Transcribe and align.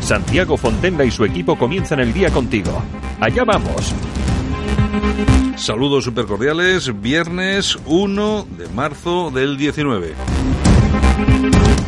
Santiago 0.00 0.56
Fontenla 0.56 1.04
y 1.04 1.10
su 1.10 1.24
equipo 1.24 1.56
comienzan 1.56 2.00
el 2.00 2.12
día 2.12 2.30
contigo. 2.30 2.82
Allá 3.20 3.44
vamos. 3.44 3.94
Saludos 5.56 6.04
supercordiales, 6.04 7.00
viernes 7.00 7.78
1 7.84 8.46
de 8.56 8.68
marzo 8.68 9.30
del 9.30 9.56
19. 9.56 10.14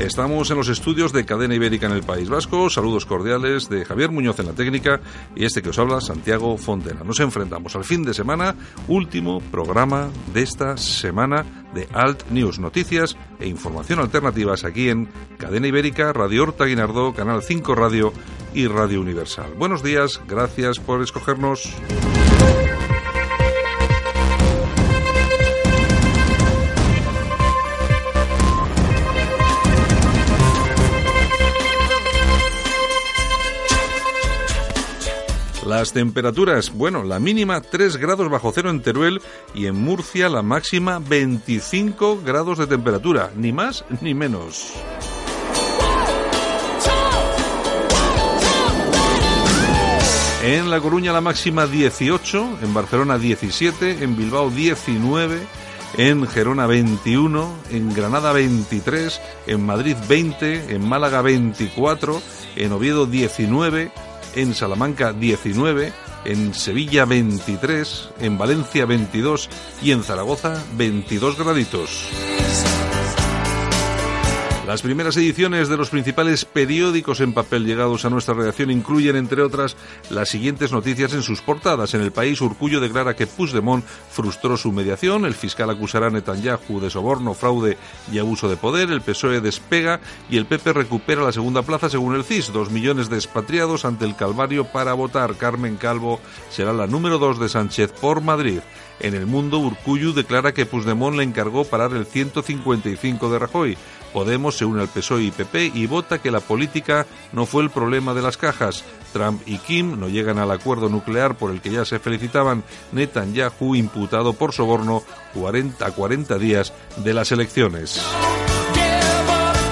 Estamos 0.02 0.50
en 0.50 0.56
los 0.56 0.68
estudios 0.68 1.12
de 1.12 1.24
Cadena 1.24 1.54
Ibérica 1.54 1.86
en 1.86 1.92
el 1.92 2.02
País 2.02 2.28
Vasco. 2.28 2.68
Saludos 2.68 3.06
cordiales 3.06 3.68
de 3.68 3.84
Javier 3.84 4.10
Muñoz 4.10 4.38
en 4.40 4.46
la 4.46 4.52
técnica 4.52 5.00
y 5.36 5.44
este 5.44 5.62
que 5.62 5.70
os 5.70 5.78
habla, 5.78 6.00
Santiago 6.00 6.58
Fontena. 6.58 7.04
Nos 7.04 7.20
enfrentamos 7.20 7.76
al 7.76 7.84
fin 7.84 8.02
de 8.02 8.12
semana, 8.12 8.56
último 8.88 9.40
programa 9.40 10.10
de 10.34 10.42
esta 10.42 10.76
semana 10.76 11.46
de 11.72 11.88
Alt 11.92 12.28
News, 12.30 12.58
noticias 12.58 13.16
e 13.38 13.46
información 13.46 14.00
alternativas 14.00 14.64
aquí 14.64 14.88
en 14.88 15.08
Cadena 15.38 15.68
Ibérica, 15.68 16.12
Radio 16.12 16.42
Horta 16.42 16.64
Guinardó, 16.64 17.14
Canal 17.14 17.42
5 17.42 17.74
Radio 17.76 18.12
y 18.52 18.66
Radio 18.66 19.00
Universal. 19.00 19.54
Buenos 19.56 19.84
días, 19.84 20.20
gracias 20.28 20.80
por 20.80 21.00
escogernos. 21.00 21.72
Las 35.72 35.94
temperaturas, 35.94 36.70
bueno, 36.70 37.02
la 37.02 37.18
mínima 37.18 37.62
3 37.62 37.96
grados 37.96 38.28
bajo 38.28 38.52
cero 38.54 38.68
en 38.68 38.82
Teruel 38.82 39.22
y 39.54 39.64
en 39.64 39.74
Murcia 39.74 40.28
la 40.28 40.42
máxima 40.42 40.98
25 40.98 42.20
grados 42.22 42.58
de 42.58 42.66
temperatura, 42.66 43.30
ni 43.36 43.52
más 43.54 43.82
ni 44.02 44.12
menos. 44.12 44.74
En 50.44 50.68
La 50.68 50.78
Coruña 50.78 51.10
la 51.10 51.22
máxima 51.22 51.66
18, 51.66 52.58
en 52.60 52.74
Barcelona 52.74 53.16
17, 53.16 54.04
en 54.04 54.14
Bilbao 54.14 54.50
19, 54.50 55.40
en 55.96 56.26
Gerona 56.26 56.66
21, 56.66 57.50
en 57.70 57.94
Granada 57.94 58.34
23, 58.34 59.22
en 59.46 59.64
Madrid 59.64 59.96
20, 60.06 60.74
en 60.74 60.86
Málaga 60.86 61.22
24, 61.22 62.20
en 62.56 62.72
Oviedo 62.72 63.06
19, 63.06 63.90
en 64.34 64.54
Salamanca 64.54 65.12
19, 65.12 65.92
en 66.24 66.54
Sevilla 66.54 67.04
23, 67.04 68.10
en 68.20 68.38
Valencia 68.38 68.86
22 68.86 69.48
y 69.82 69.92
en 69.92 70.02
Zaragoza 70.02 70.62
22 70.76 71.38
graditos. 71.38 72.08
Las 74.72 74.80
primeras 74.80 75.18
ediciones 75.18 75.68
de 75.68 75.76
los 75.76 75.90
principales 75.90 76.46
periódicos 76.46 77.20
en 77.20 77.34
papel 77.34 77.66
llegados 77.66 78.06
a 78.06 78.08
nuestra 78.08 78.32
redacción 78.32 78.70
incluyen, 78.70 79.16
entre 79.16 79.42
otras, 79.42 79.76
las 80.08 80.30
siguientes 80.30 80.72
noticias 80.72 81.12
en 81.12 81.20
sus 81.20 81.42
portadas. 81.42 81.92
En 81.92 82.00
el 82.00 82.10
país, 82.10 82.40
Urcullo 82.40 82.80
declara 82.80 83.14
que 83.14 83.26
Puigdemont 83.26 83.84
frustró 83.84 84.56
su 84.56 84.72
mediación, 84.72 85.26
el 85.26 85.34
fiscal 85.34 85.68
acusará 85.68 86.06
a 86.06 86.10
Netanyahu 86.10 86.80
de 86.80 86.88
soborno, 86.88 87.34
fraude 87.34 87.76
y 88.10 88.18
abuso 88.18 88.48
de 88.48 88.56
poder, 88.56 88.90
el 88.90 89.02
PSOE 89.02 89.42
despega 89.42 90.00
y 90.30 90.38
el 90.38 90.46
PP 90.46 90.72
recupera 90.72 91.20
la 91.20 91.32
segunda 91.32 91.60
plaza 91.60 91.90
según 91.90 92.14
el 92.14 92.24
CIS. 92.24 92.50
Dos 92.50 92.70
millones 92.70 93.10
de 93.10 93.16
expatriados 93.16 93.84
ante 93.84 94.06
el 94.06 94.16
Calvario 94.16 94.64
para 94.64 94.94
votar. 94.94 95.36
Carmen 95.36 95.76
Calvo 95.76 96.18
será 96.48 96.72
la 96.72 96.86
número 96.86 97.18
dos 97.18 97.38
de 97.38 97.50
Sánchez 97.50 97.92
por 97.92 98.22
Madrid. 98.22 98.60
En 99.00 99.14
el 99.14 99.26
mundo, 99.26 99.58
Urcullu 99.58 100.12
declara 100.12 100.54
que 100.54 100.64
Puigdemont 100.64 101.16
le 101.16 101.24
encargó 101.24 101.64
parar 101.64 101.92
el 101.92 102.06
155 102.06 103.30
de 103.32 103.38
Rajoy. 103.38 103.76
Podemos 104.12 104.56
se 104.56 104.64
une 104.64 104.82
al 104.82 104.88
PSOE 104.88 105.24
y 105.24 105.30
PP 105.30 105.72
y 105.74 105.86
vota 105.86 106.20
que 106.20 106.30
la 106.30 106.40
política 106.40 107.06
no 107.32 107.46
fue 107.46 107.62
el 107.62 107.70
problema 107.70 108.14
de 108.14 108.22
las 108.22 108.36
cajas. 108.36 108.84
Trump 109.12 109.42
y 109.46 109.58
Kim 109.58 109.98
no 109.98 110.08
llegan 110.08 110.38
al 110.38 110.50
acuerdo 110.50 110.88
nuclear 110.88 111.36
por 111.36 111.50
el 111.50 111.60
que 111.60 111.70
ya 111.70 111.84
se 111.84 111.98
felicitaban. 111.98 112.62
Netanyahu 112.92 113.74
imputado 113.74 114.32
por 114.34 114.52
soborno 114.52 115.02
40 115.34 115.86
a 115.86 115.90
40 115.90 116.38
días 116.38 116.72
de 116.96 117.14
las 117.14 117.32
elecciones. 117.32 118.02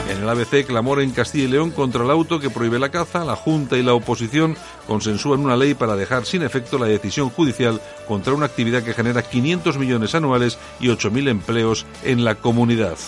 En 0.08 0.24
el 0.24 0.28
ABC, 0.28 0.66
clamor 0.66 1.00
en 1.00 1.12
Castilla 1.12 1.44
y 1.44 1.48
León 1.48 1.70
contra 1.70 2.04
el 2.04 2.10
auto 2.10 2.40
que 2.40 2.50
prohíbe 2.50 2.78
la 2.78 2.90
caza. 2.90 3.24
La 3.24 3.36
Junta 3.36 3.76
y 3.76 3.82
la 3.82 3.94
oposición 3.94 4.56
consensúan 4.86 5.40
una 5.40 5.56
ley 5.56 5.74
para 5.74 5.96
dejar 5.96 6.26
sin 6.26 6.42
efecto 6.42 6.78
la 6.78 6.86
decisión 6.86 7.30
judicial 7.30 7.80
contra 8.08 8.34
una 8.34 8.46
actividad 8.46 8.82
que 8.82 8.92
genera 8.92 9.22
500 9.22 9.78
millones 9.78 10.14
anuales 10.14 10.58
y 10.80 10.88
8.000 10.88 11.28
empleos 11.28 11.86
en 12.02 12.24
la 12.24 12.34
comunidad. 12.34 12.98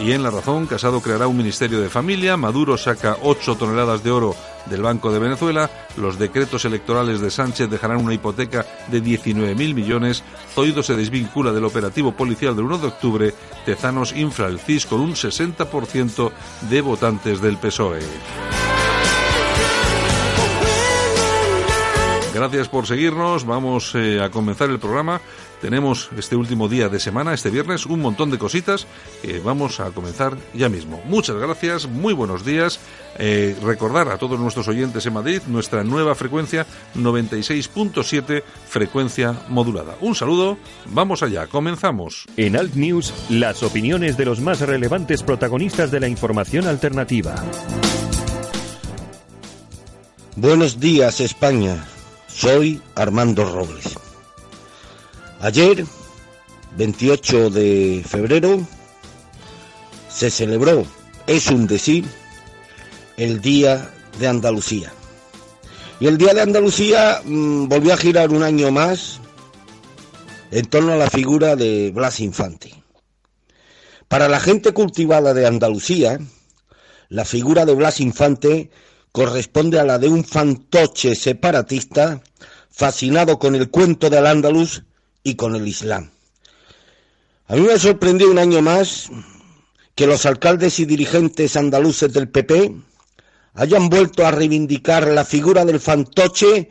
Y 0.00 0.12
en 0.12 0.22
La 0.22 0.30
Razón, 0.30 0.66
Casado 0.66 1.02
creará 1.02 1.26
un 1.26 1.36
Ministerio 1.36 1.78
de 1.78 1.90
Familia, 1.90 2.38
Maduro 2.38 2.78
saca 2.78 3.18
8 3.20 3.56
toneladas 3.56 4.02
de 4.02 4.10
oro 4.10 4.34
del 4.64 4.80
Banco 4.80 5.12
de 5.12 5.18
Venezuela, 5.18 5.70
los 5.98 6.18
decretos 6.18 6.64
electorales 6.64 7.20
de 7.20 7.30
Sánchez 7.30 7.68
dejarán 7.68 7.98
una 7.98 8.14
hipoteca 8.14 8.64
de 8.88 9.02
19.000 9.02 9.74
millones, 9.74 10.24
Zoido 10.54 10.82
se 10.82 10.96
desvincula 10.96 11.52
del 11.52 11.66
operativo 11.66 12.12
policial 12.12 12.56
del 12.56 12.64
1 12.64 12.78
de 12.78 12.86
octubre, 12.86 13.34
Tezanos 13.66 14.16
infla 14.16 14.46
el 14.46 14.58
CIS 14.58 14.86
con 14.86 15.00
un 15.00 15.14
60% 15.14 16.32
de 16.70 16.80
votantes 16.80 17.42
del 17.42 17.58
PSOE. 17.58 18.00
Gracias 22.32 22.68
por 22.68 22.86
seguirnos. 22.86 23.44
Vamos 23.44 23.94
eh, 23.94 24.22
a 24.22 24.30
comenzar 24.30 24.70
el 24.70 24.78
programa. 24.78 25.20
Tenemos 25.60 26.08
este 26.16 26.36
último 26.36 26.68
día 26.68 26.88
de 26.88 26.98
semana, 26.98 27.34
este 27.34 27.50
viernes, 27.50 27.86
un 27.86 28.00
montón 28.00 28.30
de 28.30 28.38
cositas 28.38 28.86
que 29.22 29.40
vamos 29.40 29.78
a 29.80 29.90
comenzar 29.90 30.36
ya 30.54 30.68
mismo. 30.68 31.02
Muchas 31.04 31.36
gracias, 31.36 31.86
muy 31.86 32.14
buenos 32.14 32.44
días. 32.44 32.80
Eh, 33.18 33.56
recordar 33.62 34.08
a 34.08 34.18
todos 34.18 34.40
nuestros 34.40 34.68
oyentes 34.68 35.04
en 35.04 35.12
Madrid 35.12 35.42
nuestra 35.48 35.84
nueva 35.84 36.14
frecuencia 36.14 36.66
96.7 36.96 38.42
frecuencia 38.68 39.34
modulada. 39.48 39.96
Un 40.00 40.14
saludo, 40.14 40.56
vamos 40.86 41.22
allá, 41.22 41.46
comenzamos. 41.46 42.26
En 42.36 42.56
Alt 42.56 42.74
News, 42.74 43.12
las 43.28 43.62
opiniones 43.62 44.16
de 44.16 44.24
los 44.24 44.40
más 44.40 44.60
relevantes 44.60 45.22
protagonistas 45.22 45.90
de 45.90 46.00
la 46.00 46.08
información 46.08 46.66
alternativa. 46.66 47.34
Buenos 50.36 50.80
días, 50.80 51.20
España. 51.20 51.84
Soy 52.28 52.80
Armando 52.94 53.44
Robles. 53.44 54.09
Ayer, 55.42 55.86
28 56.76 57.48
de 57.48 58.04
febrero, 58.06 58.60
se 60.10 60.30
celebró, 60.30 60.84
es 61.26 61.46
un 61.46 61.66
decir, 61.66 62.04
el 63.16 63.40
Día 63.40 63.90
de 64.18 64.28
Andalucía. 64.28 64.92
Y 65.98 66.08
el 66.08 66.18
Día 66.18 66.34
de 66.34 66.42
Andalucía 66.42 67.22
mmm, 67.24 67.68
volvió 67.68 67.94
a 67.94 67.96
girar 67.96 68.30
un 68.32 68.42
año 68.42 68.70
más 68.70 69.18
en 70.50 70.66
torno 70.66 70.92
a 70.92 70.96
la 70.96 71.08
figura 71.08 71.56
de 71.56 71.90
Blas 71.90 72.20
Infante. 72.20 72.74
Para 74.08 74.28
la 74.28 74.40
gente 74.40 74.72
cultivada 74.72 75.32
de 75.32 75.46
Andalucía, 75.46 76.18
la 77.08 77.24
figura 77.24 77.64
de 77.64 77.74
Blas 77.74 78.00
Infante 78.00 78.70
corresponde 79.10 79.80
a 79.80 79.84
la 79.84 79.98
de 79.98 80.08
un 80.08 80.22
fantoche 80.22 81.14
separatista 81.14 82.20
fascinado 82.68 83.38
con 83.38 83.54
el 83.54 83.70
cuento 83.70 84.10
del 84.10 84.26
Andaluz 84.26 84.82
y 85.22 85.34
con 85.34 85.54
el 85.56 85.66
Islam. 85.66 86.10
A 87.46 87.56
mí 87.56 87.62
me 87.62 87.78
sorprendió 87.78 88.30
un 88.30 88.38
año 88.38 88.62
más 88.62 89.10
que 89.94 90.06
los 90.06 90.24
alcaldes 90.24 90.78
y 90.80 90.84
dirigentes 90.84 91.56
andaluces 91.56 92.12
del 92.12 92.28
PP 92.28 92.74
hayan 93.54 93.88
vuelto 93.88 94.26
a 94.26 94.30
reivindicar 94.30 95.08
la 95.08 95.24
figura 95.24 95.64
del 95.64 95.80
fantoche 95.80 96.70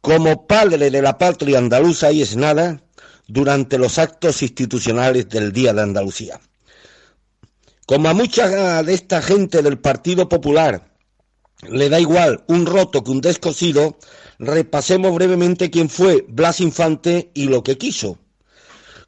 como 0.00 0.46
padre 0.46 0.90
de 0.90 1.02
la 1.02 1.18
patria 1.18 1.58
andaluza 1.58 2.12
y 2.12 2.22
es 2.22 2.36
nada 2.36 2.82
durante 3.26 3.78
los 3.78 3.98
actos 3.98 4.42
institucionales 4.42 5.28
del 5.28 5.52
Día 5.52 5.72
de 5.72 5.82
Andalucía. 5.82 6.40
Como 7.86 8.08
a 8.08 8.14
mucha 8.14 8.82
de 8.82 8.94
esta 8.94 9.22
gente 9.22 9.62
del 9.62 9.78
Partido 9.78 10.28
Popular 10.28 10.87
le 11.66 11.88
da 11.88 11.98
igual 11.98 12.44
un 12.46 12.66
roto 12.66 13.02
que 13.02 13.10
un 13.10 13.20
descosido, 13.20 13.96
repasemos 14.38 15.14
brevemente 15.14 15.70
quién 15.70 15.88
fue 15.88 16.24
Blas 16.28 16.60
Infante 16.60 17.30
y 17.34 17.44
lo 17.44 17.62
que 17.62 17.76
quiso. 17.76 18.18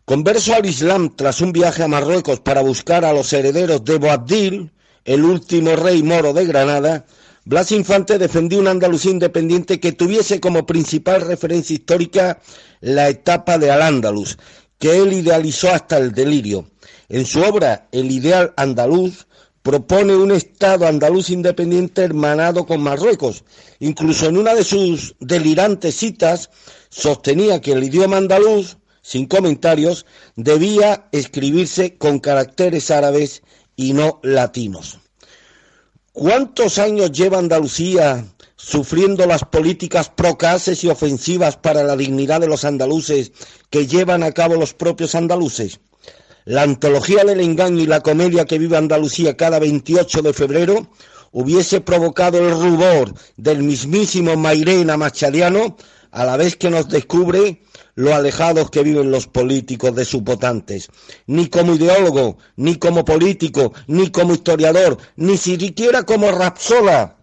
Converso 0.04 0.54
al 0.54 0.66
Islam 0.66 1.14
tras 1.14 1.40
un 1.40 1.52
viaje 1.52 1.84
a 1.84 1.88
Marruecos 1.88 2.40
para 2.40 2.62
buscar 2.62 3.04
a 3.04 3.12
los 3.12 3.32
herederos 3.32 3.84
de 3.84 3.98
Boabdil, 3.98 4.72
el 5.04 5.24
último 5.24 5.76
rey 5.76 6.02
moro 6.02 6.32
de 6.32 6.46
Granada, 6.46 7.06
Blas 7.44 7.72
Infante 7.72 8.18
defendió 8.18 8.58
una 8.58 8.72
Andalucía 8.72 9.12
independiente 9.12 9.80
que 9.80 9.92
tuviese 9.92 10.40
como 10.40 10.66
principal 10.66 11.22
referencia 11.22 11.74
histórica 11.74 12.40
la 12.80 13.08
etapa 13.08 13.56
de 13.58 13.70
Al-Ándalus, 13.70 14.36
que 14.78 14.98
él 14.98 15.12
idealizó 15.12 15.70
hasta 15.70 15.98
el 15.98 16.12
delirio. 16.12 16.66
En 17.08 17.24
su 17.24 17.40
obra 17.42 17.88
El 17.92 18.10
ideal 18.10 18.52
andaluz 18.56 19.26
propone 19.62 20.16
un 20.16 20.30
Estado 20.32 20.86
andaluz 20.86 21.30
independiente 21.30 22.02
hermanado 22.02 22.66
con 22.66 22.80
Marruecos. 22.82 23.44
Incluso 23.78 24.26
en 24.26 24.38
una 24.38 24.54
de 24.54 24.64
sus 24.64 25.14
delirantes 25.20 25.96
citas 25.96 26.50
sostenía 26.88 27.60
que 27.60 27.72
el 27.72 27.84
idioma 27.84 28.16
andaluz, 28.16 28.78
sin 29.02 29.26
comentarios, 29.26 30.06
debía 30.36 31.08
escribirse 31.12 31.96
con 31.96 32.18
caracteres 32.20 32.90
árabes 32.90 33.42
y 33.76 33.92
no 33.92 34.20
latinos. 34.22 34.98
¿Cuántos 36.12 36.78
años 36.78 37.12
lleva 37.12 37.38
Andalucía 37.38 38.26
sufriendo 38.56 39.26
las 39.26 39.44
políticas 39.44 40.10
procaces 40.10 40.84
y 40.84 40.88
ofensivas 40.88 41.56
para 41.56 41.82
la 41.82 41.96
dignidad 41.96 42.40
de 42.40 42.48
los 42.48 42.64
andaluces 42.64 43.32
que 43.70 43.86
llevan 43.86 44.22
a 44.22 44.32
cabo 44.32 44.56
los 44.56 44.74
propios 44.74 45.14
andaluces? 45.14 45.80
La 46.50 46.62
antología 46.62 47.22
del 47.22 47.38
engaño 47.38 47.80
y 47.80 47.86
la 47.86 48.00
comedia 48.00 48.44
que 48.44 48.58
vive 48.58 48.76
Andalucía 48.76 49.36
cada 49.36 49.60
28 49.60 50.20
de 50.20 50.32
febrero 50.32 50.88
hubiese 51.30 51.80
provocado 51.80 52.38
el 52.38 52.50
rubor 52.50 53.14
del 53.36 53.62
mismísimo 53.62 54.36
Mairena 54.36 54.96
Machadiano 54.96 55.76
a 56.10 56.24
la 56.24 56.36
vez 56.36 56.56
que 56.56 56.68
nos 56.68 56.88
descubre 56.88 57.62
lo 57.94 58.12
alejados 58.16 58.68
que 58.68 58.82
viven 58.82 59.12
los 59.12 59.28
políticos 59.28 59.94
de 59.94 60.04
sus 60.04 60.22
votantes. 60.24 60.88
Ni 61.28 61.46
como 61.46 61.76
ideólogo, 61.76 62.38
ni 62.56 62.74
como 62.74 63.04
político, 63.04 63.72
ni 63.86 64.10
como 64.10 64.34
historiador, 64.34 64.98
ni 65.14 65.36
siquiera 65.36 66.02
como 66.02 66.32
rapsola 66.32 67.18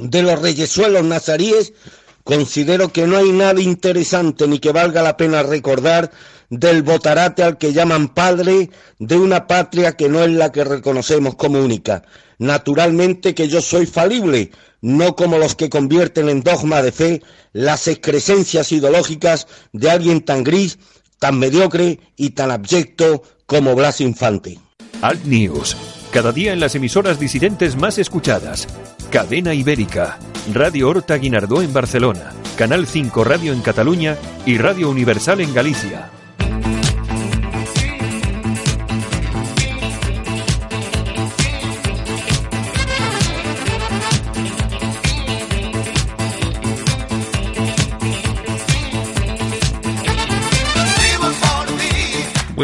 de 0.00 0.22
los 0.22 0.40
reyesuelos 0.40 1.04
nazaríes, 1.04 1.74
considero 2.22 2.90
que 2.90 3.06
no 3.06 3.18
hay 3.18 3.30
nada 3.30 3.60
interesante 3.60 4.48
ni 4.48 4.58
que 4.58 4.72
valga 4.72 5.02
la 5.02 5.18
pena 5.18 5.42
recordar 5.42 6.10
del 6.58 6.82
botarate 6.82 7.42
al 7.42 7.58
que 7.58 7.72
llaman 7.72 8.08
padre 8.08 8.70
de 8.98 9.16
una 9.16 9.46
patria 9.46 9.92
que 9.92 10.08
no 10.08 10.22
es 10.22 10.30
la 10.30 10.52
que 10.52 10.64
reconocemos 10.64 11.34
como 11.34 11.58
única. 11.58 12.02
Naturalmente 12.38 13.34
que 13.34 13.48
yo 13.48 13.60
soy 13.60 13.86
falible, 13.86 14.50
no 14.80 15.16
como 15.16 15.38
los 15.38 15.54
que 15.54 15.70
convierten 15.70 16.28
en 16.28 16.42
dogma 16.42 16.82
de 16.82 16.92
fe 16.92 17.22
las 17.52 17.88
excrescencias 17.88 18.70
ideológicas 18.72 19.46
de 19.72 19.90
alguien 19.90 20.20
tan 20.20 20.44
gris, 20.44 20.78
tan 21.18 21.38
mediocre 21.38 22.00
y 22.16 22.30
tan 22.30 22.50
abyecto 22.50 23.22
como 23.46 23.74
Blas 23.74 24.00
Infante. 24.00 24.58
Alt 25.02 25.24
News, 25.24 25.76
cada 26.12 26.32
día 26.32 26.52
en 26.52 26.60
las 26.60 26.74
emisoras 26.74 27.18
disidentes 27.18 27.76
más 27.76 27.98
escuchadas. 27.98 28.68
Cadena 29.10 29.54
Ibérica, 29.54 30.18
Radio 30.52 30.88
Horta 30.88 31.16
Guinardó 31.16 31.62
en 31.62 31.72
Barcelona, 31.72 32.32
Canal 32.56 32.86
5 32.86 33.24
Radio 33.24 33.52
en 33.52 33.60
Cataluña 33.60 34.16
y 34.44 34.58
Radio 34.58 34.90
Universal 34.90 35.40
en 35.40 35.54
Galicia. 35.54 36.10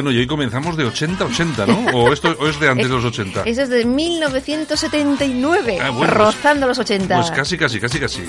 Bueno, 0.02 0.12
y 0.12 0.18
hoy 0.20 0.26
comenzamos 0.26 0.78
de 0.78 0.86
80-80, 0.86 1.66
¿no? 1.66 1.98
¿O 1.98 2.10
esto 2.10 2.34
o 2.40 2.48
es 2.48 2.58
de 2.58 2.70
antes 2.70 2.88
de 2.88 2.94
los 2.94 3.04
80? 3.04 3.42
Eso 3.44 3.60
es 3.64 3.68
de 3.68 3.84
1979, 3.84 5.78
Ah, 5.78 5.90
bueno, 5.90 5.98
pues- 5.98 6.10
rozando 6.10 6.66
los 6.66 6.78
80. 6.78 7.16
Pues 7.16 7.30
casi, 7.32 7.58
casi, 7.58 7.78
casi, 7.78 8.00
casi. 8.00 8.22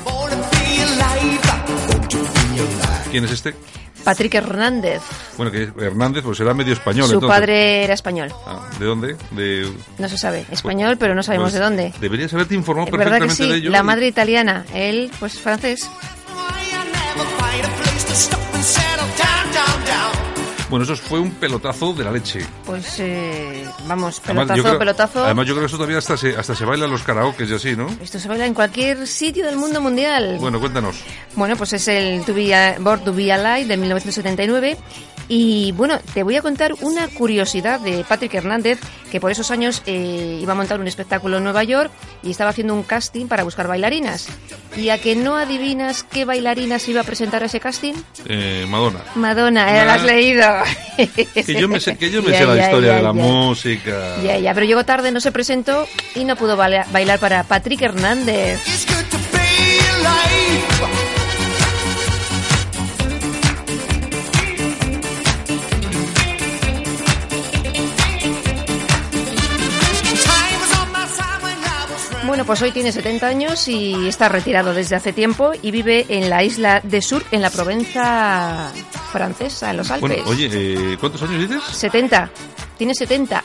¿Quién 3.10 3.24
es 3.24 3.32
este? 3.32 3.56
Patrick 4.04 4.34
Hernández, 4.36 5.02
Bueno, 5.38 5.50
que 5.50 5.70
Hernández, 5.82 6.24
pues 6.26 6.40
será 6.40 6.54
medio 6.54 6.74
español, 6.74 7.08
su 7.08 7.14
entonces. 7.14 7.40
padre 7.40 7.84
era 7.86 7.94
español. 7.94 8.34
Ah, 8.46 8.68
¿De 8.78 8.86
dónde? 8.86 9.16
De... 9.32 9.72
No 9.98 10.10
se 10.10 10.18
sabe, 10.18 10.46
español, 10.52 10.98
pero 11.00 11.16
no 11.16 11.24
sabemos 11.24 11.52
pues, 11.52 11.54
de 11.54 11.60
dónde. 11.62 11.94
Deberías 12.02 12.34
haberte 12.34 12.54
informado 12.54 12.88
Es 12.88 12.92
verdad 12.98 13.14
que 13.16 13.20
perfectamente 13.28 13.44
sí, 13.46 13.50
de 13.50 13.58
ello. 13.60 13.70
la 13.72 13.84
madre 13.84 14.08
italiana, 14.08 14.66
él 14.74 15.10
pues 15.22 15.40
francés. 15.40 15.88
Bueno, 20.72 20.86
eso 20.86 20.96
fue 20.96 21.20
un 21.20 21.30
pelotazo 21.32 21.94
de 21.94 22.04
la 22.04 22.12
leche. 22.12 22.44
Pues 22.66 22.96
eh, 23.00 23.64
vamos, 23.86 24.20
Además, 24.24 24.46
pelotazo, 24.48 24.62
creo, 24.64 24.80
pelotazo. 24.80 25.26
Además, 25.26 25.46
yo 25.46 25.54
creo 25.54 25.62
que 25.64 25.68
eso 25.68 25.76
todavía 25.78 25.98
hasta 26.00 26.18
se, 26.18 26.36
hasta 26.36 26.56
se 26.56 26.66
baila 26.66 26.86
en 26.86 26.92
los 26.92 27.04
karaokes 27.04 27.46
y 27.46 27.54
así, 27.54 27.76
¿no? 27.76 27.88
Esto 28.02 28.18
se 28.20 28.28
baila 28.28 28.46
en 28.48 28.54
cualquier 28.56 29.06
sitio 29.06 29.46
del 29.46 29.58
mundo 29.58 29.82
mundial. 29.82 30.38
Bueno, 30.40 30.60
cuéntanos. 30.60 31.04
Bueno, 31.36 31.56
pues 31.58 31.74
es 31.74 31.88
el 31.90 32.24
To 32.26 32.34
Be 32.34 32.56
A- 32.56 32.78
Born 32.80 33.04
to 33.04 33.14
Be 33.14 33.32
Alive 33.32 33.66
de 33.68 33.78
1979. 33.78 34.78
Y 35.34 35.72
bueno, 35.72 35.98
te 36.14 36.24
voy 36.24 36.36
a 36.36 36.42
contar 36.42 36.74
una 36.82 37.08
curiosidad 37.08 37.80
de 37.80 38.04
Patrick 38.04 38.34
Hernández, 38.34 38.80
que 39.10 39.22
por 39.22 39.32
esos 39.32 39.50
años 39.50 39.82
eh, 39.86 40.40
iba 40.42 40.52
a 40.52 40.56
montar 40.58 40.82
un 40.82 40.90
espectáculo 40.90 41.38
en 41.38 41.46
Nueva 41.46 41.64
York 41.64 41.90
y 42.22 42.32
estaba 42.32 42.50
haciendo 42.50 42.74
un 42.74 42.84
casting 42.84 43.28
para 43.28 43.46
buscar 43.46 43.66
bailarinas. 43.66 44.28
¿Y 44.76 44.90
a 44.90 44.98
que 44.98 45.16
no 45.16 45.38
adivinas 45.38 46.04
qué 46.04 46.26
bailarinas 46.26 46.86
iba 46.90 47.00
a 47.00 47.04
presentar 47.06 47.44
a 47.44 47.46
ese 47.46 47.62
casting? 47.62 47.94
Eh, 48.26 48.66
Madonna. 48.68 49.00
Madonna, 49.16 49.82
¿eh? 49.82 49.86
¿la 49.86 49.94
has 49.94 50.04
leído? 50.04 50.44
Que 51.34 51.54
yo 51.56 51.70
me 51.70 51.80
sé, 51.80 51.96
que 51.98 52.12
yo 52.12 52.22
me 52.22 52.32
Ya, 52.32 52.40
sé 52.40 52.46
la 52.46 52.56
ya, 52.58 52.64
historia 52.64 52.90
ya, 52.90 52.96
de 52.98 53.02
la 53.02 53.08
ya. 53.10 53.14
música. 53.14 54.18
Ya, 54.22 54.38
ya, 54.38 54.54
pero 54.54 54.66
llegó 54.66 54.84
tarde, 54.84 55.14
no 55.14 55.22
se 55.22 55.32
presentó 55.32 55.88
y 56.14 56.26
no 56.26 56.36
pudo 56.36 56.58
baila- 56.58 56.86
bailar 56.92 57.20
para 57.20 57.44
Patrick 57.46 57.82
Hernández. 57.82 58.60
Bueno, 72.32 72.46
pues 72.46 72.62
hoy 72.62 72.72
tiene 72.72 72.94
70 72.94 73.28
años 73.28 73.68
y 73.68 74.08
está 74.08 74.30
retirado 74.30 74.74
desde 74.74 74.96
hace 74.96 75.12
tiempo 75.12 75.52
y 75.62 75.70
vive 75.70 76.06
en 76.08 76.30
la 76.30 76.46
isla 76.46 76.80
de 76.80 77.02
Sur, 77.02 77.26
en 77.32 77.42
la 77.42 77.50
Provenza 77.50 78.72
francesa, 79.12 79.72
en 79.72 79.76
los 79.76 79.92
Alpes. 79.92 80.24
Bueno, 80.24 80.30
oye, 80.30 80.50
eh, 80.50 80.98
¿cuántos 80.98 81.22
años 81.24 81.42
dices? 81.42 81.62
70. 81.74 82.32
Tiene 82.78 82.96
70. 82.96 83.44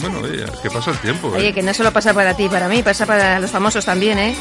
Bueno, 0.00 0.20
oye, 0.20 0.46
que 0.62 0.70
pasa 0.70 0.92
el 0.92 0.98
tiempo. 1.00 1.34
¿eh? 1.34 1.38
Oye, 1.38 1.52
que 1.52 1.62
no 1.62 1.74
solo 1.74 1.92
pasa 1.92 2.14
para 2.14 2.34
ti, 2.34 2.48
para 2.48 2.66
mí, 2.66 2.82
pasa 2.82 3.04
para 3.04 3.38
los 3.38 3.50
famosos 3.50 3.84
también, 3.84 4.18
¿eh? 4.18 4.34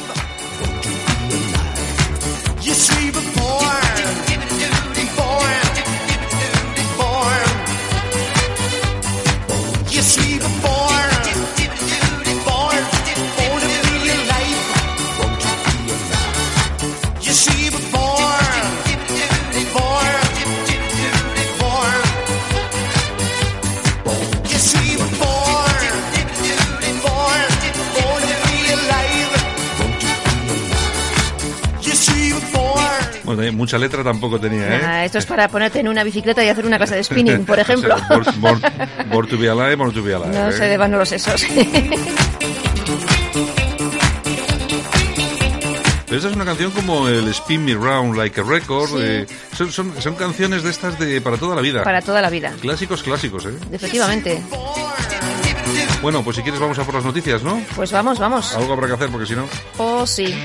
Eh, 33.42 33.52
mucha 33.52 33.78
letra 33.78 34.04
tampoco 34.04 34.40
tenía, 34.40 34.78
¿eh? 34.78 34.82
Ah, 34.84 35.06
esto 35.06 35.18
es 35.18 35.26
para 35.26 35.48
ponerte 35.48 35.80
en 35.80 35.88
una 35.88 36.04
bicicleta 36.04 36.44
y 36.44 36.50
hacer 36.50 36.66
una 36.66 36.78
clase 36.78 36.96
de 36.96 37.04
spinning, 37.04 37.46
por 37.46 37.58
O 37.60 37.62
ejemplo. 37.62 37.96
sea, 37.98 38.18
born 39.12 39.28
to 39.28 39.38
be 39.38 39.50
alive, 39.50 39.78
to 39.94 40.04
be 40.04 40.14
alive. 40.14 40.32
No 40.34 40.50
¿eh? 40.50 40.54
se 40.54 40.66
deban 40.68 40.92
los 40.92 41.10
sesos. 41.10 41.46
Pero 46.06 46.18
esta 46.18 46.30
es 46.30 46.36
una 46.36 46.44
canción 46.44 46.72
como 46.72 47.08
el 47.08 47.26
Spin 47.30 47.64
Me 47.64 47.74
Round 47.74 48.18
Like 48.18 48.42
a 48.42 48.44
Record. 48.44 48.90
Sí. 48.90 48.96
eh, 49.00 49.26
son, 49.56 49.72
son, 49.72 50.02
son 50.02 50.16
canciones 50.16 50.62
de 50.62 50.70
estas 50.70 51.00
de 51.00 51.22
para 51.22 51.38
toda 51.38 51.56
la 51.56 51.62
vida. 51.62 51.84
para 51.86 52.02
toda 52.02 52.22
la 52.22 52.30
vida. 52.30 52.52
Clásicos, 52.60 53.02
clásicos, 53.02 53.46
¿eh? 53.46 53.54
Efectivamente. 53.72 54.42
Bueno, 56.02 56.22
pues 56.24 56.36
si 56.36 56.42
quieres 56.42 56.60
vamos 56.60 56.78
a 56.80 56.84
por 56.84 56.96
las 56.96 57.06
noticias, 57.06 57.44
¿no? 57.44 57.62
Pues 57.76 57.92
vamos, 57.94 58.20
vamos. 58.20 58.54
Algo 58.56 58.74
habrá 58.74 58.88
que 58.88 58.94
hacer 58.94 59.10
porque 59.10 59.26
si 59.28 59.36
no... 59.36 59.46
Oh, 59.78 60.06
sí. 60.06 60.36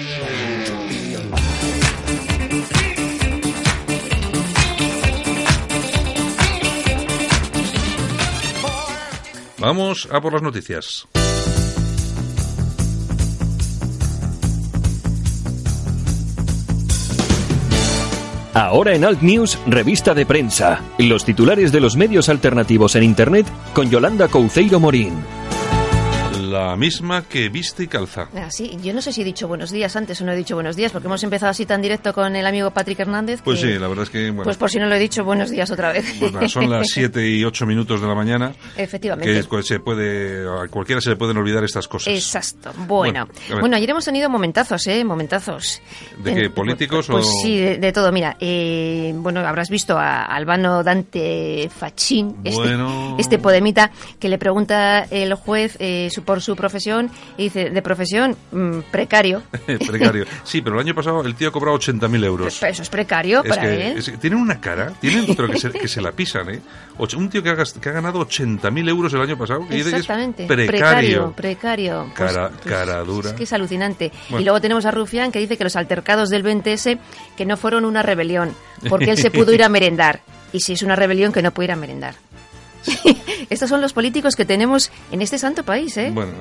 Vamos 9.66 10.06
a 10.12 10.20
por 10.20 10.32
las 10.32 10.42
noticias. 10.42 11.08
Ahora 18.54 18.94
en 18.94 19.04
Alt 19.04 19.22
News, 19.22 19.58
revista 19.66 20.14
de 20.14 20.24
prensa. 20.24 20.84
Los 20.98 21.24
titulares 21.24 21.72
de 21.72 21.80
los 21.80 21.96
medios 21.96 22.28
alternativos 22.28 22.94
en 22.94 23.02
Internet 23.02 23.48
con 23.74 23.90
Yolanda 23.90 24.28
Couceiro 24.28 24.78
Morín. 24.78 25.14
La 26.50 26.76
misma 26.76 27.22
que 27.22 27.48
viste 27.48 27.84
y 27.84 27.86
calza. 27.88 28.28
Ah, 28.36 28.48
sí, 28.50 28.76
yo 28.82 28.92
no 28.94 29.00
sé 29.00 29.12
si 29.12 29.22
he 29.22 29.24
dicho 29.24 29.48
buenos 29.48 29.70
días 29.70 29.96
antes 29.96 30.20
o 30.20 30.24
no 30.24 30.32
he 30.32 30.36
dicho 30.36 30.54
buenos 30.54 30.76
días, 30.76 30.92
porque 30.92 31.06
hemos 31.08 31.22
empezado 31.24 31.50
así 31.50 31.66
tan 31.66 31.82
directo 31.82 32.12
con 32.12 32.36
el 32.36 32.46
amigo 32.46 32.70
Patrick 32.70 33.00
Hernández. 33.00 33.40
Pues 33.42 33.60
que- 33.60 33.72
sí, 33.74 33.78
la 33.78 33.88
verdad 33.88 34.04
es 34.04 34.10
que... 34.10 34.26
Bueno, 34.30 34.44
Pues 34.44 34.56
por 34.56 34.70
si 34.70 34.78
no 34.78 34.86
lo 34.86 34.94
he 34.94 34.98
dicho, 34.98 35.24
buenos 35.24 35.50
días 35.50 35.70
otra 35.70 35.92
vez. 35.92 36.04
pues 36.20 36.32
nada, 36.32 36.48
son 36.48 36.70
las 36.70 36.86
7 36.88 37.28
y 37.28 37.44
8 37.44 37.66
minutos 37.66 38.00
de 38.00 38.06
la 38.06 38.14
mañana. 38.14 38.52
Efectivamente. 38.76 39.32
Que 39.32 39.38
es- 39.40 39.46
pues 39.46 39.66
se 39.66 39.80
puede, 39.80 40.46
a 40.46 40.68
cualquiera 40.68 41.00
se 41.00 41.10
le 41.10 41.16
pueden 41.16 41.36
olvidar 41.38 41.64
estas 41.64 41.88
cosas. 41.88 42.12
Exacto. 42.12 42.72
Bueno, 42.86 43.26
Bueno, 43.48 43.60
bueno, 43.60 43.76
ayer 43.76 43.90
hemos 43.90 44.04
tenido 44.04 44.28
momentazos, 44.30 44.86
¿eh? 44.86 45.04
Momentazos. 45.04 45.80
¿De 46.22 46.34
qué, 46.34 46.50
políticos 46.50 47.06
Pues 47.08 47.26
o- 47.26 47.30
sí, 47.42 47.56
de, 47.58 47.78
de 47.78 47.92
todo. 47.92 48.12
Mira, 48.12 48.36
eh, 48.40 49.12
bueno, 49.16 49.40
habrás 49.40 49.68
visto 49.70 49.98
a 49.98 50.22
Albano 50.24 50.82
Dante 50.82 51.68
Fachín, 51.74 52.36
este, 52.44 52.56
Bueno. 52.60 53.16
este 53.18 53.38
podemita, 53.38 53.90
que 54.20 54.28
le 54.28 54.38
pregunta 54.38 55.04
el 55.10 55.34
juez 55.34 55.76
eh, 55.80 56.08
su- 56.12 56.22
por 56.22 56.35
su 56.40 56.54
profesión 56.56 57.10
y 57.36 57.44
dice, 57.44 57.70
de 57.70 57.82
profesión, 57.82 58.36
mm, 58.52 58.78
precario. 58.90 59.42
Precario. 59.86 60.24
Sí, 60.44 60.60
pero 60.62 60.76
el 60.76 60.86
año 60.86 60.94
pasado 60.94 61.22
el 61.22 61.34
tío 61.34 61.48
ha 61.48 61.52
cobrado 61.52 61.78
80.000 61.78 62.24
euros. 62.24 62.56
Pero 62.60 62.72
eso 62.72 62.82
es 62.82 62.88
precario 62.88 63.42
Es 63.44 63.48
para 63.50 63.62
que, 63.62 63.88
él. 63.92 63.98
es 63.98 64.10
que 64.10 64.16
tienen 64.18 64.38
una 64.38 64.60
cara, 64.60 64.92
tienen, 65.00 65.26
pero 65.34 65.48
que 65.48 65.58
se, 65.58 65.70
que 65.70 65.88
se 65.88 66.00
la 66.00 66.12
pisan, 66.12 66.50
¿eh? 66.50 66.60
Un 67.16 67.28
tío 67.28 67.42
que 67.42 67.50
ha, 67.50 67.56
que 67.56 67.88
ha 67.88 67.92
ganado 67.92 68.20
80.000 68.26 68.88
euros 68.88 69.12
el 69.12 69.20
año 69.20 69.36
pasado, 69.36 69.66
que 69.68 69.78
es 69.80 69.86
Exactamente. 69.86 70.46
precario. 70.46 71.32
precario. 71.32 72.04
Pues- 72.16 72.32
Cara- 72.32 72.50
pues 72.50 72.74
cara 72.74 73.00
dura. 73.02 73.30
Es 73.30 73.34
que 73.36 73.44
es 73.44 73.52
alucinante. 73.52 74.10
Bueno. 74.30 74.40
Y 74.40 74.44
luego 74.44 74.60
tenemos 74.60 74.84
a 74.86 74.90
Rufián 74.90 75.30
que 75.32 75.38
dice 75.38 75.56
que 75.56 75.64
los 75.64 75.76
altercados 75.76 76.30
del 76.30 76.42
20S 76.44 76.98
que 77.36 77.44
no 77.46 77.56
fueron 77.56 77.84
una 77.84 78.02
rebelión, 78.02 78.54
porque 78.88 79.10
él 79.10 79.18
se 79.18 79.30
pudo 79.30 79.52
ir 79.52 79.62
a 79.62 79.68
merendar. 79.68 80.20
Y 80.52 80.60
si 80.60 80.72
es 80.72 80.82
una 80.82 80.96
rebelión, 80.96 81.32
que 81.32 81.42
no 81.42 81.50
puede 81.50 81.66
ir 81.66 81.72
a 81.72 81.76
merendar. 81.76 82.14
Estos 83.50 83.68
son 83.68 83.80
los 83.80 83.92
políticos 83.92 84.34
que 84.36 84.44
tenemos 84.44 84.90
en 85.12 85.22
este 85.22 85.38
santo 85.38 85.62
país, 85.64 85.96
¿eh? 85.96 86.10
Bueno, 86.12 86.32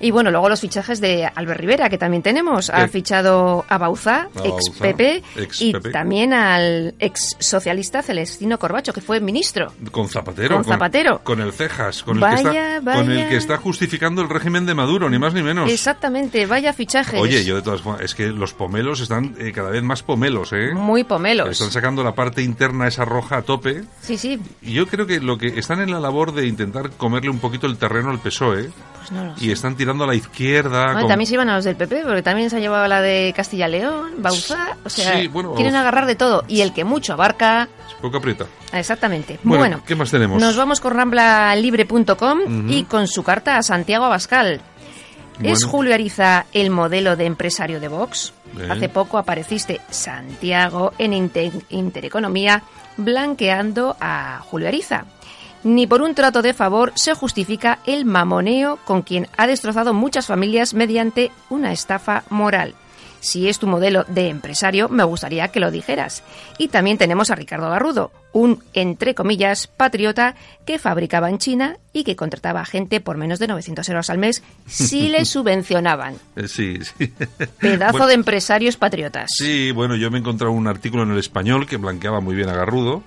Y 0.00 0.10
bueno, 0.10 0.30
luego 0.30 0.48
los 0.48 0.60
fichajes 0.60 1.00
de 1.00 1.24
Albert 1.34 1.60
Rivera, 1.60 1.88
que 1.88 1.98
también 1.98 2.22
tenemos. 2.22 2.68
Ha 2.70 2.84
Eh. 2.84 2.88
fichado 2.88 3.64
a 3.68 3.78
Bauzá, 3.78 4.28
A 4.34 4.40
ex 4.46 4.68
Bauzá, 4.68 4.80
PP, 4.82 5.22
ex 5.36 5.60
y 5.62 5.72
también 5.72 6.32
al 6.34 6.94
ex 6.98 7.36
socialista 7.38 8.02
Celestino 8.02 8.58
Corbacho, 8.58 8.92
que 8.92 9.00
fue 9.00 9.20
ministro. 9.20 9.72
con 9.92 10.08
Zapatero. 10.08 10.56
Con 10.56 10.64
Zapatero. 10.64 11.20
Con, 11.24 11.40
el 11.40 11.52
Cejas, 11.52 12.02
con, 12.02 12.20
Vaya, 12.20 12.76
el 12.76 12.82
que 12.82 12.90
está, 12.90 12.94
con 12.94 13.10
el 13.10 13.28
que 13.28 13.36
está 13.36 13.56
justificando 13.56 14.22
el 14.22 14.28
régimen 14.28 14.66
de 14.66 14.74
Maduro, 14.74 15.08
ni 15.08 15.18
más 15.18 15.32
ni 15.34 15.42
menos. 15.42 15.70
Exactamente, 15.70 16.44
vaya 16.46 16.72
fichajes. 16.72 17.20
Oye, 17.20 17.44
yo 17.44 17.56
de 17.56 17.62
todas 17.62 17.80
formas, 17.80 18.02
es 18.02 18.14
que 18.14 18.26
los 18.28 18.52
pomelos 18.52 19.00
están 19.00 19.34
eh, 19.38 19.52
cada 19.52 19.70
vez 19.70 19.82
más 19.82 20.02
pomelos, 20.02 20.52
¿eh? 20.52 20.72
Muy 20.74 21.04
pomelos. 21.04 21.48
Están 21.48 21.70
sacando 21.70 22.04
la 22.04 22.14
parte 22.14 22.42
interna 22.42 22.86
esa 22.86 23.04
roja 23.04 23.38
a 23.38 23.42
tope. 23.42 23.84
Sí, 24.02 24.18
sí, 24.18 24.38
Y 24.62 24.72
yo 24.74 24.86
creo 24.86 25.06
que 25.06 25.20
lo 25.20 25.38
que 25.38 25.55
están 25.60 25.80
en 25.80 25.90
la 25.90 26.00
labor 26.00 26.32
de 26.32 26.46
intentar 26.46 26.90
comerle 26.92 27.30
un 27.30 27.38
poquito 27.38 27.66
el 27.66 27.76
terreno 27.78 28.10
al 28.10 28.18
PSOE 28.20 28.70
pues 28.98 29.10
no 29.12 29.34
y 29.38 29.50
están 29.50 29.76
tirando 29.76 30.04
a 30.04 30.06
la 30.06 30.14
izquierda. 30.14 30.84
Bueno, 30.86 31.00
con- 31.00 31.08
También 31.08 31.26
se 31.26 31.34
iban 31.34 31.48
a 31.50 31.56
los 31.56 31.64
del 31.64 31.76
PP, 31.76 32.02
porque 32.04 32.22
también 32.22 32.50
se 32.50 32.56
ha 32.56 32.60
llevado 32.60 32.86
la 32.88 33.00
de 33.02 33.32
Castilla-León, 33.36 34.14
Bauzá, 34.18 34.76
o 34.84 34.88
sea, 34.88 35.18
Sí, 35.20 35.28
bueno, 35.28 35.54
quieren 35.54 35.74
agarrar 35.76 36.06
de 36.06 36.16
todo. 36.16 36.44
Y 36.48 36.60
el 36.62 36.72
que 36.72 36.84
mucho 36.84 37.12
abarca, 37.12 37.68
Poco 38.00 38.18
aprieta. 38.18 38.46
exactamente. 38.72 39.38
Bueno, 39.42 39.60
Bueno, 39.62 39.82
¿qué 39.86 39.94
más 39.94 40.10
tenemos? 40.10 40.40
Nos 40.40 40.56
vamos 40.56 40.80
con 40.80 40.92
ramblalibre.com 40.94 42.68
y 42.70 42.84
con 42.84 43.06
su 43.08 43.22
carta 43.22 43.56
a 43.56 43.62
Santiago 43.62 44.04
Abascal. 44.04 44.60
¿Es. 45.42 45.64
Julio 45.64 45.92
Ariza 45.92 46.46
el 46.54 46.70
modelo 46.70 47.14
de 47.14 47.26
empresario 47.26 47.78
de 47.78 47.88
Vox? 47.88 48.32
Bien. 48.54 48.70
Hace 48.70 48.88
poco 48.88 49.18
apareciste, 49.18 49.82
Santiago, 49.90 50.92
en 50.98 51.12
Inte- 51.12 51.52
Intereconomía, 51.68 52.62
blanqueando 52.96 53.96
a 54.00 54.40
Julio 54.48 54.68
Ariza. 54.68 55.04
Ni 55.66 55.88
por 55.88 56.00
un 56.00 56.14
trato 56.14 56.42
de 56.42 56.54
favor 56.54 56.92
se 56.94 57.14
justifica 57.14 57.80
el 57.86 58.04
mamoneo 58.04 58.78
con 58.84 59.02
quien 59.02 59.26
ha 59.36 59.48
destrozado 59.48 59.92
muchas 59.92 60.28
familias 60.28 60.74
mediante 60.74 61.32
una 61.50 61.72
estafa 61.72 62.22
moral. 62.30 62.76
Si 63.18 63.48
es 63.48 63.58
tu 63.58 63.66
modelo 63.66 64.04
de 64.04 64.28
empresario, 64.28 64.88
me 64.88 65.02
gustaría 65.02 65.48
que 65.48 65.58
lo 65.58 65.72
dijeras. 65.72 66.22
Y 66.58 66.68
también 66.68 66.98
tenemos 66.98 67.32
a 67.32 67.34
Ricardo 67.34 67.68
Garrudo, 67.68 68.12
un, 68.32 68.62
entre 68.74 69.16
comillas, 69.16 69.66
patriota 69.66 70.36
que 70.64 70.78
fabricaba 70.78 71.30
en 71.30 71.38
China 71.38 71.78
y 71.92 72.04
que 72.04 72.14
contrataba 72.14 72.60
a 72.60 72.64
gente 72.64 73.00
por 73.00 73.16
menos 73.16 73.40
de 73.40 73.48
900 73.48 73.88
euros 73.88 74.08
al 74.08 74.18
mes 74.18 74.44
si 74.66 75.08
le 75.08 75.24
subvencionaban. 75.24 76.14
Eh, 76.36 76.46
sí, 76.46 76.78
sí. 76.84 77.12
Pedazo 77.58 77.92
Bueno, 77.92 78.06
de 78.06 78.14
empresarios 78.14 78.76
patriotas. 78.76 79.30
Sí, 79.36 79.72
bueno, 79.72 79.96
yo 79.96 80.12
me 80.12 80.18
he 80.18 80.20
encontrado 80.20 80.52
un 80.52 80.68
artículo 80.68 81.02
en 81.02 81.10
el 81.10 81.18
español 81.18 81.66
que 81.66 81.76
blanqueaba 81.76 82.20
muy 82.20 82.36
bien 82.36 82.50
a 82.50 82.54
Garrudo. 82.54 83.02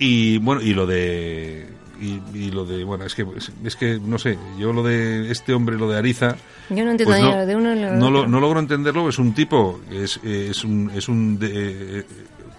Y 0.00 0.38
bueno, 0.38 0.60
y 0.60 0.74
lo 0.74 0.86
de. 0.88 1.83
Y, 2.04 2.20
y 2.38 2.50
lo 2.50 2.64
de. 2.66 2.84
Bueno, 2.84 3.04
es 3.04 3.14
que, 3.14 3.24
es 3.64 3.76
que 3.76 3.98
no 3.98 4.18
sé, 4.18 4.36
yo 4.58 4.72
lo 4.72 4.82
de 4.82 5.30
este 5.30 5.54
hombre, 5.54 5.76
lo 5.76 5.88
de 5.88 5.96
Ariza. 5.98 6.36
Yo 6.68 6.84
no 6.84 6.90
entiendo 6.90 7.04
pues 7.14 7.22
no, 7.22 7.36
lo 7.36 7.46
de 7.46 7.56
uno 7.56 7.74
lo 7.74 7.90
no, 7.92 8.10
lo- 8.10 8.26
no 8.26 8.40
logro 8.40 8.60
entenderlo, 8.60 9.08
es 9.08 9.18
un 9.18 9.32
tipo, 9.34 9.80
es, 9.90 10.18
es 10.24 10.64
un, 10.64 10.90
es 10.94 11.08
un 11.08 11.38
de- 11.38 12.00
eh, 12.00 12.04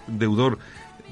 deudor, 0.06 0.58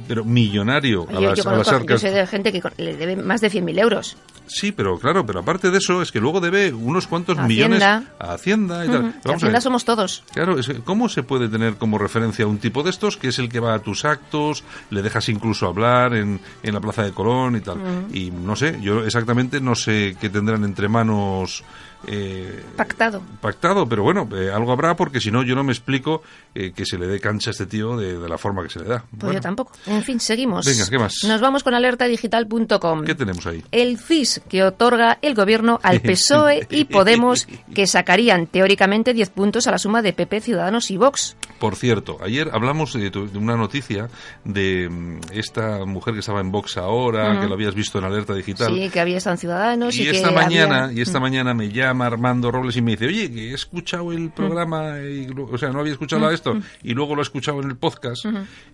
pero 0.09 0.25
millonario 0.25 1.07
a 1.09 1.12
yo, 1.12 1.21
las, 1.21 1.38
yo 1.38 1.49
a 1.50 1.57
las 1.57 1.67
conozco, 1.69 1.71
yo 1.73 1.76
arcas. 1.76 2.00
sé 2.00 2.11
de 2.11 2.26
gente 2.26 2.53
que 2.53 2.62
le 2.79 2.97
debe 2.97 3.17
más 3.17 3.41
de 3.41 3.50
100.000 3.50 3.79
euros. 3.79 4.17
Sí, 4.46 4.72
pero 4.72 4.98
claro, 4.98 5.24
pero 5.24 5.40
aparte 5.40 5.70
de 5.70 5.78
eso, 5.78 6.02
es 6.02 6.12
que 6.12 6.20
luego 6.20 6.40
debe 6.40 6.72
unos 6.72 7.06
cuantos 7.06 7.38
millones 7.38 7.82
a 7.82 8.04
Hacienda 8.18 8.84
y 8.84 8.88
tal. 8.88 9.02
Vamos 9.02 9.26
a 9.26 9.32
Hacienda 9.34 9.60
somos 9.60 9.84
todos. 9.84 10.22
Claro, 10.32 10.58
es 10.58 10.66
que 10.66 10.80
¿cómo 10.80 11.08
se 11.08 11.22
puede 11.22 11.48
tener 11.48 11.76
como 11.76 11.98
referencia 11.98 12.44
a 12.44 12.48
un 12.48 12.58
tipo 12.58 12.82
de 12.82 12.90
estos 12.90 13.16
que 13.16 13.28
es 13.28 13.38
el 13.38 13.48
que 13.48 13.60
va 13.60 13.74
a 13.74 13.78
tus 13.78 14.04
actos, 14.04 14.64
le 14.90 15.02
dejas 15.02 15.28
incluso 15.28 15.66
hablar 15.66 16.14
en, 16.14 16.40
en 16.62 16.74
la 16.74 16.80
Plaza 16.80 17.02
de 17.02 17.12
Colón 17.12 17.56
y 17.56 17.60
tal? 17.60 17.78
Y 18.12 18.30
no 18.30 18.56
sé, 18.56 18.78
yo 18.80 19.04
exactamente 19.04 19.60
no 19.60 19.74
sé 19.74 20.16
qué 20.20 20.28
tendrán 20.28 20.64
entre 20.64 20.88
manos 20.88 21.64
eh, 22.06 22.62
Pactado. 22.76 23.23
pactado, 23.40 23.88
pero 23.88 24.02
bueno, 24.02 24.28
eh, 24.37 24.50
algo 24.52 24.73
habrá 24.73 24.96
porque 24.96 25.20
si 25.20 25.30
no 25.30 25.42
yo 25.42 25.54
no 25.54 25.64
me 25.64 25.73
explico 25.73 26.23
eh, 26.54 26.73
que 26.75 26.84
se 26.87 26.99
le 26.99 27.06
dé 27.06 27.20
cancha 27.20 27.50
a 27.50 27.52
este 27.52 27.66
tío 27.66 27.96
de, 27.96 28.18
de 28.18 28.28
la 28.28 28.38
forma 28.38 28.62
que 28.62 28.68
se 28.70 28.78
le 28.80 28.87
da. 28.87 28.99
Pues 29.11 29.20
Bueno, 29.20 29.34
yo 29.34 29.40
tampoco. 29.40 29.73
En 29.87 30.02
fin, 30.02 30.20
seguimos. 30.20 30.66
Venga, 30.66 30.87
¿qué 30.88 30.99
más? 30.99 31.14
Nos 31.25 31.40
vamos 31.40 31.62
con 31.62 31.75
alertadigital.com. 31.75 33.04
¿Qué 33.04 33.14
tenemos 33.14 33.46
ahí? 33.46 33.62
El 33.70 33.99
CIS 33.99 34.42
que 34.49 34.62
otorga 34.64 35.18
el 35.23 35.34
gobierno 35.34 35.78
al 35.82 36.00
PSOE 36.02 36.66
y 36.70 36.84
Podemos, 36.84 37.46
que 37.75 37.87
sacarían 37.87 38.46
teóricamente 38.46 39.14
10 39.14 39.30
puntos 39.30 39.66
a 39.66 39.70
la 39.70 39.78
suma 39.78 40.02
de 40.02 40.12
PP, 40.12 40.40
Ciudadanos 40.40 40.90
y 40.90 40.96
Vox. 40.96 41.37
Por 41.58 41.76
cierto, 41.76 42.18
ayer 42.23 42.50
hablamos 42.52 42.92
de, 42.92 43.11
tu- 43.11 43.30
de 43.30 43.38
una 43.38 43.56
noticia 43.56 44.08
de 44.44 44.88
mm, 44.90 45.20
esta 45.32 45.84
mujer 45.84 46.14
que 46.14 46.20
estaba 46.20 46.40
en 46.40 46.50
Vox 46.50 46.76
ahora, 46.76 47.40
que 47.40 47.46
lo 47.46 47.54
habías 47.54 47.75
visto 47.75 47.99
en 47.99 48.04
Alerta 48.04 48.34
Digital. 48.34 48.75
Sí, 48.75 48.90
que 48.90 49.00
había 49.00 49.16
estado 49.18 49.34
en 49.34 49.38
Ciudadanos 49.38 49.96
y, 49.96 50.02
Y 50.02 50.04
que 50.04 50.11
esta 50.16 50.30
mañana, 50.30 50.84
había- 50.84 50.99
y 50.99 51.02
esta 51.02 51.20
mañana 51.20 51.54
me 51.54 51.70
llama 51.70 51.93
Armando 52.02 52.50
Robles 52.50 52.76
y 52.76 52.82
me 52.82 52.92
dice, 52.92 53.06
oye, 53.06 53.30
que 53.30 53.50
he 53.50 53.54
escuchado 53.54 54.12
el 54.12 54.30
programa, 54.30 54.98
y 55.00 55.28
o 55.36 55.58
sea, 55.58 55.70
no 55.70 55.80
había 55.80 55.92
escuchado 55.92 56.30
esto, 56.30 56.56
y 56.82 56.94
luego 56.94 57.14
lo 57.14 57.22
he 57.22 57.24
escuchado 57.24 57.60
en 57.60 57.68
el 57.70 57.76
podcast, 57.76 58.24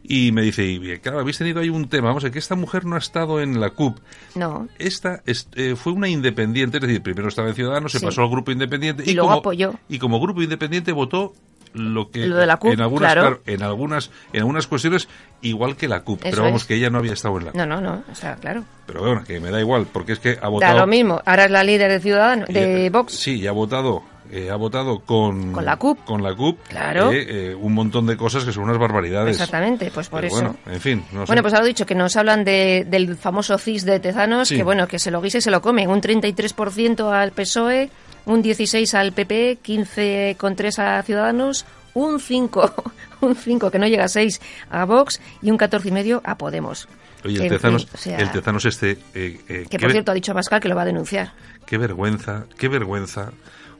y 0.02 0.32
me 0.32 0.42
dice, 0.42 0.64
y 0.66 0.98
claro, 0.98 1.20
habéis 1.20 1.38
tenido 1.38 1.60
ahí 1.60 1.68
un 1.68 1.88
tema, 1.88 2.08
vamos 2.08 2.24
a 2.24 2.26
ver, 2.26 2.32
que 2.32 2.38
esta 2.38 2.54
mujer 2.54 2.84
no 2.84 2.96
ha 2.96 2.98
estado 2.98 3.40
en 3.40 3.60
la 3.60 3.70
CUP, 3.70 3.98
No. 4.34 4.68
esta 4.78 5.22
es- 5.26 5.48
eh, 5.54 5.74
fue 5.76 5.92
una 5.92 6.08
independiente, 6.08 6.78
es 6.78 6.82
decir, 6.82 7.02
primero 7.02 7.28
estaba 7.28 7.48
en 7.48 7.54
Ciudadanos, 7.54 7.92
se 7.92 8.00
pasó 8.00 8.22
al 8.22 8.30
grupo 8.30 8.50
independiente 8.52 9.02
Y 9.06 9.14
luego 9.14 9.28
como, 9.28 9.38
apoyó. 9.40 9.74
y 9.88 9.98
como 9.98 10.20
grupo 10.20 10.42
independiente 10.42 10.92
votó 10.92 11.32
lo 11.72 12.10
que 12.10 12.26
Lo 12.26 12.36
de 12.36 12.46
la 12.46 12.56
CUP, 12.56 12.72
en 12.72 12.80
algunas 12.80 13.12
claro. 13.12 13.40
en 13.46 13.62
algunas 13.62 14.10
en 14.32 14.40
algunas 14.40 14.66
cuestiones 14.66 15.08
igual 15.40 15.76
que 15.76 15.86
la 15.88 16.02
CUP, 16.02 16.20
Eso 16.22 16.30
pero 16.30 16.42
vamos 16.44 16.62
es. 16.62 16.68
que 16.68 16.74
ella 16.74 16.90
no 16.90 16.98
había 16.98 17.12
estado 17.12 17.38
en 17.38 17.44
la 17.46 17.50
CUP. 17.52 17.58
No, 17.58 17.66
no, 17.66 17.80
no, 17.80 18.02
o 18.10 18.14
sea, 18.14 18.36
claro. 18.36 18.64
Pero 18.86 19.00
bueno, 19.02 19.22
que 19.24 19.38
me 19.40 19.50
da 19.50 19.60
igual, 19.60 19.86
porque 19.92 20.12
es 20.12 20.18
que 20.18 20.30
ha 20.30 20.42
Da 20.42 20.48
votado 20.48 20.78
lo 20.80 20.86
mismo. 20.86 21.20
Ahora 21.24 21.44
es 21.44 21.50
la 21.50 21.62
líder 21.64 21.90
de 21.90 22.00
Ciudadanos, 22.00 22.48
de 22.48 22.86
eh, 22.86 22.90
Vox. 22.90 23.12
Sí, 23.12 23.38
y 23.40 23.46
ha 23.46 23.52
votado, 23.52 24.02
eh, 24.32 24.50
ha 24.50 24.56
votado 24.56 25.00
con... 25.00 25.52
Con 25.52 25.64
la 25.64 25.76
CUP. 25.76 26.04
Con 26.04 26.22
la 26.22 26.34
CUP. 26.34 26.58
Claro. 26.68 27.10
eh, 27.12 27.50
eh, 27.50 27.54
un 27.54 27.72
montón 27.74 28.06
de 28.06 28.16
cosas 28.16 28.44
que 28.44 28.52
son 28.52 28.64
unas 28.64 28.78
barbaridades. 28.78 29.32
Exactamente, 29.36 29.90
pues 29.92 30.08
por 30.08 30.20
Pero 30.20 30.34
eso. 30.34 30.42
Bueno, 30.44 30.56
en 30.66 30.80
fin, 30.80 31.04
no 31.12 31.20
sé. 31.20 31.26
Bueno, 31.26 31.42
pues 31.42 31.54
he 31.54 31.64
dicho 31.64 31.84
que 31.86 31.94
nos 31.94 32.16
hablan 32.16 32.44
de- 32.44 32.86
del 32.88 33.16
famoso 33.16 33.58
CIS 33.58 33.84
de 33.84 34.00
Tezanos, 34.00 34.48
Sí. 34.48 34.56
que 34.56 34.62
bueno, 34.62 34.86
que 34.88 34.98
se 34.98 35.10
lo 35.10 35.20
guise 35.20 35.38
y 35.38 35.40
se 35.40 35.50
lo 35.50 35.60
come. 35.60 35.86
Un 35.86 36.00
33% 36.00 37.12
al 37.12 37.32
PSOE, 37.32 37.82
E, 37.84 37.90
un 38.26 38.42
16% 38.42 38.94
al 38.94 39.12
PP, 39.12 39.58
15,3% 39.62 40.78
a 40.82 41.02
Ciudadanos, 41.02 41.64
un 41.94 42.20
5%, 42.20 42.92
un 43.20 43.34
5 43.34 43.70
que 43.70 43.78
no 43.78 43.86
llega 43.86 44.04
a 44.04 44.08
6 44.08 44.40
a 44.70 44.84
Vox 44.84 45.20
y 45.42 45.50
un 45.50 45.58
14,5% 45.58 46.20
a 46.24 46.36
Podemos. 46.36 46.88
Oye, 47.24 47.42
el 47.42 47.48
Tezanos, 47.50 47.84
fin, 47.84 47.90
o 47.94 47.98
sea, 47.98 48.18
el 48.18 48.30
Tezanos 48.30 48.64
este... 48.64 48.92
eh, 49.14 49.40
eh, 49.48 49.66
Que 49.68 49.78
por 49.78 49.92
cierto 49.92 50.10
ha 50.12 50.14
dicho 50.14 50.32
Pascal 50.32 50.58
que 50.60 50.68
lo 50.68 50.74
va 50.76 50.82
a 50.82 50.86
denunciar. 50.86 51.32
Qué 51.66 51.76
vergüenza, 51.76 52.46
qué 52.56 52.68
vergüenza. 52.68 53.32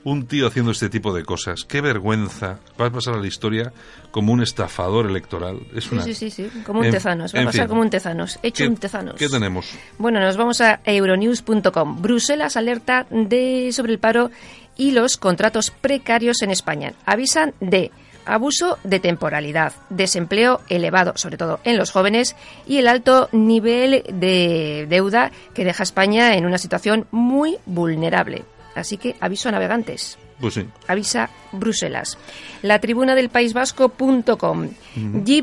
Un 0.03 0.25
tío 0.25 0.47
haciendo 0.47 0.71
este 0.71 0.89
tipo 0.89 1.13
de 1.13 1.23
cosas. 1.23 1.63
Qué 1.67 1.79
vergüenza. 1.79 2.57
Va 2.79 2.87
a 2.87 2.89
pasar 2.91 3.13
a 3.13 3.17
la 3.19 3.27
historia 3.27 3.71
como 4.09 4.33
un 4.33 4.41
estafador 4.41 5.05
electoral. 5.05 5.59
Es 5.75 5.83
Sí, 5.83 5.89
una... 5.93 6.03
sí, 6.03 6.15
sí, 6.15 6.31
sí, 6.31 6.49
como 6.65 6.79
un 6.79 6.85
En- 6.85 6.91
tezanos. 6.91 7.35
Va 7.35 7.41
a 7.41 7.45
pasar 7.45 7.61
fin. 7.61 7.69
como 7.69 7.81
un 7.81 7.89
tezanos. 7.91 8.39
Hecho 8.41 8.63
¿Qué- 8.63 8.67
un 8.69 8.77
tezanos. 8.77 9.15
¿Qué 9.15 9.29
tenemos? 9.29 9.69
Bueno, 9.99 10.19
nos 10.19 10.37
vamos 10.37 10.59
a 10.61 10.79
euronews.com. 10.85 12.01
Bruselas 12.01 12.57
alerta 12.57 13.05
de 13.11 13.69
sobre 13.73 13.93
el 13.93 13.99
paro 13.99 14.31
y 14.75 14.91
los 14.91 15.17
contratos 15.17 15.69
precarios 15.69 16.41
en 16.41 16.49
España. 16.51 16.93
Avisan 17.05 17.53
de 17.59 17.91
abuso 18.25 18.79
de 18.83 18.99
temporalidad, 18.99 19.73
desempleo 19.89 20.61
elevado, 20.69 21.13
sobre 21.15 21.37
todo 21.37 21.59
en 21.63 21.77
los 21.77 21.91
jóvenes, 21.91 22.35
y 22.67 22.77
el 22.77 22.87
alto 22.87 23.29
nivel 23.33 24.03
de 24.11 24.85
deuda 24.89 25.31
que 25.53 25.65
deja 25.65 25.83
a 25.83 25.85
España 25.85 26.35
en 26.35 26.45
una 26.45 26.57
situación 26.57 27.05
muy 27.11 27.57
vulnerable. 27.65 28.43
Así 28.75 28.97
que 28.97 29.15
aviso 29.19 29.49
a 29.49 29.51
navegantes 29.51 30.17
Pues 30.39 30.55
sí. 30.55 30.65
avisa 30.87 31.29
Bruselas. 31.51 32.17
La 32.61 32.79
tribuna 32.79 33.15
del 33.15 33.29
País 33.29 33.53
Vasco.com. 33.53 34.69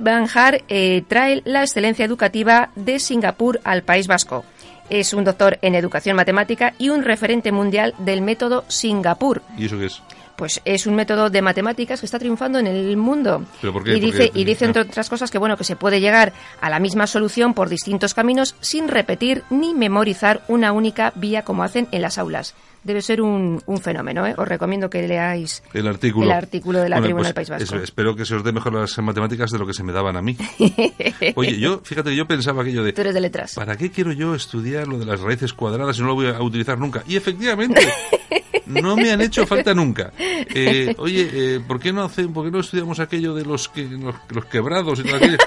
Banjar 0.01 0.63
eh, 0.69 1.03
trae 1.07 1.43
la 1.45 1.63
excelencia 1.63 2.05
educativa 2.05 2.71
de 2.75 2.99
Singapur 2.99 3.61
al 3.65 3.83
País 3.83 4.07
Vasco. 4.07 4.45
Es 4.91 5.13
un 5.13 5.25
doctor 5.25 5.59
en 5.61 5.75
educación 5.75 6.17
matemática 6.17 6.75
y 6.79 6.89
un 6.89 7.03
referente 7.03 7.53
mundial 7.53 7.95
del 7.99 8.23
método 8.23 8.65
Singapur. 8.69 9.43
¿Y 9.57 9.67
eso 9.67 9.79
qué 9.79 9.87
es? 9.87 10.03
Pues 10.37 10.63
es 10.65 10.87
un 10.87 10.95
método 10.95 11.31
de 11.31 11.43
matemáticas 11.43 11.99
que 11.99 12.07
está 12.07 12.19
triunfando 12.19 12.61
en 12.61 12.69
el 12.69 12.97
mundo. 12.97 13.45
¿Pero 13.61 13.73
por 13.73 13.83
qué? 13.83 13.97
Y 13.97 14.01
¿Por 14.01 14.13
dice, 14.13 14.31
y 14.33 14.45
dice, 14.45 14.67
entre 14.67 14.83
otras 14.83 15.11
cosas, 15.11 15.33
que 15.33 15.39
bueno, 15.39 15.57
que 15.57 15.65
se 15.65 15.75
puede 15.75 16.01
llegar 16.01 16.33
a 16.61 16.71
la 16.71 16.79
misma 16.79 17.09
solución 17.09 17.55
por 17.55 17.69
distintos 17.69 18.15
caminos 18.15 18.55
sin 18.61 18.87
repetir 18.87 19.43
ni 19.51 19.75
memorizar 19.75 20.43
una 20.47 20.71
única 20.71 21.13
vía 21.17 21.43
como 21.43 21.65
hacen 21.65 21.89
en 21.91 22.03
las 22.03 22.19
aulas. 22.19 22.55
Debe 22.85 23.03
ser 23.03 23.21
un, 23.21 23.61
un 23.67 23.79
fenómeno, 23.81 24.27
¿eh? 24.27 24.35
Os 24.39 24.47
recomiendo 24.49 24.89
que 24.89 25.07
leáis 25.07 25.63
El 25.75 25.87
artículo. 25.89 26.27
el 26.27 26.33
artículo 26.33 26.79
de 26.81 26.89
la 26.89 26.97
Bueno, 26.97 27.07
tribuna 27.07 27.23
pues 27.23 27.29
del 27.29 27.35
País 27.35 27.51
Vasco. 27.69 27.77
es- 27.77 27.83
espero 27.85 28.17
que 28.17 28.25
se 28.25 28.35
os 28.37 28.45
dé 28.45 28.53
mejor 28.53 28.73
las 28.75 28.97
matemáticas 28.99 29.51
de 29.51 29.59
lo 29.59 29.67
que 29.67 29.75
se 29.75 29.83
me 29.83 29.93
daban 29.93 30.17
a 30.17 30.23
mí. 30.23 30.37
Oye, 31.35 31.59
yo, 31.59 31.81
fíjate, 31.85 32.15
yo 32.17 32.27
pensaba 32.27 32.63
aquello 32.63 32.83
de... 32.85 32.93
Tú 32.93 33.01
eres 33.03 33.15
de 33.15 33.21
letras. 33.21 33.55
¿Para 33.55 33.77
qué 33.77 33.91
quiero 33.91 34.13
yo 34.13 34.35
estudiar 34.35 34.87
lo 34.89 34.99
de 34.99 35.07
las 35.07 35.21
raíces 35.21 35.53
cuadradas 35.53 35.97
si 35.97 36.03
no 36.03 36.09
lo 36.09 36.15
voy 36.15 36.27
a 36.29 36.41
utilizar 36.41 36.79
nunca? 36.79 37.03
Y 37.07 37.17
efectivamente, 37.17 37.81
no 38.67 38.97
me 38.97 39.11
han 39.11 39.21
hecho 39.21 39.47
falta 39.47 39.75
nunca. 39.75 40.13
Eh, 40.19 40.95
oye, 40.99 41.29
eh, 41.33 41.61
¿por, 41.67 41.81
qué 41.81 41.93
no 41.93 42.05
hace, 42.05 42.27
¿por 42.29 42.45
qué 42.45 42.51
no 42.51 42.61
estudiamos 42.61 43.01
aquello 43.01 43.35
de 43.35 43.45
los, 43.45 43.69
que, 43.69 43.85
los, 43.85 44.15
los 44.31 44.45
quebrados 44.47 45.01
y 45.01 45.03
todo 45.03 45.17
aquello? 45.17 45.39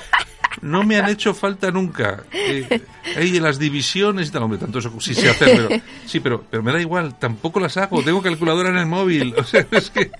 No 0.61 0.83
me 0.83 0.97
han 0.97 1.09
hecho 1.09 1.33
falta 1.33 1.71
nunca. 1.71 2.23
Eh, 2.33 3.39
las 3.41 3.57
divisiones 3.57 4.27
y 4.29 4.31
tal, 4.31 4.43
hombre, 4.43 4.59
tanto 4.59 4.79
eso 4.79 4.91
sí 4.99 5.13
sé 5.15 5.29
hacer, 5.29 5.67
pero 5.67 5.81
sí, 6.05 6.19
pero, 6.19 6.43
pero 6.49 6.61
me 6.61 6.71
da 6.71 6.79
igual, 6.79 7.17
tampoco 7.17 7.59
las 7.59 7.75
hago, 7.77 8.03
tengo 8.03 8.21
calculadora 8.21 8.69
en 8.69 8.77
el 8.77 8.85
móvil. 8.85 9.33
O 9.37 9.43
sea, 9.43 9.65
es 9.71 9.89
que 9.89 10.11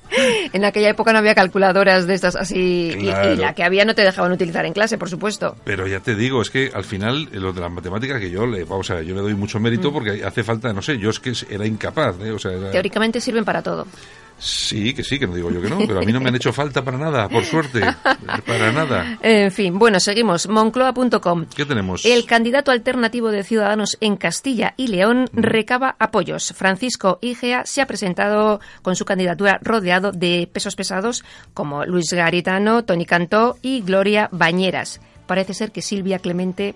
En 0.54 0.66
aquella 0.66 0.90
época 0.90 1.14
no 1.14 1.20
había 1.20 1.36
calculadoras 1.36 2.08
de 2.08 2.16
estas 2.16 2.36
así. 2.36 2.92
y- 2.98 3.02
Claro. 3.04 3.34
Y, 3.34 3.38
la 3.38 3.54
que 3.54 3.64
había 3.64 3.86
no 3.86 3.94
te 3.96 4.02
dejaban 4.02 4.32
utilizar 4.32 4.66
en 4.66 4.74
clase, 4.74 4.98
por 4.98 5.10
supuesto. 5.10 5.56
Pero 5.64 5.86
ya 5.88 6.00
te 6.00 6.16
digo, 6.16 6.42
es 6.42 6.50
que 6.50 6.72
al 6.74 6.84
final 6.84 7.30
eh, 7.32 7.40
lo 7.40 7.54
de 7.54 7.62
las 7.62 7.72
matemáticas 7.72 8.20
que 8.20 8.32
yo 8.32 8.46
le, 8.48 8.64
vamos 8.64 8.90
a 8.90 8.96
ver, 8.96 9.06
yo 9.06 9.14
le 9.16 9.22
doy 9.22 9.36
mucho 9.36 9.60
Mm. 9.60 9.64
mérito 9.64 9.94
porque 9.94 10.24
hace 10.26 10.44
falta, 10.44 10.74
no 10.74 10.82
sé, 10.82 10.98
yo 10.98 11.12
es 11.12 11.20
que 11.20 11.34
era 11.50 11.66
incapaz, 11.68 12.16
¿eh? 12.22 12.32
o 12.32 12.40
sea, 12.40 12.52
era- 12.52 12.72
Teóricamente 12.72 13.22
sirven 13.22 13.46
para 13.46 13.62
todo. 13.62 13.86
Sí, 14.42 14.94
que 14.94 15.04
sí, 15.04 15.20
que 15.20 15.28
no 15.28 15.36
digo 15.36 15.52
yo 15.52 15.62
que 15.62 15.70
no, 15.70 15.78
pero 15.80 16.00
a 16.00 16.02
mí 16.02 16.12
no 16.12 16.20
me 16.20 16.30
han 16.30 16.36
hecho 16.36 16.52
falta 16.52 16.84
para 16.84 16.98
nada, 16.98 17.30
por 17.30 17.46
suerte, 17.46 17.82
para 18.46 18.72
nada. 18.72 19.18
En 19.22 19.52
fin, 19.52 19.78
bueno, 19.78 20.00
seguimos. 20.00 20.48
Moncloa.com. 20.48 21.46
¿Qué 21.56 21.66
tenemos? 21.66 22.06
El 22.06 22.26
candidato 22.26 22.72
alternativo 22.72 23.32
de 23.32 23.44
Ciudadanos 23.44 23.98
en 24.02 24.18
Castilla 24.18 24.74
y 24.78 24.88
León 24.88 25.30
recaba 25.34 25.96
apoyos. 26.00 26.54
Francisco 26.56 27.20
Igea 27.22 27.66
se 27.66 27.82
ha 27.82 27.88
presentado 27.88 28.60
con 28.82 28.96
su 28.96 29.06
candidatura 29.06 29.60
rodeado 29.62 30.12
de 30.12 30.50
pesos 30.52 30.76
pesados 30.76 31.24
como 31.54 31.86
Luis 31.86 32.12
Garitano, 32.12 32.84
Tony 32.84 33.06
Cantó 33.06 33.58
y 33.62 33.82
Gloria 33.82 34.30
Bañeras. 34.32 35.02
Parece 35.28 35.54
ser 35.54 35.72
que 35.72 35.82
Silvia 35.82 36.20
Clemente 36.20 36.76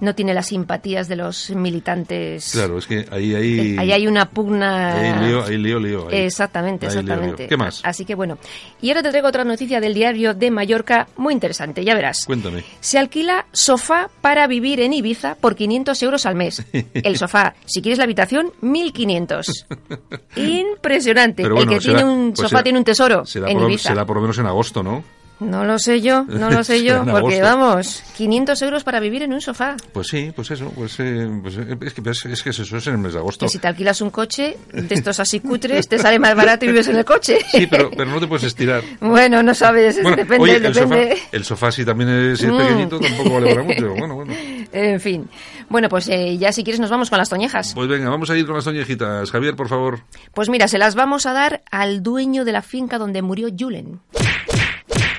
no 0.00 0.14
tiene 0.14 0.34
las 0.34 0.46
simpatías 0.46 1.08
de 1.08 1.16
los 1.16 1.50
militantes. 1.50 2.50
Claro, 2.52 2.78
es 2.78 2.86
que 2.86 3.06
ahí, 3.10 3.34
ahí, 3.34 3.76
Ahí 3.78 3.92
hay 3.92 4.06
una 4.06 4.28
pugna. 4.30 4.94
ahí 5.20 5.28
lío, 5.28 5.44
ahí 5.44 5.56
lío, 5.58 5.78
lío. 5.78 6.08
ahí. 6.08 6.18
Exactamente, 6.20 6.86
Ahí 6.86 6.92
lío, 6.92 7.02
lío. 7.02 7.12
exactamente. 7.12 7.46
¿Qué 7.48 7.56
más? 7.56 7.80
Así 7.84 8.04
que 8.04 8.14
bueno. 8.14 8.38
Y 8.80 8.88
ahora 8.90 9.02
te 9.02 9.10
traigo 9.10 9.28
otra 9.28 9.44
noticia 9.44 9.80
del 9.80 9.94
diario 9.94 10.34
de 10.34 10.50
Mallorca 10.50 11.06
muy 11.16 11.34
interesante, 11.34 11.84
ya 11.84 11.94
verás. 11.94 12.24
Cuéntame. 12.26 12.64
Se 12.80 12.98
alquila 12.98 13.46
sofá 13.52 14.08
para 14.20 14.46
vivir 14.46 14.80
en 14.80 14.92
Ibiza 14.92 15.34
por 15.36 15.54
500 15.56 16.02
euros 16.02 16.26
al 16.26 16.34
mes. 16.34 16.64
El 16.94 17.16
sofá, 17.16 17.54
si 17.66 17.82
quieres 17.82 17.98
la 17.98 18.04
habitación, 18.04 18.52
1500. 18.60 19.66
Impresionante. 20.36 21.42
Pero 21.42 21.54
bueno, 21.56 21.72
El 21.72 21.78
que 21.78 21.84
será- 21.84 21.96
tiene 21.98 22.10
un 22.12 22.28
pues 22.32 22.38
sofá 22.38 22.48
será- 22.48 22.62
tiene 22.62 22.78
un 22.78 22.84
tesoro 22.84 23.26
Será 23.26 23.50
en 23.50 23.58
por, 23.58 23.68
Ibiza. 23.70 23.88
será 23.90 24.06
por 24.06 24.16
lo 24.16 24.22
menos 24.22 24.38
en 24.38 24.46
agosto, 24.46 24.82
¿no? 24.82 25.02
No 25.40 25.64
lo 25.64 25.78
sé 25.78 26.00
yo, 26.00 26.24
no 26.24 26.50
lo 26.50 26.62
sé 26.64 26.82
yo, 26.84 27.04
porque 27.04 27.40
vamos, 27.42 28.02
500 28.16 28.60
euros 28.62 28.84
para 28.84 29.00
vivir 29.00 29.22
en 29.22 29.32
un 29.32 29.40
sofá. 29.40 29.76
Pues 29.92 30.08
sí, 30.08 30.32
pues 30.34 30.50
eso, 30.50 30.70
pues, 30.74 30.94
eh, 31.00 31.28
pues, 31.42 31.56
eh, 31.56 31.76
es, 31.80 31.94
que, 31.94 32.10
es, 32.10 32.24
es 32.26 32.42
que 32.42 32.50
eso 32.50 32.76
es 32.76 32.86
en 32.86 32.92
el 32.94 32.98
mes 32.98 33.14
de 33.14 33.18
agosto. 33.18 33.46
Que 33.46 33.50
si 33.50 33.58
te 33.58 33.66
alquilas 33.68 34.00
un 34.00 34.10
coche 34.10 34.56
de 34.72 34.94
estos 34.94 35.18
así 35.20 35.40
cutres, 35.40 35.88
te 35.88 35.98
sale 35.98 36.18
más 36.18 36.34
barato 36.34 36.64
y 36.64 36.68
vives 36.68 36.88
en 36.88 36.96
el 36.96 37.04
coche. 37.04 37.38
Sí, 37.50 37.66
pero, 37.66 37.90
pero 37.90 38.10
no 38.10 38.20
te 38.20 38.26
puedes 38.26 38.44
estirar. 38.44 38.82
Bueno, 39.00 39.42
no 39.42 39.54
sabes, 39.54 40.00
Bueno, 40.02 40.16
depende, 40.16 40.42
oye, 40.42 40.56
el 40.56 40.62
depende. 40.72 41.10
sofá, 41.16 41.28
el 41.32 41.44
sofá 41.44 41.72
si 41.72 41.84
también 41.84 42.10
es, 42.10 42.38
si 42.38 42.46
es 42.46 42.52
Mm. 42.52 42.58
pequeñito 42.58 43.00
tampoco 43.00 43.30
vale 43.34 43.54
para 43.54 43.62
mucho. 43.64 43.94
Bueno, 43.94 44.14
bueno. 44.14 44.32
En 44.72 45.00
fin. 45.00 45.28
Bueno, 45.68 45.88
pues 45.88 46.08
eh, 46.08 46.38
ya 46.38 46.52
si 46.52 46.62
quieres 46.62 46.78
nos 46.80 46.90
vamos 46.90 47.10
con 47.10 47.18
las 47.18 47.28
toñejas. 47.28 47.72
Pues 47.74 47.88
venga, 47.88 48.08
vamos 48.08 48.30
a 48.30 48.36
ir 48.36 48.46
con 48.46 48.54
las 48.54 48.64
toñejitas. 48.64 49.30
Javier, 49.30 49.56
por 49.56 49.68
favor. 49.68 50.00
Pues 50.32 50.48
mira, 50.48 50.68
se 50.68 50.78
las 50.78 50.94
vamos 50.94 51.26
a 51.26 51.32
dar 51.32 51.62
al 51.72 52.02
dueño 52.04 52.44
de 52.44 52.52
la 52.52 52.62
finca 52.62 52.98
donde 52.98 53.20
murió 53.22 53.48
Julen. 53.58 54.00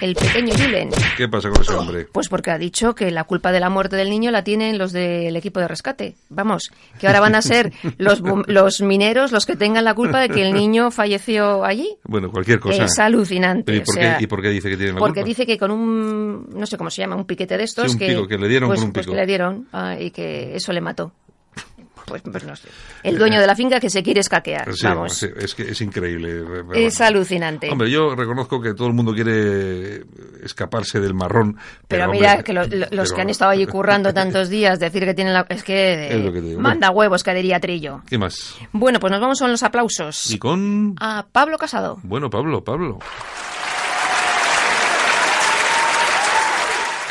El 0.01 0.15
pequeño 0.15 0.53
Julen. 0.55 0.89
¿Qué 1.15 1.27
pasa 1.29 1.49
con 1.49 1.61
ese 1.61 1.73
hombre? 1.73 2.07
Pues 2.11 2.27
porque 2.27 2.49
ha 2.51 2.57
dicho 2.57 2.95
que 2.95 3.11
la 3.11 3.23
culpa 3.23 3.51
de 3.51 3.59
la 3.59 3.69
muerte 3.69 3.95
del 3.95 4.09
niño 4.09 4.31
la 4.31 4.43
tienen 4.43 4.77
los 4.79 4.91
del 4.91 5.35
equipo 5.35 5.59
de 5.59 5.67
rescate. 5.67 6.15
Vamos, 6.29 6.71
que 6.99 7.05
ahora 7.07 7.19
van 7.19 7.35
a 7.35 7.41
ser 7.41 7.71
los, 7.97 8.21
los 8.47 8.81
mineros 8.81 9.31
los 9.31 9.45
que 9.45 9.55
tengan 9.55 9.85
la 9.85 9.93
culpa 9.93 10.19
de 10.19 10.29
que 10.29 10.41
el 10.41 10.53
niño 10.53 10.89
falleció 10.89 11.63
allí. 11.63 11.95
Bueno, 12.03 12.31
cualquier 12.31 12.59
cosa. 12.59 12.85
Es 12.85 12.97
alucinante. 12.99 13.75
¿y 13.75 13.77
o 13.79 13.83
por, 13.83 13.93
sea, 13.93 14.17
qué, 14.17 14.23
¿Y 14.23 14.27
por 14.27 14.41
qué 14.41 14.49
dice 14.49 14.69
que 14.69 14.77
tiene 14.77 14.93
la 14.93 14.99
Porque 14.99 15.21
culpa? 15.21 15.27
dice 15.27 15.45
que 15.45 15.57
con 15.57 15.69
un, 15.71 16.49
no 16.49 16.65
sé 16.65 16.77
cómo 16.77 16.89
se 16.89 17.01
llama, 17.01 17.15
un 17.15 17.25
piquete 17.25 17.57
de 17.57 17.63
estos 17.63 17.85
Sí, 17.85 17.93
un 17.93 17.99
que, 17.99 18.07
pico, 18.07 18.27
que 18.27 18.37
le 18.37 18.47
dieron 18.47 18.69
pues, 18.69 18.79
con 18.79 18.87
un 18.87 18.93
pues 18.93 19.05
pico. 19.05 19.13
que 19.13 19.21
le 19.21 19.27
dieron 19.27 19.67
ah, 19.71 19.95
y 19.99 20.09
que 20.11 20.55
eso 20.55 20.73
le 20.73 20.81
mató. 20.81 21.11
Pues, 22.11 22.21
pues 22.23 22.43
no 22.43 22.55
sé. 22.55 22.67
El 23.03 23.17
dueño 23.17 23.39
de 23.39 23.47
la 23.47 23.55
finca 23.55 23.79
que 23.79 23.89
se 23.89 24.03
quiere 24.03 24.19
escaquear. 24.19 24.73
Sí, 24.73 24.85
vamos. 24.85 25.13
sí, 25.13 25.27
es 25.37 25.55
que 25.55 25.63
es 25.63 25.81
increíble. 25.81 26.43
re- 26.43 26.63
re- 26.63 26.85
Es 26.85 26.99
alucinante. 27.01 27.69
Hombre, 27.71 27.89
yo 27.89 28.15
reconozco 28.15 28.61
que 28.61 28.73
todo 28.73 28.87
el 28.87 28.93
mundo 28.93 29.13
quiere 29.13 30.03
escaparse 30.43 30.99
del 30.99 31.13
marrón. 31.13 31.57
pero, 31.87 32.09
mira, 32.11 32.43
que 32.43 32.53
lo- 32.53 32.63
lo- 32.67 32.77
los 32.77 32.89
pero- 32.89 33.15
que 33.15 33.21
han 33.21 33.29
estado 33.29 33.51
allí 33.51 33.65
currando 33.67 34.13
tantos 34.13 34.49
días, 34.49 34.79
decir 34.79 35.05
que 35.05 35.13
tienen 35.13 35.33
la... 35.33 35.45
Es 35.49 35.63
que... 35.63 36.09
Es 36.09 36.23
lo 36.23 36.31
que 36.31 36.41
te 36.41 36.47
digo. 36.47 36.61
manda 36.61 36.91
huevos, 36.91 37.23
que 37.23 37.33
diría 37.33 37.59
Trillo. 37.59 38.01
¿Qué 38.07 38.17
más? 38.17 38.55
Bueno, 38.71 38.99
pues 38.99 39.11
nos 39.11 39.21
vamos 39.21 39.39
con 39.39 39.49
los 39.51 39.63
aplausos. 39.63 40.29
Y 40.31 40.37
con... 40.37 40.95
A 40.99 41.25
Pablo 41.31 41.57
Casado. 41.57 41.99
Bueno, 42.03 42.29
Pablo, 42.29 42.63
Pablo. 42.63 42.99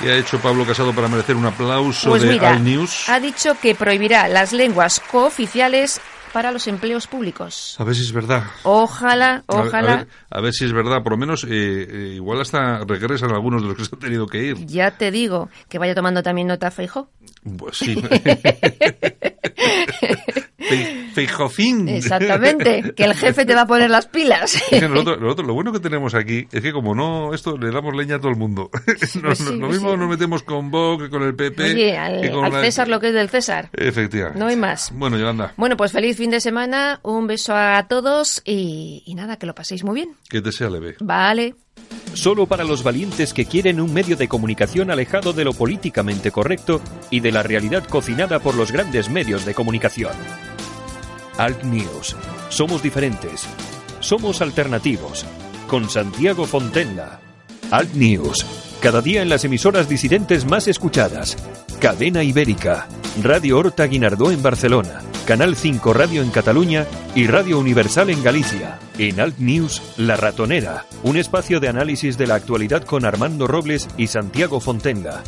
¿Qué 0.01 0.11
ha 0.11 0.17
hecho 0.17 0.39
Pablo 0.41 0.65
Casado 0.67 0.95
para 0.95 1.09
merecer 1.09 1.37
un 1.37 1.47
aplauso 1.47 2.11
Pues 2.11 2.23
de 2.23 2.31
mira, 2.31 2.59
News? 2.59 3.09
ha 3.09 3.21
dicho 3.21 3.55
que 3.61 3.75
prohibirá 3.75 4.29
las 4.29 4.53
lenguas 4.53 5.01
cooficiales 5.11 6.01
para 6.33 6.53
los 6.53 6.67
empleos 6.69 7.07
públicos. 7.07 7.75
A 7.79 7.85
ver 7.85 7.95
si 7.95 8.03
es 8.03 8.13
verdad. 8.13 8.45
Ojalá, 8.63 9.43
A 9.49 9.57
ver- 9.57 9.67
ojalá. 9.67 9.93
A 9.93 9.97
ver, 9.97 10.09
a 10.31 10.41
ver 10.41 10.53
si 10.55 10.65
es 10.65 10.73
verdad. 10.73 11.03
Por 11.03 11.13
lo 11.13 11.19
menos, 11.19 11.45
eh, 11.45 11.49
eh, 11.51 12.13
igual 12.15 12.41
hasta 12.41 12.85
regresan 12.85 13.33
algunos 13.33 13.63
de 13.63 13.69
los 13.69 13.77
que 13.77 13.85
se 13.85 13.91
han 13.95 13.99
tenido 13.99 14.27
que 14.27 14.39
ir. 14.43 14.67
Ya 14.67 14.93
te 14.93 15.11
digo 15.11 15.51
que 15.69 15.79
vaya 15.79 15.95
tomando 15.95 16.23
también 16.23 16.47
nota 16.47 16.71
Feijo. 16.71 17.11
Pues 17.59 17.77
sí. 17.79 18.01
Fe- 20.71 21.07
Feijofín. 21.15 21.89
Exactamente, 21.89 22.93
que 22.97 23.05
el 23.05 23.15
jefe 23.15 23.45
te 23.45 23.55
va 23.55 23.63
a 23.63 23.67
poner 23.67 23.91
las 23.91 24.07
pilas. 24.07 24.55
Es 24.71 24.81
que 24.81 24.89
nosotros- 24.89 25.21
nosotros 25.21 25.47
lo 25.49 25.55
bueno 25.55 25.73
que 25.73 25.81
tenemos 25.81 26.15
aquí 26.15 26.47
es 26.53 26.61
que 26.63 26.73
como 26.73 26.95
no, 26.95 27.35
esto 27.35 27.57
le 27.59 27.71
damos 27.71 27.95
leña 27.97 28.17
a 28.17 28.19
todo 28.19 28.31
el 28.31 28.37
mundo. 28.39 28.71
Nos- 29.23 29.39
sí, 29.39 29.45
nos- 29.45 29.55
lo 29.55 29.69
mismo 29.69 29.93
sí. 29.93 29.97
nos 29.99 30.09
metemos 30.09 30.43
con 30.43 30.71
Vox 30.71 31.09
con 31.09 31.23
el 31.23 31.35
PP. 31.35 31.63
Oye, 31.65 31.99
al, 31.99 32.21
que 32.23 32.31
con 32.31 32.45
al 32.45 32.53
la- 32.53 32.61
César 32.63 32.89
lo 32.89 33.01
que 33.01 33.09
es 33.09 33.15
del 33.15 33.29
César. 33.29 33.71
Efectivamente. 33.73 34.39
No 34.39 34.47
hay 34.47 34.57
más. 34.57 34.91
Bueno, 34.95 35.19
Yolanda, 35.19 35.53
Bueno, 35.57 35.77
pues 35.77 35.93
feliz 35.93 36.17
fin 36.17 36.31
de 36.31 36.41
semana, 36.41 37.01
un 37.03 37.27
beso 37.27 37.55
a 37.57 37.87
todos 37.89 38.43
y, 38.45 39.03
y 39.07 39.15
nada, 39.15 39.37
que 39.37 39.47
lo 39.47 39.55
paséis 39.55 39.85
muy 39.85 39.95
bien. 39.97 40.11
que 40.29 40.41
te 40.41 40.53
sea 40.53 40.71
leve. 40.71 40.95
Vale. 41.01 41.55
Solo 42.15 42.47
para 42.47 42.65
los 42.65 42.83
valientes 42.83 43.33
que 43.33 43.47
quieren 43.47 43.81
un 43.81 43.93
medio 43.93 44.17
de 44.17 44.29
comunicación 44.29 44.91
alejado 44.91 45.33
de 45.33 45.45
lo 45.45 45.53
políticamente 45.53 46.31
correcto 46.31 46.81
y 47.11 47.21
de 47.21 47.33
la 47.33 47.43
realidad 47.43 47.85
cocinada 47.85 48.39
por 48.41 48.55
los 48.55 48.71
grandes 48.73 49.09
medios 49.09 49.45
de 49.45 49.55
comunicación. 49.55 50.13
Alt 51.41 51.63
News. 51.63 52.15
Somos 52.51 52.83
diferentes. 52.83 53.47
Somos 54.01 54.43
alternativos. 54.43 55.25
Con 55.69 55.89
Santiago 55.89 56.45
Fontenla. 56.45 57.19
Alt 57.71 57.95
News. 57.95 58.45
Cada 58.83 59.01
día 59.01 59.23
en 59.23 59.31
las 59.31 59.47
emisoras 59.47 59.89
disidentes 59.89 60.45
más 60.45 60.69
escuchadas. 60.69 61.39
Cadena 61.81 62.23
Ibérica, 62.23 62.89
Radio 63.23 63.59
Horta 63.59 63.87
Guinardó 63.87 64.31
en 64.31 64.43
Barcelona, 64.43 65.01
Canal 65.27 65.57
5 65.57 65.95
Radio 65.95 66.21
en 66.21 66.29
Cataluña 66.29 66.85
y 67.15 67.27
Radio 67.27 67.59
Universal 67.59 68.11
en 68.11 68.23
Galicia. 68.23 68.79
En 68.99 69.19
Alt 69.19 69.39
News, 69.39 69.81
La 69.97 70.17
Ratonera, 70.17 70.85
un 71.05 71.17
espacio 71.17 71.59
de 71.59 71.69
análisis 71.69 72.19
de 72.19 72.27
la 72.27 72.35
actualidad 72.35 72.85
con 72.85 73.07
Armando 73.07 73.47
Robles 73.47 73.89
y 73.97 74.09
Santiago 74.09 74.61
Fontenga. 74.61 75.23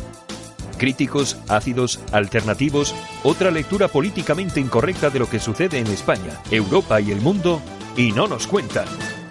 Críticos, 0.83 1.37
ácidos, 1.47 2.03
alternativos, 2.11 2.93
otra 3.23 3.51
lectura 3.51 3.87
políticamente 3.87 4.59
incorrecta 4.59 5.09
de 5.09 5.17
lo 5.19 5.29
que 5.29 5.39
sucede 5.39 5.79
en 5.79 5.87
España, 5.87 6.41
Europa 6.51 6.99
y 6.99 7.13
el 7.13 7.21
mundo, 7.21 7.61
y 7.95 8.11
no 8.11 8.27
nos 8.27 8.47
cuentan. 8.47 8.83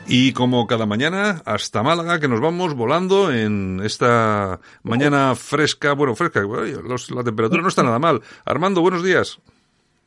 Y 0.08 0.32
como 0.32 0.66
cada 0.66 0.86
mañana, 0.86 1.42
hasta 1.44 1.82
Málaga, 1.82 2.18
que 2.20 2.26
nos 2.26 2.40
vamos 2.40 2.72
volando 2.72 3.30
en 3.30 3.82
esta 3.84 4.60
mañana 4.82 5.34
fresca, 5.34 5.92
bueno, 5.92 6.14
fresca, 6.14 6.40
los- 6.40 7.10
la 7.10 7.22
temperatura 7.22 7.60
no 7.60 7.68
está 7.68 7.82
nada 7.82 7.98
mal. 7.98 8.22
Armando, 8.46 8.80
buenos 8.80 9.04
días. 9.04 9.38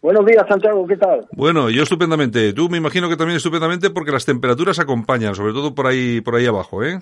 Buenos 0.01 0.25
días, 0.25 0.47
Santiago, 0.49 0.87
¿qué 0.87 0.97
tal? 0.97 1.27
Bueno, 1.31 1.69
yo 1.69 1.83
estupendamente. 1.83 2.53
Tú 2.53 2.69
me 2.69 2.79
imagino 2.79 3.07
que 3.07 3.17
también 3.17 3.37
estupendamente 3.37 3.91
porque 3.91 4.11
las 4.11 4.25
temperaturas 4.25 4.79
acompañan, 4.79 5.35
sobre 5.35 5.53
todo 5.53 5.75
por 5.75 5.85
ahí, 5.85 6.21
por 6.21 6.33
ahí 6.37 6.47
abajo, 6.47 6.83
¿eh? 6.83 7.01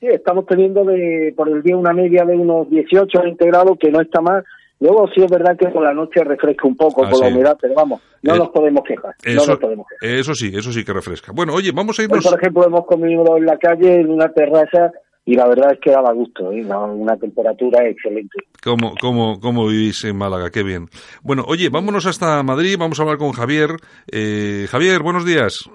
Sí, 0.00 0.06
estamos 0.06 0.46
teniendo 0.46 0.82
de, 0.84 1.32
por 1.36 1.48
el 1.48 1.62
día 1.62 1.76
una 1.76 1.92
media 1.92 2.24
de 2.24 2.34
unos 2.34 2.68
18 2.70 3.18
a 3.18 3.22
20 3.22 3.46
grados, 3.46 3.76
que 3.78 3.90
no 3.90 4.00
está 4.00 4.20
mal. 4.22 4.42
Luego 4.80 5.06
sí 5.14 5.22
es 5.22 5.30
verdad 5.30 5.58
que 5.58 5.68
por 5.68 5.82
la 5.82 5.92
noche 5.92 6.24
refresca 6.24 6.66
un 6.66 6.74
poco 6.74 7.04
Ah, 7.04 7.10
por 7.10 7.20
la 7.20 7.28
humedad, 7.28 7.58
pero 7.60 7.74
vamos, 7.74 8.00
no 8.22 8.34
Eh, 8.34 8.38
nos 8.38 8.48
podemos 8.48 8.82
quejar. 8.82 9.14
no 9.26 9.30
Eso, 9.30 9.50
nos 9.50 9.60
podemos 9.60 9.86
quejar. 9.86 10.16
eso 10.18 10.34
sí, 10.34 10.50
eso 10.54 10.72
sí 10.72 10.82
que 10.84 10.94
refresca. 10.94 11.32
Bueno, 11.32 11.52
oye, 11.52 11.70
vamos 11.72 11.98
a 11.98 12.02
Hoy, 12.02 12.06
irnos. 12.06 12.24
por 12.26 12.38
ejemplo, 12.40 12.64
hemos 12.66 12.86
comido 12.86 13.36
en 13.36 13.44
la 13.44 13.58
calle, 13.58 13.96
en 14.00 14.10
una 14.10 14.32
terraza, 14.32 14.90
y 15.26 15.34
la 15.34 15.46
verdad 15.46 15.72
es 15.74 15.80
que 15.80 15.90
daba 15.90 16.14
gusto, 16.14 16.50
¿eh? 16.50 16.64
Una- 16.64 16.78
una 16.86 17.16
temperatura 17.18 17.86
excelente. 17.86 18.38
¿Cómo, 18.64 18.94
cómo, 18.98 19.38
¿Cómo 19.38 19.66
vivís 19.66 20.02
en 20.04 20.16
Málaga? 20.16 20.48
Qué 20.50 20.62
bien. 20.62 20.88
Bueno, 21.22 21.44
oye, 21.46 21.68
vámonos 21.68 22.06
hasta 22.06 22.42
Madrid, 22.42 22.76
vamos 22.78 22.98
a 22.98 23.02
hablar 23.02 23.18
con 23.18 23.32
Javier. 23.32 23.72
Eh, 24.10 24.66
Javier, 24.70 25.02
buenos 25.02 25.26
días. 25.26 25.68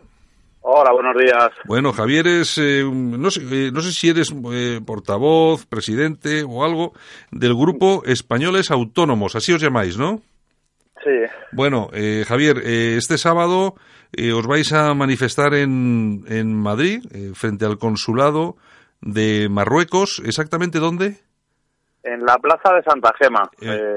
Hola, 0.68 0.92
buenos 0.94 1.16
días. 1.16 1.50
Bueno, 1.66 1.94
Javier 1.94 2.26
es, 2.26 2.58
eh, 2.58 2.84
no, 2.84 3.30
sé, 3.30 3.42
eh, 3.42 3.72
no 3.72 3.82
sé 3.82 3.92
si 3.92 4.10
eres 4.10 4.34
eh, 4.52 4.82
portavoz, 4.84 5.68
presidente 5.68 6.44
o 6.44 6.66
algo 6.66 6.94
del 7.32 7.54
grupo 7.54 8.02
Españoles 8.06 8.72
Autónomos, 8.72 9.36
así 9.36 9.54
os 9.54 9.62
llamáis, 9.62 9.96
¿no? 10.00 10.22
Sí, 11.04 11.12
Bueno, 11.52 11.90
eh, 11.94 12.24
Javier, 12.28 12.58
este 12.66 13.20
sábado 13.20 13.76
os 14.36 14.48
vais 14.48 14.74
a 14.74 14.96
manifestar 14.96 15.54
en, 15.54 16.24
en 16.30 16.56
Madrid, 16.58 17.04
frente 17.36 17.66
al 17.66 17.78
consulado 17.78 18.56
de 19.02 19.48
Marruecos. 19.50 20.22
¿Exactamente 20.26 20.80
dónde? 20.80 21.18
en 22.08 22.24
la 22.24 22.38
plaza 22.38 22.72
de 22.76 22.84
Santa 22.84 23.12
Gema. 23.20 23.50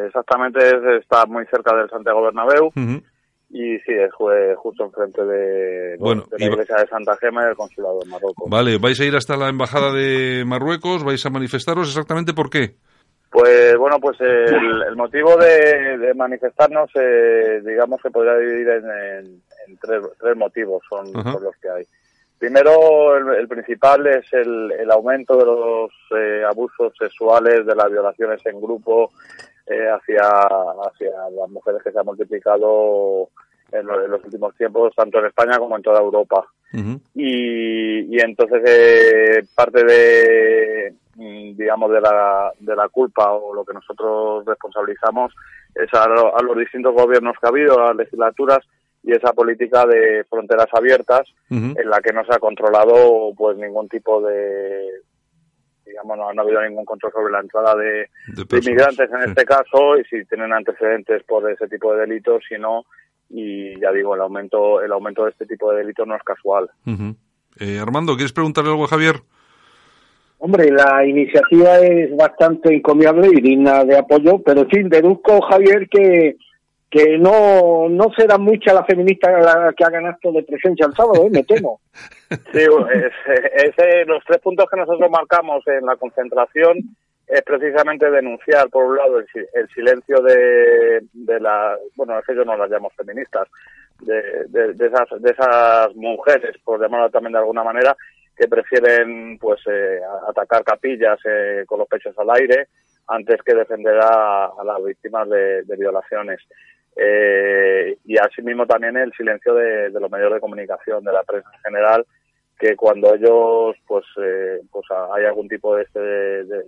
Exactamente 0.07 0.59
es- 0.66 1.02
está 1.02 1.26
muy 1.26 1.44
cerca 1.46 1.76
del 1.76 1.90
Santiago 1.90 2.22
Bernabéu. 2.22 2.72
Y 3.50 3.78
sí, 3.78 3.92
es 3.92 4.12
justo 4.56 4.84
enfrente 4.84 5.24
de, 5.24 5.96
Bueno, 5.98 6.24
de 6.30 6.38
la 6.38 6.46
va- 6.48 6.52
iglesia 6.54 6.76
de 6.76 6.87
Santa 6.88 7.16
Gema 7.16 7.42
y 7.42 7.46
del 7.46 7.56
consulado 7.56 7.98
de 8.00 8.11
Marruecos. 8.11 8.48
Vale, 8.50 8.78
vais 8.78 9.00
a 9.00 9.04
ir 9.04 9.16
hasta 9.16 9.37
la 9.37 9.48
embajada 9.48 9.92
de 9.92 10.44
Marruecos, 10.46 11.02
vais 11.04 11.24
a 11.24 11.30
manifestaros 11.30 11.88
exactamente 11.88 12.34
por 12.34 12.50
qué. 12.50 12.74
Pues 13.30 13.76
bueno, 13.76 13.98
pues 14.00 14.18
el, 14.20 14.82
el 14.88 14.96
motivo 14.96 15.37
de, 15.37 15.98
de 15.98 16.14
manifestarnos, 16.14 16.90
eh, 16.94 17.61
digamos 17.64 18.00
que 18.02 18.11
podría 18.11 18.37
dividir 18.37 18.68
en, 18.68 18.84
en- 18.90 19.42
en 19.66 19.76
tres, 19.78 20.00
tres 20.18 20.34
motivos, 20.37 20.82
son 20.88 21.14
Ajá. 21.14 21.32
son 21.34 21.44
los 21.44 21.54
que 21.56 21.68
hay. 21.68 21.84
Primero, 22.38 23.16
el, 23.16 23.40
el 23.40 23.48
principal 23.48 24.06
es 24.06 24.32
el, 24.32 24.72
el 24.72 24.90
aumento 24.90 25.37
de 25.37 25.44
los 25.44 25.90
eh, 26.16 26.42
abusos 26.48 26.92
sexuales, 26.98 27.66
de 27.66 27.74
las 27.74 27.90
violaciones 27.90 28.40
en 28.46 28.61
grupo 28.61 29.11
eh, 29.70 29.88
hacia, 29.90 30.22
hacia 30.22 31.11
las 31.37 31.48
mujeres 31.50 31.83
que 31.83 31.90
se 31.92 31.98
han 31.98 32.07
multiplicado 32.07 33.28
en, 33.72 33.87
lo- 33.87 34.04
en 34.04 34.11
los 34.11 34.24
últimos 34.24 34.54
tiempos, 34.57 34.94
tanto 34.96 35.18
en 35.18 35.26
España 35.26 35.59
como 35.59 35.76
en 35.76 35.83
toda 35.83 36.00
Europa. 36.00 36.46
Y, 37.14 38.14
y 38.16 38.20
entonces 38.20 38.62
eh, 38.66 39.42
parte 39.54 39.85
de 39.85 40.94
mm, 41.16 41.57
digamos 41.57 41.90
de 41.90 42.00
la, 42.00 42.52
de 42.59 42.76
la 42.76 42.88
culpa 42.88 43.33
o 43.33 43.54
lo 43.54 43.64
que 43.64 43.72
nosotros 43.74 44.44
responsabilizamos 44.46 45.35
es 45.74 45.92
a, 45.94 46.07
lo- 46.09 46.37
a 46.37 46.42
los 46.42 46.57
distintos 46.57 46.94
gobiernos 46.94 47.37
que 47.40 47.46
ha 47.46 47.50
habido, 47.50 47.78
a 47.81 47.88
las 47.88 47.96
legislaturas 47.96 48.59
y 49.02 49.12
esa 49.12 49.33
política 49.33 49.87
de 49.87 50.24
fronteras 50.28 50.66
abiertas 50.72 51.26
en 51.78 51.88
la 51.88 52.00
que 52.00 52.12
no 52.12 52.24
se 52.24 52.35
ha 52.35 52.38
controlado 52.38 53.33
pues 53.37 53.57
ningún 53.57 53.88
tipo 53.88 54.20
de 54.20 54.85
digamos 56.02 56.16
no, 56.18 56.32
no 56.32 56.42
ha 56.42 56.44
habido 56.44 56.62
ningún 56.62 56.84
control 56.84 57.12
sobre 57.12 57.32
la 57.32 57.40
entrada 57.40 57.74
de, 57.76 57.84
De 57.87 58.06
de 58.28 58.46
personas. 58.46 58.66
inmigrantes 58.66 59.11
en 59.12 59.22
Sí. 59.22 59.28
este 59.30 59.44
caso 59.44 59.98
y 59.98 60.04
si 60.04 60.24
tienen 60.26 60.52
antecedentes 60.52 61.22
por 61.24 61.50
ese 61.50 61.66
tipo 61.68 61.92
de 61.94 62.00
delitos 62.06 62.42
si 62.48 62.56
no 62.58 62.84
y 63.30 63.78
ya 63.80 63.90
digo 63.92 64.14
el 64.14 64.20
aumento 64.20 64.80
el 64.80 64.92
aumento 64.92 65.24
de 65.24 65.30
este 65.30 65.46
tipo 65.46 65.70
de 65.72 65.78
delitos 65.78 66.06
no 66.06 66.16
es 66.16 66.22
casual. 66.22 66.70
Eh, 67.61 67.78
Armando, 67.80 68.14
¿quieres 68.14 68.32
preguntarle 68.32 68.70
algo 68.70 68.84
a 68.84 68.88
Javier? 68.88 69.16
Hombre, 70.38 70.70
la 70.70 71.04
iniciativa 71.04 71.78
es 71.80 72.16
bastante 72.16 72.72
encomiable 72.72 73.28
y 73.32 73.40
digna 73.40 73.82
de 73.84 73.98
apoyo, 73.98 74.40
pero 74.44 74.64
fin, 74.66 74.88
deduzco, 74.88 75.40
Javier, 75.42 75.88
que 75.90 76.37
que 76.90 77.18
no 77.18 77.88
no 77.88 78.11
será 78.16 78.38
mucha 78.38 78.72
la 78.72 78.85
feminista 78.85 79.29
que 79.77 79.85
hagan 79.85 80.07
acto 80.07 80.33
de 80.33 80.42
presencia 80.42 80.87
el 80.87 80.94
sábado, 80.94 81.27
¿eh? 81.27 81.31
me 81.31 81.44
temo. 81.44 81.81
Sí, 82.53 82.66
los 84.07 84.22
tres 84.27 84.38
puntos 84.42 84.66
que 84.70 84.77
nosotros 84.77 85.11
marcamos 85.11 85.66
en 85.66 85.87
la 85.87 85.96
concentración 85.96 86.77
es 87.27 87.42
precisamente 87.42 88.11
denunciar, 88.11 88.68
por 88.68 88.85
un 88.85 88.96
lado, 88.96 89.18
el, 89.18 89.27
el 89.55 89.68
silencio 89.68 90.20
de, 90.20 91.01
de 91.12 91.40
la, 91.40 91.77
bueno, 91.96 92.18
es 92.18 92.27
que 92.27 92.35
yo 92.35 92.44
no 92.44 92.57
las 92.57 92.70
llamo 92.70 92.90
feministas, 92.90 93.48
de, 94.01 94.44
de, 94.48 94.87
esas, 94.87 95.22
de 95.22 95.31
esas 95.31 95.94
mujeres, 95.94 96.57
por 96.64 96.81
llamarlo 96.81 97.11
también 97.11 97.33
de 97.33 97.38
alguna 97.38 97.64
manera, 97.64 97.96
que 98.37 98.46
prefieren 98.46 99.38
pues 99.38 99.61
eh, 99.66 100.01
atacar 100.29 100.62
capillas 100.64 101.18
eh, 101.24 101.64
con 101.66 101.79
los 101.79 101.88
pechos 101.88 102.16
al 102.18 102.31
aire 102.31 102.68
antes 103.09 103.42
que 103.42 103.55
defender 103.55 103.98
a, 104.01 104.46
a 104.46 104.64
las 104.64 104.85
víctimas 104.85 105.29
de 105.29 105.77
violaciones. 105.79 106.40
Eh, 107.00 107.96
y 108.04 108.18
asimismo 108.18 108.66
también 108.66 108.96
el 108.96 109.12
silencio 109.12 109.54
de, 109.54 109.88
los 109.90 110.11
medios 110.11 110.34
de 110.34 110.40
comunicación, 110.40 111.04
de 111.04 111.12
la 111.12 111.22
prensa 111.22 111.48
en 111.54 111.61
general, 111.61 112.04
que 112.58 112.74
cuando 112.74 113.14
ellos 113.14 113.76
pues 113.87 114.04
eh, 114.20 114.61
pues 114.72 114.84
a- 114.90 115.14
hay 115.14 115.24
algún 115.26 115.48
tipo 115.48 115.76
de 115.76 115.84
este 115.84 116.00
de, 116.00 116.64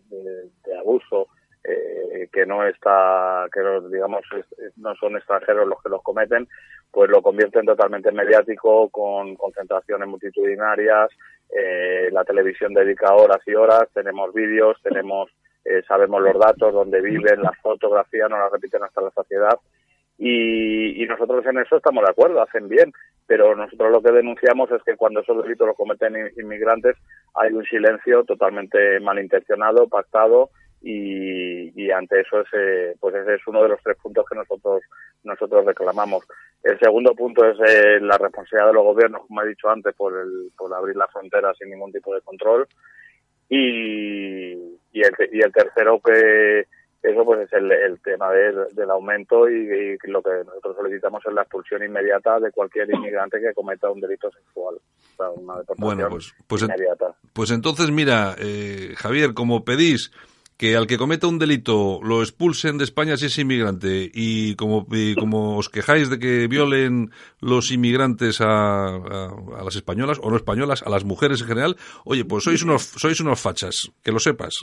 abuso 0.79 1.27
eh, 1.64 2.29
que 2.33 2.47
no 2.47 2.64
está 2.64 3.47
que 3.53 3.61
no, 3.61 3.81
digamos 3.88 4.21
no 4.77 4.95
son 4.95 5.16
extranjeros 5.16 5.66
los 5.66 5.83
que 5.83 5.88
los 5.88 6.01
cometen 6.03 6.47
pues 6.93 7.11
lo 7.11 7.21
convierten 7.23 7.66
totalmente 7.66 8.09
en 8.11 8.14
mediático 8.14 8.88
con 8.90 9.35
concentraciones 9.35 10.09
multitudinarias 10.09 11.11
eh, 11.51 12.09
la 12.12 12.25
televisión 12.25 12.73
dedica 12.73 13.12
horas 13.14 13.40
y 13.47 13.55
horas 13.57 13.88
tenemos 13.93 14.33
vídeos 14.33 14.79
tenemos 14.85 15.29
eh, 15.64 15.83
sabemos 15.88 16.23
los 16.23 16.38
datos 16.38 16.73
dónde 16.73 17.01
viven 17.03 17.43
las 17.43 17.59
fotografías 17.59 18.31
no 18.31 18.38
las 18.38 18.53
repiten 18.53 18.85
hasta 18.85 19.03
la 19.03 19.11
saciedad 19.11 19.59
y, 20.21 21.03
y 21.03 21.07
nosotros 21.07 21.45
en 21.47 21.59
eso 21.59 21.79
estamos 21.79 22.05
de 22.05 22.11
acuerdo, 22.11 22.43
hacen 22.43 22.69
bien, 22.69 22.93
pero 23.27 23.57
nosotros 23.57 23.91
lo 23.91 24.03
que 24.03 24.13
denunciamos 24.13 24.71
es 24.71 24.83
que 24.85 24.97
cuando 24.97 25.21
esos 25.21 25.43
delitos 25.43 25.67
los 25.67 25.77
cometen 25.77 26.15
in- 26.15 26.31
inmigrantes 26.37 26.97
hay 27.35 27.53
un 27.53 27.65
silencio 27.65 28.23
totalmente 28.25 29.01
malintencionado, 29.01 29.89
pactado 29.89 30.51
y, 30.83 31.73
y 31.75 31.91
ante 31.91 32.21
eso 32.21 32.41
ese, 32.43 32.97
pues 33.01 33.15
ese 33.15 33.35
es 33.35 33.47
uno 33.47 33.63
de 33.63 33.71
los 33.71 33.83
tres 33.83 33.97
puntos 34.03 34.25
que 34.29 34.37
nosotros 34.37 34.83
nosotros 35.25 35.65
reclamamos. 35.65 36.27
El 36.63 36.79
segundo 36.79 37.15
punto 37.15 37.45
es 37.45 37.57
eh, 37.67 38.01
la 38.01 38.19
responsabilidad 38.19 38.69
de 38.69 38.75
los 38.75 38.85
gobiernos, 38.85 39.27
como 39.27 39.43
he 39.43 39.49
dicho 39.49 39.69
antes, 39.71 39.95
por, 39.95 40.13
el, 40.19 40.51
por 40.57 40.73
abrir 40.75 40.97
las 40.97 41.11
fronteras 41.13 41.57
sin 41.59 41.71
ningún 41.71 41.93
tipo 41.93 42.15
de 42.15 42.21
control 42.21 42.67
y, 43.49 44.53
y, 44.93 45.01
el, 45.03 45.13
y 45.33 45.41
el 45.43 45.53
tercero 45.53 46.01
que 46.05 46.67
eso 47.03 47.25
pues 47.25 47.41
es 47.41 47.53
el, 47.55 47.71
el 47.73 48.01
tema 48.03 48.31
del, 48.33 48.67
del 48.73 48.91
aumento 48.91 49.49
y, 49.49 49.97
y 50.03 50.11
lo 50.11 50.23
que 50.23 50.31
nosotros 50.47 50.77
solicitamos 50.77 51.23
es 51.27 51.33
la 51.33 51.43
expulsión 51.43 51.83
inmediata 51.83 52.39
de 52.41 52.51
cualquier 52.53 52.91
inmigrante 52.95 53.41
que 53.41 53.55
cometa 53.55 53.91
un 53.91 54.01
delito 54.01 54.31
sexual. 54.31 54.77
O 54.77 55.17
sea, 55.17 55.31
una 55.31 55.59
deportación 55.59 55.77
Bueno, 55.97 56.09
pues, 56.11 56.35
pues, 56.47 56.63
en- 56.63 56.69
inmediata. 56.71 57.15
pues 57.33 57.51
entonces, 57.51 57.91
mira, 57.91 58.35
eh, 58.39 58.95
Javier, 58.97 59.33
como 59.35 59.65
pedís 59.65 60.11
que 60.61 60.77
al 60.77 60.87
que 60.87 60.99
cometa 60.99 61.27
un 61.27 61.38
delito 61.38 62.01
lo 62.03 62.20
expulsen 62.20 62.77
de 62.77 62.85
España 62.85 63.16
si 63.16 63.27
es 63.27 63.38
inmigrante 63.38 64.11
y 64.12 64.55
como, 64.57 64.87
y 64.92 65.14
como 65.14 65.57
os 65.57 65.70
quejáis 65.70 66.11
de 66.11 66.18
que 66.18 66.49
violen 66.49 67.11
los 67.40 67.70
inmigrantes 67.73 68.42
a, 68.42 68.88
a- 68.88 69.31
a 69.59 69.64
las 69.64 69.75
españolas 69.77 70.18
o 70.23 70.29
no 70.31 70.37
españolas, 70.37 70.83
a 70.83 70.90
las 70.90 71.05
mujeres 71.05 71.40
en 71.40 71.46
general, 71.49 71.77
oye, 72.05 72.27
pues 72.27 72.44
sois 72.44 72.62
unos, 72.62 72.83
sois 72.83 73.18
unos 73.20 73.40
fachas, 73.40 73.90
que 74.05 74.12
lo 74.12 74.18
sepas. 74.18 74.55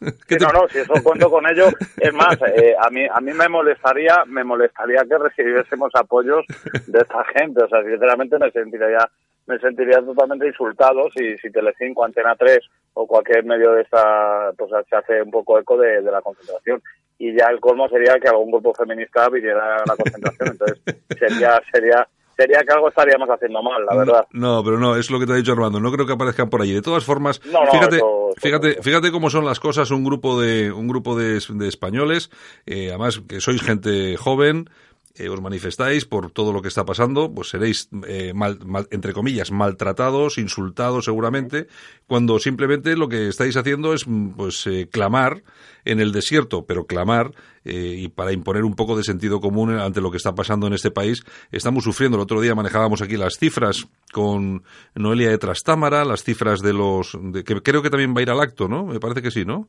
¿Qué 0.28 0.38
Sí, 0.38 0.44
no, 0.46 0.52
no, 0.52 0.68
si 0.68 0.78
eso 0.78 0.94
cuento 1.02 1.28
con 1.28 1.44
ello. 1.50 1.66
Es 1.98 2.14
más, 2.14 2.36
eh, 2.56 2.74
a 2.80 2.88
mí 2.88 3.02
a 3.12 3.20
mí 3.20 3.32
me 3.32 3.48
molestaría 3.48 4.22
me 4.28 4.44
molestaría 4.44 5.02
que 5.02 5.18
recibiésemos 5.18 5.90
apoyos 5.94 6.44
de 6.86 6.98
esta 7.00 7.24
gente. 7.34 7.64
O 7.64 7.68
sea, 7.68 7.82
sinceramente 7.82 8.38
me 8.38 8.52
sentiría 8.52 9.10
me 9.46 9.58
sentiría 9.58 10.00
totalmente 10.00 10.46
insultado 10.46 11.08
si, 11.16 11.36
si 11.38 11.50
Telecinco, 11.50 12.04
Antena 12.04 12.34
3 12.36 12.58
o 12.94 13.06
cualquier 13.06 13.44
medio 13.44 13.72
de 13.72 13.82
esta, 13.82 14.52
pues 14.56 14.70
se 14.88 14.96
hace 14.96 15.22
un 15.22 15.30
poco 15.30 15.58
eco 15.58 15.76
de, 15.76 16.02
de 16.02 16.10
la 16.10 16.22
concentración. 16.22 16.82
Y 17.18 17.36
ya 17.36 17.46
el 17.46 17.60
colmo 17.60 17.88
sería 17.88 18.18
que 18.18 18.28
algún 18.28 18.50
grupo 18.50 18.72
feminista 18.74 19.28
viniera 19.28 19.76
a 19.76 19.84
la 19.86 19.96
concentración, 19.96 20.48
entonces 20.52 20.78
sería, 21.18 21.60
sería, 21.70 22.08
sería 22.36 22.60
que 22.60 22.72
algo 22.72 22.88
estaríamos 22.88 23.28
haciendo 23.28 23.62
mal, 23.62 23.84
la 23.84 23.94
verdad. 23.96 24.26
No, 24.32 24.62
pero 24.64 24.78
no, 24.78 24.96
es 24.96 25.10
lo 25.10 25.18
que 25.20 25.26
te 25.26 25.32
ha 25.32 25.36
dicho 25.36 25.52
Armando. 25.52 25.80
No 25.80 25.92
creo 25.92 26.06
que 26.06 26.14
aparezcan 26.14 26.48
por 26.48 26.62
allí. 26.62 26.72
De 26.72 26.80
todas 26.80 27.04
formas, 27.04 27.44
No, 27.46 27.64
no, 27.64 27.70
fíjate, 27.72 27.96
eso- 27.96 28.28
eso- 28.30 28.40
fíjate, 28.40 28.82
fíjate 28.82 29.10
cómo 29.12 29.28
son 29.28 29.44
las 29.44 29.60
cosas. 29.60 29.90
Un 29.90 30.02
grupo 30.04 30.40
de, 30.40 30.72
un 30.72 30.88
grupo 30.88 31.14
de, 31.18 31.40
de 31.46 31.68
españoles, 31.68 32.30
eh, 32.64 32.88
además 32.88 33.20
que 33.28 33.40
sois 33.40 33.60
gente 33.62 34.16
joven, 34.16 34.70
eh, 35.16 35.28
os 35.28 35.40
manifestáis 35.40 36.04
por 36.04 36.30
todo 36.30 36.52
lo 36.52 36.62
que 36.62 36.68
está 36.68 36.84
pasando, 36.84 37.32
pues 37.32 37.48
seréis, 37.50 37.88
eh, 38.06 38.32
mal, 38.34 38.58
mal- 38.64 38.86
entre 38.90 39.12
comillas, 39.12 39.50
maltratados, 39.50 40.38
insultados 40.38 41.04
seguramente, 41.06 41.66
cuando 42.06 42.38
simplemente 42.38 42.96
lo 42.96 43.08
que 43.08 43.28
estáis 43.28 43.56
haciendo 43.56 43.92
es, 43.92 44.06
mm, 44.06 44.30
pues, 44.36 44.66
eh, 44.66 44.88
clamar 44.90 45.42
en 45.84 46.00
el 46.00 46.12
desierto, 46.12 46.64
pero 46.66 46.84
clamar 46.86 47.32
eh, 47.64 47.94
y 47.98 48.08
para 48.08 48.32
imponer 48.32 48.64
un 48.64 48.74
poco 48.74 48.96
de 48.96 49.02
sentido 49.02 49.40
común 49.40 49.70
ante 49.78 50.00
lo 50.00 50.10
que 50.10 50.16
está 50.16 50.34
pasando 50.34 50.66
en 50.66 50.72
este 50.72 50.90
país. 50.90 51.22
Estamos 51.52 51.84
sufriendo, 51.84 52.16
el 52.16 52.22
otro 52.22 52.40
día 52.40 52.54
manejábamos 52.54 53.02
aquí 53.02 53.16
las 53.18 53.36
cifras 53.38 53.86
con 54.12 54.62
Noelia 54.94 55.28
de 55.30 55.38
Trastámara, 55.38 56.04
las 56.04 56.22
cifras 56.24 56.60
de 56.60 56.72
los, 56.72 57.18
de, 57.20 57.44
que 57.44 57.60
creo 57.60 57.82
que 57.82 57.90
también 57.90 58.14
va 58.14 58.20
a 58.20 58.22
ir 58.22 58.30
al 58.30 58.40
acto, 58.40 58.66
¿no? 58.68 58.86
Me 58.86 58.98
parece 59.00 59.20
que 59.22 59.30
sí, 59.30 59.44
¿no? 59.44 59.68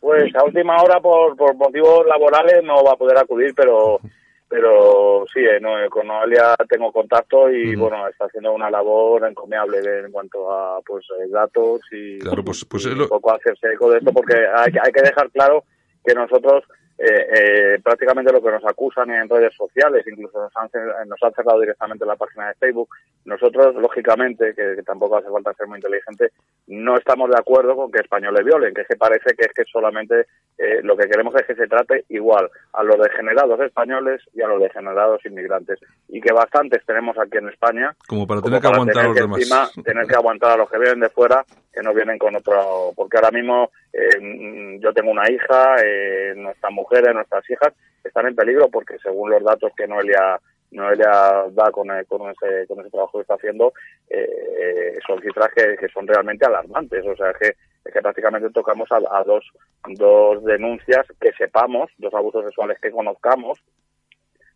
Pues 0.00 0.34
a 0.34 0.44
última 0.44 0.76
hora, 0.82 1.00
por, 1.00 1.36
por 1.36 1.54
motivos 1.54 2.04
laborales, 2.06 2.62
no 2.64 2.82
va 2.84 2.92
a 2.92 2.96
poder 2.96 3.16
acudir, 3.18 3.52
pero 3.54 3.98
pero 4.52 5.24
sí, 5.32 5.40
eh, 5.40 5.58
no, 5.60 5.82
eh, 5.82 5.88
con 5.88 6.06
Noelia 6.06 6.54
tengo 6.68 6.92
contacto 6.92 7.50
y 7.50 7.74
bueno, 7.74 8.06
está 8.06 8.26
haciendo 8.26 8.52
una 8.52 8.70
labor 8.70 9.26
encomiable 9.26 9.78
en 10.04 10.12
cuanto 10.12 10.52
a 10.52 10.78
pues 10.82 11.06
eh, 11.18 11.28
datos 11.30 11.80
y, 11.90 12.18
Claro, 12.18 12.44
pues- 12.44 12.66
pues 12.66 12.84
y 12.84 12.90
lo- 12.94 13.04
un 13.04 13.08
poco 13.08 13.32
hacerse 13.34 13.72
eco 13.72 13.90
de 13.90 13.98
esto, 13.98 14.12
porque 14.12 14.34
hay, 14.54 14.70
que- 14.70 14.80
hay 14.84 14.92
que 14.92 15.00
dejar 15.02 15.30
claro 15.30 15.64
que 16.04 16.14
nosotros 16.14 16.64
eh, 16.98 17.26
eh, 17.34 17.78
prácticamente 17.82 18.32
lo 18.32 18.42
que 18.42 18.50
nos 18.50 18.64
acusan 18.64 19.10
en 19.10 19.28
redes 19.28 19.54
sociales, 19.56 20.04
incluso 20.06 20.40
nos 20.40 20.56
han, 20.56 20.68
cer- 20.68 21.06
nos 21.06 21.22
han 21.22 21.32
cerrado 21.32 21.60
directamente 21.60 22.06
la 22.06 22.16
página 22.16 22.48
de 22.48 22.54
Facebook, 22.54 22.88
nosotros, 23.24 23.74
lógicamente, 23.76 24.54
que, 24.54 24.74
que 24.76 24.82
tampoco 24.82 25.16
hace 25.16 25.28
falta 25.30 25.52
ser 25.54 25.66
muy 25.66 25.78
inteligente, 25.78 26.30
no 26.68 26.96
estamos 26.96 27.30
de 27.30 27.38
acuerdo 27.38 27.74
con 27.76 27.90
que 27.90 28.00
españoles 28.00 28.44
violen, 28.44 28.74
que 28.74 28.82
es 28.82 28.88
que 28.88 28.96
parece 28.96 29.34
que 29.34 29.46
es 29.46 29.52
que 29.52 29.64
solamente 29.64 30.26
eh, 30.58 30.80
lo 30.82 30.96
que 30.96 31.08
queremos 31.08 31.34
es 31.36 31.46
que 31.46 31.54
se 31.54 31.66
trate 31.66 32.04
igual 32.08 32.48
a 32.72 32.82
los 32.82 32.98
degenerados 32.98 33.58
españoles 33.60 34.20
y 34.34 34.42
a 34.42 34.46
los 34.48 34.60
degenerados 34.60 35.24
inmigrantes. 35.26 35.80
Y 36.08 36.20
que 36.20 36.32
bastantes 36.32 36.84
tenemos 36.86 37.16
aquí 37.18 37.38
en 37.38 37.48
España 37.48 37.94
Como 38.06 38.26
para 38.26 38.40
como 38.40 38.50
tener 38.50 38.60
que 38.60 38.68
para 38.68 38.76
aguantar 38.76 39.04
a 39.04 39.08
los 39.08 39.14
que 39.16 39.20
demás. 39.22 39.38
encima 39.38 39.82
tener 39.84 40.06
que 40.06 40.14
aguantar 40.14 40.50
a 40.52 40.56
los 40.56 40.70
que 40.70 40.78
vienen 40.78 41.00
de 41.00 41.08
fuera 41.08 41.44
que 41.72 41.80
no 41.82 41.94
vienen 41.94 42.18
con 42.18 42.36
otro 42.36 42.92
porque 42.94 43.16
ahora 43.16 43.30
mismo 43.30 43.70
eh, 43.92 44.20
mm, 44.20 44.80
yo 44.80 44.92
tengo 44.92 45.10
una 45.10 45.30
hija 45.30 45.76
eh, 45.84 46.34
nuestras 46.36 46.72
mujeres 46.72 47.14
nuestras 47.14 47.48
hijas 47.50 47.72
están 48.04 48.26
en 48.26 48.36
peligro 48.36 48.68
porque 48.68 48.98
según 48.98 49.30
los 49.30 49.42
datos 49.42 49.72
que 49.76 49.86
Noelia 49.86 50.38
Noelia 50.70 51.46
da 51.50 51.70
con, 51.70 51.90
eh, 51.90 52.04
con 52.06 52.30
ese 52.30 52.66
con 52.66 52.80
ese 52.80 52.90
trabajo 52.90 53.18
que 53.18 53.22
está 53.22 53.34
haciendo 53.34 53.72
eh, 54.08 54.28
eh, 54.60 54.98
son 55.06 55.20
cifras 55.20 55.50
que, 55.54 55.76
que 55.76 55.88
son 55.88 56.06
realmente 56.06 56.46
alarmantes 56.46 57.04
o 57.06 57.16
sea 57.16 57.32
que 57.34 57.56
es 57.84 57.92
que 57.92 58.00
prácticamente 58.00 58.50
tocamos 58.50 58.90
a, 58.92 58.96
a 58.96 59.24
dos 59.24 59.44
dos 59.88 60.44
denuncias 60.44 61.06
que 61.20 61.32
sepamos 61.32 61.90
dos 61.98 62.12
abusos 62.14 62.44
sexuales 62.44 62.78
que 62.80 62.90
conozcamos 62.90 63.58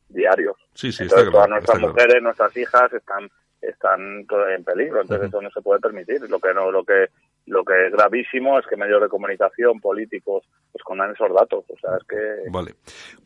diarios 0.08 0.56
Sí, 0.74 0.92
sí, 0.92 1.04
está 1.04 1.20
entonces 1.20 1.32
todas 1.32 1.46
claro. 1.46 1.50
nuestras 1.54 1.76
está 1.76 1.78
claro. 1.78 1.94
mujeres, 1.94 2.22
nuestras 2.22 2.56
hijas 2.56 2.92
están 2.92 3.30
están 3.60 4.26
en 4.56 4.64
peligro, 4.64 5.00
entonces 5.00 5.28
eso 5.28 5.40
no 5.42 5.50
se 5.50 5.60
puede 5.62 5.80
permitir. 5.80 6.20
Lo 6.28 6.38
que 6.38 6.52
no, 6.54 6.70
lo 6.70 6.84
que 6.84 7.06
lo 7.46 7.64
que 7.64 7.86
es 7.86 7.92
gravísimo 7.92 8.58
es 8.58 8.66
que 8.66 8.76
medios 8.76 9.00
de 9.00 9.08
comunicación, 9.08 9.80
políticos, 9.80 10.44
escondan 10.74 11.12
esos 11.12 11.32
datos. 11.32 11.64
O 11.68 11.78
sea, 11.80 11.96
es 11.96 12.04
que 12.08 12.50
Vale. 12.50 12.72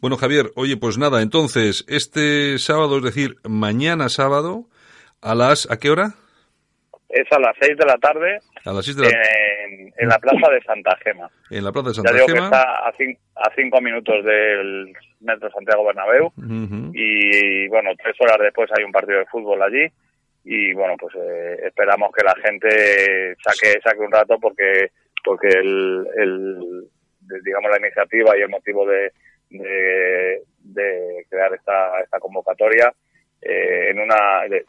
Bueno, 0.01 0.17
Javier, 0.17 0.51
oye, 0.57 0.77
pues 0.77 0.99
nada, 0.99 1.23
entonces, 1.23 1.85
este 1.89 2.59
sábado, 2.59 2.99
es 2.99 3.03
decir, 3.05 3.37
mañana 3.49 4.09
sábado, 4.11 4.65
a 5.23 5.35
las, 5.35 5.71
¿a 5.71 5.79
qué 5.79 5.91
hora? 5.91 6.15
es 7.13 7.27
a 7.33 7.41
las 7.41 7.57
6 7.61 7.77
de 7.77 7.87
la 7.87 7.97
tarde 7.99 8.39
A 8.65 8.73
las 8.73 8.85
6 8.85 8.97
de 8.99 9.03
la 9.03 9.09
en, 9.11 9.93
en 9.99 10.09
la 10.09 10.17
plaza 10.21 10.49
de 10.53 10.63
Santa 10.63 10.97
Gema. 11.03 11.29
en 11.51 11.65
la 11.65 11.73
plaza 11.73 11.89
de 11.89 11.95
Ya 11.97 12.03
Santa 12.03 12.13
que 12.25 12.33
Gema. 12.33 12.45
está 12.45 12.63
a, 12.87 12.93
cin- 12.93 13.19
a 13.35 13.51
cinco 13.57 13.81
minutos 13.81 14.25
del 14.25 14.93
metro 15.19 15.51
Santiago 15.51 15.85
Bernabéu 15.87 16.33
y 16.95 17.67
bueno, 17.69 17.91
tres 18.01 18.15
horas 18.21 18.37
después 18.41 18.71
hay 18.79 18.85
un 18.85 18.93
partido 18.93 19.19
de 19.19 19.27
fútbol 19.27 19.61
allí 19.61 19.87
y 20.45 20.73
bueno, 20.75 20.95
pues 20.99 21.15
eh, 21.17 21.61
esperamos 21.67 22.11
que 22.13 22.25
la 22.25 22.35
gente 22.45 23.37
saque 23.43 23.81
saque 23.83 23.99
un 24.01 24.13
rato 24.13 24.39
porque 24.41 24.91
porque 25.25 25.49
el, 25.49 26.07
el 26.17 26.89
digamos 27.45 27.71
la 27.71 27.79
iniciativa 27.79 28.37
y 28.37 28.41
el 28.43 28.49
motivo 28.49 28.87
de, 28.87 29.13
de, 29.51 30.43
de 30.61 31.27
crear 31.29 31.53
esta, 31.55 32.01
esta 32.03 32.19
convocatoria 32.19 32.93
eh, 33.43 33.89
en 33.91 33.99
una 34.01 34.43
de- 34.49 34.65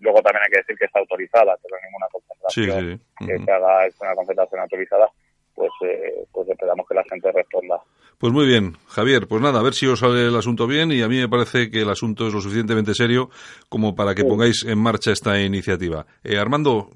luego 0.00 0.20
también 0.22 0.44
hay 0.44 0.50
que 0.50 0.58
decir 0.58 0.76
que 0.78 0.86
está 0.86 0.98
autorizada, 1.00 1.56
pero 1.62 1.76
ninguna 1.82 2.06
Sí, 2.48 2.66
concentración 2.66 3.00
que 3.26 3.38
se 3.44 3.50
haga 3.52 3.86
es 3.86 4.00
una 4.00 4.14
concentración 4.14 4.60
autorizada, 4.60 5.08
pues 5.54 5.70
eh, 5.82 6.24
pues 6.32 6.48
esperamos 6.48 6.86
que 6.88 6.94
la 6.94 7.04
gente 7.04 7.30
responda. 7.32 7.80
Pues 8.18 8.32
muy 8.32 8.46
bien, 8.46 8.76
Javier, 8.88 9.26
pues 9.28 9.42
nada, 9.42 9.60
a 9.60 9.62
ver 9.62 9.74
si 9.74 9.86
os 9.86 9.98
sale 9.98 10.28
el 10.28 10.36
asunto 10.36 10.66
bien 10.66 10.92
y 10.92 11.02
a 11.02 11.08
mí 11.08 11.18
me 11.18 11.28
parece 11.28 11.70
que 11.70 11.82
el 11.82 11.90
asunto 11.90 12.26
es 12.26 12.34
lo 12.34 12.40
suficientemente 12.40 12.94
serio 12.94 13.28
como 13.68 13.94
para 13.94 14.14
que 14.14 14.24
pongáis 14.24 14.64
en 14.64 14.78
marcha 14.78 15.12
esta 15.12 15.40
iniciativa. 15.40 16.06
Eh, 16.22 16.38
Armando, 16.38 16.88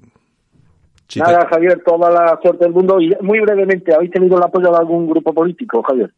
Nada, 1.15 1.47
Javier, 1.49 1.81
toda 1.83 2.11
la 2.11 2.39
suerte 2.41 2.65
del 2.65 2.73
mundo. 2.73 3.01
Y 3.01 3.15
muy 3.21 3.39
brevemente, 3.39 3.93
¿habéis 3.93 4.11
tenido 4.11 4.37
el 4.37 4.43
apoyo 4.43 4.69
de 4.69 4.77
algún 4.77 5.09
grupo 5.09 5.33
político, 5.33 5.81
Javier? 5.81 6.11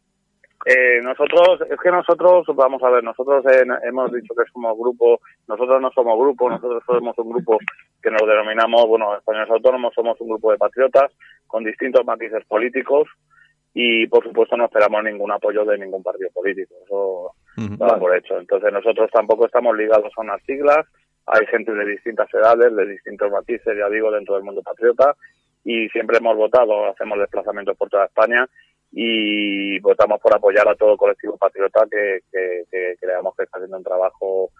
Eh, 0.64 1.00
nosotros, 1.02 1.60
es 1.68 1.80
que 1.80 1.90
nosotros, 1.90 2.46
vamos 2.54 2.82
a 2.84 2.90
ver, 2.90 3.02
nosotros 3.02 3.44
eh, 3.46 3.64
hemos 3.84 4.12
dicho 4.12 4.32
que 4.34 4.44
somos 4.52 4.78
grupo, 4.78 5.20
nosotros 5.48 5.80
no 5.80 5.90
somos 5.90 6.16
grupo, 6.18 6.48
nosotros 6.48 6.82
somos 6.86 7.18
un 7.18 7.30
grupo 7.30 7.58
que 8.00 8.10
nos 8.10 8.22
denominamos, 8.22 8.86
bueno, 8.86 9.16
españoles 9.16 9.50
autónomos, 9.50 9.92
somos 9.94 10.20
un 10.20 10.28
grupo 10.28 10.52
de 10.52 10.58
patriotas 10.58 11.10
con 11.48 11.64
distintos 11.64 12.04
matices 12.06 12.44
políticos 12.46 13.08
y, 13.74 14.06
por 14.06 14.22
supuesto, 14.22 14.56
no 14.56 14.66
esperamos 14.66 15.02
ningún 15.02 15.32
apoyo 15.32 15.64
de 15.64 15.78
ningún 15.78 16.02
partido 16.02 16.30
político, 16.32 16.74
eso 16.84 17.32
da 17.56 17.98
por 17.98 18.16
hecho. 18.16 18.38
Entonces, 18.38 18.72
nosotros 18.72 19.10
tampoco 19.12 19.46
estamos 19.46 19.76
ligados 19.76 20.12
a 20.16 20.20
unas 20.20 20.42
siglas, 20.44 20.86
hay 21.26 21.44
gente 21.46 21.72
de 21.72 21.86
distintas 21.86 22.32
edades, 22.32 22.74
de 22.74 22.86
distintos 22.86 23.32
matices, 23.32 23.76
ya 23.76 23.88
digo, 23.88 24.12
dentro 24.12 24.36
del 24.36 24.44
mundo 24.44 24.62
patriota 24.62 25.16
y 25.64 25.88
siempre 25.88 26.18
hemos 26.18 26.36
votado, 26.36 26.86
hacemos 26.86 27.18
desplazamientos 27.18 27.76
por 27.76 27.88
toda 27.88 28.06
España 28.06 28.48
y 28.92 29.80
votamos 29.80 30.20
por 30.20 30.34
apoyar 30.34 30.68
a 30.68 30.76
todo 30.76 30.96
colectivo 30.98 31.38
patriota 31.38 31.86
que, 31.90 32.20
que, 32.30 32.64
que 32.70 32.96
creamos 33.00 33.34
que 33.34 33.44
está 33.44 33.56
haciendo 33.58 33.78
un 33.78 33.84
trabajo 33.84 34.50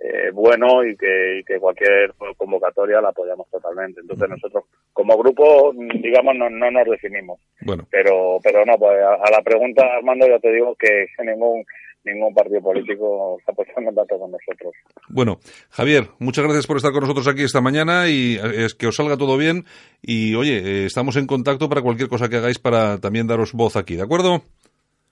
eh, 0.00 0.30
bueno 0.32 0.84
y 0.84 0.96
que, 0.96 1.40
y 1.40 1.44
que 1.44 1.58
cualquier 1.58 2.14
convocatoria 2.36 3.00
la 3.00 3.08
apoyamos 3.08 3.48
totalmente. 3.50 4.00
Entonces 4.00 4.28
nosotros 4.28 4.64
como 4.92 5.16
grupo, 5.18 5.72
mm, 5.72 6.00
digamos, 6.02 6.36
no, 6.36 6.48
no 6.50 6.70
nos 6.70 6.86
definimos. 6.88 7.40
bueno, 7.62 7.84
Pero 7.90 8.38
pero 8.42 8.64
no, 8.64 8.76
pues 8.78 8.96
a, 9.02 9.14
a 9.14 9.30
la 9.30 9.42
pregunta, 9.42 9.82
Armando, 9.96 10.26
ya 10.28 10.38
te 10.38 10.52
digo 10.52 10.74
que 10.76 11.06
ningún 11.24 11.64
ningún 12.04 12.32
partido 12.32 12.62
político 12.62 13.36
está 13.38 13.52
puesto 13.52 13.74
en 13.78 13.86
contacto 13.86 14.18
con 14.18 14.30
nosotros. 14.30 14.72
bueno, 15.08 15.38
Javier, 15.70 16.04
muchas 16.18 16.44
gracias 16.44 16.66
por 16.66 16.76
estar 16.76 16.92
con 16.92 17.02
nosotros 17.02 17.28
aquí 17.28 17.42
esta 17.42 17.60
mañana 17.60 18.08
y 18.08 18.36
eh, 18.36 18.64
es 18.64 18.74
que 18.74 18.86
os 18.86 18.96
salga 18.96 19.16
todo 19.16 19.36
bien 19.36 19.64
y 20.00 20.34
oye, 20.34 20.58
eh, 20.58 20.86
estamos 20.86 21.16
en 21.16 21.26
contacto 21.26 21.68
para 21.68 21.82
cualquier 21.82 22.08
cosa 22.08 22.28
que 22.28 22.36
hagáis 22.36 22.58
para 22.58 22.98
también 22.98 23.26
daros 23.26 23.52
voz 23.52 23.76
aquí, 23.76 23.96
¿de 23.96 24.02
acuerdo? 24.02 24.42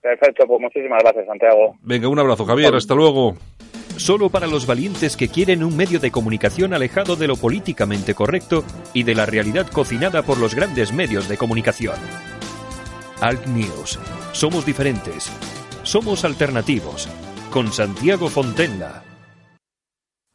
Perfecto, 0.01 0.45
pues 0.47 0.61
muchísimas 0.61 1.03
gracias, 1.03 1.25
Santiago. 1.25 1.75
Venga, 1.81 2.07
un 2.07 2.19
abrazo, 2.19 2.45
Javier, 2.45 2.73
hasta 2.73 2.95
luego. 2.95 3.35
Solo 3.97 4.29
para 4.29 4.47
los 4.47 4.65
valientes 4.65 5.17
que 5.17 5.27
quieren 5.27 5.63
un 5.63 5.75
medio 5.75 5.99
de 5.99 6.11
comunicación 6.11 6.73
alejado 6.73 7.15
de 7.15 7.27
lo 7.27 7.35
políticamente 7.35 8.13
correcto 8.13 8.63
y 8.93 9.03
de 9.03 9.15
la 9.15 9.25
realidad 9.25 9.67
cocinada 9.67 10.21
por 10.21 10.37
los 10.37 10.53
grandes 10.55 10.93
medios 10.93 11.27
de 11.27 11.37
comunicación. 11.37 11.95
Alt 13.21 13.45
News. 13.47 13.99
Somos 14.31 14.65
diferentes. 14.65 15.29
Somos 15.83 16.23
alternativos. 16.25 17.07
Con 17.51 17.71
Santiago 17.73 18.29
Fontenla. 18.29 19.03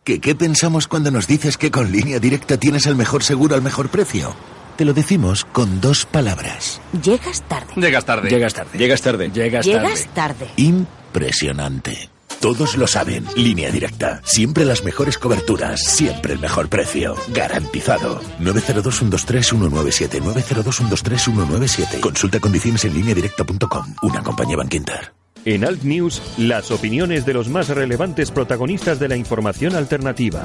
¿Qué, 0.05 0.21
¿Qué 0.21 0.35
pensamos 0.35 0.89
cuando 0.89 1.13
nos 1.13 1.29
dices 1.29 1.57
que 1.57 1.71
con 1.71 1.93
línea 1.93 2.19
directa 2.19 2.57
tienes 2.57 2.87
el 2.87 2.97
mejor 2.97 3.23
seguro 3.23 3.55
al 3.55 3.63
mejor 3.63 3.89
precio? 3.89 4.35
Te 4.77 4.85
lo 4.85 4.93
decimos 4.95 5.45
con 5.45 5.81
dos 5.81 6.07
palabras. 6.07 6.81
Llegas 7.05 7.43
tarde. 7.43 7.73
Llegas 7.77 8.05
tarde. 8.05 8.29
Llegas 8.29 8.55
tarde. 8.55 8.79
Llegas 8.79 9.03
tarde. 9.03 9.31
Llegas 9.31 9.67
Llegas 9.67 10.07
tarde. 10.07 10.35
tarde. 10.47 10.51
Impresionante. 10.57 12.11
Todos 12.43 12.77
lo 12.77 12.89
saben. 12.89 13.25
Línea 13.37 13.71
directa. 13.71 14.21
Siempre 14.25 14.65
las 14.65 14.83
mejores 14.83 15.17
coberturas. 15.17 15.81
Siempre 15.81 16.33
el 16.33 16.41
mejor 16.41 16.69
precio. 16.69 17.15
Garantizado. 17.29 18.21
902-123-197. 18.41 20.21
902-123-197. 20.21 22.01
Consulta 22.01 22.41
condiciones 22.41 22.85
en 22.85 22.95
lineadirecta.com. 22.95 23.95
Una 24.03 24.25
compañía 24.25 24.57
Banquinter. 24.57 25.13
En 25.45 25.65
Alt 25.65 25.85
News, 25.85 26.21
las 26.37 26.73
opiniones 26.73 27.25
de 27.25 27.33
los 27.33 27.49
más 27.49 27.69
relevantes 27.69 28.33
protagonistas 28.33 28.99
de 28.99 29.09
la 29.09 29.17
información 29.17 29.77
alternativa. 29.77 30.43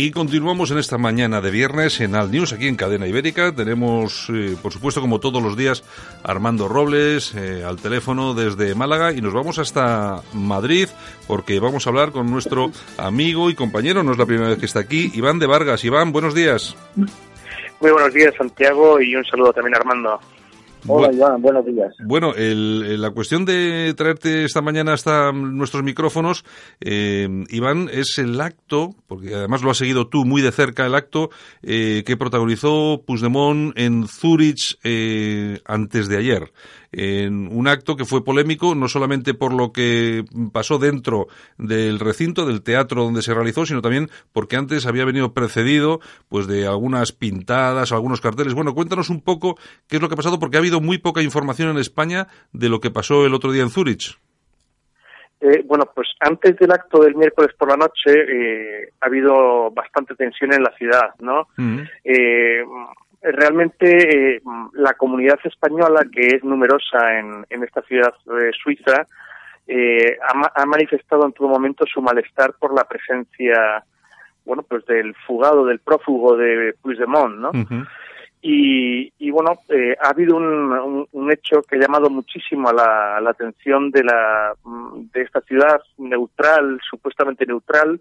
Y 0.00 0.12
continuamos 0.12 0.70
en 0.70 0.78
esta 0.78 0.96
mañana 0.96 1.40
de 1.40 1.50
viernes 1.50 2.00
en 2.00 2.14
Al 2.14 2.30
News, 2.30 2.52
aquí 2.52 2.68
en 2.68 2.76
Cadena 2.76 3.08
Ibérica. 3.08 3.52
Tenemos, 3.52 4.30
eh, 4.32 4.54
por 4.62 4.72
supuesto, 4.72 5.00
como 5.00 5.18
todos 5.18 5.42
los 5.42 5.56
días, 5.56 5.82
Armando 6.22 6.68
Robles 6.68 7.34
eh, 7.34 7.64
al 7.64 7.78
teléfono 7.78 8.32
desde 8.32 8.76
Málaga 8.76 9.12
y 9.12 9.20
nos 9.20 9.34
vamos 9.34 9.58
hasta 9.58 10.22
Madrid 10.32 10.86
porque 11.26 11.58
vamos 11.58 11.84
a 11.84 11.90
hablar 11.90 12.12
con 12.12 12.30
nuestro 12.30 12.70
amigo 12.96 13.50
y 13.50 13.56
compañero, 13.56 14.04
no 14.04 14.12
es 14.12 14.18
la 14.18 14.26
primera 14.26 14.50
vez 14.50 14.60
que 14.60 14.66
está 14.66 14.78
aquí, 14.78 15.10
Iván 15.14 15.40
de 15.40 15.48
Vargas. 15.48 15.84
Iván, 15.84 16.12
buenos 16.12 16.32
días. 16.32 16.76
Muy 17.80 17.90
buenos 17.90 18.14
días, 18.14 18.32
Santiago, 18.38 19.00
y 19.00 19.16
un 19.16 19.24
saludo 19.24 19.52
también 19.52 19.74
a 19.74 19.78
Armando. 19.78 20.20
Hola, 20.86 21.12
Iván, 21.12 21.42
buenos 21.42 21.66
días. 21.66 21.94
Bueno, 22.04 22.34
el- 22.34 23.00
la 23.00 23.10
cuestión 23.10 23.44
de 23.44 23.92
traerte 23.96 24.44
esta 24.44 24.62
mañana 24.62 24.92
hasta 24.94 25.32
nuestros 25.32 25.82
micrófonos, 25.82 26.44
eh, 26.80 27.28
Iván, 27.50 27.90
es 27.92 28.16
el 28.18 28.40
acto, 28.40 28.94
porque 29.06 29.34
además 29.34 29.62
lo 29.62 29.70
has 29.70 29.76
seguido 29.78 30.06
tú 30.08 30.24
muy 30.24 30.40
de 30.40 30.52
cerca, 30.52 30.86
el 30.86 30.94
acto 30.94 31.30
eh, 31.62 32.04
que 32.06 32.16
protagonizó 32.16 33.02
Puigdemont 33.06 33.76
en 33.78 34.06
Zurich 34.06 34.78
eh, 34.84 35.60
antes 35.66 36.08
de 36.08 36.16
ayer. 36.18 36.52
En 36.90 37.48
un 37.54 37.68
acto 37.68 37.96
que 37.96 38.04
fue 38.04 38.24
polémico, 38.24 38.74
no 38.74 38.88
solamente 38.88 39.34
por 39.34 39.52
lo 39.52 39.72
que 39.72 40.24
pasó 40.52 40.78
dentro 40.78 41.26
del 41.58 42.00
recinto, 42.00 42.46
del 42.46 42.62
teatro 42.62 43.04
donde 43.04 43.22
se 43.22 43.34
realizó, 43.34 43.66
sino 43.66 43.82
también 43.82 44.08
porque 44.32 44.56
antes 44.56 44.86
había 44.86 45.04
venido 45.04 45.34
precedido 45.34 46.00
pues 46.28 46.46
de 46.46 46.66
algunas 46.66 47.12
pintadas, 47.12 47.92
algunos 47.92 48.20
carteles. 48.20 48.54
Bueno, 48.54 48.74
cuéntanos 48.74 49.10
un 49.10 49.20
poco 49.20 49.56
qué 49.86 49.96
es 49.96 50.02
lo 50.02 50.08
que 50.08 50.14
ha 50.14 50.16
pasado, 50.16 50.38
porque 50.38 50.56
ha 50.56 50.60
habido 50.60 50.80
muy 50.80 50.98
poca 50.98 51.22
información 51.22 51.70
en 51.70 51.78
España 51.78 52.28
de 52.52 52.68
lo 52.68 52.80
que 52.80 52.90
pasó 52.90 53.26
el 53.26 53.34
otro 53.34 53.52
día 53.52 53.62
en 53.62 53.70
Zurich. 53.70 54.18
Eh, 55.40 55.62
bueno, 55.64 55.84
pues 55.94 56.08
antes 56.18 56.56
del 56.56 56.72
acto 56.72 57.00
del 57.00 57.14
miércoles 57.14 57.54
por 57.56 57.68
la 57.68 57.76
noche 57.76 58.10
eh, 58.10 58.88
ha 59.00 59.06
habido 59.06 59.70
bastante 59.70 60.16
tensión 60.16 60.52
en 60.52 60.64
la 60.64 60.72
ciudad, 60.76 61.14
¿no? 61.20 61.46
Eh, 62.02 62.64
realmente 63.22 64.36
eh, 64.36 64.42
la 64.74 64.94
comunidad 64.94 65.38
española, 65.44 66.04
que 66.10 66.26
es 66.36 66.44
numerosa 66.44 67.18
en, 67.18 67.44
en 67.50 67.64
esta 67.64 67.82
ciudad 67.82 68.14
eh, 68.40 68.50
suiza, 68.62 69.06
eh, 69.66 70.16
ha, 70.22 70.62
ha 70.62 70.66
manifestado 70.66 71.26
en 71.26 71.32
todo 71.32 71.48
momento 71.48 71.84
su 71.86 72.00
malestar 72.00 72.54
por 72.58 72.74
la 72.74 72.84
presencia, 72.84 73.84
bueno, 74.44 74.62
pues 74.62 74.86
del 74.86 75.14
fugado, 75.26 75.66
del 75.66 75.80
prófugo 75.80 76.36
de 76.36 76.74
Puigdemont, 76.80 77.36
¿no? 77.36 77.50
Y, 78.40 79.12
y 79.18 79.30
bueno, 79.32 79.58
eh, 79.68 79.96
ha 80.00 80.10
habido 80.10 80.36
un, 80.36 80.44
un- 80.72 81.08
un 81.10 81.32
hecho 81.32 81.60
que 81.62 81.74
ha 81.74 81.80
llamado 81.80 82.08
muchísimo 82.08 82.68
a 82.68 82.72
la, 82.72 83.16
a 83.16 83.20
la 83.20 83.30
atención 83.30 83.90
de, 83.90 84.04
la, 84.04 84.54
de 85.12 85.22
esta 85.22 85.40
ciudad 85.40 85.80
neutral, 85.98 86.80
supuestamente 86.88 87.44
neutral. 87.46 88.00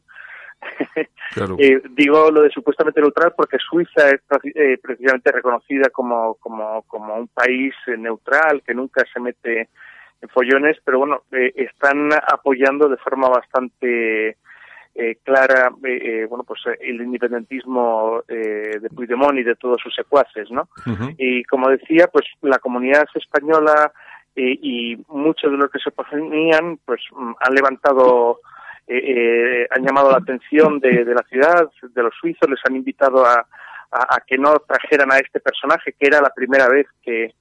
Claro. 1.33 1.55
Eh, 1.59 1.81
digo 1.91 2.31
lo 2.31 2.41
de 2.41 2.49
supuestamente 2.49 3.01
neutral 3.01 3.33
porque 3.35 3.57
Suiza 3.59 4.09
es 4.09 4.21
eh, 4.55 4.77
precisamente 4.81 5.31
reconocida 5.31 5.89
como, 5.89 6.35
como, 6.35 6.83
como 6.83 7.15
un 7.15 7.27
país 7.27 7.73
eh, 7.87 7.97
neutral 7.97 8.63
que 8.65 8.73
nunca 8.73 9.03
se 9.11 9.19
mete 9.19 9.69
en 10.21 10.29
follones, 10.29 10.77
pero 10.83 10.99
bueno, 10.99 11.23
eh, 11.31 11.53
están 11.55 12.09
apoyando 12.13 12.87
de 12.89 12.97
forma 12.97 13.29
bastante 13.29 14.37
eh, 14.97 15.17
clara, 15.23 15.71
eh, 15.83 15.99
eh, 16.01 16.25
bueno, 16.27 16.43
pues 16.43 16.59
el 16.79 17.01
independentismo 17.01 18.23
eh, 18.27 18.79
de 18.81 18.89
Puigdemont 18.89 19.37
y 19.37 19.43
de 19.43 19.55
todos 19.55 19.79
sus 19.81 19.93
secuaces, 19.93 20.49
¿no? 20.49 20.67
Y 21.19 21.43
como 21.43 21.69
decía, 21.69 22.07
pues 22.11 22.25
la 22.41 22.57
comunidad 22.57 23.05
española 23.13 23.91
y 24.35 24.95
muchos 25.07 25.51
de 25.51 25.57
los 25.57 25.71
que 25.71 25.79
se 25.79 25.89
oponían, 25.89 26.79
pues 26.85 27.01
mm, 27.11 27.31
han 27.39 27.53
levantado, 27.53 28.39
eh, 28.87 29.61
eh, 29.63 29.67
han 29.71 29.83
llamado 29.85 30.11
la 30.11 30.17
atención 30.17 30.79
de, 30.79 31.03
de 31.05 31.13
la 31.13 31.23
ciudad, 31.23 31.69
de 31.81 32.03
los 32.03 32.13
suizos, 32.19 32.49
les 32.49 32.59
han 32.67 32.75
invitado 32.75 33.25
a, 33.25 33.33
a- 33.91 34.15
a 34.15 34.19
que 34.25 34.37
no 34.37 34.55
trajeran 34.67 35.11
a 35.11 35.17
este 35.19 35.39
personaje, 35.39 35.93
que 35.93 36.07
era 36.07 36.21
la 36.21 36.29
primera 36.33 36.67
vez 36.69 36.87
que 37.01 37.33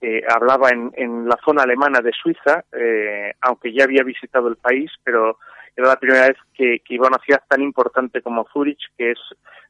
eh, 0.00 0.22
hablaba 0.28 0.70
en, 0.70 0.92
en 0.96 1.28
la 1.28 1.36
zona 1.44 1.62
alemana 1.62 2.00
de 2.00 2.12
Suiza, 2.12 2.64
eh, 2.72 3.32
aunque 3.40 3.72
ya 3.72 3.84
había 3.84 4.02
visitado 4.02 4.48
el 4.48 4.56
país, 4.56 4.90
pero 5.02 5.38
era 5.76 5.88
la 5.88 5.96
primera 5.96 6.28
vez 6.28 6.36
que, 6.52 6.80
que 6.84 6.94
iba 6.94 7.06
a 7.06 7.08
una 7.08 7.18
ciudad 7.24 7.42
tan 7.48 7.62
importante 7.62 8.20
como 8.22 8.46
Zurich, 8.52 8.78
que 8.98 9.12
es 9.12 9.18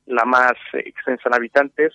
la 0.07 0.25
más 0.25 0.53
extensa 0.73 1.29
en 1.29 1.35
habitantes. 1.35 1.93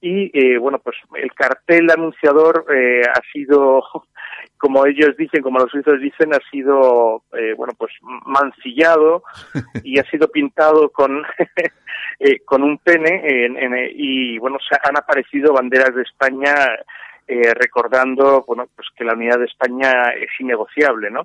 Y 0.00 0.30
eh, 0.38 0.58
bueno, 0.58 0.78
pues 0.78 0.96
el 1.14 1.32
cartel 1.34 1.90
anunciador 1.90 2.64
eh, 2.74 3.02
ha 3.06 3.20
sido, 3.32 3.82
como 4.58 4.86
ellos 4.86 5.16
dicen, 5.16 5.42
como 5.42 5.58
los 5.58 5.70
suizos 5.70 6.00
dicen, 6.00 6.34
ha 6.34 6.40
sido, 6.50 7.22
eh, 7.32 7.54
bueno, 7.56 7.72
pues 7.76 7.92
mancillado 8.26 9.22
y 9.84 9.98
ha 9.98 10.04
sido 10.04 10.28
pintado 10.28 10.90
con, 10.90 11.22
eh, 12.18 12.40
con 12.44 12.62
un 12.62 12.78
pene 12.78 13.22
en- 13.24 13.56
en- 13.56 13.90
y 13.94 14.38
bueno, 14.38 14.58
se 14.68 14.76
han 14.82 14.96
aparecido 14.96 15.52
banderas 15.52 15.94
de 15.94 16.02
España 16.02 16.54
eh, 17.26 17.54
recordando, 17.54 18.44
bueno, 18.46 18.66
pues 18.74 18.88
que 18.96 19.04
la 19.04 19.14
unidad 19.14 19.38
de 19.38 19.44
España 19.46 19.90
es 20.16 20.28
innegociable, 20.40 21.10
¿no? 21.10 21.24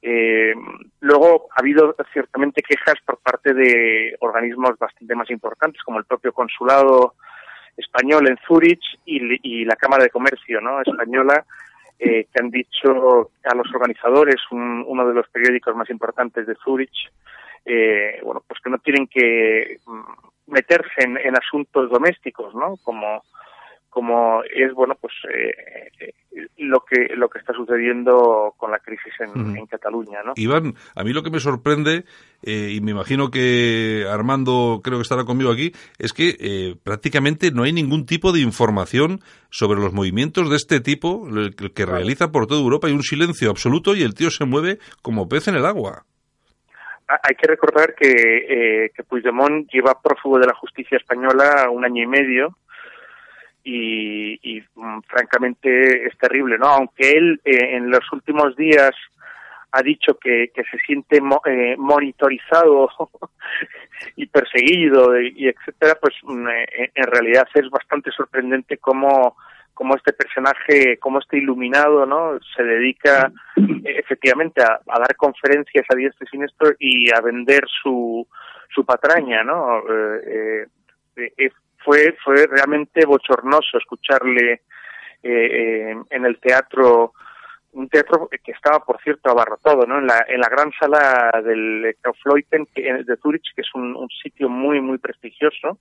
Eh, 0.00 0.54
luego 1.00 1.48
ha 1.56 1.60
habido 1.60 1.96
ciertamente 2.12 2.62
quejas 2.62 2.94
por 3.06 3.18
parte 3.18 3.54
de 3.54 4.14
organismos 4.20 4.78
bastante 4.78 5.14
más 5.14 5.30
importantes, 5.30 5.82
como 5.82 5.98
el 5.98 6.04
propio 6.04 6.32
consulado 6.32 7.14
español 7.76 8.28
en 8.28 8.36
Zurich 8.46 8.84
y, 9.06 9.18
y 9.42 9.64
la 9.64 9.76
Cámara 9.76 10.04
de 10.04 10.10
Comercio 10.10 10.60
¿no? 10.60 10.80
española, 10.82 11.44
eh, 11.98 12.26
que 12.32 12.40
han 12.42 12.50
dicho 12.50 13.30
a 13.44 13.54
los 13.54 13.72
organizadores, 13.74 14.36
un- 14.50 14.84
uno 14.86 15.06
de 15.06 15.14
los 15.14 15.28
periódicos 15.28 15.74
más 15.76 15.88
importantes 15.90 16.46
de 16.46 16.54
Zurich, 16.56 17.10
eh, 17.64 18.20
bueno, 18.22 18.42
pues 18.46 18.60
que 18.60 18.70
no 18.70 18.78
tienen 18.78 19.06
que 19.06 19.78
mm, 19.86 20.52
meterse 20.52 21.04
en, 21.04 21.16
en 21.16 21.36
asuntos 21.36 21.90
domésticos, 21.90 22.54
¿no? 22.54 22.76
Como 22.82 23.22
como 23.94 24.42
es 24.42 24.74
bueno 24.74 24.96
pues 25.00 25.14
eh, 25.32 25.88
eh, 26.00 26.12
lo 26.58 26.80
que 26.84 27.14
lo 27.14 27.28
que 27.28 27.38
está 27.38 27.52
sucediendo 27.52 28.52
con 28.58 28.70
la 28.72 28.80
crisis 28.80 29.12
en, 29.20 29.56
en 29.56 29.66
Cataluña 29.66 30.18
no 30.24 30.32
Iván, 30.36 30.74
a 30.96 31.04
mí 31.04 31.12
lo 31.12 31.22
que 31.22 31.30
me 31.30 31.38
sorprende, 31.38 32.04
eh, 32.42 32.70
y 32.72 32.80
me 32.80 32.90
imagino 32.90 33.30
que 33.30 34.04
Armando 34.10 34.80
creo 34.82 34.98
que 34.98 35.02
estará 35.02 35.24
conmigo 35.24 35.52
aquí, 35.52 35.72
es 35.98 36.12
que 36.12 36.34
eh, 36.40 36.74
prácticamente 36.82 37.52
no 37.52 37.62
hay 37.62 37.72
ningún 37.72 38.04
tipo 38.04 38.32
de 38.32 38.40
información 38.40 39.20
sobre 39.50 39.80
los 39.80 39.92
movimientos 39.92 40.50
de 40.50 40.56
este 40.56 40.80
tipo 40.80 41.28
el 41.28 41.54
que 41.54 41.70
que 41.72 41.86
realiza 41.86 42.32
por 42.32 42.46
toda 42.48 42.60
Europa. 42.60 42.88
Hay 42.88 42.92
un 42.94 43.02
silencio 43.02 43.50
absoluto 43.50 43.94
y 43.94 44.02
el 44.02 44.14
tío 44.14 44.30
se 44.30 44.44
mueve 44.44 44.78
como 45.02 45.28
pez 45.28 45.46
en 45.48 45.54
el 45.54 45.64
agua. 45.66 46.04
Ha- 47.06 47.20
hay 47.22 47.34
que 47.36 47.46
recordar 47.46 47.94
que 47.94 48.08
eh, 48.08 48.90
que 48.96 49.04
Puigdemont 49.04 49.68
lleva 49.72 50.00
prófugo 50.02 50.38
de 50.38 50.46
la 50.46 50.54
justicia 50.54 50.96
española 50.98 51.68
un 51.70 51.84
año 51.84 52.02
y 52.02 52.06
medio 52.06 52.56
y, 53.64 54.38
y, 54.42 54.62
mm, 54.74 55.00
francamente 55.08 56.06
es 56.06 56.16
terrible, 56.18 56.58
¿no? 56.58 56.66
Aunque 56.66 57.12
él 57.12 57.40
eh, 57.44 57.76
en 57.76 57.90
los 57.90 58.04
últimos 58.12 58.54
días 58.56 58.92
ha 59.72 59.82
dicho 59.82 60.16
que, 60.18 60.52
se 60.54 60.78
siente 60.86 61.20
mo- 61.20 61.42
eh, 61.46 61.74
monitorizado 61.76 62.90
y 64.16 64.26
perseguido 64.26 65.20
y, 65.20 65.48
etcétera, 65.48 65.96
pues 66.00 66.14
mm, 66.22 66.48
eh, 66.48 66.90
en 66.94 67.06
realidad 67.06 67.48
es 67.54 67.68
bastante 67.70 68.10
sorprendente 68.12 68.76
cómo 68.78 69.36
cómo 69.72 69.96
este 69.96 70.12
personaje, 70.12 70.98
cómo 70.98 71.18
este 71.18 71.38
iluminado, 71.38 72.06
¿no? 72.06 72.38
Se 72.56 72.62
dedica 72.62 73.32
eh, 73.56 73.96
efectivamente 73.98 74.62
a, 74.62 74.80
dar 74.86 75.16
conferencias 75.16 75.84
a 75.90 75.96
diestro 75.96 76.24
y 76.24 76.30
siniestro 76.30 76.68
y 76.78 77.12
a 77.12 77.20
vender 77.20 77.64
su 77.82 78.24
su 78.72 78.84
patraña, 78.84 79.42
¿no? 79.42 79.78
Eh, 79.80 80.66
eh, 81.16 81.32
eh, 81.36 81.50
fue 81.84 82.16
fue 82.24 82.46
realmente 82.46 83.04
bochornoso 83.06 83.78
escucharle 83.78 84.62
eh, 85.22 85.94
en 86.10 86.24
el 86.24 86.38
teatro 86.38 87.12
un 87.72 87.88
teatro 87.88 88.28
que 88.28 88.52
estaba 88.52 88.80
por 88.84 89.00
cierto 89.02 89.30
abarrotado 89.30 89.86
no 89.86 89.98
en 89.98 90.06
la 90.06 90.24
en 90.28 90.40
la 90.40 90.48
gran 90.48 90.72
sala 90.78 91.42
del 91.44 91.96
Kaufleuten 92.00 92.66
de 92.74 93.16
Zurich 93.22 93.54
que 93.54 93.62
es 93.62 93.74
un, 93.74 93.94
un 93.96 94.08
sitio 94.22 94.48
muy 94.48 94.80
muy 94.80 94.98
prestigioso. 94.98 95.78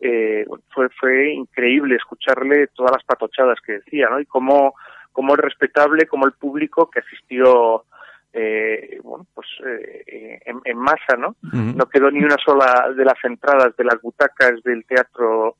Eh, 0.00 0.44
fue 0.74 0.88
fue 1.00 1.32
increíble 1.32 1.96
escucharle 1.96 2.66
todas 2.68 2.92
las 2.92 3.04
patochadas 3.04 3.58
que 3.64 3.74
decía 3.74 4.08
no 4.10 4.20
y 4.20 4.26
cómo 4.26 4.74
cómo 5.12 5.34
el 5.34 5.38
respetable 5.38 6.06
como 6.06 6.26
el 6.26 6.32
público 6.32 6.90
que 6.90 7.00
asistió 7.00 7.84
eh, 8.36 8.98
bueno 9.02 9.26
pues 9.32 9.46
eh, 9.64 10.40
en, 10.44 10.60
en 10.64 10.76
masa 10.78 11.16
no 11.16 11.36
no 11.42 11.86
quedó 11.88 12.10
ni 12.10 12.18
una 12.24 12.36
sola 12.44 12.92
de 12.96 13.04
las 13.04 13.22
entradas 13.22 13.76
de 13.76 13.84
las 13.84 14.00
butacas 14.02 14.60
del 14.64 14.84
teatro 14.84 15.56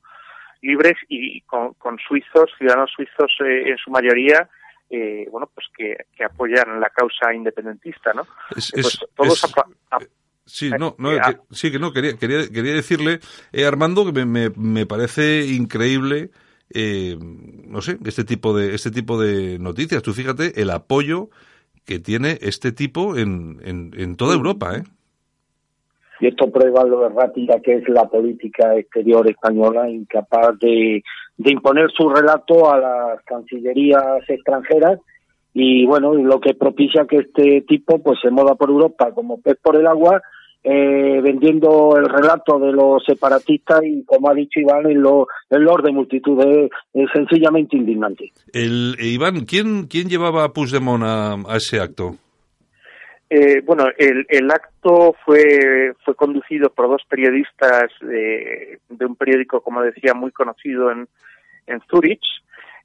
libres 0.61 0.97
y 1.09 1.41
con, 1.41 1.73
con 1.75 1.97
suizos, 1.99 2.49
ciudadanos 2.57 2.91
suizos 2.95 3.31
eh, 3.45 3.69
en 3.69 3.77
su 3.77 3.91
mayoría, 3.91 4.49
eh, 4.89 5.27
bueno, 5.31 5.47
pues 5.53 5.67
que, 5.77 5.95
que 6.17 6.23
apoyan 6.23 6.79
la 6.79 6.89
causa 6.89 7.31
independentista, 7.35 8.13
¿no? 8.13 8.23
Es- 8.55 8.71
Pues 8.73 8.85
es- 8.87 8.99
todos 9.15 9.43
es- 9.43 9.53
ap- 9.91 10.03
Sí, 10.47 10.71
no, 10.71 10.95
no, 10.99 11.11
eh, 11.11 11.19
que- 11.25 11.55
sí 11.55 11.71
que 11.71 11.77
no, 11.79 11.91
quería, 11.93 12.17
quería, 12.17 12.47
quería 12.51 12.73
decirle, 12.73 13.19
eh, 13.51 13.65
Armando, 13.65 14.05
que 14.05 14.11
me, 14.11 14.25
me, 14.25 14.49
me 14.55 14.85
parece 14.85 15.45
increíble, 15.45 16.29
eh, 16.73 17.15
no 17.19 17.81
sé, 17.81 17.97
este 18.05 18.23
tipo 18.23 18.55
de, 18.57 18.73
este 18.75 18.89
tipo 18.91 19.19
de 19.21 19.57
noticias. 19.59 20.01
Tú 20.03 20.13
fíjate 20.13 20.61
el 20.61 20.69
apoyo 20.71 21.29
que 21.85 21.99
tiene 21.99 22.37
este 22.41 22.71
tipo 22.71 23.15
en, 23.17 23.59
en, 23.63 23.91
en 23.95 24.15
toda 24.15 24.35
Europa, 24.35 24.77
¿eh? 24.77 24.83
y 26.19 26.27
esto 26.27 26.51
prueba 26.51 26.83
lo 26.85 27.05
errática 27.05 27.59
que 27.59 27.75
es 27.75 27.89
la 27.89 28.07
política 28.07 28.75
exterior 28.75 29.29
española, 29.29 29.89
incapaz 29.89 30.57
de, 30.59 31.03
de 31.37 31.51
imponer 31.51 31.91
su 31.91 32.09
relato 32.09 32.71
a 32.71 32.79
las 32.79 33.21
cancillerías 33.23 34.27
extranjeras 34.27 34.99
y 35.53 35.85
bueno, 35.85 36.13
lo 36.13 36.39
que 36.39 36.53
propicia 36.53 37.05
que 37.05 37.17
este 37.17 37.61
tipo 37.61 37.99
pues 37.99 38.19
se 38.21 38.29
mueva 38.29 38.55
por 38.55 38.69
Europa 38.69 39.11
como 39.13 39.39
pez 39.39 39.57
por 39.61 39.75
el 39.77 39.87
agua, 39.87 40.21
eh, 40.67 41.21
vendiendo 41.21 41.95
el 41.95 42.09
relato 42.09 42.57
de 42.57 42.71
los 42.71 43.03
separatistas 43.05 43.81
y 43.83 44.03
como 44.03 44.31
ha 44.31 44.33
dicho 44.33 44.59
Iván, 44.59 44.89
en 44.89 44.99
lo, 44.99 45.27
en 45.51 45.63
lo 45.63 45.77
de 45.77 45.91
multitud 45.91 46.41
es, 46.43 46.71
es 46.93 47.07
sencillamente 47.13 47.77
indignante. 47.77 48.31
El, 48.51 48.95
eh, 48.99 49.09
Iván, 49.09 49.45
¿quién, 49.45 49.85
¿quién 49.85 50.09
llevaba 50.09 50.43
a 50.43 50.53
Puigdemont 50.53 51.03
a, 51.03 51.33
a 51.33 51.57
ese 51.57 51.79
acto? 51.79 52.15
Eh, 53.29 53.61
bueno, 53.61 53.85
el, 53.97 54.25
el 54.27 54.49
acto 54.49 55.15
fue, 55.23 55.93
fue 56.03 56.15
conducido 56.15 56.71
por 56.71 56.87
dos 56.89 57.03
periodistas 57.07 57.91
de, 58.01 58.79
de 58.89 59.05
un 59.05 59.15
periódico, 59.15 59.61
como 59.61 59.83
decía, 59.83 60.15
muy 60.15 60.31
conocido 60.31 60.91
en, 60.91 61.07
en 61.67 61.79
Zurich, 61.91 62.23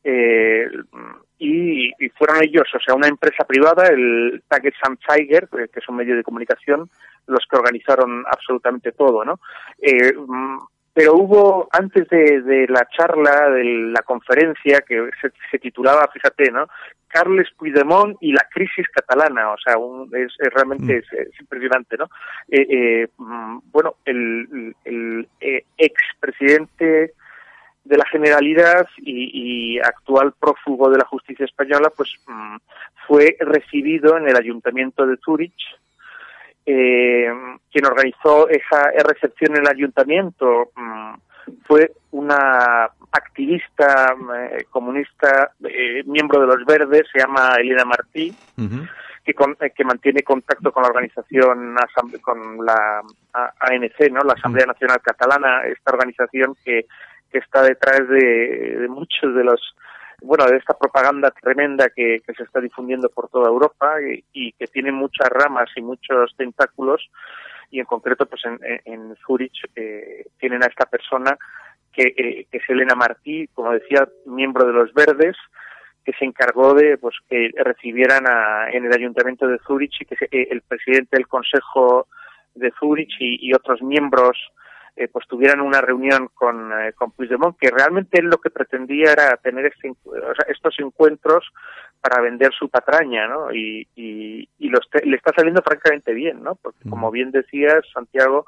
eh, 0.05 0.68
y, 1.38 1.88
y 1.98 2.09
fueron 2.11 2.42
ellos, 2.42 2.68
o 2.74 2.80
sea, 2.80 2.94
una 2.94 3.09
empresa 3.09 3.44
privada, 3.44 3.88
el 3.88 4.42
Tagesanzeiger, 4.46 5.48
eh, 5.59 5.68
que 5.72 5.80
es 5.80 5.88
un 5.88 5.96
medio 5.96 6.14
de 6.14 6.22
comunicación, 6.22 6.90
los 7.26 7.46
que 7.51 7.57
organizaron 7.57 8.24
absolutamente 8.30 8.92
todo, 8.92 9.24
¿no? 9.24 9.40
Eh, 9.80 10.12
mm, 10.14 10.59
pero 10.92 11.14
hubo, 11.14 11.68
antes 11.72 12.09
de, 12.09 12.42
de 12.42 12.66
la 12.68 12.86
charla, 12.94 13.48
de 13.51 13.64
la 13.64 14.03
conferencia, 14.03 14.80
que 14.86 15.09
se, 15.20 15.32
se 15.51 15.59
titulaba, 15.59 16.11
fíjate, 16.12 16.51
¿no? 16.51 16.66
Carles 17.09 17.48
Puigdemont 17.57 18.16
y 18.20 18.32
la 18.32 18.46
crisis 18.53 18.86
catalana, 18.88 19.51
o 19.53 19.57
sea, 19.59 19.78
un, 19.78 20.14
es, 20.14 20.32
es 20.38 20.53
realmente 20.53 20.98
es, 20.98 21.12
es 21.12 21.40
impresionante, 21.40 21.96
¿no? 21.96 22.05
Eh, 22.51 22.66
eh, 22.68 23.09
mm, 23.16 23.59
bueno, 23.72 23.94
el, 24.05 24.74
el 24.84 25.28
expresidente 25.78 27.14
de 27.85 27.97
la 27.97 28.05
Generalidad 28.07 28.87
y, 28.99 29.74
y 29.74 29.78
actual 29.81 30.33
prófugo 30.39 30.91
de 30.91 30.99
la 30.99 31.05
justicia 31.07 31.45
española, 31.47 31.91
pues 31.97 32.14
mm, 32.26 32.57
fue 33.07 33.37
recibido 33.41 34.16
en 34.16 34.28
el 34.28 34.37
ayuntamiento 34.37 35.07
de 35.07 35.16
Zurich. 35.16 35.55
Eh, 36.66 37.33
quien 37.72 37.87
organizó 37.87 38.49
esa 38.49 38.91
recepción 39.05 39.57
en 39.57 39.62
el 39.62 39.68
ayuntamiento 39.68 40.70
mm, 40.76 41.14
fue 41.66 41.93
una 42.12 42.85
activista 43.12 44.14
eh, 44.53 44.64
comunista, 44.70 45.53
eh, 45.64 46.03
miembro 46.05 46.41
de 46.41 46.47
los 46.47 46.64
Verdes, 46.66 47.07
se 47.12 47.18
llama 47.20 47.55
Elena 47.59 47.85
Martí, 47.85 48.33
que, 49.24 49.35
con- 49.35 49.57
eh, 49.61 49.70
que 49.74 49.85
mantiene 49.85 50.22
contacto 50.22 50.70
con 50.70 50.83
la 50.83 50.91
organización, 50.91 51.76
con 52.20 52.64
la 52.64 53.03
A- 53.33 53.53
ANC, 53.61 54.11
¿no? 54.12 54.20
la 54.22 54.35
Asamblea 54.35 54.66
Nacional 54.66 55.01
Catalana, 55.03 55.62
esta 55.64 55.93
organización 55.93 56.55
que, 56.64 56.85
que 57.31 57.39
está 57.39 57.62
detrás 57.62 58.07
de, 58.09 58.76
de 58.81 58.89
muchos 58.89 59.35
de 59.35 59.45
los 59.45 59.74
bueno, 60.22 60.45
de 60.47 60.59
esta 60.59 60.76
propaganda 60.76 61.31
tremenda 61.31 61.89
que, 61.89 62.20
se 62.37 62.43
está 62.43 62.61
difundiendo 62.61 63.09
por 63.09 63.31
toda 63.31 63.49
Europa 63.49 63.95
y, 64.35 64.53
que 64.53 64.66
tiene 64.66 64.93
muchas 64.93 65.31
ramas 65.31 65.70
y 65.76 65.81
muchos 65.81 66.35
tentáculos. 66.37 67.09
Y 67.70 67.81
en 67.81 67.87
concreto 67.87 68.26
pues 68.26 68.43
en, 68.45 68.59
en- 68.85 69.16
Zurich 69.26 69.64
eh, 69.76 70.26
tienen 70.39 70.62
a 70.62 70.66
esta 70.66 70.85
persona 70.85 71.39
que, 71.91 72.12
eh, 72.16 72.47
que 72.51 72.59
es 72.59 72.64
Elena 72.68 72.95
Martí, 72.95 73.49
como 73.55 73.72
decía, 73.72 74.07
miembro 74.26 74.66
de 74.66 74.74
los 74.74 74.93
Verdes, 74.93 75.37
que 76.05 76.12
se 76.12 76.26
encargó 76.26 76.74
de 76.74 76.99
pues 76.99 77.14
que 77.28 77.51
recibieran 77.57 78.26
a- 78.26 78.68
en 78.70 78.85
el 78.85 78.93
ayuntamiento 78.93 79.47
de 79.49 79.59
Zurich 79.66 80.03
y 80.03 80.05
que 80.05 80.16
se- 80.16 80.28
eh, 80.31 80.49
el 80.51 80.61
presidente 80.61 81.16
del 81.16 81.28
Consejo 81.28 82.09
de 82.55 82.70
Zurich 82.78 83.14
y 83.20 83.55
otros 83.55 83.81
miembros 83.81 84.37
eh, 85.01 85.09
pues 85.09 85.26
tuvieran 85.26 85.61
una 85.61 85.80
reunión 85.80 86.28
con, 86.34 86.72
eh, 86.72 86.92
con 86.94 87.11
Puigdemont, 87.12 87.57
que 87.59 87.70
realmente 87.70 88.20
él 88.20 88.26
lo 88.26 88.38
que 88.38 88.51
pretendía 88.51 89.12
era 89.12 89.36
tener 89.38 89.66
este, 89.66 89.88
encu- 89.88 90.12
o 90.14 90.34
sea, 90.34 90.44
estos 90.48 90.78
encuentros 90.78 91.51
para 92.01 92.20
vender 92.20 92.53
su 92.53 92.68
patraña, 92.68 93.26
¿no? 93.26 93.53
Y, 93.53 93.86
y, 93.96 94.48
y 94.59 94.68
lo 94.68 94.78
le 95.05 95.16
está 95.16 95.32
saliendo 95.34 95.62
francamente 95.62 96.12
bien, 96.14 96.42
¿no? 96.42 96.55
Porque 96.57 96.88
como 96.88 97.11
bien 97.11 97.30
decías, 97.30 97.84
Santiago, 97.92 98.46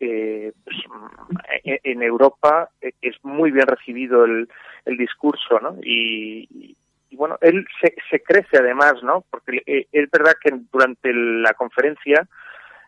eh, 0.00 0.52
pues, 0.64 0.76
mm, 0.88 1.36
en, 1.64 2.02
Europa 2.02 2.70
eh, 2.80 2.92
es 3.00 3.16
muy 3.22 3.50
bien 3.50 3.66
recibido 3.66 4.24
el, 4.24 4.48
el 4.84 4.96
discurso, 4.96 5.60
¿no? 5.60 5.76
Y, 5.82 6.48
y- 6.50 6.76
y 7.10 7.16
bueno, 7.16 7.36
él 7.42 7.66
se, 7.78 7.94
se 8.10 8.20
crece 8.22 8.56
además, 8.56 8.94
¿no? 9.02 9.22
Porque 9.30 9.62
eh, 9.66 9.86
es 9.92 10.10
verdad 10.10 10.32
que 10.42 10.50
durante 10.72 11.12
la 11.12 11.52
conferencia 11.52 12.26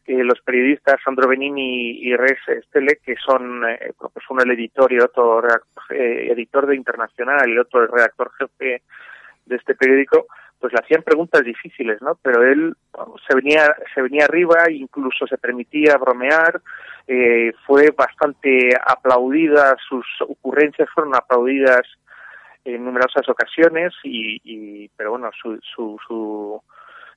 eh, 0.07 0.22
los 0.22 0.40
periodistas 0.42 1.00
Sandro 1.02 1.28
Benini 1.28 1.92
y 1.92 2.14
Res 2.14 2.38
Estele, 2.46 2.98
que 3.02 3.16
son 3.16 3.66
eh, 3.68 3.92
pues 3.96 4.24
uno 4.28 4.42
el 4.42 4.50
editor 4.50 4.92
y 4.92 5.00
otro 5.00 5.42
eh, 5.90 6.28
editor 6.30 6.66
de 6.66 6.76
Internacional 6.76 7.48
y 7.48 7.59
otro 7.59 7.82
el 7.82 7.88
redactor 7.88 8.30
jefe 8.38 8.82
de 9.46 9.57
este 9.57 9.74
periódico, 9.74 10.26
pues 10.61 10.72
le 10.72 10.80
hacían 10.80 11.02
preguntas 11.02 11.42
difíciles, 11.42 12.00
¿no? 12.02 12.18
Pero 12.22 12.42
él 12.42 12.74
se 13.26 13.34
venía 13.34 13.74
se 13.94 14.02
venía 14.02 14.24
arriba, 14.24 14.70
incluso 14.70 15.26
se 15.26 15.38
permitía 15.38 15.96
bromear, 15.96 16.61
eh, 17.07 17.52
fue 17.66 17.90
bastante 17.90 18.70
aplaudida, 18.86 19.76
sus 19.88 20.07
ocurrencias 20.20 20.88
fueron 20.94 21.14
aplaudidas 21.14 21.82
en 22.64 22.84
numerosas 22.84 23.28
ocasiones 23.28 23.92
y, 24.02 24.40
y 24.44 24.88
pero 24.96 25.12
bueno 25.12 25.30
su, 25.40 25.59
su, 25.62 25.98
su 26.07 26.62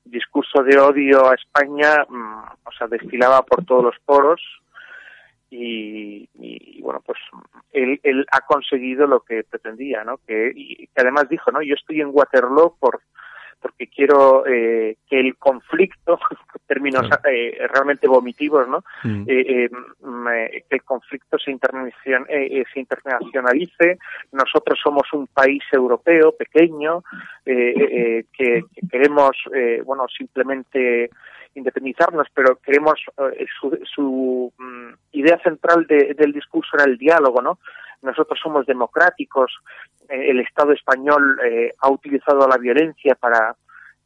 discurso 0.09 0.63
de 0.63 0.77
odio 0.79 1.29
a 1.29 1.35
España 1.35 2.05
mm, 2.07 2.43
o 2.63 2.71
sea 2.77 2.87
desfilaba 2.87 3.43
por 3.43 3.65
todos 3.65 3.83
los 3.83 3.95
poros 4.05 4.41
y, 5.49 6.29
y, 6.35 6.81
bueno 6.81 7.01
pues 7.05 7.17
él, 7.71 7.99
él 8.03 8.25
ha 8.31 8.41
conseguido 8.41 9.07
lo 9.07 9.21
que 9.21 9.43
pretendía 9.43 10.03
no 10.03 10.17
que, 10.25 10.51
y 10.55 10.87
que 10.87 11.01
además 11.01 11.29
dijo 11.29 11.51
no 11.51 11.61
yo 11.61 11.75
estoy 11.75 12.01
en 12.01 12.09
Waterloo 12.11 12.75
por 12.79 13.01
porque 13.61 13.87
quiero 13.87 14.45
eh, 14.45 14.97
que 15.09 15.19
el 15.19 15.35
conflicto 15.37 16.19
términos 16.67 17.07
eh, 17.29 17.57
realmente 17.73 18.07
vomitivos 18.07 18.67
no 18.67 18.83
Mm. 19.03 19.23
eh, 19.27 19.45
eh, 19.47 19.69
mm, 20.01 20.27
eh, 20.27 20.63
que 20.69 20.75
el 20.75 20.83
conflicto 20.83 21.37
se, 21.37 21.51
internacion- 21.51 22.25
eh, 22.29 22.63
se 22.73 22.79
internacionalice. 22.79 23.97
Nosotros 24.31 24.79
somos 24.81 25.11
un 25.13 25.27
país 25.27 25.63
europeo 25.71 26.31
pequeño 26.33 27.03
que, 27.45 28.25
que 28.33 28.63
queremos, 28.89 29.31
eh, 29.53 29.81
bueno, 29.85 30.05
simplemente 30.07 31.09
independizarnos, 31.57 32.27
pero 32.33 32.57
queremos 32.57 32.99
eh, 33.17 33.45
su, 33.59 33.77
su, 33.93 34.53
mm, 34.57 34.93
idea 35.13 35.39
central 35.43 35.85
de- 35.87 36.13
del 36.13 36.31
discurso 36.31 36.71
era 36.75 36.85
el 36.85 36.97
diálogo, 36.97 37.41
¿no? 37.41 37.59
Nosotros 38.01 38.39
somos 38.41 38.65
democráticos, 38.65 39.51
eh, 40.09 40.29
el 40.31 40.39
Estado 40.39 40.71
español 40.71 41.39
eh, 41.43 41.73
ha 41.81 41.89
utilizado 41.89 42.47
la 42.47 42.57
violencia 42.57 43.15
para 43.15 43.55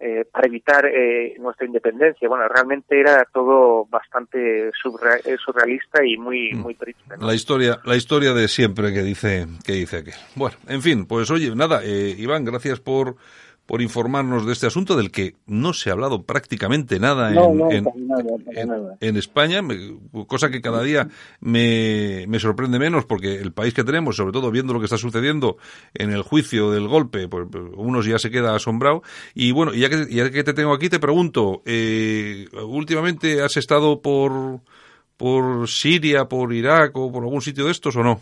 eh, 0.04 0.26
para 0.34 0.48
evitar 0.48 0.84
eh, 0.88 1.36
nuestra 1.40 1.68
independencia. 1.68 2.28
Bueno, 2.28 2.48
realmente 2.48 3.00
era 3.00 3.24
todo 3.32 3.86
bastante 3.86 4.72
surre- 4.72 5.22
surrealista 5.38 6.04
y 6.04 6.18
muy 6.18 6.54
muy 6.54 6.74
triste. 6.74 7.18
¿no? 7.20 7.28
La 7.28 7.36
historia, 7.36 7.80
la 7.86 7.96
historia 7.96 8.34
de 8.34 8.48
siempre 8.48 8.92
que 8.94 9.04
dice, 9.04 9.46
que 9.64 9.74
dice 9.74 9.98
aquel. 9.98 10.16
Bueno, 10.36 10.56
en 10.68 10.82
fin, 10.82 11.06
pues 11.06 11.30
oye, 11.30 11.56
nada, 11.56 11.86
Iván, 11.86 12.46
gracias 12.46 12.80
por, 12.80 13.16
por 13.72 13.82
informarnos 13.82 14.46
de 14.46 14.52
este 14.52 14.68
asunto 14.68 14.98
del 14.98 15.12
que 15.12 15.36
no 15.48 15.72
se 15.72 15.90
ha 15.90 15.94
hablado 15.94 16.24
prácticamente 16.24 17.00
nada 17.00 17.30
en, 17.30 17.36
No, 17.36 17.54
no, 17.54 17.72
en- 17.72 17.86
para 17.86 17.96
nada, 18.00 18.24
para 18.46 18.62
en- 18.62 18.68
nada. 18.68 18.98
en 19.00 19.16
España, 19.16 19.62
cosa 20.28 20.50
que 20.50 20.60
cada 20.60 20.84
día 20.84 21.08
me, 21.40 22.26
me 22.28 22.38
sorprende 22.42 22.80
menos 22.80 23.06
porque 23.06 23.36
el 23.36 23.54
país 23.54 23.74
que 23.74 23.86
tenemos, 23.86 24.18
sobre 24.18 24.34
todo 24.34 24.52
viendo 24.52 24.74
lo 24.74 24.80
que 24.80 24.88
está 24.88 24.98
sucediendo 24.98 25.56
en 25.94 26.12
el 26.12 26.22
juicio 26.22 26.70
del 26.70 26.90
golpe, 26.90 27.30
pues 27.30 27.48
pues, 27.50 27.64
uno 27.78 28.02
ya 28.02 28.20
se 28.20 28.30
queda 28.30 28.54
asombrado. 28.58 29.04
Y 29.34 29.54
bueno, 29.54 29.74
ya 29.74 29.88
que, 29.88 30.06
ya 30.14 30.30
que 30.32 30.44
te 30.44 30.54
tengo 30.54 30.74
aquí, 30.74 30.90
te 30.90 31.00
pregunto, 31.00 31.62
eh, 31.66 32.48
últimamente 32.66 33.42
has 33.42 33.56
estado 33.56 34.02
por, 34.02 34.60
por 35.16 35.70
Siria, 35.70 36.26
por 36.26 36.52
Irak 36.52 36.98
o 36.98 37.10
por 37.10 37.24
algún 37.24 37.42
sitio 37.42 37.64
de 37.68 37.72
estos 37.72 37.96
o 37.96 38.04
no? 38.04 38.20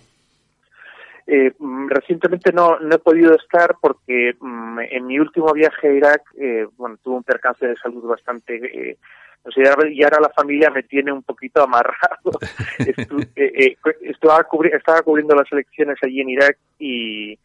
Eh, 1.32 1.54
mm, 1.60 1.88
recientemente 1.90 2.52
no, 2.52 2.80
no 2.80 2.96
he 2.96 3.00
podido 3.00 3.36
estar 3.36 3.76
porque 3.80 4.34
mm, 4.40 4.80
en 4.80 5.06
mi 5.06 5.20
último 5.20 5.54
viaje 5.54 5.88
a 5.88 5.94
Irak, 5.94 6.22
eh, 6.40 6.66
bueno, 6.76 6.98
tuve 7.04 7.18
un 7.18 7.24
percance 7.24 7.68
de 7.68 7.76
salud 7.76 8.04
bastante... 8.08 8.56
Eh, 8.56 8.98
o 9.44 9.52
sea, 9.52 9.74
y 9.90 10.04
ahora- 10.04 10.20
la 10.20 10.30
familia 10.36 10.70
me 10.70 10.84
tiene 10.84 11.14
un 11.14 11.24
poquito 11.24 11.62
amarrado. 11.64 12.32
Estu- 12.80 13.30
eh, 13.36 13.52
eh, 13.56 13.78
estaba, 14.02 14.40
cubri- 14.50 14.76
estaba 14.76 15.02
cubriendo 15.02 15.34
las 15.36 15.50
elecciones 15.52 15.98
allí 16.02 16.20
en 16.22 16.30
Irak 16.32 16.58
y, 16.80 17.32
y 17.34 17.38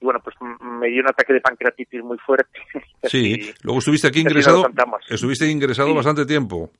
bueno, 0.00 0.20
pues 0.24 0.34
mm, 0.40 0.78
me 0.78 0.88
dio 0.88 1.02
un 1.02 1.08
ataque 1.08 1.32
de 1.34 1.40
pancreatitis 1.40 2.02
muy 2.02 2.18
fuerte. 2.18 2.58
Sí, 3.02 3.50
luego 3.62 3.80
estuviste 3.80 4.08
aquí 4.08 4.20
ingresado, 4.20 4.64
estuviste 5.10 5.46
ingresado 5.46 5.88
Sí. 5.88 5.94
bastante 5.94 6.24
tiempo. 6.24 6.70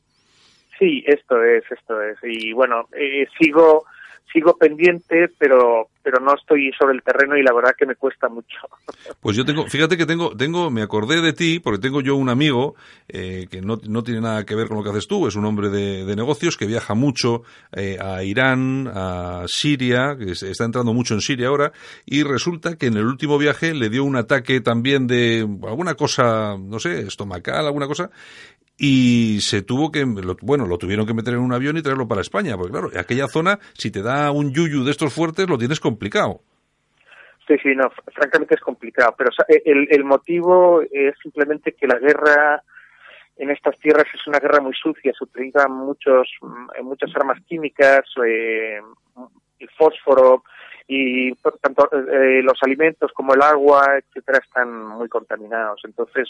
Sí, 0.78 1.04
esto 1.06 1.42
es, 1.44 1.62
esto 1.70 2.00
es. 2.00 2.16
Y 2.22 2.52
bueno, 2.54 2.88
eh, 2.92 3.26
sigo, 3.38 3.84
sigo 4.32 4.56
pendiente, 4.56 5.28
pero, 5.38 5.88
pero 6.02 6.18
no 6.20 6.34
estoy 6.34 6.72
sobre 6.78 6.94
el 6.94 7.02
terreno 7.02 7.36
y 7.36 7.42
la 7.42 7.52
verdad 7.54 7.74
que 7.78 7.86
me 7.86 7.96
cuesta 7.96 8.28
mucho. 8.28 8.58
Pues 9.20 9.36
yo 9.36 9.44
tengo, 9.44 9.66
fíjate 9.66 9.96
que 9.96 10.06
tengo, 10.06 10.36
tengo, 10.36 10.70
me 10.70 10.82
acordé 10.82 11.22
de 11.22 11.32
ti 11.32 11.58
porque 11.58 11.78
tengo 11.78 12.02
yo 12.02 12.16
un 12.16 12.28
amigo 12.28 12.74
eh, 13.08 13.46
que 13.50 13.62
no, 13.62 13.78
no 13.88 14.02
tiene 14.02 14.20
nada 14.20 14.44
que 14.44 14.54
ver 14.54 14.68
con 14.68 14.76
lo 14.76 14.82
que 14.82 14.90
haces 14.90 15.06
tú, 15.06 15.26
es 15.26 15.34
un 15.34 15.44
hombre 15.46 15.70
de, 15.70 16.04
de 16.04 16.16
negocios 16.16 16.56
que 16.56 16.66
viaja 16.66 16.94
mucho 16.94 17.42
eh, 17.72 17.96
a 18.00 18.22
Irán, 18.22 18.90
a 18.92 19.44
Siria, 19.46 20.16
que 20.18 20.32
está 20.32 20.64
entrando 20.64 20.92
mucho 20.92 21.14
en 21.14 21.20
Siria 21.20 21.48
ahora, 21.48 21.72
y 22.04 22.22
resulta 22.22 22.76
que 22.76 22.86
en 22.86 22.96
el 22.96 23.06
último 23.06 23.38
viaje 23.38 23.72
le 23.72 23.88
dio 23.88 24.04
un 24.04 24.16
ataque 24.16 24.60
también 24.60 25.06
de 25.06 25.40
alguna 25.62 25.94
cosa, 25.94 26.56
no 26.58 26.78
sé, 26.78 27.00
estomacal, 27.00 27.66
alguna 27.66 27.86
cosa, 27.86 28.10
y 28.76 29.40
se 29.40 29.62
tuvo 29.62 29.92
que, 29.92 30.04
bueno, 30.42 30.66
lo 30.66 30.78
tuvieron 30.78 31.06
que 31.06 31.14
meter 31.14 31.34
en 31.34 31.40
un 31.40 31.52
avión 31.52 31.76
y 31.76 31.82
traerlo 31.82 32.08
para 32.08 32.20
España, 32.20 32.56
porque 32.56 32.72
claro, 32.72 32.90
aquella 32.98 33.28
zona, 33.28 33.58
si 33.74 33.90
te 33.90 34.02
da 34.02 34.30
un 34.32 34.52
yuyu 34.52 34.84
de 34.84 34.90
estos 34.90 35.12
fuertes, 35.14 35.48
lo 35.48 35.58
tienes 35.58 35.80
complicado. 35.80 36.40
Sí, 37.46 37.56
sí, 37.62 37.74
no, 37.76 37.84
fr- 37.84 38.12
francamente 38.12 38.54
es 38.54 38.60
complicado, 38.60 39.14
pero 39.16 39.30
sea, 39.30 39.44
el, 39.64 39.86
el 39.90 40.04
motivo 40.04 40.80
es 40.90 41.14
simplemente 41.22 41.72
que 41.72 41.86
la 41.86 41.98
guerra 41.98 42.62
en 43.36 43.50
estas 43.50 43.78
tierras 43.78 44.06
es 44.14 44.26
una 44.26 44.38
guerra 44.38 44.60
muy 44.60 44.72
sucia, 44.74 45.12
se 45.16 45.24
utilizan 45.24 45.70
muchos, 45.72 46.28
mm, 46.40 46.84
muchas 46.84 47.10
armas 47.16 47.38
químicas, 47.46 48.04
eh, 48.24 48.80
el 49.58 49.70
fósforo 49.76 50.44
y 50.86 51.34
tanto 51.62 51.88
eh, 51.92 52.42
los 52.42 52.58
alimentos 52.62 53.10
como 53.12 53.34
el 53.34 53.42
agua, 53.42 53.98
etcétera, 53.98 54.38
están 54.44 54.86
muy 54.86 55.08
contaminados. 55.08 55.80
Entonces, 55.84 56.28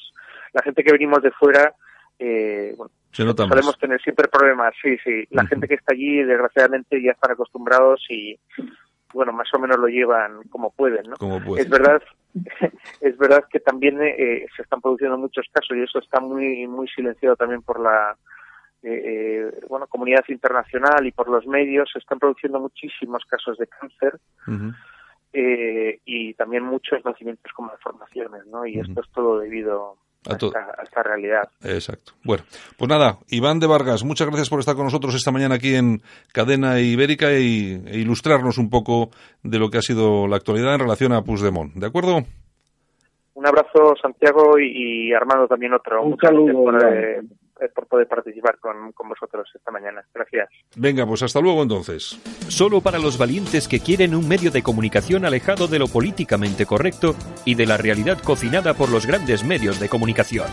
la 0.53 0.63
gente 0.63 0.83
que 0.85 0.93
venimos 0.93 1.23
de 1.23 1.31
fuera, 1.33 1.75
eh, 2.19 2.75
bueno, 2.77 2.93
Se 3.13 3.25
nota 3.25 3.45
más. 3.45 3.51
solemos 3.51 3.79
tener 3.79 4.01
siempre 4.03 4.29
problemas, 4.29 4.75
sí, 4.83 4.97
sí. 5.05 5.25
La 5.31 5.47
gente 5.47 5.69
que 5.69 5.75
está 5.75 5.95
allí, 5.95 6.23
desgraciadamente, 6.23 7.03
ya 7.03 7.13
están 7.13 7.33
acostumbrados 7.33 8.05
y, 8.09 8.39
bueno, 9.13 9.33
más 9.33 9.49
o 9.55 9.59
menos 9.59 9.79
lo 9.79 9.89
llevan 9.89 10.43
como 10.51 10.71
pueden, 10.71 11.11
¿no? 11.11 11.17
Como 11.17 11.41
pueden. 11.43 11.65
Es 11.65 11.71
verdad, 11.71 12.03
es 13.01 13.19
verdad 13.19 13.45
que 13.51 13.61
también 13.61 14.01
eh, 14.03 14.47
se 14.57 14.63
están 14.63 14.81
produciendo 14.81 15.19
muchos 15.19 15.47
casos 15.53 15.77
y 15.77 15.83
eso 15.83 15.99
está 15.99 16.21
muy, 16.21 16.67
muy 16.67 16.89
silenciado 16.89 17.37
también 17.37 17.63
por 17.63 17.81
la, 17.81 18.17
eh, 18.85 19.03
eh, 19.03 19.61
bueno, 19.67 19.87
comunidad 19.87 20.25
internacional 20.29 21.07
y 21.07 21.13
por 21.13 21.29
los 21.31 21.47
medios. 21.47 21.89
Se 21.91 21.99
están 21.99 22.19
produciendo 22.19 22.61
muchísimos 22.61 23.25
casos 23.25 23.57
de 23.57 23.67
cáncer 23.67 24.21
eh, 25.33 26.01
y 26.05 26.35
también 26.35 26.65
muchos 26.65 27.03
nacimientos 27.03 27.51
con 27.55 27.67
malformaciones, 27.67 28.47
¿no? 28.47 28.67
Y 28.67 28.79
esto 28.79 29.01
es 29.01 29.11
todo 29.13 29.39
debido 29.39 29.97
A 30.29 30.33
a, 30.33 30.37
esta, 30.37 30.59
a 30.79 30.83
esta 30.83 31.03
realidad. 31.03 31.49
Exacto. 31.63 32.13
Bueno, 32.25 32.45
pues 32.79 32.89
nada, 32.89 33.19
Iván 33.29 33.61
de 33.61 33.67
Vargas, 33.67 34.05
muchas 34.05 34.27
gracias 34.29 34.49
por 34.49 34.61
estar 34.61 34.75
con 34.75 34.85
nosotros 34.85 35.15
esta 35.15 35.33
mañana 35.33 35.57
aquí 35.57 35.75
en 35.75 36.01
Cadena 36.33 36.81
Ibérica 36.81 37.33
y, 37.33 37.83
e 37.87 37.99
ilustrarnos 37.99 38.59
un 38.59 38.71
poco 38.71 39.11
de 39.43 39.59
lo 39.59 39.69
que 39.69 39.79
ha 39.79 39.83
sido 39.83 40.27
la 40.27 40.37
actualidad 40.37 40.75
en 40.75 40.81
relación 40.81 41.13
a 41.13 41.23
Puigdemont. 41.23 41.75
¿De 41.75 41.87
acuerdo? 41.87 42.23
Un 43.35 43.47
abrazo, 43.47 43.95
Santiago, 44.01 44.59
y, 44.59 45.09
y 45.09 45.13
Armando 45.13 45.47
también 45.47 45.75
otro. 45.75 46.03
Un 46.03 46.11
Muchas 46.11 46.31
gracias 46.31 46.31
saludo, 46.31 46.71
por, 47.73 47.87
poder 47.87 48.09
participar 48.09 48.59
con, 48.59 48.93
con 48.93 49.09
vosotros 49.09 49.49
esta 49.55 49.71
mañana. 49.71 50.05
Gracias. 50.13 50.49
Venga, 50.77 51.07
pues 51.07 51.23
hasta 51.23 51.41
luego 51.41 51.63
entonces. 51.63 52.21
Solo 52.49 52.81
para 52.81 52.99
los 52.99 53.19
valientes 53.19 53.69
que 53.69 53.81
quieren 53.81 54.15
un 54.15 54.29
medio 54.29 54.51
de 54.51 54.63
comunicación 54.63 55.25
alejado 55.25 55.69
de 55.69 55.79
lo 55.79 55.89
políticamente 55.89 56.67
correcto 56.67 57.15
y 57.45 57.55
de 57.55 57.67
la 57.67 57.77
realidad 57.77 58.19
cocinada 58.23 58.75
por 58.75 58.91
los 58.91 59.07
grandes 59.07 59.45
medios 59.45 59.81
de 59.81 59.89
comunicación. 59.89 60.49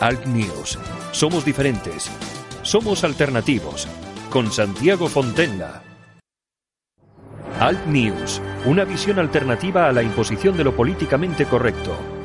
Alt 0.00 0.26
News. 0.26 0.78
Somos 1.12 1.44
diferentes. 1.44 2.10
Somos 2.62 3.04
alternativos. 3.04 3.86
Con 4.30 4.50
Santiago 4.50 5.06
Fontenla. 5.08 5.82
Alt 7.60 7.86
News. 7.86 8.42
Una 8.64 8.84
visión 8.84 9.18
alternativa 9.18 9.88
a 9.88 9.92
la 9.92 10.02
imposición 10.02 10.56
de 10.56 10.64
lo 10.64 10.74
políticamente 10.74 11.44
correcto. 11.44 12.21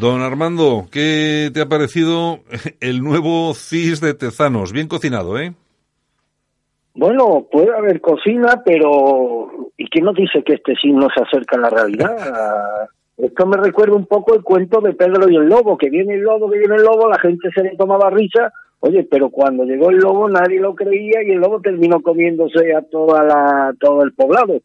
Don 0.00 0.20
Armando, 0.20 0.86
¿qué 0.92 1.50
te 1.54 1.62
ha 1.62 1.68
parecido 1.68 2.40
el 2.80 3.00
nuevo 3.00 3.54
CIS 3.54 4.00
de 4.00 4.12
Tezanos? 4.12 4.72
Bien 4.72 4.88
cocinado, 4.88 5.38
¿eh? 5.38 5.54
Bueno, 6.94 7.46
puede 7.50 7.74
haber 7.74 8.00
cocina, 8.00 8.62
pero 8.64 9.48
¿y 9.76 9.88
quién 9.88 10.04
nos 10.04 10.14
dice 10.14 10.42
que 10.44 10.54
este 10.54 10.74
sí 10.80 10.92
no 10.92 11.08
se 11.14 11.22
acerca 11.22 11.56
a 11.56 11.60
la 11.60 11.70
realidad? 11.70 12.16
Esto 13.16 13.46
me 13.46 13.56
recuerda 13.56 13.94
un 13.94 14.06
poco 14.06 14.34
el 14.34 14.42
cuento 14.42 14.80
de 14.80 14.92
Pedro 14.92 15.30
y 15.30 15.36
el 15.36 15.48
lobo, 15.48 15.78
que 15.78 15.88
viene 15.88 16.14
el 16.14 16.20
lobo, 16.20 16.50
que 16.50 16.58
viene 16.58 16.76
el 16.76 16.82
lobo, 16.82 17.08
la 17.08 17.18
gente 17.18 17.48
se 17.54 17.62
le 17.62 17.76
tomaba 17.76 18.10
risa, 18.10 18.52
oye, 18.80 19.06
pero 19.10 19.30
cuando 19.30 19.64
llegó 19.64 19.88
el 19.90 19.96
lobo 19.96 20.28
nadie 20.28 20.60
lo 20.60 20.74
creía 20.74 21.22
y 21.22 21.30
el 21.30 21.38
lobo 21.38 21.60
terminó 21.60 22.02
comiéndose 22.02 22.74
a 22.74 22.82
toda 22.82 23.24
la, 23.24 23.74
todo 23.80 24.02
el 24.02 24.12
poblado. 24.12 24.60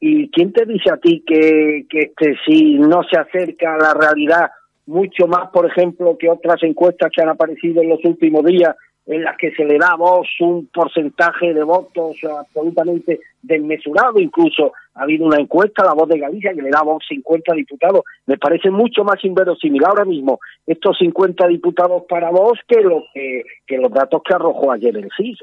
¿Y 0.00 0.28
quién 0.30 0.52
te 0.52 0.66
dice 0.66 0.90
a 0.90 0.96
ti 0.96 1.22
que, 1.24 1.86
que 1.88 2.00
este 2.00 2.34
sí 2.44 2.74
no 2.80 3.02
se 3.04 3.16
acerca 3.16 3.74
a 3.74 3.78
la 3.78 3.94
realidad 3.94 4.50
mucho 4.86 5.26
más, 5.26 5.50
por 5.50 5.66
ejemplo, 5.66 6.16
que 6.18 6.28
otras 6.28 6.62
encuestas 6.62 7.10
que 7.14 7.22
han 7.22 7.28
aparecido 7.28 7.82
en 7.82 7.88
los 7.88 8.04
últimos 8.04 8.44
días 8.44 8.74
en 9.06 9.22
las 9.24 9.36
que 9.36 9.50
se 9.52 9.64
le 9.64 9.78
da 9.78 9.88
a 9.98 10.44
un 10.44 10.66
porcentaje 10.72 11.52
de 11.52 11.64
votos 11.64 12.16
absolutamente 12.38 13.20
desmesurado. 13.42 14.20
Incluso 14.20 14.72
ha 14.94 15.02
habido 15.02 15.26
una 15.26 15.40
encuesta, 15.40 15.84
la 15.84 15.94
voz 15.94 16.08
de 16.08 16.18
Galicia, 16.18 16.52
que 16.54 16.62
le 16.62 16.70
da 16.70 16.80
a 16.80 16.84
Vox 16.84 17.04
50 17.08 17.54
diputados. 17.54 18.02
Me 18.26 18.38
parece 18.38 18.70
mucho 18.70 19.02
más 19.02 19.16
inverosímil 19.24 19.84
ahora 19.84 20.04
mismo 20.04 20.38
estos 20.66 20.96
50 20.98 21.48
diputados 21.48 22.02
para 22.08 22.30
Vox 22.30 22.60
que, 22.68 22.80
lo 22.80 23.02
que, 23.12 23.42
que 23.66 23.78
los 23.78 23.90
datos 23.90 24.22
que 24.24 24.34
arrojó 24.34 24.70
ayer 24.70 24.96
el 24.96 25.08
CIS. 25.16 25.38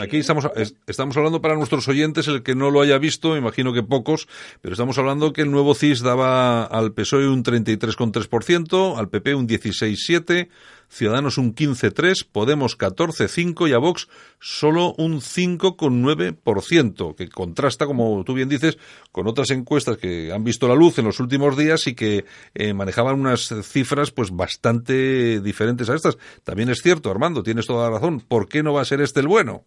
Aquí 0.00 0.18
estamos, 0.18 0.48
es- 0.54 0.76
estamos 0.86 1.16
hablando 1.16 1.40
para 1.40 1.56
nuestros 1.56 1.88
oyentes, 1.88 2.28
el 2.28 2.42
que 2.44 2.54
no 2.54 2.70
lo 2.70 2.80
haya 2.80 2.98
visto, 2.98 3.36
imagino 3.36 3.72
que 3.72 3.82
pocos, 3.82 4.28
pero 4.62 4.74
estamos 4.74 4.96
hablando 4.98 5.32
que 5.32 5.42
el 5.42 5.50
nuevo 5.50 5.74
CIS 5.74 6.02
daba 6.02 6.64
al 6.64 6.92
PSOE 6.92 7.28
un 7.28 7.42
33,3%, 7.42 8.96
al 8.98 9.08
PP 9.08 9.34
un 9.34 9.48
16,7%, 9.48 10.48
Ciudadanos 10.90 11.38
un 11.38 11.54
15,3%, 11.54 12.28
Podemos 12.30 12.76
14,5% 12.76 13.68
y 13.68 13.72
a 13.72 13.78
Vox 13.78 14.08
solo 14.40 14.92
un 14.98 15.20
5,9%, 15.20 17.14
que 17.14 17.28
contrasta, 17.28 17.86
como 17.86 18.22
tú 18.24 18.34
bien 18.34 18.48
dices, 18.48 18.76
con 19.12 19.28
otras 19.28 19.50
encuestas 19.52 19.96
que 19.98 20.32
han 20.32 20.42
visto 20.42 20.66
la 20.66 20.74
luz 20.74 20.98
en 20.98 21.04
los 21.04 21.20
últimos 21.20 21.56
días 21.56 21.86
y 21.86 21.94
que 21.94 22.24
eh, 22.54 22.74
manejaban 22.74 23.20
unas 23.20 23.54
cifras 23.62 24.10
pues 24.10 24.34
bastante 24.34 25.40
diferentes 25.40 25.88
a 25.88 25.94
estas. 25.94 26.18
También 26.44 26.68
es 26.70 26.82
cierto, 26.82 27.10
Armando, 27.10 27.42
tienes 27.44 27.66
toda 27.66 27.88
la 27.88 27.96
razón. 27.96 28.20
¿Por 28.20 28.48
qué 28.48 28.62
no 28.62 28.74
va 28.74 28.82
a 28.82 28.84
ser 28.84 29.00
este 29.00 29.20
el 29.20 29.28
bueno? 29.28 29.62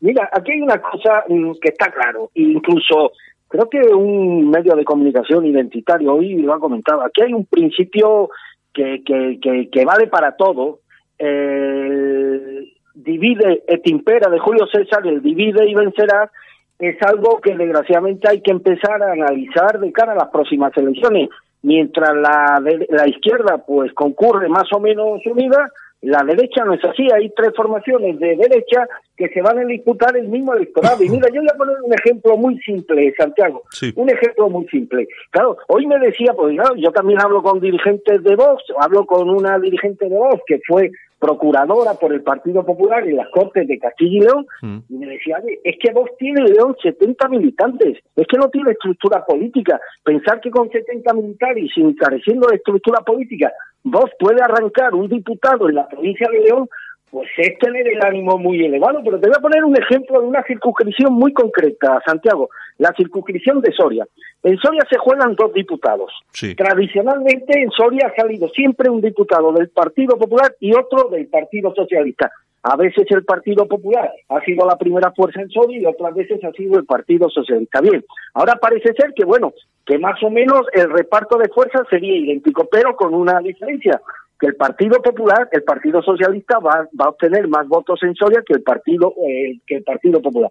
Mira, 0.00 0.28
aquí 0.32 0.52
hay 0.52 0.60
una 0.60 0.80
cosa 0.80 1.24
mm, 1.28 1.52
que 1.60 1.68
está 1.68 1.90
claro, 1.90 2.30
incluso 2.34 3.12
creo 3.48 3.68
que 3.68 3.78
un 3.94 4.50
medio 4.50 4.74
de 4.74 4.84
comunicación 4.84 5.44
identitario 5.46 6.14
hoy 6.14 6.34
lo 6.34 6.54
ha 6.54 6.58
comentado, 6.58 7.02
aquí 7.02 7.22
hay 7.22 7.32
un 7.32 7.46
principio 7.46 8.28
que, 8.74 9.02
que, 9.04 9.70
que, 9.70 9.84
vale 9.84 10.08
para 10.08 10.36
todo, 10.36 10.80
el 11.18 12.72
divide 12.94 13.62
et 13.66 13.86
impera 13.86 14.30
de 14.30 14.38
Julio 14.38 14.66
César, 14.66 15.06
el 15.06 15.22
divide 15.22 15.66
y 15.68 15.74
vencerá, 15.74 16.30
es 16.78 17.00
algo 17.02 17.40
que 17.40 17.56
desgraciadamente 17.56 18.28
hay 18.28 18.40
que 18.40 18.50
empezar 18.50 19.02
a 19.02 19.12
analizar 19.12 19.78
de 19.78 19.92
cara 19.92 20.12
a 20.12 20.16
las 20.16 20.28
próximas 20.28 20.76
elecciones. 20.76 21.28
Mientras 21.62 22.14
la, 22.14 22.62
la 22.90 23.08
izquierda 23.08 23.64
pues 23.66 23.92
concurre 23.94 24.48
más 24.48 24.70
o 24.72 24.80
menos 24.80 25.24
unida, 25.24 25.70
la 26.04 26.22
derecha 26.22 26.64
no 26.64 26.74
es 26.74 26.84
así, 26.84 27.08
hay 27.12 27.30
tres 27.30 27.52
formaciones 27.56 28.18
de 28.18 28.36
derecha 28.36 28.86
que 29.16 29.28
se 29.28 29.40
van 29.40 29.58
a 29.58 29.64
disputar 29.64 30.16
el 30.16 30.28
mismo 30.28 30.54
electorado. 30.54 31.02
Y 31.02 31.08
mira, 31.10 31.28
yo 31.28 31.40
voy 31.40 31.50
a 31.52 31.56
poner 31.56 31.76
un 31.82 31.92
ejemplo 31.92 32.36
muy 32.36 32.58
simple, 32.60 33.12
Santiago. 33.16 33.62
Un 33.96 34.10
ejemplo 34.10 34.48
muy 34.48 34.66
simple. 34.68 35.08
Claro, 35.30 35.56
hoy 35.68 35.86
me 35.86 35.98
decía, 35.98 36.32
pues 36.34 36.54
claro, 36.54 36.74
yo 36.76 36.90
también 36.92 37.20
hablo 37.20 37.42
con 37.42 37.60
dirigentes 37.60 38.22
de 38.22 38.36
Vox, 38.36 38.62
hablo 38.80 39.06
con 39.06 39.30
una 39.30 39.58
dirigente 39.58 40.08
de 40.08 40.16
Vox 40.16 40.42
que 40.46 40.60
fue 40.66 40.90
procuradora 41.18 41.94
por 41.94 42.12
el 42.12 42.22
Partido 42.22 42.66
Popular 42.66 43.08
en 43.08 43.16
las 43.16 43.28
Cortes 43.30 43.66
de 43.66 43.78
Castilla 43.78 44.16
y 44.16 44.20
León, 44.20 44.46
y 44.90 44.94
me 44.94 45.06
decía, 45.06 45.38
"Oye, 45.42 45.58
es 45.64 45.76
que 45.80 45.90
Vox 45.90 46.10
tiene 46.18 46.42
en 46.42 46.52
León 46.52 46.76
70 46.82 47.28
militantes, 47.28 47.98
es 48.14 48.26
que 48.26 48.36
no 48.36 48.50
tiene 48.50 48.72
estructura 48.72 49.24
política. 49.24 49.80
Pensar 50.04 50.40
que 50.42 50.50
con 50.50 50.68
70 50.68 51.14
militares 51.14 51.64
y 51.64 51.68
sin 51.68 51.94
careciendo 51.94 52.48
de 52.48 52.56
estructura 52.56 53.00
política, 53.00 53.50
Vox 53.84 54.10
puede 54.18 54.42
arrancar 54.42 54.94
un 54.94 55.08
diputado 55.08 55.68
en 55.68 55.76
la 55.76 55.86
provincia 55.86 56.26
de 56.32 56.40
León, 56.40 56.68
pues 57.10 57.28
es 57.36 57.58
tener 57.58 57.86
el 57.86 58.02
ánimo 58.02 58.38
muy 58.38 58.64
elevado. 58.64 59.00
Pero 59.04 59.20
te 59.20 59.28
voy 59.28 59.36
a 59.38 59.42
poner 59.42 59.64
un 59.64 59.76
ejemplo 59.76 60.20
de 60.20 60.26
una 60.26 60.42
circunscripción 60.42 61.12
muy 61.12 61.32
concreta, 61.32 62.02
Santiago, 62.04 62.48
la 62.78 62.92
circunscripción 62.96 63.60
de 63.60 63.72
Soria. 63.72 64.06
En 64.42 64.58
Soria 64.58 64.82
se 64.90 64.98
juegan 64.98 65.36
dos 65.36 65.52
diputados. 65.52 66.10
Sí. 66.32 66.54
Tradicionalmente 66.54 67.60
en 67.60 67.70
Soria 67.70 68.08
ha 68.08 68.20
salido 68.20 68.48
siempre 68.48 68.90
un 68.90 69.00
diputado 69.00 69.52
del 69.52 69.68
Partido 69.68 70.18
Popular 70.18 70.54
y 70.60 70.74
otro 70.74 71.08
del 71.10 71.26
Partido 71.28 71.72
Socialista. 71.74 72.32
A 72.66 72.76
veces 72.76 73.04
el 73.10 73.24
Partido 73.24 73.68
Popular 73.68 74.10
ha 74.30 74.40
sido 74.40 74.66
la 74.66 74.78
primera 74.78 75.12
fuerza 75.12 75.42
en 75.42 75.50
Soria 75.50 75.80
y 75.80 75.84
otras 75.84 76.14
veces 76.14 76.42
ha 76.42 76.50
sido 76.52 76.78
el 76.78 76.86
Partido 76.86 77.28
Socialista. 77.28 77.82
Bien, 77.82 78.02
ahora 78.32 78.54
parece 78.56 78.94
ser 78.94 79.12
que, 79.14 79.26
bueno, 79.26 79.52
que 79.84 79.98
más 79.98 80.22
o 80.22 80.30
menos 80.30 80.62
el 80.72 80.90
reparto 80.90 81.36
de 81.36 81.50
fuerzas 81.50 81.82
sería 81.90 82.16
idéntico, 82.16 82.66
pero 82.72 82.96
con 82.96 83.12
una 83.12 83.38
diferencia, 83.40 84.00
que 84.40 84.46
el 84.46 84.56
Partido 84.56 85.02
Popular, 85.02 85.46
el 85.52 85.62
Partido 85.62 86.02
Socialista 86.02 86.58
va, 86.58 86.88
va 86.98 87.04
a 87.04 87.10
obtener 87.10 87.46
más 87.48 87.68
votos 87.68 88.02
en 88.02 88.14
Soria 88.14 88.42
que 88.46 88.54
el 88.54 88.62
Partido 88.62 89.12
eh, 89.28 89.58
que 89.66 89.76
el 89.76 89.84
Partido 89.84 90.22
Popular. 90.22 90.50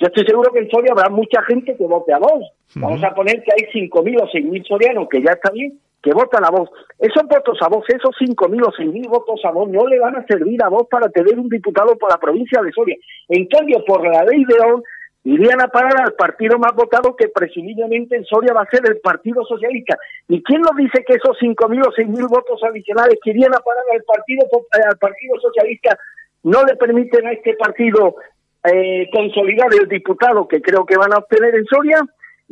Yo 0.00 0.08
estoy 0.08 0.26
seguro 0.26 0.52
que 0.52 0.58
en 0.58 0.68
Soria 0.68 0.90
habrá 0.90 1.10
mucha 1.10 1.42
gente 1.44 1.76
que 1.76 1.86
vote 1.86 2.12
a 2.12 2.18
Vox. 2.18 2.44
Vamos 2.74 3.04
a 3.04 3.14
poner 3.14 3.40
que 3.44 3.52
hay 3.52 3.88
5.000 3.88 4.20
o 4.20 4.26
6.000 4.26 4.66
sorianos, 4.66 5.08
que 5.08 5.22
ya 5.22 5.30
está 5.30 5.52
bien, 5.52 5.78
que 6.02 6.12
votan 6.12 6.44
a 6.44 6.50
Vox. 6.50 6.70
Esos 6.98 7.22
votos 7.24 7.58
a 7.62 7.68
Vox, 7.68 7.88
esos 7.88 8.14
5.000 8.20 8.66
o 8.66 8.72
6.000 8.72 9.08
votos 9.08 9.40
a 9.44 9.50
Vox, 9.50 9.70
no 9.70 9.86
le 9.86 10.00
van 10.00 10.16
a 10.16 10.26
servir 10.26 10.62
a 10.62 10.68
Vox 10.68 10.88
para 10.90 11.08
tener 11.08 11.38
un 11.38 11.48
diputado 11.48 11.96
por 11.96 12.10
la 12.10 12.18
provincia 12.18 12.60
de 12.60 12.72
Soria. 12.72 12.96
En 13.28 13.46
cambio, 13.46 13.84
por 13.86 14.02
la 14.06 14.24
ley 14.24 14.44
de 14.44 14.54
hoy, 14.66 14.82
irían 15.24 15.62
a 15.62 15.68
parar 15.68 15.94
al 16.02 16.14
partido 16.14 16.58
más 16.58 16.74
votado 16.74 17.14
que 17.14 17.28
presumiblemente 17.28 18.16
en 18.16 18.24
Soria 18.24 18.52
va 18.52 18.62
a 18.62 18.70
ser 18.70 18.80
el 18.84 18.98
Partido 18.98 19.44
Socialista. 19.44 19.96
¿Y 20.28 20.42
quién 20.42 20.62
nos 20.62 20.76
dice 20.76 21.04
que 21.06 21.14
esos 21.14 21.38
5.000 21.38 21.86
o 21.86 21.92
6.000 21.92 22.28
votos 22.28 22.60
adicionales 22.64 23.18
que 23.22 23.30
irían 23.30 23.54
a 23.54 23.60
parar 23.60 23.84
al 23.92 24.02
Partido, 24.02 24.42
eh, 24.44 24.82
al 24.88 24.98
partido 24.98 25.38
Socialista 25.40 25.96
no 26.42 26.64
le 26.64 26.74
permiten 26.74 27.26
a 27.26 27.32
este 27.32 27.54
partido 27.54 28.16
eh, 28.64 29.08
consolidar 29.12 29.68
el 29.80 29.88
diputado 29.88 30.48
que 30.48 30.60
creo 30.60 30.84
que 30.84 30.96
van 30.96 31.12
a 31.12 31.18
obtener 31.18 31.54
en 31.54 31.64
Soria 31.66 32.00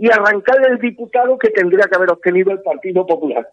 y 0.00 0.10
arrancar 0.10 0.56
el 0.66 0.78
diputado 0.78 1.38
que 1.38 1.50
tendría 1.50 1.84
que 1.84 1.94
haber 1.94 2.10
obtenido 2.10 2.50
el 2.50 2.62
Partido 2.62 3.06
Popular? 3.06 3.46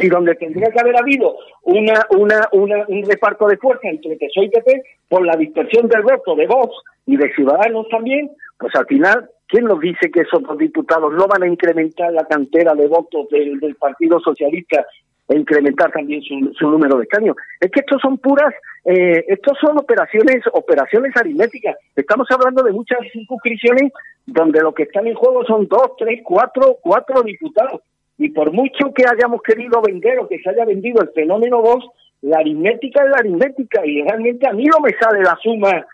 y 0.00 0.08
donde 0.08 0.34
tendría 0.36 0.70
que 0.70 0.80
haber 0.80 0.96
habido 0.96 1.36
una, 1.62 2.06
una, 2.10 2.48
una, 2.52 2.84
un 2.88 3.04
reparto 3.04 3.46
de 3.46 3.58
fuerza 3.58 3.88
entre 3.88 4.16
PSOE 4.16 4.46
y 4.46 4.48
PP 4.48 4.82
por 5.08 5.24
la 5.24 5.36
dispersión 5.36 5.86
del 5.88 6.02
voto 6.02 6.34
de 6.34 6.46
Vox 6.46 6.74
y 7.04 7.16
de 7.16 7.32
Ciudadanos 7.34 7.86
también, 7.90 8.30
pues 8.58 8.74
al 8.74 8.86
final, 8.86 9.28
¿quién 9.46 9.64
nos 9.64 9.80
dice 9.80 10.10
que 10.10 10.20
esos 10.20 10.42
dos 10.42 10.56
diputados 10.56 11.12
no 11.12 11.26
van 11.26 11.42
a 11.42 11.46
incrementar 11.46 12.10
la 12.12 12.24
cantera 12.24 12.74
de 12.74 12.86
votos 12.86 13.28
del, 13.30 13.60
del 13.60 13.74
Partido 13.76 14.18
Socialista 14.20 14.86
e 15.32 15.38
incrementar 15.38 15.90
también 15.90 16.22
su, 16.22 16.52
su 16.58 16.70
número 16.70 16.96
de 16.98 17.04
escaños? 17.04 17.36
Es 17.60 17.70
que 17.70 17.80
estos 17.80 18.00
son 18.00 18.18
puras, 18.18 18.52
eh, 18.84 19.24
estos 19.28 19.56
son 19.60 19.78
operaciones, 19.78 20.42
operaciones 20.52 21.16
aritméticas. 21.16 21.76
Estamos 21.96 22.26
hablando 22.30 22.62
de 22.62 22.72
muchas 22.72 22.98
circunscripciones 23.12 23.92
donde 24.26 24.60
lo 24.60 24.72
que 24.74 24.84
están 24.84 25.06
en 25.06 25.14
juego 25.14 25.44
son 25.44 25.66
dos, 25.68 25.92
tres, 25.98 26.20
cuatro, 26.24 26.78
cuatro 26.82 27.22
diputados 27.22 27.80
y 28.18 28.28
por 28.28 28.52
mucho 28.52 28.92
que 28.94 29.04
hayamos 29.08 29.42
querido 29.42 29.80
vender 29.80 30.18
o 30.18 30.28
que 30.28 30.38
se 30.38 30.50
haya 30.50 30.64
vendido 30.64 31.02
el 31.02 31.10
fenómeno 31.10 31.60
Vox, 31.60 31.84
la 32.20 32.38
aritmética 32.38 33.02
es 33.02 33.10
la 33.10 33.16
aritmética 33.18 33.84
y 33.84 34.02
realmente 34.02 34.46
a 34.48 34.52
mí 34.52 34.64
no 34.64 34.80
me 34.80 34.92
sale 34.92 35.22
la 35.22 35.36
suma 35.42 35.86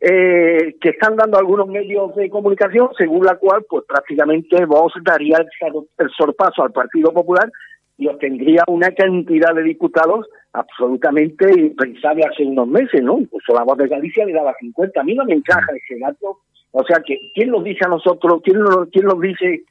eh, 0.00 0.76
que 0.80 0.90
están 0.90 1.16
dando 1.16 1.38
algunos 1.38 1.66
medios 1.66 2.14
de 2.14 2.30
comunicación, 2.30 2.90
según 2.96 3.24
la 3.24 3.36
cual 3.36 3.64
pues 3.68 3.84
prácticamente 3.88 4.64
Vox 4.64 4.94
daría 5.02 5.38
el, 5.38 5.72
el 5.98 6.10
sorpaso 6.16 6.62
al 6.62 6.70
Partido 6.70 7.12
Popular 7.12 7.50
y 7.98 8.06
obtendría 8.06 8.62
una 8.68 8.92
cantidad 8.92 9.54
de 9.54 9.64
diputados 9.64 10.26
absolutamente 10.52 11.50
impensable 11.58 12.24
hace 12.24 12.44
unos 12.44 12.68
meses, 12.68 13.02
¿no? 13.02 13.18
Incluso 13.18 13.52
la 13.52 13.64
voz 13.64 13.76
de 13.76 13.88
Galicia 13.88 14.24
le 14.24 14.32
daba 14.32 14.54
50. 14.58 15.00
A 15.00 15.04
mí 15.04 15.14
no 15.14 15.24
me 15.24 15.34
encaja 15.34 15.72
ese 15.74 15.98
dato. 15.98 16.38
O 16.70 16.84
sea, 16.84 17.00
que 17.04 17.18
¿quién 17.34 17.50
nos 17.50 17.64
dice 17.64 17.84
a 17.84 17.88
nosotros, 17.88 18.40
quién 18.44 18.60
nos, 18.60 18.88
quién 18.90 19.04
nos 19.04 19.20
dice 19.20 19.64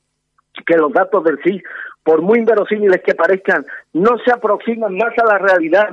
que 0.65 0.78
los 0.78 0.91
datos 0.91 1.23
del 1.23 1.39
CIS, 1.43 1.63
por 2.03 2.21
muy 2.21 2.39
inverosímiles 2.39 3.01
que 3.01 3.15
parezcan, 3.15 3.65
no 3.93 4.17
se 4.25 4.32
aproximan 4.32 4.95
más 4.95 5.17
a 5.17 5.25
la 5.25 5.38
realidad 5.38 5.89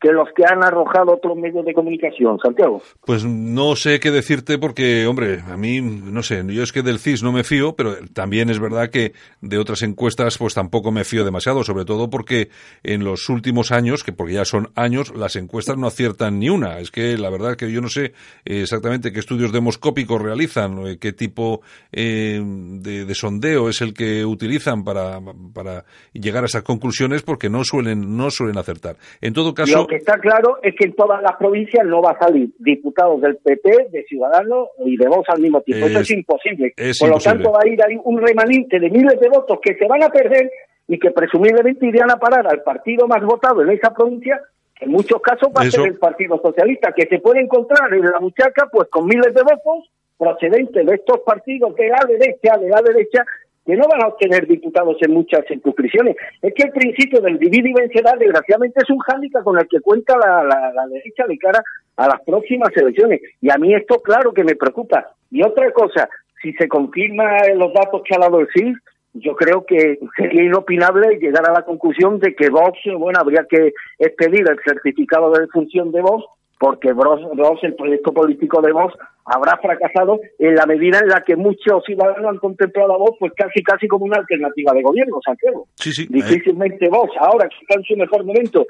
que 0.00 0.12
los 0.12 0.28
que 0.36 0.44
han 0.44 0.62
arrojado 0.62 1.14
otros 1.14 1.36
medios 1.36 1.64
de 1.64 1.72
comunicación, 1.72 2.38
Santiago. 2.38 2.82
Pues 3.04 3.24
no 3.24 3.76
sé 3.76 3.98
qué 3.98 4.10
decirte 4.10 4.58
porque, 4.58 5.06
hombre, 5.06 5.40
a 5.48 5.56
mí, 5.56 5.80
no 5.80 6.22
sé, 6.22 6.44
yo 6.46 6.62
es 6.62 6.72
que 6.72 6.82
del 6.82 6.98
CIS 6.98 7.22
no 7.22 7.32
me 7.32 7.44
fío, 7.44 7.74
pero 7.74 7.96
también 8.12 8.50
es 8.50 8.58
verdad 8.58 8.90
que 8.90 9.12
de 9.40 9.58
otras 9.58 9.82
encuestas 9.82 10.36
pues 10.36 10.54
tampoco 10.54 10.92
me 10.92 11.04
fío 11.04 11.24
demasiado, 11.24 11.64
sobre 11.64 11.84
todo 11.84 12.10
porque 12.10 12.50
en 12.82 13.04
los 13.04 13.28
últimos 13.30 13.72
años, 13.72 14.04
que 14.04 14.12
porque 14.12 14.34
ya 14.34 14.44
son 14.44 14.68
años, 14.74 15.14
las 15.16 15.36
encuestas 15.36 15.78
no 15.78 15.86
aciertan 15.86 16.38
ni 16.38 16.50
una. 16.50 16.78
Es 16.78 16.90
que 16.90 17.16
la 17.16 17.30
verdad 17.30 17.56
que 17.56 17.72
yo 17.72 17.80
no 17.80 17.88
sé 17.88 18.12
exactamente 18.44 19.12
qué 19.12 19.20
estudios 19.20 19.52
demoscópicos 19.52 20.20
realizan, 20.20 20.86
eh, 20.86 20.98
qué 20.98 21.12
tipo 21.12 21.62
eh, 21.92 22.40
de, 22.44 23.06
de, 23.06 23.14
sondeo 23.14 23.70
es 23.70 23.80
el 23.80 23.94
que 23.94 24.26
utilizan 24.26 24.84
para, 24.84 25.20
para 25.54 25.84
llegar 26.12 26.42
a 26.42 26.46
esas 26.46 26.62
conclusiones 26.62 27.22
porque 27.22 27.48
no 27.48 27.64
suelen, 27.64 28.16
no 28.16 28.30
suelen 28.30 28.58
acertar. 28.58 28.96
En 29.20 29.32
todo 29.32 29.54
caso, 29.54 29.85
lo 29.86 29.88
que 29.88 29.96
está 29.96 30.18
claro 30.18 30.58
es 30.62 30.74
que 30.74 30.86
en 30.86 30.94
todas 30.94 31.22
las 31.22 31.36
provincias 31.36 31.86
no 31.86 32.02
va 32.02 32.10
a 32.10 32.18
salir 32.18 32.50
diputados 32.58 33.20
del 33.20 33.36
PP, 33.36 33.88
de 33.92 34.02
Ciudadanos 34.04 34.70
y 34.84 34.96
de 34.96 35.06
Vox 35.06 35.28
al 35.28 35.40
mismo 35.40 35.60
tiempo. 35.60 35.86
Eso 35.86 36.00
es 36.00 36.10
imposible. 36.10 36.74
Es 36.76 36.98
Por 36.98 37.08
imposible. 37.08 37.34
lo 37.34 37.38
tanto, 37.38 37.52
va 37.52 37.60
a 37.62 37.68
ir 37.68 37.80
ahí 37.84 37.96
un 38.02 38.20
remanente 38.20 38.80
de 38.80 38.90
miles 38.90 39.20
de 39.20 39.28
votos 39.28 39.60
que 39.62 39.76
se 39.76 39.86
van 39.86 40.02
a 40.02 40.08
perder 40.08 40.50
y 40.88 40.98
que 40.98 41.12
presumiblemente 41.12 41.86
irían 41.86 42.10
a 42.10 42.16
parar 42.16 42.48
al 42.48 42.62
partido 42.62 43.06
más 43.06 43.22
votado 43.22 43.62
en 43.62 43.70
esa 43.70 43.94
provincia, 43.94 44.40
que 44.74 44.86
en 44.86 44.90
muchos 44.90 45.22
casos 45.22 45.50
va 45.56 45.62
a 45.62 45.70
ser 45.70 45.86
el 45.86 45.98
Partido 45.98 46.40
Socialista, 46.42 46.92
que 46.92 47.06
se 47.06 47.20
puede 47.20 47.40
encontrar 47.40 47.92
en 47.94 48.04
la 48.06 48.18
muchaca 48.18 48.68
pues 48.72 48.88
con 48.88 49.06
miles 49.06 49.32
de 49.34 49.42
votos 49.42 49.88
procedentes 50.18 50.84
de 50.84 50.94
estos 50.94 51.20
partidos 51.20 51.76
de 51.76 51.88
la 51.88 52.04
derecha, 52.08 52.56
de 52.58 52.68
la 52.68 52.82
derecha, 52.82 53.24
que 53.66 53.76
no 53.76 53.88
van 53.88 54.04
a 54.04 54.08
obtener 54.08 54.46
diputados 54.46 54.96
en 55.00 55.12
muchas 55.12 55.44
circunscripciones. 55.48 56.16
Es 56.40 56.54
que 56.54 56.62
el 56.62 56.70
principio 56.70 57.20
del 57.20 57.38
divide 57.38 57.70
y 57.70 57.72
desgraciadamente, 57.72 58.80
es 58.82 58.90
un 58.90 58.98
hándicap 58.98 59.42
con 59.42 59.58
el 59.58 59.66
que 59.68 59.80
cuenta 59.80 60.16
la, 60.16 60.44
la, 60.44 60.72
la 60.72 60.86
derecha 60.86 61.26
de 61.26 61.36
cara 61.36 61.60
a 61.96 62.06
las 62.06 62.20
próximas 62.22 62.70
elecciones. 62.76 63.20
Y 63.40 63.50
a 63.50 63.58
mí 63.58 63.74
esto, 63.74 64.00
claro, 64.00 64.32
que 64.32 64.44
me 64.44 64.54
preocupa. 64.54 65.08
Y 65.30 65.42
otra 65.42 65.72
cosa, 65.72 66.08
si 66.40 66.52
se 66.52 66.68
confirman 66.68 67.58
los 67.58 67.72
datos 67.74 68.02
que 68.04 68.14
ha 68.14 68.20
dado 68.20 68.40
el 68.40 68.48
CIS, 68.54 68.76
yo 69.14 69.34
creo 69.34 69.64
que 69.64 69.98
sería 70.16 70.44
inopinable 70.44 71.18
llegar 71.18 71.48
a 71.48 71.52
la 71.52 71.62
conclusión 71.62 72.18
de 72.18 72.34
que 72.34 72.50
Vox, 72.50 72.78
bueno, 72.98 73.18
habría 73.18 73.46
que 73.48 73.72
expedir 73.98 74.44
el 74.48 74.58
certificado 74.64 75.30
de 75.32 75.42
defunción 75.42 75.90
de 75.90 76.02
Vox 76.02 76.24
porque 76.58 76.92
Vox, 76.92 77.62
el 77.62 77.74
proyecto 77.74 78.12
político 78.12 78.60
de 78.62 78.72
Vox, 78.72 78.94
habrá 79.24 79.56
fracasado 79.58 80.20
en 80.38 80.54
la 80.54 80.66
medida 80.66 80.98
en 81.00 81.08
la 81.08 81.22
que 81.22 81.36
muchos 81.36 81.84
ciudadanos 81.84 82.30
han 82.30 82.38
contemplado 82.38 82.94
a 82.94 82.98
Vox 82.98 83.16
pues 83.18 83.32
casi 83.36 83.62
casi 83.62 83.86
como 83.88 84.06
una 84.06 84.18
alternativa 84.18 84.72
de 84.72 84.82
gobierno, 84.82 85.18
Santiago. 85.24 85.66
Sí, 85.74 85.92
sí. 85.92 86.06
Difícilmente 86.08 86.88
Vox, 86.88 87.12
ahora 87.18 87.48
que 87.48 87.56
está 87.60 87.74
en 87.78 87.84
su 87.84 87.96
mejor 87.96 88.24
momento, 88.24 88.66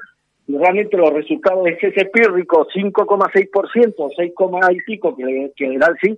realmente 0.47 0.97
los 0.97 1.13
resultados 1.13 1.67
es 1.67 1.81
ese 1.81 2.05
pírrico 2.05 2.67
5,6%, 2.73 4.11
6, 4.15 4.33
y 4.71 4.81
pico 4.81 5.15
que, 5.15 5.51
que 5.55 5.67
le 5.67 5.77
da 5.77 5.87
el 5.87 5.97
sí, 6.01 6.17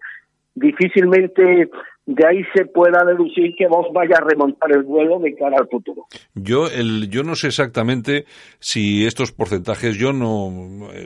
difícilmente 0.56 1.70
de 2.10 2.26
ahí 2.26 2.44
se 2.56 2.66
pueda 2.66 3.04
deducir 3.06 3.54
que 3.56 3.68
Vox 3.68 3.94
vaya 3.94 4.16
a 4.18 4.28
remontar 4.28 4.72
el 4.72 4.82
vuelo 4.82 5.20
de 5.20 5.36
cara 5.36 5.58
al 5.60 5.68
futuro. 5.68 6.08
Yo, 6.34 6.66
el, 6.66 7.08
yo 7.08 7.22
no 7.22 7.36
sé 7.36 7.48
exactamente 7.48 8.26
si 8.58 9.06
estos 9.06 9.32
porcentajes, 9.32 9.96
yo 9.96 10.12
no, 10.12 10.50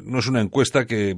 no 0.06 0.20
es 0.20 0.28
una 0.28 0.40
encuesta 0.40 0.86
que, 0.86 1.14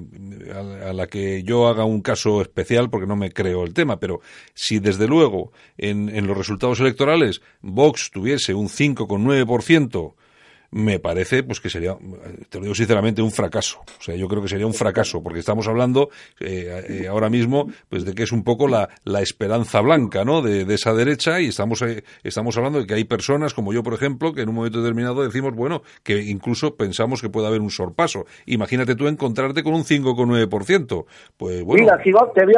a, 0.52 0.90
a 0.90 0.94
la 0.94 1.06
que 1.06 1.44
yo 1.44 1.68
haga 1.68 1.86
un 1.86 2.02
caso 2.02 2.42
especial 2.42 2.90
porque 2.90 3.06
no 3.06 3.16
me 3.16 3.30
creo 3.30 3.64
el 3.64 3.76
tema, 3.76 4.00
pero 4.00 4.22
si 4.56 4.80
desde 4.80 5.08
luego 5.08 5.52
en, 5.78 6.10
en 6.10 6.26
los 6.26 6.36
resultados 6.36 6.80
electorales 6.80 7.44
Vox 7.62 8.10
tuviese 8.10 8.56
un 8.56 8.70
5,9%, 8.70 10.16
me 10.76 11.00
parece 11.00 11.42
pues 11.42 11.62
que 11.62 11.70
sería, 11.70 11.96
te 12.50 12.58
lo 12.58 12.64
digo 12.64 12.76
sinceramente, 12.76 13.22
un 13.22 13.32
fracaso. 13.32 13.80
O 13.98 14.04
sea, 14.04 14.14
yo 14.16 14.28
creo 14.28 14.42
que 14.42 14.50
sería 14.50 14.68
un 14.68 14.74
fracaso, 14.74 15.24
porque 15.24 15.40
estamos 15.40 15.70
hablando 15.70 16.10
eh, 16.42 16.84
eh, 16.90 17.08
ahora 17.08 17.30
mismo 17.30 17.72
pues 17.88 18.04
de 18.04 18.14
que 18.14 18.24
es 18.24 18.34
un 18.34 18.44
poco 18.44 18.68
la, 18.68 18.90
la 19.06 19.22
esperanza 19.22 19.80
blanca, 19.80 20.26
¿no? 20.26 20.42
De, 20.42 20.66
de 20.66 20.74
esa 20.74 20.94
derecha 20.94 21.40
y 21.40 21.48
estamos 21.48 21.82
eh, 21.82 22.04
estamos 22.24 22.58
hablando 22.58 22.82
de 22.82 22.88
que 22.88 22.94
hay 22.94 23.06
personas 23.06 23.54
como 23.54 23.72
yo, 23.72 23.84
por 23.84 23.94
ejemplo, 23.94 24.34
que 24.34 24.42
en 24.42 24.50
un 24.50 24.56
momento 24.56 24.82
determinado 24.82 25.24
decimos, 25.24 25.56
bueno, 25.56 25.82
que 26.04 26.22
incluso 26.24 26.76
pensamos 26.76 27.22
que 27.22 27.30
puede 27.30 27.48
haber 27.48 27.62
un 27.62 27.72
sorpaso. 27.72 28.26
Imagínate 28.46 28.96
tú 28.96 29.08
encontrarte 29.08 29.64
con 29.64 29.76
un 29.76 29.86
5,9%. 29.86 31.06
Pues 31.38 31.64
bueno. 31.64 31.84
Mira, 31.84 32.04
si 32.04 32.12
vos, 32.12 32.34
te, 32.34 32.44
voy 32.44 32.54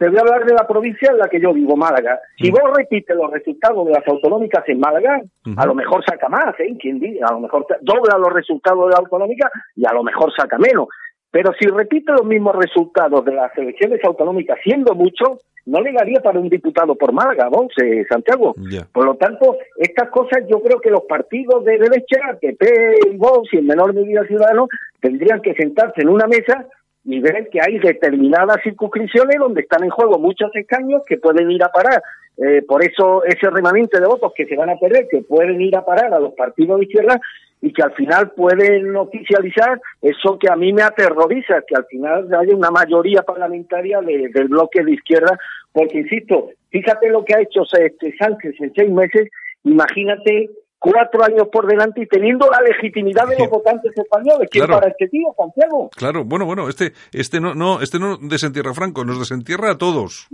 te 0.00 0.08
voy 0.08 0.16
a 0.16 0.22
hablar 0.22 0.46
de 0.46 0.54
la 0.54 0.66
provincia 0.66 1.10
en 1.10 1.18
la 1.18 1.28
que 1.28 1.38
yo 1.38 1.52
vivo, 1.52 1.76
Málaga. 1.76 2.18
Si 2.38 2.50
vos 2.50 2.62
repites 2.74 3.14
los 3.14 3.30
resultados 3.30 3.86
de 3.86 3.92
las 3.92 4.08
autonómicas 4.08 4.66
en 4.66 4.80
Málaga, 4.80 5.20
a 5.54 5.66
lo 5.66 5.74
mejor 5.74 6.02
saca 6.08 6.26
más, 6.30 6.58
¿eh? 6.58 6.74
¿Quién 6.80 6.98
diga? 6.98 7.26
A 7.28 7.34
lo 7.34 7.40
mejor 7.40 7.66
dobla 7.82 8.16
los 8.16 8.32
resultados 8.32 8.86
de 8.86 8.92
la 8.92 8.98
autonómica 9.00 9.50
y 9.76 9.84
a 9.84 9.92
lo 9.92 10.02
mejor 10.02 10.32
saca 10.34 10.56
menos. 10.56 10.88
Pero 11.30 11.52
si 11.60 11.66
repite 11.68 12.12
los 12.12 12.24
mismos 12.24 12.56
resultados 12.56 13.22
de 13.26 13.34
las 13.34 13.56
elecciones 13.58 14.02
autonómicas, 14.02 14.58
siendo 14.64 14.94
mucho, 14.94 15.40
no 15.66 15.82
le 15.82 15.92
daría 15.92 16.20
para 16.20 16.40
un 16.40 16.48
diputado 16.48 16.94
por 16.94 17.12
Málaga, 17.12 17.50
vos, 17.50 17.66
eh, 17.84 18.06
Santiago. 18.08 18.54
Por 18.94 19.04
lo 19.04 19.16
tanto, 19.16 19.58
estas 19.76 20.08
cosas 20.08 20.44
yo 20.48 20.62
creo 20.62 20.80
que 20.80 20.90
los 20.90 21.02
partidos 21.02 21.62
de 21.66 21.76
derecha, 21.76 22.38
PP 22.40 23.10
y 23.12 23.16
Vox 23.18 23.52
y 23.52 23.58
en 23.58 23.66
menor 23.66 23.92
medida 23.92 24.24
Ciudadanos, 24.24 24.70
tendrían 24.98 25.42
que 25.42 25.52
sentarse 25.52 26.00
en 26.00 26.08
una 26.08 26.26
mesa 26.26 26.66
y 27.04 27.18
ver 27.20 27.48
que 27.50 27.60
hay 27.60 27.78
determinadas 27.78 28.58
circunscripciones 28.62 29.36
donde 29.38 29.62
están 29.62 29.84
en 29.84 29.90
juego 29.90 30.18
muchos 30.18 30.50
escaños 30.54 31.02
que 31.06 31.16
pueden 31.16 31.50
ir 31.50 31.62
a 31.64 31.68
parar. 31.68 32.02
Eh, 32.36 32.62
por 32.62 32.84
eso 32.84 33.24
ese 33.24 33.50
remanente 33.50 34.00
de 34.00 34.06
votos 34.06 34.32
que 34.34 34.46
se 34.46 34.56
van 34.56 34.70
a 34.70 34.76
perder, 34.76 35.06
que 35.10 35.22
pueden 35.22 35.60
ir 35.60 35.76
a 35.76 35.84
parar 35.84 36.12
a 36.12 36.20
los 36.20 36.32
partidos 36.34 36.78
de 36.78 36.86
izquierda 36.86 37.20
y 37.62 37.72
que 37.72 37.82
al 37.82 37.92
final 37.92 38.30
pueden 38.30 38.96
oficializar 38.96 39.78
eso 40.00 40.38
que 40.38 40.48
a 40.50 40.56
mí 40.56 40.72
me 40.72 40.82
aterroriza, 40.82 41.62
que 41.66 41.74
al 41.76 41.84
final 41.86 42.28
haya 42.34 42.56
una 42.56 42.70
mayoría 42.70 43.22
parlamentaria 43.22 44.00
de- 44.00 44.28
del 44.32 44.48
bloque 44.48 44.82
de 44.82 44.92
izquierda, 44.92 45.38
porque 45.72 45.98
insisto, 45.98 46.50
fíjate 46.70 47.10
lo 47.10 47.22
que 47.24 47.34
ha 47.34 47.42
hecho 47.42 47.62
este 47.78 48.14
Sánchez 48.16 48.54
en 48.60 48.72
seis 48.74 48.90
meses, 48.90 49.28
imagínate 49.64 50.48
cuatro 50.80 51.22
años 51.22 51.46
por 51.52 51.66
delante 51.68 52.00
y 52.02 52.06
teniendo 52.06 52.48
la 52.50 52.60
legitimidad 52.62 53.28
de 53.28 53.38
los 53.38 53.48
votantes 53.50 53.92
españoles. 53.96 54.48
¿Quién 54.50 54.64
Claro. 54.64 54.80
para 54.80 54.90
este 54.90 55.06
tío, 55.08 55.28
Santiago? 55.36 55.90
Claro, 55.94 56.24
bueno, 56.24 56.46
bueno, 56.46 56.68
este, 56.68 56.92
este 57.12 57.38
no, 57.38 57.54
no, 57.54 57.80
este 57.82 57.98
no 57.98 58.16
desentierra 58.16 58.70
a 58.70 58.74
Franco, 58.74 59.04
nos 59.04 59.18
desentierra 59.18 59.72
a 59.72 59.78
todos. 59.78 60.26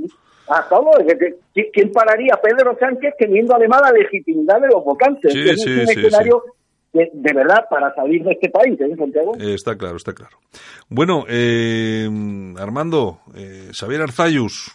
A 0.48 0.62
todos. 0.68 0.94
¿Qui- 1.54 1.70
¿Quién 1.72 1.90
pararía 1.90 2.34
a 2.34 2.40
Pedro 2.40 2.76
Sánchez 2.78 3.14
teniendo 3.18 3.54
además 3.56 3.80
la 3.82 3.90
legitimidad 3.90 4.60
de 4.60 4.68
los 4.68 4.84
votantes? 4.84 5.32
Sí, 5.32 5.40
es 5.40 5.60
sí, 5.60 5.70
un 5.70 5.86
sí, 5.88 5.92
escenario 6.00 6.42
de, 6.92 7.10
de 7.12 7.32
verdad 7.34 7.66
para 7.68 7.92
salir 7.96 8.22
de 8.22 8.30
este 8.32 8.48
país, 8.48 8.80
¿eh, 8.80 8.94
Santiago? 8.96 9.32
Eh, 9.40 9.54
está 9.54 9.76
claro, 9.76 9.96
está 9.96 10.12
claro. 10.14 10.38
Bueno, 10.88 11.24
eh, 11.28 12.08
Armando, 12.58 13.18
eh, 13.34 13.70
Xavier 13.72 14.02
Arzayus, 14.02 14.70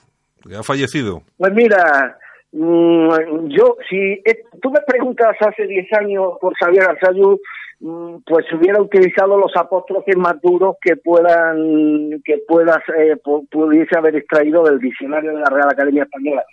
que 0.48 0.56
ha 0.56 0.64
fallecido. 0.64 1.24
Pues 1.38 1.54
mira, 1.54 2.18
yo, 2.54 3.78
si 3.90 3.98
eh, 4.26 4.44
tú 4.62 4.72
me 4.72 4.82
preguntas 4.86 5.36
hace 5.40 5.66
10 5.68 5.88
años 5.94 6.34
por 6.42 6.54
Xavier 6.58 6.84
Arzayus, 6.90 7.40
mm, 7.80 8.16
pues 8.26 8.46
hubiera 8.54 8.82
utilizado 8.82 9.38
los 9.38 9.56
apóstrofes 9.56 10.18
más 10.18 10.40
duros 10.42 10.76
que 10.82 10.98
puedan, 10.98 12.22
que 12.26 12.40
puedas, 12.48 12.80
eh, 12.98 13.16
pu- 13.24 13.48
pudiese 13.50 13.98
haber 13.98 14.16
extraído 14.18 14.64
del 14.64 14.80
diccionario 14.80 15.32
de 15.32 15.40
la 15.40 15.50
Real 15.50 15.70
Academia 15.72 16.04
Española. 16.04 16.44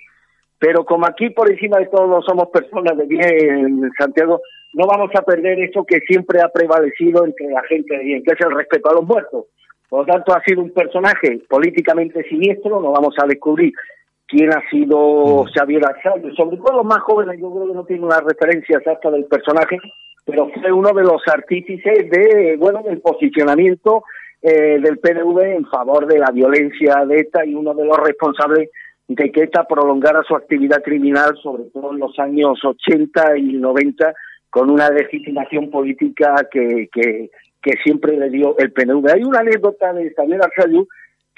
Pero 0.61 0.85
como 0.85 1.07
aquí 1.07 1.31
por 1.31 1.51
encima 1.51 1.79
de 1.79 1.87
todo 1.87 2.21
somos 2.23 2.49
personas 2.49 2.97
de 2.97 3.05
bien, 3.07 3.91
Santiago, 3.99 4.41
no 4.75 4.87
vamos 4.87 5.11
a 5.17 5.23
perder 5.23 5.61
eso 5.61 5.85
que 5.85 6.01
siempre 6.01 6.41
ha 6.41 6.49
prevalecido 6.49 7.25
entre 7.25 7.47
la 7.49 7.63
gente 7.65 7.97
de 7.97 8.05
bien, 8.05 8.23
que 8.25 8.33
es 8.33 8.41
el 8.41 8.55
respeto 8.57 8.91
a 8.91 8.95
los 8.95 9.05
muertos. 9.05 9.47
Por 9.89 10.01
lo 10.01 10.13
tanto, 10.13 10.35
ha 10.35 10.43
sido 10.43 10.63
un 10.63 10.71
personaje 10.73 11.41
políticamente 11.49 12.23
siniestro, 12.25 12.81
no 12.81 12.93
vamos 12.93 13.15
a 13.23 13.27
descubrir 13.27 13.73
quién 14.29 14.53
ha 14.53 14.63
sido 14.71 15.47
Xavier 15.53 15.83
Arzayus. 15.85 16.37
Sobre 16.37 16.59
todo 16.59 16.77
los 16.77 16.87
más 16.87 17.01
jóvenes, 17.01 17.41
yo 17.41 17.51
creo 17.51 17.69
que 17.69 17.75
no 17.75 17.85
tienen 17.85 18.05
una 18.05 18.21
referencia 18.21 18.79
exacta 18.79 19.11
del 19.11 19.25
personaje, 19.25 19.79
pero 20.25 20.51
fue 20.51 20.71
uno 20.71 20.91
de 20.93 21.03
los 21.03 21.23
artífices 21.27 22.11
de, 22.11 22.57
bueno, 22.59 22.83
del 22.83 23.01
posicionamiento 23.01 24.05
eh, 24.43 24.79
del 24.81 24.99
PNV 24.99 25.41
en 25.57 25.67
favor 25.67 26.07
de 26.07 26.19
la 26.19 26.31
violencia 26.31 27.05
de 27.07 27.21
ETA 27.21 27.45
y 27.47 27.55
uno 27.55 27.75
de 27.75 27.85
los 27.85 27.97
responsables 27.97 28.69
de 29.09 29.33
que 29.33 29.45
ETA 29.45 29.65
prolongara 29.65 30.23
su 30.23 30.37
actividad 30.37 30.83
criminal, 30.83 31.35
sobre 31.43 31.65
todo 31.73 31.93
en 31.93 31.99
los 31.99 32.17
años 32.19 32.63
80 32.63 33.39
y 33.39 33.55
90, 33.55 34.15
con 34.51 34.71
una 34.71 34.91
legitimación 34.91 35.71
política 35.71 36.35
que, 36.51 36.89
que, 36.93 37.31
que 37.63 37.73
siempre 37.83 38.17
le 38.19 38.29
dio 38.29 38.57
el 38.59 38.71
PNV. 38.73 39.09
Hay 39.15 39.25
una 39.25 39.41
anécdota 39.41 39.95
de 39.95 40.13
Xavier 40.13 40.41
Arzayus 40.43 40.87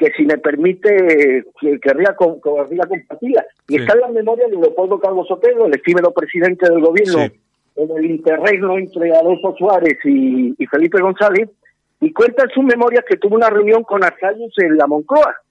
que 0.00 0.10
si 0.16 0.24
me 0.24 0.38
permite 0.38 1.44
que 1.60 1.78
querría, 1.78 2.16
querría 2.16 2.86
compartirla. 2.88 3.44
Y 3.68 3.74
Sí. 3.74 3.80
está 3.82 3.92
en 3.92 4.00
la 4.00 4.08
memoria 4.08 4.46
de 4.48 4.56
Leopoldo 4.56 4.98
Calvo 4.98 5.26
Sotelo, 5.26 5.66
el 5.66 5.74
efímero 5.74 6.10
presidente 6.12 6.66
del 6.70 6.80
gobierno, 6.80 7.18
Sí. 7.26 7.32
en 7.76 7.90
el 7.98 8.06
interregno 8.06 8.78
entre 8.78 9.14
Adolfo 9.14 9.54
Suárez 9.58 9.98
y, 10.04 10.54
y 10.58 10.66
Felipe 10.66 11.02
González, 11.02 11.50
y 12.00 12.14
cuenta 12.14 12.44
en 12.44 12.48
sus 12.50 12.64
memorias 12.64 13.04
que 13.06 13.18
tuvo 13.18 13.34
una 13.36 13.50
reunión 13.50 13.82
con 13.82 14.02
Arzayus 14.02 14.54
en 14.58 14.78
la 14.78 14.86
Moncloa. 14.86 15.36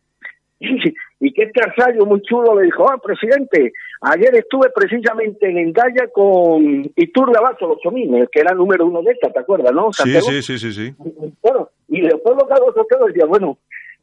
Y, 0.62 0.94
y 1.22 1.32
que 1.32 1.44
este 1.44 1.62
Arzayus 1.64 2.06
muy 2.06 2.22
chulo 2.24 2.60
le 2.60 2.66
dijo, 2.66 2.86
ah, 2.92 2.98
presidente, 3.02 3.72
ayer 4.02 4.36
estuve 4.36 4.70
precisamente 4.76 5.50
en 5.50 5.58
Endaya 5.58 6.08
con 6.12 6.92
Iturbe 6.98 7.38
Abato, 7.38 7.66
los 7.70 7.80
Chomines, 7.80 8.28
que 8.30 8.42
era 8.42 8.54
número 8.54 8.86
uno 8.86 9.02
de 9.02 9.14
esta, 9.14 9.32
¿te 9.32 9.40
acuerdas, 9.40 9.72
no? 9.74 9.94
Sí, 9.94 10.20
sí, 10.20 10.42
sí, 10.42 10.60
sí, 10.60 10.74
sí. 10.74 10.94
Bueno, 11.42 11.70
y 11.88 12.02
Leopoldo 12.02 12.46
Carlos 12.46 12.74
Sotelo 12.76 13.06
decía, 13.06 13.26
bueno, 13.26 13.58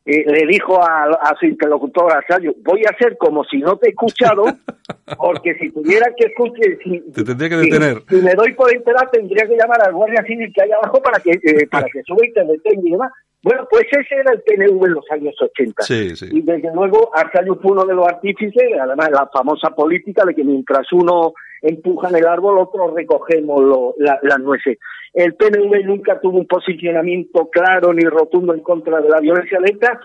eh, 0.06 0.24
le 0.24 0.46
dijo 0.46 0.80
a, 0.80 1.06
a 1.20 1.34
su 1.38 1.46
interlocutor 1.46 2.12
Arzayus, 2.12 2.54
voy 2.62 2.84
a 2.84 2.90
hacer 2.90 3.16
como 3.18 3.42
si 3.42 3.58
no 3.58 3.76
te 3.76 3.88
he 3.88 3.90
escuchado, 3.90 4.44
porque 5.18 5.54
si 5.56 5.72
tuviera 5.72 6.06
que 6.16 6.26
escuchar, 6.26 6.78
si, 6.84 7.00
Te 7.10 7.24
tendría 7.24 7.48
que 7.48 7.56
detener. 7.56 8.02
Si, 8.08 8.14
me 8.16 8.34
doy 8.34 8.52
por 8.54 8.72
enterar, 8.72 9.10
tendría 9.10 9.48
que 9.48 9.56
llamar 9.56 9.82
al 9.82 9.94
guardia 9.94 10.22
civil 10.22 10.52
que 10.54 10.62
hay 10.62 10.70
abajo 10.70 11.02
para 11.02 11.18
que 11.18 11.32
eh, 11.32 11.66
para 11.70 11.86
que 11.88 12.02
suba 12.04 12.24
y 12.24 12.32
te 12.32 12.44
detenga 12.44 12.82
y 12.88 12.92
demás. 12.92 13.12
Bueno, 13.42 13.66
pues 13.68 13.84
ese 13.90 14.14
era 14.14 14.32
el 14.32 14.42
PNV 14.42 14.86
en 14.86 14.92
los 14.92 15.04
años 15.10 15.34
80. 15.40 15.82
Sí, 15.82 16.14
sí. 16.14 16.28
Y 16.30 16.42
desde 16.42 16.72
luego 16.72 17.10
Arzayus 17.12 17.58
fue 17.60 17.72
uno 17.72 17.84
de 17.84 17.94
los 17.94 18.06
artífices, 18.06 18.72
además 18.80 19.10
la 19.10 19.28
famosa 19.32 19.70
política 19.70 20.24
de 20.24 20.34
que 20.34 20.44
mientras 20.44 20.86
uno 20.92 21.32
empuja 21.62 22.08
en 22.10 22.16
el 22.16 22.26
árbol, 22.26 22.58
otros 22.58 22.94
recogemos 22.94 23.62
lo- 23.62 23.94
la- 23.98 24.18
las 24.22 24.38
nueces. 24.40 24.78
El 25.14 25.34
PNV 25.34 25.84
nunca 25.84 26.20
tuvo 26.20 26.38
un 26.38 26.46
posicionamiento 26.46 27.48
claro 27.48 27.92
ni 27.92 28.04
rotundo 28.04 28.52
en 28.54 28.60
contra 28.60 29.00
de 29.00 29.08
la 29.08 29.20
violencia 29.20 29.58
de 29.60 29.70
ETA. 29.70 30.00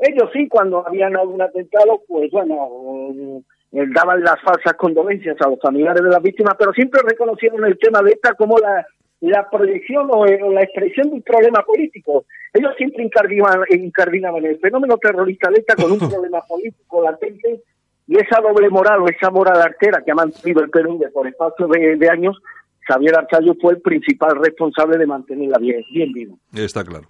Ellos 0.00 0.30
sí, 0.32 0.48
cuando 0.48 0.86
habían 0.86 1.16
algún 1.16 1.40
atentado, 1.42 2.02
pues 2.08 2.30
bueno, 2.30 3.42
eh, 3.72 3.84
daban 3.94 4.22
las 4.22 4.40
falsas 4.42 4.74
condolencias 4.74 5.36
a 5.40 5.48
los 5.48 5.58
familiares 5.60 6.02
de 6.02 6.10
las 6.10 6.22
víctimas, 6.22 6.54
pero 6.58 6.72
siempre 6.72 7.00
reconocieron 7.06 7.64
el 7.64 7.78
tema 7.78 8.02
de 8.02 8.12
ETA 8.12 8.34
como 8.34 8.58
la, 8.58 8.86
la 9.20 9.48
proyección 9.50 10.08
o, 10.10 10.26
eh, 10.26 10.40
la 10.50 10.62
expresión 10.62 11.08
de 11.08 11.14
un 11.16 11.22
problema 11.22 11.62
político. 11.62 12.24
Ellos 12.52 12.72
siempre 12.76 13.04
incardinaban, 13.04 13.60
incardinaban 13.70 14.44
el 14.44 14.58
fenómeno 14.58 14.96
terrorista 14.98 15.50
de 15.50 15.60
ETA 15.60 15.74
con 15.76 15.92
un 15.92 15.98
problema 16.10 16.40
político 16.42 17.02
latente 17.02 17.62
y 18.12 18.16
esa 18.18 18.42
doble 18.42 18.68
moral 18.68 19.00
o 19.00 19.08
esa 19.08 19.30
moral 19.30 19.56
artera 19.62 20.02
que 20.04 20.10
ha 20.10 20.14
mantenido 20.14 20.62
el 20.62 20.68
PNV 20.68 21.10
por 21.14 21.26
espacio 21.26 21.66
de, 21.66 22.10
años, 22.10 22.36
Xavier 22.86 23.16
Arzayus 23.16 23.56
fue 23.58 23.72
el 23.72 23.80
principal 23.80 24.36
responsable 24.36 24.98
de 24.98 25.06
mantenerla 25.06 25.56
bien, 25.58 25.82
bien 25.90 26.12
viva. 26.12 26.34
Está 26.52 26.84
claro. 26.84 27.06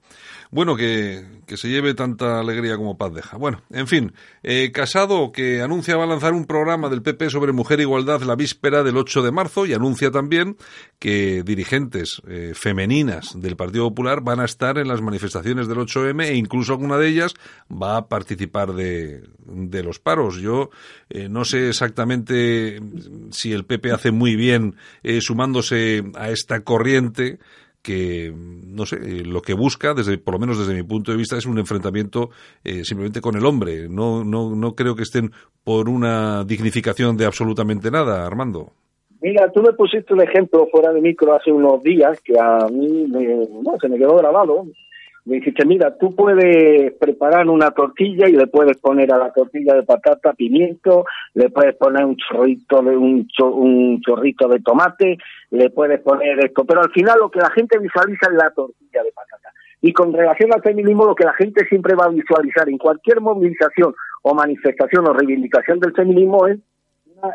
Bueno, 0.53 0.77
que, 0.77 1.25
que 1.47 1.57
se 1.57 1.71
lleve 1.71 1.95
tanta 1.95 2.39
alegría 2.39 2.77
como 2.77 2.99
paz 2.99 3.15
deja. 3.15 3.39
Bueno, 3.39 3.63
en 3.71 3.87
fin, 3.87 4.13
eh, 4.43 4.71
Casado 4.71 5.33
que 5.33 5.63
anuncia 5.63 5.97
va 5.97 6.05
a 6.05 6.07
lanzar 6.07 6.35
un 6.35 6.45
programa 6.45 6.91
del 6.91 7.01
PP 7.01 7.31
sobre 7.31 7.53
mujer 7.53 7.81
e 7.81 7.85
igualdad 7.85 8.21
la 8.21 8.37
víspera 8.37 8.83
del 8.83 8.99
8 8.99 9.23
de 9.23 9.33
marzo 9.33 9.65
y 9.65 9.73
anuncia 9.73 10.11
también 10.11 10.59
que 10.99 11.43
dirigentes 11.43 12.21
eh, 12.29 12.53
femeninas 12.55 13.33
del 13.35 13.57
Partido 13.57 13.89
Popular 13.89 14.21
van 14.21 14.41
a 14.41 14.45
estar 14.45 14.77
en 14.77 14.89
las 14.89 15.01
manifestaciones 15.01 15.69
del 15.69 15.79
8M 15.79 16.23
e 16.23 16.35
incluso 16.35 16.75
alguna 16.75 16.99
de 16.99 17.09
ellas 17.09 17.33
va 17.71 17.97
a 17.97 18.09
participar 18.09 18.75
de, 18.75 19.23
de 19.47 19.83
los 19.83 20.01
paros. 20.01 20.37
Yo 20.37 20.69
eh, 21.09 21.31
no 21.31 21.47
sé 21.47 21.71
exactamente 21.71 22.79
si 23.31 23.53
el 23.53 23.65
PP 23.65 23.91
hace 23.91 24.11
muy 24.11 24.37
bien 24.37 24.77
eh, 25.03 25.23
sumándose 25.23 26.05
a 26.15 26.29
esta 26.29 26.61
corriente 26.61 27.39
que 27.83 28.33
no 28.35 28.87
sé 28.87 28.97
eh, 28.97 29.24
lo 29.24 29.43
que 29.43 29.55
busca 29.55 29.93
desde 29.95 30.18
por 30.18 30.35
lo 30.35 30.41
menos 30.41 30.59
desde 30.59 30.74
mi 30.74 30.83
punto 30.83 31.11
de 31.11 31.16
vista 31.16 31.37
es 31.37 31.47
un 31.47 31.59
enfrentamiento 31.59 32.30
eh, 32.64 32.85
simplemente 32.85 33.20
con 33.20 33.37
el 33.37 33.45
hombre 33.45 33.89
no 33.89 34.24
no 34.24 34.55
no 34.55 34.74
creo 34.74 34.95
que 34.95 35.03
estén 35.03 35.33
por 35.64 35.89
una 35.89 36.45
dignificación 36.45 37.16
de 37.16 37.26
absolutamente 37.26 37.91
nada 37.91 38.24
Armando 38.26 38.72
Mira, 39.22 39.49
tú 39.53 39.62
me 39.62 39.72
pusiste 39.72 40.12
un 40.12 40.20
ejemplo 40.20 40.66
fuera 40.66 40.93
de 40.93 41.01
micro 41.01 41.33
hace 41.33 41.53
unos 41.53 41.80
días 41.85 42.20
que 42.22 42.35
a 42.37 42.66
mí 42.66 43.07
no, 43.07 43.78
se 43.80 43.89
me 43.89 43.97
quedó 43.97 44.16
grabado. 44.16 44.66
Me 45.25 45.37
dijiste, 45.37 45.64
mira, 45.64 45.97
tú 45.99 46.16
puedes 46.16 46.93
preparar 46.95 47.49
una 47.49 47.70
tortilla 47.70 48.29
y 48.29 48.33
le 48.33 48.49
puedes 48.49 48.77
poner 48.79 49.12
a 49.14 49.18
la 49.18 49.33
tortilla 49.33 49.75
de 49.75 49.85
patata 49.85 50.33
pimiento, 50.33 51.05
le 51.35 51.49
puedes 51.49 51.77
poner 51.77 52.05
un 52.05 52.16
chorrito 52.16 52.83
de 52.83 52.97
un, 52.97 53.29
cho- 53.29 53.55
un 53.55 54.01
chorrito 54.01 54.49
de 54.49 54.59
tomate, 54.61 55.18
le 55.51 55.70
puedes 55.70 56.01
poner 56.01 56.45
esto, 56.45 56.64
pero 56.64 56.81
al 56.81 56.91
final 56.91 57.20
lo 57.20 57.31
que 57.31 57.39
la 57.39 57.51
gente 57.51 57.79
visualiza 57.79 58.27
es 58.31 58.37
la 58.37 58.51
tortilla 58.51 59.05
de 59.05 59.12
patata. 59.12 59.51
Y 59.81 59.93
con 59.93 60.12
relación 60.12 60.53
al 60.53 60.62
feminismo, 60.62 61.05
lo 61.07 61.14
que 61.14 61.25
la 61.25 61.35
gente 61.35 61.64
siempre 61.66 61.95
va 61.95 62.07
a 62.07 62.11
visualizar 62.11 62.68
en 62.68 62.79
cualquier 62.79 63.20
movilización 63.20 63.95
o 64.23 64.35
manifestación 64.35 65.07
o 65.07 65.12
reivindicación 65.12 65.79
del 65.79 65.93
feminismo 65.93 66.49
es 66.49 66.59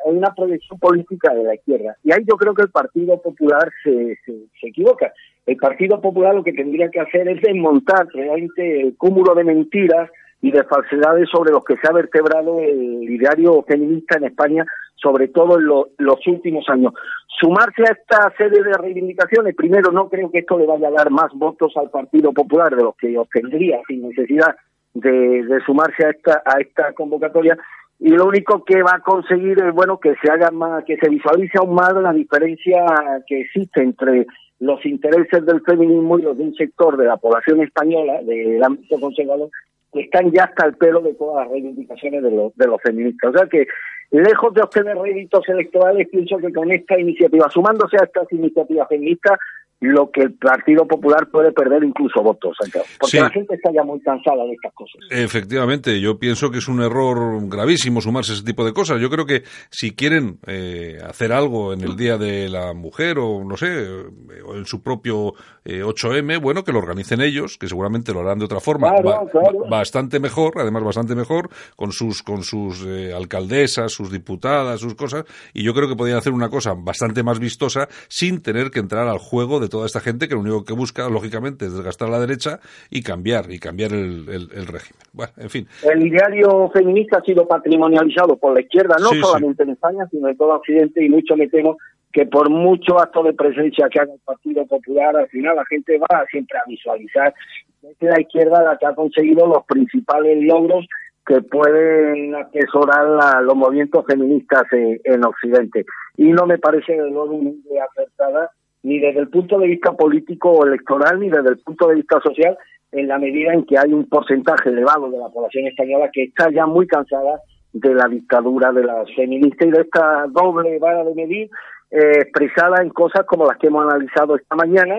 una, 0.06 0.34
proyección 0.36 0.78
política 0.80 1.34
de 1.34 1.44
la 1.44 1.56
izquierda. 1.56 1.96
Y 2.04 2.12
ahí 2.12 2.24
yo 2.28 2.36
creo 2.36 2.54
que 2.54 2.64
el 2.64 2.70
Partido 2.70 3.22
Popular 3.22 3.70
se, 3.84 4.18
se 4.26 4.68
equivoca. 4.68 5.14
El 5.48 5.58
Partido 5.58 6.00
Popular 6.02 6.36
lo 6.36 6.44
que 6.44 6.54
tendría 6.54 6.90
que 6.92 7.00
hacer 7.00 7.28
es 7.30 7.42
desmontar 7.42 8.06
realmente 8.14 8.82
el 8.82 8.96
cúmulo 8.98 9.34
de 9.34 9.46
mentiras 9.46 10.12
y 10.42 10.52
de 10.52 10.64
falsedades 10.66 11.28
sobre 11.30 11.52
los 11.52 11.64
que 11.64 11.78
se 11.78 11.88
ha 11.90 11.94
vertebrado 11.94 12.60
el 12.60 13.10
ideario 13.10 13.64
feminista 13.64 14.18
en 14.18 14.26
España, 14.26 14.66
sobre 14.96 15.30
todo 15.30 15.58
en 15.58 15.66
lo- 15.66 15.88
los 15.98 16.20
últimos 16.28 16.68
años. 16.70 16.94
Sumarse 17.40 17.84
a 17.84 17.94
esta 17.94 18.32
serie 18.38 18.62
de 18.62 18.74
reivindicaciones, 18.74 19.56
primero 19.56 19.92
no 19.92 20.10
creo 20.10 20.30
que 20.30 20.40
esto 20.40 20.60
le 20.60 20.66
vaya 20.68 20.90
a 20.90 20.92
dar 20.92 21.10
más 21.12 21.32
votos 21.34 21.72
al 21.78 21.90
Partido 21.90 22.34
Popular 22.34 22.76
de 22.76 22.84
los 22.84 22.96
que 22.98 23.18
obtendría 23.18 23.80
sin 23.88 24.08
necesidad 24.08 24.56
de, 24.94 25.44
de 25.44 25.60
sumarse 25.66 26.06
a 26.06 26.10
esta, 26.10 26.42
a 26.46 26.60
esta 26.60 26.94
convocatoria 26.94 27.58
y 28.00 28.10
lo 28.10 28.26
único 28.28 28.64
que 28.64 28.84
va 28.84 28.96
a 28.96 29.02
conseguir 29.02 29.60
es 29.60 29.74
bueno 29.74 30.00
que 30.00 30.14
se 30.22 30.30
haga 30.32 30.52
más, 30.52 30.84
que 30.86 30.98
se 30.98 31.10
visualice 31.10 31.58
aún 31.58 31.74
más 31.74 31.94
la 31.96 32.14
diferencia 32.14 32.86
que 33.26 33.42
existe 33.42 33.82
entre 33.82 34.28
los 34.60 34.86
intereses 34.86 35.46
del 35.46 35.62
feminismo 35.62 36.20
y 36.20 36.24
los 36.24 36.38
de 36.38 36.44
un 36.44 36.56
sector 36.56 36.98
de 36.98 37.06
la 37.06 37.18
población 37.18 37.62
española, 37.62 38.22
del 38.24 38.64
ámbito 38.64 39.00
conservador, 39.00 39.50
que 39.94 40.02
están 40.02 40.32
ya 40.32 40.44
hasta 40.46 40.66
el 40.68 40.76
pelo 40.76 41.02
de 41.02 41.14
todas 41.16 41.46
las 41.46 41.52
reivindicaciones 41.52 42.22
de 42.22 42.32
los, 42.32 42.56
de 42.56 42.68
los 42.68 42.82
feministas. 42.82 43.34
O 43.34 43.38
sea 43.38 43.48
que, 43.48 43.68
lejos 44.12 44.54
de 44.54 44.62
obtener 44.62 44.98
réditos 44.98 45.48
electorales, 45.50 46.08
pienso 46.10 46.38
que 46.38 46.54
con 46.54 46.72
esta 46.72 47.00
iniciativa, 47.00 47.50
sumándose 47.50 47.98
a 48.00 48.06
estas 48.06 48.32
iniciativas 48.32 48.88
feministas, 48.88 49.40
lo 49.80 50.10
que 50.12 50.22
el 50.22 50.34
Partido 50.34 50.88
Popular 50.88 51.28
puede 51.32 51.52
perder 51.52 51.84
incluso 51.84 52.24
votos, 52.24 52.56
Santiago. 52.60 52.86
Porque 53.00 53.12
Sí. 53.18 53.24
la 53.24 53.30
gente 53.30 53.54
está 53.56 53.72
ya 53.72 53.84
muy 53.84 54.00
cansada 54.02 54.44
de 54.46 54.54
estas 54.54 54.74
cosas. 54.74 54.96
Efectivamente, 55.12 56.02
yo 56.02 56.18
pienso 56.18 56.50
que 56.50 56.58
es 56.58 56.68
un 56.68 56.82
error 56.82 57.40
gravísimo 57.48 58.02
sumarse 58.02 58.32
a 58.32 58.36
ese 58.36 58.44
tipo 58.44 58.66
de 58.66 58.74
cosas. 58.74 59.00
Yo 59.00 59.10
creo 59.12 59.26
que 59.28 59.44
si 59.70 59.92
quieren 59.96 60.40
eh, 60.48 60.98
hacer 61.08 61.32
algo 61.32 61.74
en 61.74 61.82
el 61.82 61.96
Día 61.96 62.18
de 62.18 62.50
la 62.50 62.74
Mujer 62.74 63.20
o 63.20 63.44
no 63.44 63.56
sé, 63.56 63.68
eh, 63.68 64.04
o 64.46 64.56
en 64.56 64.66
su 64.66 64.82
propio 64.82 65.34
eh, 65.64 65.84
8M, 65.84 66.40
bueno, 66.42 66.64
que 66.64 66.72
lo 66.72 66.80
organicen 66.80 67.22
ellos, 67.22 67.58
que 67.60 67.68
seguramente 67.68 68.14
lo 68.14 68.22
harán 68.22 68.40
de 68.40 68.46
otra 68.46 68.60
forma, 68.60 68.90
Claro, 68.90 69.04
ba- 69.04 69.30
claro. 69.30 69.60
ba- 69.60 69.78
bastante 69.78 70.20
mejor, 70.20 70.54
además 70.58 70.84
bastante 70.84 71.14
mejor, 71.14 71.50
con 71.76 71.92
sus 71.92 72.24
con 72.24 72.42
sus 72.44 72.84
eh, 72.88 73.14
alcaldesas, 73.14 73.92
sus 73.92 74.12
diputadas, 74.12 74.80
sus 74.80 74.96
cosas, 74.96 75.26
y 75.54 75.64
yo 75.64 75.74
creo 75.74 75.88
que 75.88 75.96
podrían 75.96 76.18
hacer 76.18 76.34
una 76.34 76.50
cosa 76.50 76.74
bastante 76.76 77.22
más 77.22 77.40
vistosa 77.40 77.88
sin 78.08 78.42
tener 78.42 78.72
que 78.72 78.80
entrar 78.80 79.08
al 79.08 79.20
juego 79.20 79.60
de 79.60 79.67
toda 79.70 79.86
esta 79.86 80.00
gente 80.00 80.28
que 80.28 80.36
lo 80.36 80.42
único 80.42 80.64
que 80.66 80.74
busca, 80.74 81.10
lógicamente, 81.10 81.66
es 81.66 81.74
desgastar 81.74 82.08
a 82.10 82.12
la 82.12 82.20
derecha 82.20 82.60
y 82.90 83.02
cambiar, 83.04 83.52
y 83.52 83.60
cambiar 83.60 83.92
el, 83.94 84.28
el- 84.30 84.50
el 84.54 84.66
régimen. 84.68 85.02
Bueno, 85.14 85.34
en 85.38 85.50
fin. 85.50 85.68
El 85.84 86.06
ideario 86.06 86.70
feminista 86.72 87.18
ha 87.20 87.22
sido 87.24 87.48
patrimonializado 87.48 88.38
por 88.38 88.54
la 88.54 88.62
izquierda, 88.62 88.96
no 89.00 89.10
Sí, 89.10 89.16
sí. 89.16 89.22
solamente 89.22 89.64
en 89.64 89.70
España, 89.72 90.08
sino 90.12 90.30
en 90.30 90.38
todo 90.38 90.56
Occidente, 90.56 91.04
y 91.04 91.10
mucho 91.10 91.36
me 91.36 91.48
temo 91.48 91.78
que 92.14 92.26
por 92.26 92.50
mucho 92.50 93.00
acto 93.00 93.22
de 93.24 93.34
presencia 93.34 93.90
que 93.90 94.00
haga 94.00 94.14
el 94.14 94.20
Partido 94.22 94.66
Popular, 94.66 95.16
al 95.18 95.28
final 95.30 95.56
la 95.58 95.66
gente 95.66 95.98
va 96.00 96.26
siempre 96.32 96.58
a 96.58 96.64
visualizar 96.68 97.34
que 97.82 98.06
es 98.08 98.12
la 98.12 98.20
izquierda 98.22 98.64
la 98.64 98.78
que 98.78 98.86
ha 98.88 98.96
conseguido 98.96 99.46
los 99.48 99.64
principales 99.66 100.38
logros 100.44 100.86
que 101.26 101.42
pueden 101.42 102.34
atesorar 102.36 103.06
la- 103.08 103.42
los 103.42 103.56
movimientos 103.56 104.04
feministas 104.08 104.64
en, 104.72 105.00
en 105.04 105.26
Occidente. 105.26 105.86
Y 106.16 106.32
no 106.32 106.46
me 106.46 106.58
parece 106.58 106.94
de 106.94 107.10
luego 107.10 107.34
una 107.36 107.50
idea 107.52 107.86
acertada 107.92 108.50
ni 108.84 109.00
desde 109.00 109.20
el 109.20 109.30
punto 109.30 109.60
de 109.60 109.68
vista 109.68 109.92
político 109.94 110.52
o 110.52 110.66
electoral, 110.66 111.20
ni 111.20 111.30
desde 111.30 111.50
el 111.50 111.58
punto 111.60 111.88
de 111.88 111.96
vista 111.96 112.20
social, 112.22 112.58
en 112.92 113.08
la 113.08 113.18
medida 113.18 113.54
en 113.54 113.66
que 113.66 113.78
hay 113.78 113.92
un 113.92 114.08
porcentaje 114.08 114.70
elevado 114.70 115.10
de 115.10 115.18
la 115.18 115.30
población 115.30 115.68
española 115.68 116.10
que 116.12 116.24
está 116.24 116.50
ya 116.52 116.66
muy 116.66 116.88
cansada 116.88 117.42
de 117.74 117.94
la 117.94 118.08
dictadura 118.08 118.72
de 118.72 118.84
las 118.84 119.14
feministas 119.16 119.68
y 119.68 119.72
de 119.72 119.82
esta 119.82 120.26
doble 120.30 120.80
vara 120.80 121.04
de 121.04 121.14
medir 121.14 121.50
eh, 121.92 122.20
expresada 122.22 122.82
en 122.82 122.90
cosas 122.90 123.26
como 123.26 123.46
las 123.46 123.58
que 123.58 123.68
hemos 123.68 123.86
analizado 123.86 124.36
esta 124.36 124.56
mañana, 124.56 124.96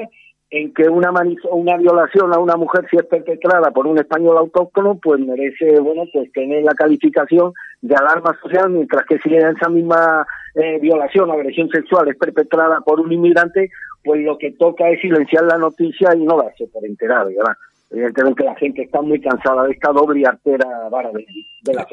en 0.50 0.72
que 0.72 0.88
una 0.88 1.10
una 1.50 1.76
violación 1.76 2.32
a 2.32 2.38
una 2.38 2.56
mujer 2.56 2.86
si 2.90 2.96
es 2.96 3.04
perpetrada 3.04 3.70
por 3.70 3.86
un 3.86 3.98
español 3.98 4.38
autóctono, 4.38 4.98
pues 5.02 5.20
merece, 5.20 5.78
bueno, 5.80 6.04
pues 6.12 6.32
tener 6.32 6.62
la 6.64 6.74
calificación 6.74 7.52
de 7.82 7.94
alarma 7.94 8.34
social, 8.40 8.70
mientras 8.70 9.04
que 9.06 9.18
si 9.18 9.34
esa 9.34 9.68
misma 9.68 10.26
eh, 10.58 10.78
violación 10.80 11.30
o 11.30 11.32
agresión 11.34 11.68
sexual 11.68 12.08
es 12.08 12.16
perpetrada 12.16 12.80
por 12.80 13.00
un 13.00 13.12
inmigrante, 13.12 13.70
pues 14.02 14.20
lo 14.22 14.36
que 14.38 14.52
toca 14.52 14.90
es 14.90 15.00
silenciar 15.00 15.44
la 15.44 15.56
noticia 15.56 16.14
y 16.16 16.24
no 16.24 16.36
darse 16.36 16.66
por 16.66 16.84
enterado, 16.84 17.28
¿verdad? 17.28 17.56
Evidentemente 17.90 18.44
la 18.44 18.54
gente 18.56 18.82
está 18.82 19.00
muy 19.00 19.20
cansada 19.20 19.64
de 19.64 19.72
esta 19.72 19.92
doble 19.92 20.20
y 20.20 20.24
artera 20.24 20.88
vara 20.90 21.10
de, 21.10 21.24
de 21.62 21.74
las. 21.74 21.86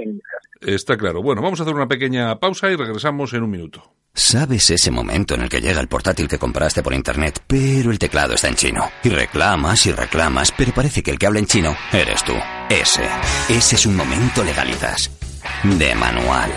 Está 0.61 0.97
claro. 0.97 1.21
Bueno, 1.21 1.41
vamos 1.41 1.59
a 1.59 1.63
hacer 1.63 1.75
una 1.75 1.87
pequeña 1.87 2.35
pausa 2.37 2.69
y 2.69 2.75
regresamos 2.75 3.33
en 3.33 3.43
un 3.43 3.51
minuto. 3.51 3.81
¿Sabes 4.13 4.69
ese 4.69 4.91
momento 4.91 5.35
en 5.35 5.41
el 5.41 5.49
que 5.49 5.61
llega 5.61 5.79
el 5.79 5.87
portátil 5.87 6.27
que 6.27 6.37
compraste 6.37 6.81
por 6.81 6.93
internet, 6.93 7.41
pero 7.47 7.91
el 7.91 7.99
teclado 7.99 8.33
está 8.33 8.47
en 8.47 8.55
chino? 8.55 8.83
Y 9.03 9.09
reclamas 9.09 9.85
y 9.85 9.91
reclamas, 9.91 10.53
pero 10.57 10.71
parece 10.73 11.03
que 11.03 11.11
el 11.11 11.19
que 11.19 11.27
habla 11.27 11.39
en 11.39 11.45
chino 11.45 11.75
eres 11.93 12.23
tú. 12.23 12.33
Ese. 12.69 13.03
Ese 13.49 13.75
es 13.75 13.85
un 13.85 13.95
momento 13.95 14.43
legalizas. 14.43 15.11
De 15.63 15.95
manual. 15.95 16.51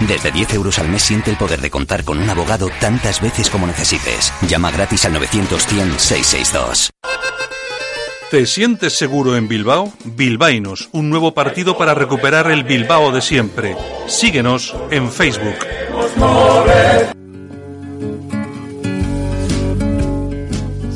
Desde 0.00 0.30
10 0.30 0.54
euros 0.54 0.78
al 0.78 0.88
mes 0.88 1.02
siente 1.02 1.30
el 1.30 1.36
poder 1.36 1.60
de 1.60 1.70
contar 1.70 2.04
con 2.04 2.18
un 2.18 2.30
abogado 2.30 2.70
tantas 2.80 3.20
veces 3.20 3.50
como 3.50 3.66
necesites. 3.66 4.32
Llama 4.48 4.70
gratis 4.70 5.04
al 5.04 5.14
900-100-662. 5.14 6.90
¿Te 8.30 8.44
sientes 8.44 8.96
seguro 8.96 9.36
en 9.36 9.48
Bilbao? 9.48 9.90
Bilbainos, 10.04 10.90
un 10.92 11.08
nuevo 11.08 11.32
partido 11.32 11.78
para 11.78 11.94
recuperar 11.94 12.50
el 12.50 12.62
Bilbao 12.62 13.10
de 13.10 13.22
siempre. 13.22 13.74
Síguenos 14.06 14.76
en 14.90 15.10
Facebook. 15.10 15.56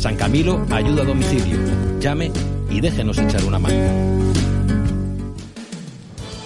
San 0.00 0.16
Camilo 0.16 0.64
ayuda 0.70 1.02
a 1.02 1.04
domicilio. 1.04 1.58
Llame 1.98 2.32
y 2.70 2.80
déjenos 2.80 3.18
echar 3.18 3.44
una 3.44 3.58
mano. 3.58 3.76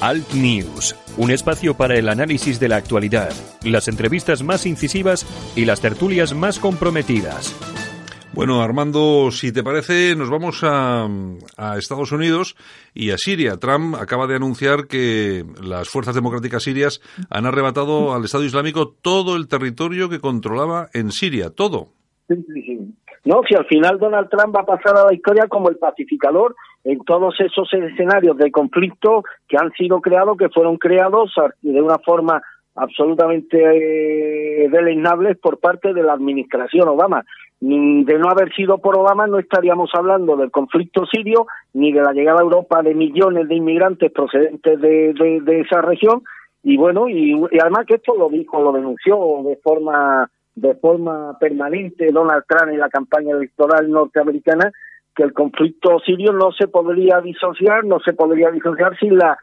Alt 0.01 0.33
News, 0.33 0.97
un 1.17 1.31
espacio 1.31 1.75
para 1.75 1.97
el 1.97 2.09
análisis 2.09 2.59
de 2.59 2.67
la 2.67 2.77
actualidad, 2.77 3.33
las 3.63 3.87
entrevistas 3.87 4.43
más 4.43 4.67
incisivas 4.67 5.25
y 5.55 5.67
las 5.67 5.81
tertulias 5.81 6.35
más 6.35 6.59
comprometidas. 6.59 7.55
Bueno, 8.33 8.61
Armando, 8.61 9.31
si 9.31 9.53
te 9.53 9.63
parece, 9.63 10.17
nos 10.17 10.31
vamos 10.31 10.65
a, 10.65 11.09
a 11.57 11.79
Estados 11.79 12.11
Unidos 12.11 12.57
y 12.93 13.13
a 13.13 13.19
Siria. 13.19 13.59
Trump 13.59 13.95
acaba 13.95 14.27
de 14.27 14.35
anunciar 14.35 14.89
que 14.89 15.47
las 15.63 15.89
fuerzas 15.89 16.17
democráticas 16.17 16.65
sirias 16.65 17.01
han 17.31 17.47
arrebatado 17.47 18.15
al 18.15 18.25
Estado 18.25 18.43
Islámico 18.43 18.89
todo 19.01 19.37
el 19.37 19.47
territorio 19.47 20.09
que 20.09 20.19
controlaba 20.19 20.91
en 20.93 21.13
Siria, 21.13 21.51
todo. 21.51 21.93
Sí, 22.29 22.35
sí, 22.53 22.63
sí. 22.63 22.84
No, 23.25 23.41
si 23.49 23.55
al 23.55 23.65
final 23.67 23.99
Donald 23.99 24.29
Trump 24.29 24.55
va 24.55 24.61
a 24.61 24.67
pasar 24.67 24.97
a 24.99 25.07
la 25.07 25.15
historia 25.15 25.47
como 25.49 25.71
el 25.71 25.77
pacificador 25.77 26.55
en 26.85 26.99
todos 27.05 27.35
esos 27.41 27.73
escenarios 27.73 28.37
de 28.37 28.51
conflicto 28.51 29.25
que 29.49 29.57
han 29.57 29.73
sido 29.73 30.01
creados, 30.01 30.37
que 30.37 30.51
fueron 30.51 30.77
creados 30.77 31.33
de 31.63 31.81
una 31.81 31.99
forma 31.99 32.43
absolutamente 32.75 33.57
eh, 33.57 34.69
deleznable 34.69 35.37
por 35.37 35.59
parte 35.59 35.95
de 35.95 36.03
la 36.03 36.13
administración 36.13 36.89
Obama. 36.89 37.25
De 37.61 38.19
no 38.19 38.29
haber 38.29 38.53
sido 38.53 38.79
por 38.79 38.99
Obama 38.99 39.27
no 39.27 39.39
estaríamos 39.39 39.91
hablando 39.95 40.37
del 40.37 40.51
conflicto 40.51 41.07
sirio 41.07 41.47
ni 41.73 41.93
de 41.93 42.03
la 42.03 42.13
llegada 42.13 42.41
a 42.41 42.43
Europa 42.43 42.83
de 42.83 42.95
millones 42.95 43.49
de 43.49 43.55
inmigrantes 43.55 44.13
procedentes 44.13 44.79
de, 44.83 45.15
de, 45.15 45.61
esa 45.61 45.81
región 45.81 46.23
y 46.63 46.77
bueno 46.77 47.09
y 47.09 47.33
además 47.59 47.87
que 47.87 47.95
esto 47.95 48.15
lo 48.19 48.29
dijo 48.29 48.61
lo 48.61 48.73
denunció 48.73 49.41
de 49.45 49.57
forma 49.63 50.29
de 50.55 50.75
forma 50.77 51.37
permanente 51.39 52.13
Donald 52.13 52.45
Trump 52.49 52.73
en 52.73 52.81
la 52.81 52.89
campaña 52.89 53.33
electoral 53.35 53.91
norteamericana 53.91 54.71
que 55.15 55.23
el 55.23 55.33
conflicto 55.33 55.99
sirio 56.01 56.33
no 56.33 56.53
se 56.53 56.69
podría 56.69 57.21
disociar, 57.21 57.85
no 57.85 58.01
se 58.01 58.13
podría 58.13 58.51
disociar 58.51 58.97
sin 58.99 59.17
la 59.17 59.39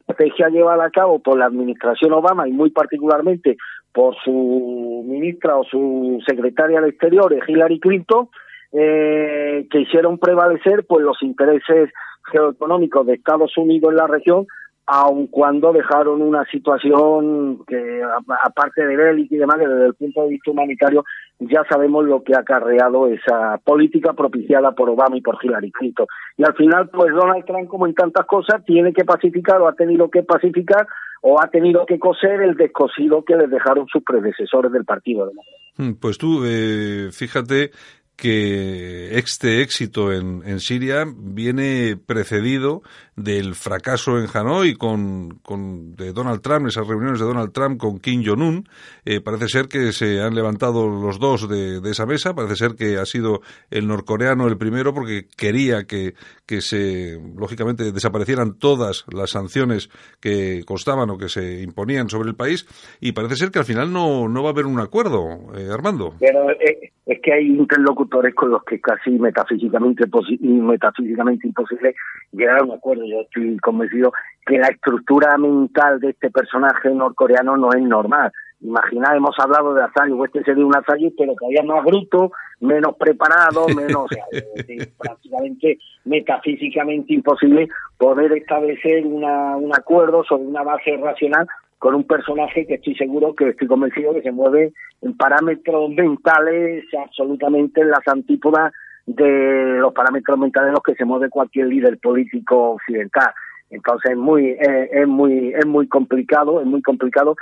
estrategia 0.00 0.48
llevada 0.48 0.84
a 0.84 0.90
cabo 0.90 1.18
por 1.20 1.38
la 1.38 1.46
administración 1.46 2.12
Obama 2.12 2.46
y 2.46 2.52
muy 2.52 2.70
particularmente 2.70 3.56
por 3.92 4.14
su 4.22 5.04
ministra 5.06 5.56
o 5.56 5.64
su 5.64 6.20
secretaria 6.26 6.80
de 6.80 6.90
Exteriores, 6.90 7.42
Hillary 7.48 7.80
Clinton, 7.80 8.28
eh, 8.72 9.66
que 9.70 9.80
hicieron 9.80 10.18
prevalecer 10.18 10.84
pues 10.86 11.04
los 11.04 11.22
intereses 11.22 11.90
geoeconómicos 12.30 13.06
de 13.06 13.14
Estados 13.14 13.56
Unidos 13.56 13.92
en 13.92 13.96
la 13.96 14.06
región 14.06 14.46
aun 14.86 15.28
cuando 15.28 15.72
dejaron 15.72 16.20
una 16.20 16.44
situación 16.46 17.64
que, 17.66 18.02
aparte 18.44 18.84
de 18.84 18.96
bélica 18.96 19.34
y 19.34 19.38
demás, 19.38 19.58
desde 19.58 19.86
el 19.86 19.94
punto 19.94 20.22
de 20.22 20.28
vista 20.28 20.50
humanitario 20.50 21.04
ya 21.38 21.62
sabemos 21.68 22.04
lo 22.04 22.22
que 22.22 22.34
ha 22.34 22.40
acarreado 22.40 23.08
esa 23.08 23.58
política 23.64 24.12
propiciada 24.12 24.72
por 24.72 24.90
Obama 24.90 25.16
y 25.16 25.20
por 25.20 25.38
Hillary 25.42 25.72
Clinton. 25.72 26.06
Y 26.36 26.44
al 26.44 26.54
final, 26.54 26.88
pues 26.90 27.12
Donald 27.12 27.44
Trump, 27.44 27.68
como 27.68 27.86
en 27.86 27.94
tantas 27.94 28.26
cosas, 28.26 28.64
tiene 28.64 28.92
que 28.92 29.04
pacificar 29.04 29.60
o 29.60 29.68
ha 29.68 29.74
tenido 29.74 30.10
que 30.10 30.22
pacificar 30.22 30.86
o 31.22 31.40
ha 31.40 31.48
tenido 31.48 31.86
que 31.86 31.98
coser 31.98 32.42
el 32.42 32.54
descosido 32.54 33.24
que 33.24 33.36
les 33.36 33.50
dejaron 33.50 33.86
sus 33.88 34.02
predecesores 34.02 34.70
del 34.70 34.84
Partido 34.84 35.26
Demócrata. 35.26 35.98
Pues 36.00 36.18
tú, 36.18 36.44
eh, 36.44 37.08
fíjate 37.10 37.70
que 38.16 39.18
este 39.18 39.60
éxito 39.62 40.12
en, 40.12 40.42
en, 40.46 40.60
Siria 40.60 41.04
viene 41.06 41.96
precedido 41.96 42.82
del 43.16 43.54
fracaso 43.54 44.18
en 44.18 44.26
Hanoi 44.32 44.74
con, 44.74 45.40
con 45.42 45.96
de 45.96 46.12
Donald 46.12 46.40
Trump, 46.40 46.68
esas 46.68 46.86
reuniones 46.86 47.18
de 47.18 47.26
Donald 47.26 47.52
Trump 47.52 47.78
con 47.78 47.98
Kim 47.98 48.22
Jong-un. 48.24 48.68
Eh, 49.04 49.20
parece 49.20 49.48
ser 49.48 49.66
que 49.66 49.92
se 49.92 50.20
han 50.20 50.34
levantado 50.34 50.88
los 50.88 51.18
dos 51.18 51.48
de, 51.48 51.80
de, 51.80 51.90
esa 51.90 52.06
mesa, 52.06 52.34
parece 52.34 52.56
ser 52.56 52.76
que 52.76 52.98
ha 52.98 53.04
sido 53.04 53.40
el 53.70 53.86
norcoreano 53.88 54.46
el 54.46 54.58
primero 54.58 54.94
porque 54.94 55.26
quería 55.36 55.84
que, 55.84 56.14
que 56.46 56.60
se, 56.60 57.18
lógicamente, 57.36 57.90
desaparecieran 57.92 58.58
todas 58.58 59.04
las 59.12 59.30
sanciones 59.30 59.90
que 60.20 60.62
costaban 60.64 61.10
o 61.10 61.18
que 61.18 61.28
se 61.28 61.62
imponían 61.62 62.08
sobre 62.08 62.28
el 62.28 62.36
país 62.36 62.66
y 63.00 63.12
parece 63.12 63.36
ser 63.36 63.50
que 63.50 63.58
al 63.58 63.64
final 63.64 63.92
no, 63.92 64.28
no 64.28 64.42
va 64.42 64.50
a 64.50 64.52
haber 64.52 64.66
un 64.66 64.78
acuerdo, 64.78 65.52
eh, 65.56 65.68
Armando. 65.72 66.14
Eh, 66.20 66.92
es 67.06 67.20
que 67.20 67.32
hay 67.34 67.46
interlocutores 67.48 68.34
con 68.34 68.50
los 68.50 68.64
que 68.64 68.80
casi 68.80 69.10
metafísicamente, 69.10 70.04
metafísicamente 70.40 71.46
imposible 71.46 71.94
llegar 72.32 72.60
a 72.60 72.64
un 72.64 72.72
acuerdo. 72.72 73.04
Yo 73.06 73.20
estoy 73.20 73.56
convencido 73.58 74.12
que 74.46 74.58
la 74.58 74.68
estructura 74.68 75.36
mental 75.36 76.00
de 76.00 76.10
este 76.10 76.30
personaje 76.30 76.90
norcoreano 76.90 77.56
no 77.56 77.70
es 77.72 77.82
normal. 77.82 78.32
Imaginad, 78.60 79.16
hemos 79.16 79.36
hablado 79.38 79.74
de 79.74 79.82
Asayo, 79.82 80.24
este 80.24 80.42
sería 80.42 80.64
un 80.64 80.74
Asayo, 80.74 81.10
pero 81.18 81.34
todavía 81.34 81.62
más 81.62 81.84
bruto, 81.84 82.32
menos 82.60 82.96
preparado, 82.96 83.66
menos, 83.76 84.04
o 84.04 84.08
sea, 84.08 84.24
es- 84.32 84.64
es 84.68 84.86
prácticamente 84.98 85.78
metafísicamente 86.06 87.12
imposible 87.14 87.68
poder 87.98 88.32
establecer 88.32 89.06
una, 89.06 89.56
un 89.56 89.70
acuerdo 89.74 90.24
sobre 90.24 90.44
una 90.44 90.62
base 90.62 90.96
racional 90.96 91.46
con 91.84 91.94
un 91.94 92.04
personaje 92.04 92.66
que 92.66 92.76
estoy 92.76 92.94
seguro 92.94 93.34
que 93.34 93.50
estoy 93.50 93.68
convencido 93.68 94.14
que 94.14 94.22
se 94.22 94.32
mueve 94.32 94.72
en 95.02 95.14
parámetros 95.18 95.90
mentales 95.90 96.82
absolutamente 96.98 97.82
en 97.82 97.90
las 97.90 98.08
antípodas 98.08 98.72
de 99.04 99.76
los 99.80 99.92
parámetros 99.92 100.38
mentales 100.38 100.68
en 100.68 100.72
los 100.76 100.82
que 100.82 100.94
se 100.94 101.04
mueve 101.04 101.28
cualquier 101.28 101.66
líder 101.66 101.98
político 101.98 102.70
occidental. 102.76 103.34
Entonces 103.68 104.12
es 104.12 104.16
muy 104.16 104.46
eh, 104.46 104.88
es 104.92 105.06
muy 105.06 105.52
es 105.52 105.66
muy 105.66 105.86
complicado, 105.86 106.58
es 106.62 106.66
muy 106.66 106.80
complicado. 106.80 107.36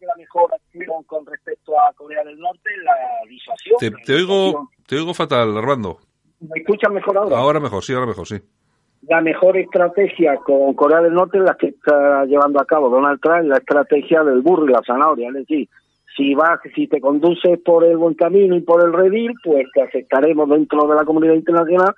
La 0.00 0.16
mejor 0.16 0.52
acción 0.52 1.04
con 1.04 1.24
respecto 1.26 1.78
a 1.78 1.92
Corea 1.92 2.24
del 2.24 2.36
Norte 2.36 2.70
es 2.76 2.82
la 2.82 3.28
disuasión. 3.28 3.76
Te, 3.78 3.92
te 4.04 4.12
oigo, 4.12 4.70
te 4.88 4.96
oigo 4.96 5.14
fatal, 5.14 5.56
Armando. 5.56 5.98
¿Me 6.40 6.62
escuchan 6.62 6.94
mejor 6.94 7.16
ahora? 7.16 7.38
Ahora 7.38 7.60
mejor, 7.60 7.84
sí, 7.84 7.92
ahora 7.92 8.06
mejor, 8.06 8.26
sí. 8.26 8.40
La 9.06 9.20
mejor 9.20 9.56
estrategia 9.56 10.36
con 10.36 10.74
Corea 10.74 11.00
del 11.00 11.14
Norte 11.14 11.38
es 11.38 11.44
la 11.44 11.54
que 11.54 11.68
está 11.68 12.24
llevando 12.24 12.60
a 12.60 12.66
cabo 12.66 12.90
Donald 12.90 13.20
Trump, 13.20 13.44
la 13.44 13.58
estrategia 13.58 14.24
del 14.24 14.42
burro 14.42 14.66
y 14.66 14.72
la 14.72 14.82
zanahoria. 14.86 15.28
Es 15.28 15.34
decir, 15.34 15.68
si 16.16 16.34
vas, 16.34 16.58
si 16.74 16.88
te 16.88 17.00
conduces 17.00 17.60
por 17.60 17.84
el 17.84 17.96
buen 17.96 18.14
camino 18.14 18.56
y 18.56 18.60
por 18.60 18.84
el 18.84 18.92
redil, 18.92 19.32
pues 19.44 19.66
te 19.72 19.82
aceptaremos 19.82 20.48
dentro 20.48 20.86
de 20.88 20.96
la 20.96 21.04
comunidad 21.04 21.34
internacional. 21.34 21.94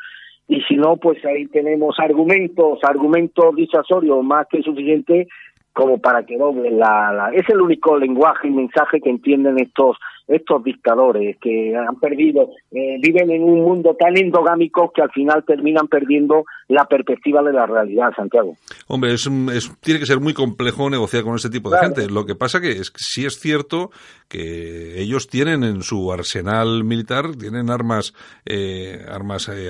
Y 0.46 0.60
si 0.62 0.76
no, 0.76 0.96
pues 0.96 1.24
ahí 1.24 1.46
tenemos 1.46 1.98
argumentos, 1.98 2.80
argumentos 2.82 3.54
disuasorios 3.54 4.22
más 4.22 4.46
que 4.48 4.62
suficientes 4.62 5.28
como 5.72 5.98
para 5.98 6.24
que 6.26 6.36
doble 6.36 6.70
la, 6.70 7.12
la- 7.12 7.30
es 7.34 7.48
el 7.48 7.60
único 7.60 7.96
lenguaje 7.98 8.48
y 8.48 8.50
mensaje 8.50 9.00
que 9.00 9.10
entienden 9.10 9.58
estos 9.60 9.96
estos 10.28 10.62
dictadores 10.62 11.36
que 11.40 11.74
han 11.76 11.96
perdido 11.98 12.50
eh, 12.70 12.98
viven 13.02 13.32
en 13.32 13.42
un 13.42 13.62
mundo 13.62 13.96
tan 13.98 14.16
endogámico 14.16 14.92
que 14.94 15.02
al 15.02 15.10
final 15.10 15.42
terminan 15.44 15.88
perdiendo 15.88 16.44
la 16.68 16.84
perspectiva 16.84 17.42
de 17.42 17.52
la 17.52 17.66
realidad 17.66 18.12
Santiago 18.14 18.54
Hombre, 18.86 19.12
es, 19.14 19.26
es- 19.52 19.76
tiene 19.80 19.98
que 19.98 20.06
ser 20.06 20.20
muy 20.20 20.32
complejo 20.32 20.88
negociar 20.88 21.24
con 21.24 21.34
ese 21.34 21.50
tipo 21.50 21.68
de 21.70 21.78
Claro. 21.78 21.94
gente. 21.96 22.12
Lo 22.12 22.26
que 22.26 22.36
pasa 22.36 22.60
que 22.60 22.70
es 22.70 22.92
que 22.92 22.98
sí 23.00 23.26
es 23.26 23.40
cierto 23.40 23.90
que 24.28 25.00
ellos 25.00 25.28
tienen 25.28 25.64
en 25.64 25.82
su 25.82 26.12
arsenal 26.12 26.84
militar 26.84 27.34
tienen 27.36 27.68
armas 27.68 28.14
eh, 28.46 29.04
armas 29.10 29.48
eh, 29.48 29.68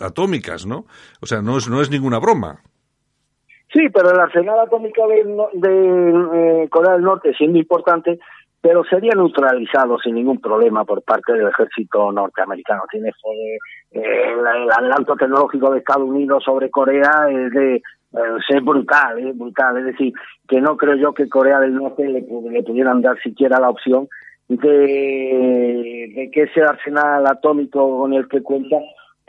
atómicas, 0.00 0.64
¿no? 0.66 0.86
O 1.20 1.26
sea, 1.26 1.42
no 1.42 1.58
es 1.58 1.68
no 1.68 1.82
es 1.82 1.90
ninguna 1.90 2.18
broma. 2.18 2.60
Sí, 3.72 3.88
pero 3.92 4.10
el 4.10 4.18
arsenal 4.18 4.60
atómico 4.60 5.06
de, 5.08 5.24
de, 5.52 6.62
eh, 6.62 6.68
Corea 6.70 6.94
del 6.94 7.02
Norte 7.02 7.34
siendo 7.34 7.58
importante, 7.58 8.18
pero 8.60 8.82
sería 8.84 9.12
neutralizado 9.14 9.98
sin 9.98 10.14
ningún 10.14 10.40
problema 10.40 10.84
por 10.84 11.02
parte 11.02 11.34
del 11.34 11.48
ejército 11.48 12.10
norteamericano. 12.10 12.82
Tiene 12.90 13.10
eh, 13.10 13.58
el, 13.92 14.38
el 14.38 14.70
adelanto 14.72 15.16
tecnológico 15.16 15.70
de 15.70 15.78
Estados 15.78 16.08
Unidos 16.08 16.44
sobre 16.44 16.70
Corea 16.70 17.28
es 17.30 17.52
de 17.52 17.76
eh, 17.76 18.60
brutal, 18.62 19.18
es 19.18 19.36
brutal. 19.36 19.78
Es 19.78 19.84
decir, 19.84 20.12
que 20.48 20.60
no 20.60 20.76
creo 20.76 20.96
yo 20.96 21.12
que 21.12 21.28
Corea 21.28 21.60
del 21.60 21.74
Norte 21.74 22.08
le 22.08 22.22
pudieran 22.62 23.02
dar 23.02 23.20
siquiera 23.20 23.60
la 23.60 23.68
opción 23.68 24.08
de, 24.48 26.12
de 26.14 26.30
que 26.32 26.42
ese 26.44 26.62
arsenal 26.62 27.26
atómico 27.26 27.98
con 27.98 28.14
el 28.14 28.28
que 28.28 28.42
cuenta 28.42 28.76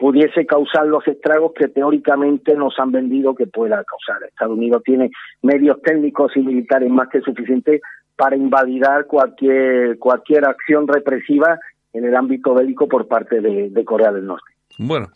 pudiese 0.00 0.46
causar 0.46 0.86
los 0.86 1.06
estragos 1.06 1.52
que 1.52 1.68
teóricamente 1.68 2.56
nos 2.56 2.74
han 2.78 2.90
vendido 2.90 3.34
que 3.34 3.46
pueda 3.46 3.84
causar. 3.84 4.26
Estados 4.26 4.56
Unidos 4.56 4.82
tiene 4.82 5.10
medios 5.42 5.80
técnicos 5.82 6.34
y 6.36 6.40
militares 6.40 6.88
más 6.90 7.08
que 7.10 7.20
suficientes 7.20 7.82
para 8.16 8.34
invalidar 8.34 9.06
cualquier 9.06 9.98
cualquier 9.98 10.46
acción 10.46 10.88
represiva 10.88 11.58
en 11.92 12.06
el 12.06 12.16
ámbito 12.16 12.54
bélico 12.54 12.88
por 12.88 13.08
parte 13.08 13.42
de, 13.42 13.84
Corea 13.84 14.10
del 14.10 14.24
Norte. 14.24 14.49
Bueno, 14.82 15.08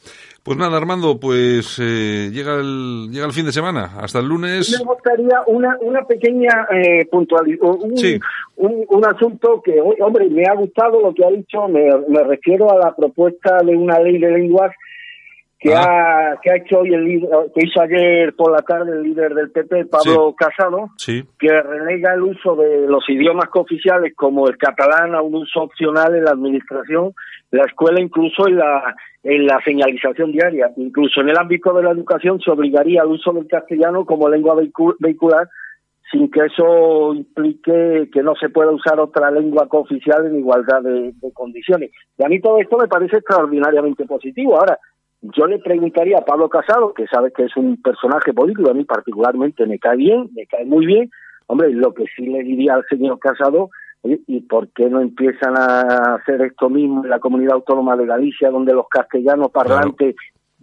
pues 0.42 0.58
nada, 0.58 0.76
Armando, 0.76 1.18
pues 1.18 1.78
eh, 1.80 2.28
llega 2.30 2.56
el 2.56 3.08
llega 3.10 3.24
el 3.24 3.32
fin 3.32 3.46
de 3.46 3.52
semana, 3.52 3.92
hasta 3.98 4.18
el 4.18 4.26
lunes. 4.26 4.76
Me 4.78 4.84
gustaría 4.84 5.40
una, 5.46 5.78
una 5.80 6.04
pequeña 6.04 6.66
eh, 6.70 7.06
puntualización, 7.10 7.78
un, 7.82 7.96
Sí. 7.96 8.20
un, 8.56 8.84
un 8.90 9.06
asunto 9.06 9.62
que, 9.64 9.80
hoy, 9.80 9.96
hombre, 10.02 10.28
me 10.28 10.44
ha 10.44 10.54
gustado 10.54 11.00
lo 11.00 11.14
que 11.14 11.24
ha 11.24 11.30
dicho, 11.30 11.66
me, 11.68 11.88
me 12.08 12.22
refiero 12.24 12.70
a 12.70 12.78
la 12.78 12.94
propuesta 12.94 13.56
de 13.64 13.74
una 13.74 13.98
ley 14.00 14.18
de 14.18 14.32
lenguas 14.32 14.70
que, 15.64 15.74
ha, 15.74 16.38
que 16.42 16.50
ha 16.50 16.56
hecho 16.56 16.80
hoy 16.80 16.92
el 16.92 17.04
líder, 17.04 17.30
que 17.54 17.66
hizo 17.66 17.80
ayer 17.80 18.34
por 18.36 18.52
la 18.52 18.58
tarde 18.58 18.92
el 18.92 19.02
líder 19.02 19.34
del 19.34 19.50
PP, 19.50 19.86
Pablo 19.86 20.34
Casado, 20.36 20.90
Sí. 20.98 21.24
que 21.38 21.48
relega 21.62 22.12
el 22.12 22.22
uso 22.22 22.54
de 22.54 22.86
los 22.86 23.02
idiomas 23.08 23.48
cooficiales 23.48 24.12
como 24.14 24.46
el 24.46 24.58
catalán 24.58 25.14
a 25.14 25.22
un 25.22 25.34
uso 25.36 25.62
opcional 25.62 26.14
en 26.14 26.24
la 26.24 26.32
administración, 26.32 27.14
la 27.50 27.62
escuela, 27.64 28.00
incluso 28.00 28.46
en 28.46 28.58
la 28.58 28.94
en 29.26 29.46
la 29.46 29.58
señalización 29.64 30.32
diaria. 30.32 30.70
Incluso 30.76 31.22
en 31.22 31.30
el 31.30 31.38
ámbito 31.38 31.72
de 31.72 31.82
la 31.82 31.92
educación 31.92 32.38
se 32.40 32.50
obligaría 32.50 33.00
al 33.00 33.08
uso 33.08 33.32
del 33.32 33.48
castellano 33.48 34.04
como 34.04 34.28
lengua 34.28 34.54
vehicu- 34.54 34.96
vehicular 34.98 35.48
sin 36.12 36.30
que 36.30 36.40
eso 36.44 37.14
implique 37.14 38.10
que 38.12 38.22
no 38.22 38.34
se 38.36 38.50
pueda 38.50 38.70
usar 38.70 39.00
otra 39.00 39.30
lengua 39.30 39.66
cooficial 39.66 40.26
en 40.26 40.38
igualdad 40.40 40.82
de, 40.82 41.12
de 41.14 41.32
condiciones. 41.32 41.90
Y 42.18 42.22
a 42.24 42.28
mí 42.28 42.38
todo 42.40 42.58
esto 42.60 42.76
me 42.76 42.86
parece 42.86 43.16
extraordinariamente 43.16 44.04
positivo. 44.04 44.58
Ahora, 44.58 44.78
yo 45.32 45.46
le 45.46 45.58
preguntaría 45.58 46.18
a 46.18 46.24
Pablo 46.24 46.48
Casado, 46.48 46.92
que 46.92 47.06
sabe 47.06 47.32
que 47.32 47.44
es 47.44 47.56
un 47.56 47.80
personaje 47.80 48.32
político, 48.34 48.70
a 48.70 48.74
mí 48.74 48.84
particularmente 48.84 49.66
me 49.66 49.78
cae 49.78 49.96
bien, 49.96 50.28
me 50.34 50.46
cae 50.46 50.64
muy 50.66 50.84
bien, 50.84 51.10
hombre, 51.46 51.72
lo 51.72 51.94
que 51.94 52.04
sí 52.14 52.26
le 52.26 52.42
diría 52.42 52.74
al 52.74 52.84
señor 52.88 53.18
Casado, 53.18 53.70
¿y 54.02 54.40
por 54.42 54.68
qué 54.68 54.90
no 54.90 55.00
empiezan 55.00 55.56
a 55.56 56.16
hacer 56.16 56.42
esto 56.42 56.68
mismo 56.68 57.04
en 57.04 57.10
la 57.10 57.20
comunidad 57.20 57.54
autónoma 57.54 57.96
de 57.96 58.04
Galicia, 58.04 58.50
donde 58.50 58.74
los 58.74 58.86
castellanos 58.88 59.50
parlantes 59.50 60.14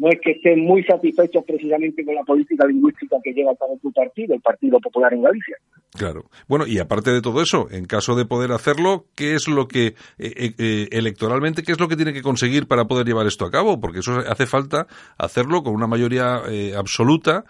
no 0.01 0.09
es 0.09 0.19
que 0.19 0.31
estén 0.31 0.59
muy 0.65 0.83
satisfechos 0.83 1.43
precisamente 1.45 2.03
con 2.03 2.15
la 2.15 2.23
política 2.23 2.65
lingüística 2.65 3.17
que 3.23 3.33
lleva 3.33 3.51
a 3.51 3.55
cabo 3.55 3.77
tu 3.81 3.91
partido, 3.91 4.33
el 4.33 4.41
Partido 4.41 4.79
Popular 4.79 5.13
en 5.13 5.21
Galicia? 5.21 5.55
Claro. 5.93 6.25
Bueno, 6.47 6.65
y 6.65 6.79
aparte 6.79 7.11
de 7.11 7.21
todo 7.21 7.41
eso, 7.41 7.67
en 7.69 7.85
caso 7.85 8.15
de 8.15 8.25
poder 8.25 8.51
hacerlo, 8.51 9.05
¿qué 9.15 9.35
es 9.35 9.47
lo 9.47 9.67
que, 9.67 9.87
eh, 9.87 9.93
eh, 10.17 10.53
eh, 10.57 10.87
electoralmente, 10.91 11.61
qué 11.63 11.73
es 11.73 11.79
lo 11.79 11.87
que 11.87 11.95
tiene 11.97 12.13
que 12.13 12.21
conseguir 12.23 12.65
para 12.67 12.85
poder 12.85 13.05
llevar 13.05 13.27
esto 13.27 13.45
a 13.45 13.51
cabo? 13.51 13.79
Porque 13.79 13.99
eso 13.99 14.13
hace 14.27 14.47
falta 14.47 14.87
hacerlo 15.17 15.61
con 15.63 15.75
una 15.75 15.87
mayoría 15.87 16.41
eh, 16.49 16.73
absoluta 16.75 17.43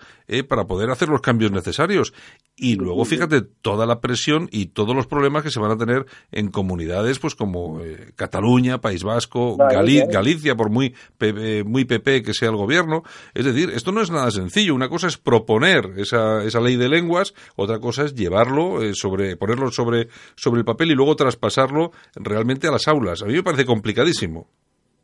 para 0.47 0.63
poder 0.65 0.89
hacer 0.89 1.09
los 1.09 1.19
cambios 1.19 1.51
necesarios. 1.51 2.13
Y 2.55 2.75
luego, 2.75 3.03
fíjate, 3.03 3.41
toda 3.61 3.85
la 3.85 3.99
presión 3.99 4.47
y 4.49 4.67
todos 4.67 4.95
los 4.95 5.05
problemas 5.05 5.43
que 5.43 5.49
se 5.51 5.59
van 5.59 5.71
a 5.71 5.77
tener 5.77 6.05
en 6.31 6.49
comunidades, 6.49 7.19
pues 7.19 7.35
como 7.35 7.81
Cataluña, 8.15 8.79
País 8.79 9.03
Vasco, 9.03 9.57
Vale, 9.57 9.75
Gali-. 9.75 10.07
Galicia, 10.09 10.55
por 10.55 10.69
muy, 10.69 10.93
pe- 11.17 11.63
muy 11.65 11.83
PP 11.85 12.23
que 12.23 12.33
el 12.49 12.55
gobierno. 12.55 13.03
Es 13.33 13.45
decir, 13.45 13.69
esto 13.73 13.91
no 13.91 14.01
es 14.01 14.11
nada 14.11 14.31
sencillo. 14.31 14.75
Una 14.75 14.89
cosa 14.89 15.07
es 15.07 15.17
proponer 15.17 15.85
esa, 15.97 16.43
esa 16.43 16.61
ley 16.61 16.75
de 16.75 16.89
lenguas, 16.89 17.33
otra 17.55 17.79
cosa 17.79 18.03
es 18.03 18.15
llevarlo, 18.15 18.81
eh, 18.81 18.93
sobre, 18.93 19.37
ponerlo 19.37 19.69
sobre, 19.69 20.07
sobre 20.35 20.59
el 20.59 20.65
papel 20.65 20.91
y 20.91 20.95
luego 20.95 21.15
traspasarlo 21.15 21.91
realmente 22.15 22.67
a 22.67 22.71
las 22.71 22.87
aulas. 22.87 23.23
A 23.23 23.25
mí 23.25 23.33
me 23.33 23.43
parece 23.43 23.65
complicadísimo. 23.65 24.47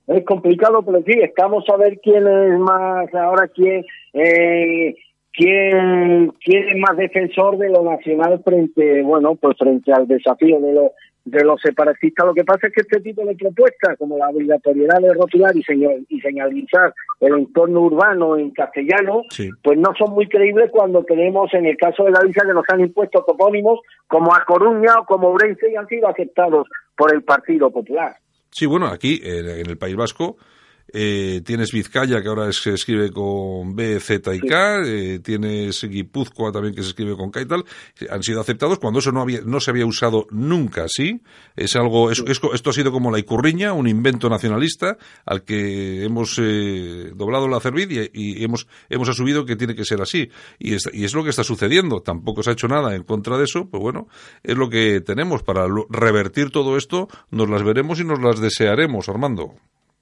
Es 0.08 0.24
complicado, 0.26 0.82
pero 0.84 1.00
sí, 1.06 1.20
estamos 1.22 1.66
a 1.68 1.76
ver 1.76 2.00
quién 2.02 2.26
es 2.26 2.60
más, 2.60 3.14
ahora 3.14 3.50
quién, 3.54 3.84
eh, 4.14 4.96
quién, 5.34 6.32
quién 6.44 6.70
es 6.70 6.78
más 6.78 6.96
defensor 6.96 7.58
de 7.58 7.70
lo 7.70 7.84
nacional 7.84 8.42
frente, 8.42 9.04
bueno, 9.04 9.36
pues 9.36 9.58
frente 9.58 9.92
al 9.92 10.08
desafío 10.08 10.62
de 10.62 10.74
los 10.74 10.92
de 11.30 11.44
los 11.44 11.60
separatistas. 11.62 12.26
Lo 12.26 12.34
que 12.34 12.44
pasa 12.44 12.68
es 12.68 12.74
que 12.74 12.82
este 12.82 13.02
tipo 13.02 13.26
de 13.26 13.36
propuestas, 13.36 13.98
como 13.98 14.18
la 14.18 14.30
obligatoriedad 14.30 15.00
de 15.02 15.14
rotular 15.14 15.56
y, 15.56 15.64
señal- 15.64 16.06
y 16.10 16.20
señalizar 16.22 16.94
el 17.20 17.34
entorno 17.34 17.82
urbano 17.82 18.38
en 18.38 18.52
castellano, 18.52 19.24
pues 19.64 19.78
no 19.78 19.94
son 19.98 20.14
muy 20.14 20.28
creíbles 20.28 20.70
cuando 20.72 21.04
tenemos, 21.04 21.54
en 21.54 21.66
el 21.66 21.78
caso 21.78 22.04
de 22.04 22.12
Galicia, 22.12 22.44
que 22.46 22.54
nos 22.54 22.66
han 22.70 22.80
impuesto 22.82 23.24
topónimos 23.28 23.80
como 24.08 24.34
A 24.34 24.44
Coruña 24.46 25.00
o 25.02 25.06
como 25.06 25.28
Ourense 25.30 25.72
y 25.72 25.76
han 25.76 25.88
sido 25.88 26.08
aceptados 26.08 26.68
por 26.96 27.14
el 27.14 27.24
Partido 27.24 27.70
Popular. 27.72 28.16
Sí, 28.50 28.66
bueno, 28.66 28.88
aquí, 28.88 29.20
eh, 29.24 29.62
en 29.62 29.70
el 29.70 29.78
País 29.78 29.96
Vasco, 29.96 30.38
eh, 30.94 31.42
tienes 31.46 31.72
Vizcaya, 31.72 32.22
que 32.22 32.28
ahora 32.30 32.52
se 32.54 32.74
escribe 32.74 33.12
con 33.12 33.76
B, 33.76 34.00
Z 34.00 34.34
y 34.36 34.40
K, 34.40 34.84
eh, 34.86 35.20
tienes 35.20 35.84
Guipúzcoa 35.84 36.52
también, 36.52 36.74
que 36.74 36.82
se 36.84 36.90
escribe 36.90 37.16
con 37.16 37.30
K 37.32 37.42
y 37.42 37.46
tal, 37.46 37.64
han 38.10 38.24
sido 38.24 38.42
aceptados 38.42 38.80
cuando 38.80 39.00
eso 39.00 39.12
no, 39.12 39.22
había, 39.22 39.42
no 39.46 39.60
se 39.60 39.72
había 39.72 39.86
usado 39.86 40.28
nunca 40.32 40.86
así. 40.86 41.22
Es 41.56 41.76
algo, 41.76 42.12
es, 42.12 42.20
es- 42.28 42.42
esto 42.54 42.70
ha 42.70 42.74
sido 42.74 42.92
como 42.92 43.12
la 43.12 43.20
icurriña, 43.20 43.74
un 43.74 43.88
invento 43.88 44.30
nacionalista 44.30 44.98
al 45.26 45.44
que 45.44 46.04
hemos 46.06 46.40
eh, 46.42 47.12
doblado 47.16 47.48
la 47.48 47.60
cerviz 47.60 47.88
y, 47.92 48.10
y 48.14 48.44
hemos, 48.44 48.68
hemos 48.90 49.10
asumido 49.10 49.46
que 49.46 49.56
tiene 49.56 49.76
que 49.76 49.86
ser 49.86 50.02
así. 50.02 50.30
Y 50.60 50.74
es, 50.76 50.90
y 50.94 51.04
es 51.06 51.14
lo 51.14 51.24
que 51.24 51.30
está 51.32 51.44
sucediendo. 51.44 52.02
Tampoco 52.02 52.44
se 52.44 52.50
ha 52.52 52.54
hecho 52.54 52.68
nada 52.68 52.96
en 52.96 53.04
contra 53.04 53.38
de 53.38 53.44
eso, 53.46 53.70
pues 53.70 53.82
bueno, 53.82 54.08
es 54.44 54.56
lo 54.58 54.70
que 54.70 55.02
tenemos. 55.02 55.44
Para 55.44 55.66
revertir 55.90 56.50
todo 56.52 56.78
esto, 56.78 57.08
nos 57.32 57.50
las 57.50 57.64
veremos 57.64 58.00
y 58.00 58.04
nos 58.04 58.20
las 58.22 58.40
desearemos, 58.40 59.10
Armando. 59.10 59.56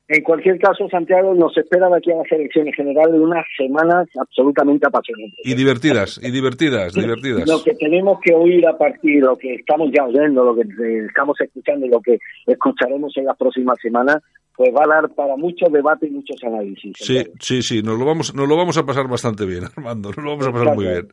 En 0.07 0.21
cualquier 0.21 0.59
caso, 0.59 0.87
Santiago, 0.87 1.33
nos 1.33 1.57
espera 1.57 1.89
de 1.89 1.97
aquí 1.97 2.11
a 2.11 2.17
las 2.17 2.31
elecciones 2.31 2.75
generales 2.75 3.15
unas 3.15 3.43
semanas 3.57 4.07
absolutamente 4.19 4.85
apasionantes. 4.85 5.39
Y 5.43 5.55
divertidas, 5.55 6.19
y 6.21 6.29
divertidas, 6.29 6.93
divertidas. 6.93 7.47
Lo 7.47 7.63
que 7.63 7.73
tenemos 7.73 8.19
que 8.21 8.35
oír 8.35 8.67
a 8.67 8.77
partir 8.77 9.23
lo 9.23 9.35
que 9.35 9.55
estamos 9.55 9.89
ya 9.91 10.05
oyendo, 10.05 10.43
lo 10.43 10.55
que 10.55 10.61
eh, 10.61 11.05
estamos 11.07 11.35
escuchando 11.41 11.87
y 11.87 11.89
lo 11.89 12.01
que 12.01 12.19
escucharemos 12.45 13.17
en 13.17 13.25
las 13.25 13.35
próximas 13.35 13.79
semanas, 13.81 14.21
pues 14.55 14.71
va 14.73 14.83
a 14.83 15.01
dar 15.01 15.09
para 15.13 15.35
mucho 15.35 15.65
debate 15.69 16.07
y 16.07 16.11
muchos 16.11 16.37
análisis. 16.43 16.93
Sí, 16.97 17.23
sí, 17.39 17.61
sí, 17.61 17.81
nos 17.81 17.99
lo 17.99 18.05
vamos, 18.05 18.33
nos 18.33 18.47
lo 18.47 18.55
vamos 18.55 18.77
a 18.77 18.85
pasar 18.85 19.07
bastante 19.07 19.45
bien, 19.45 19.63
Armando, 19.75 20.09
nos 20.09 20.23
lo 20.23 20.31
vamos 20.31 20.47
a 20.47 20.51
pasar 20.51 20.75
muy 20.75 20.85
bien. 20.85 21.07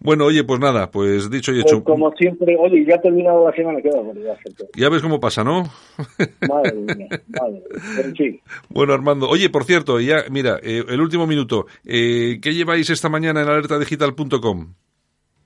Bueno, 0.00 0.24
oye, 0.26 0.44
pues 0.44 0.60
nada, 0.60 0.90
pues 0.90 1.30
dicho 1.30 1.52
y 1.52 1.60
Pues 1.62 1.72
hecho, 1.72 1.84
como 1.84 2.10
siempre, 2.12 2.56
oye, 2.58 2.84
ya 2.86 2.96
ha 2.96 3.00
terminado 3.00 3.48
la 3.48 3.54
semana, 3.54 3.78
barbaridad, 3.82 4.36
Santiago. 4.42 4.70
ya 4.76 4.88
ves 4.88 5.02
cómo 5.02 5.20
pasa, 5.20 5.44
¿no? 5.44 5.64
Madre 6.48 6.74
mía, 6.74 7.08
madre. 7.28 7.62
Pero 7.96 8.14
sí. 8.16 8.40
Bueno, 8.68 8.92
Armando, 8.94 9.28
oye, 9.28 9.48
por 9.50 9.64
cierto, 9.64 10.00
ya, 10.00 10.24
mira, 10.30 10.58
eh, 10.62 10.84
el 10.88 11.00
último 11.00 11.26
minuto, 11.26 11.66
eh, 11.84 12.38
¿qué 12.42 12.54
lleváis 12.54 12.90
esta 12.90 13.08
mañana 13.08 13.42
en 13.42 13.48
alertadigital.com? 13.48 14.74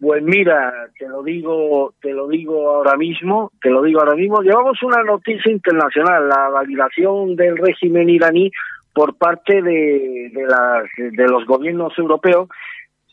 Pues 0.03 0.21
mira, 0.21 0.89
te 0.99 1.07
lo 1.07 1.23
digo, 1.23 1.95
te 2.03 2.13
lo 2.13 2.27
digo 2.27 2.71
ahora 2.71 2.97
mismo, 2.97 3.53
te 3.63 3.71
lo 3.71 3.83
digo 3.83 4.01
ahora 4.01 4.17
mismo. 4.17 4.43
Llevamos 4.43 4.83
una 4.83 5.01
noticia 5.05 5.53
internacional, 5.53 6.29
la 6.29 6.49
validación 6.49 7.37
del 7.37 7.57
régimen 7.57 8.11
iraní 8.11 8.51
por 8.93 9.15
parte 9.15 9.63
de, 9.63 10.33
los 11.29 11.47
gobiernos 11.47 11.97
europeos, 11.97 12.49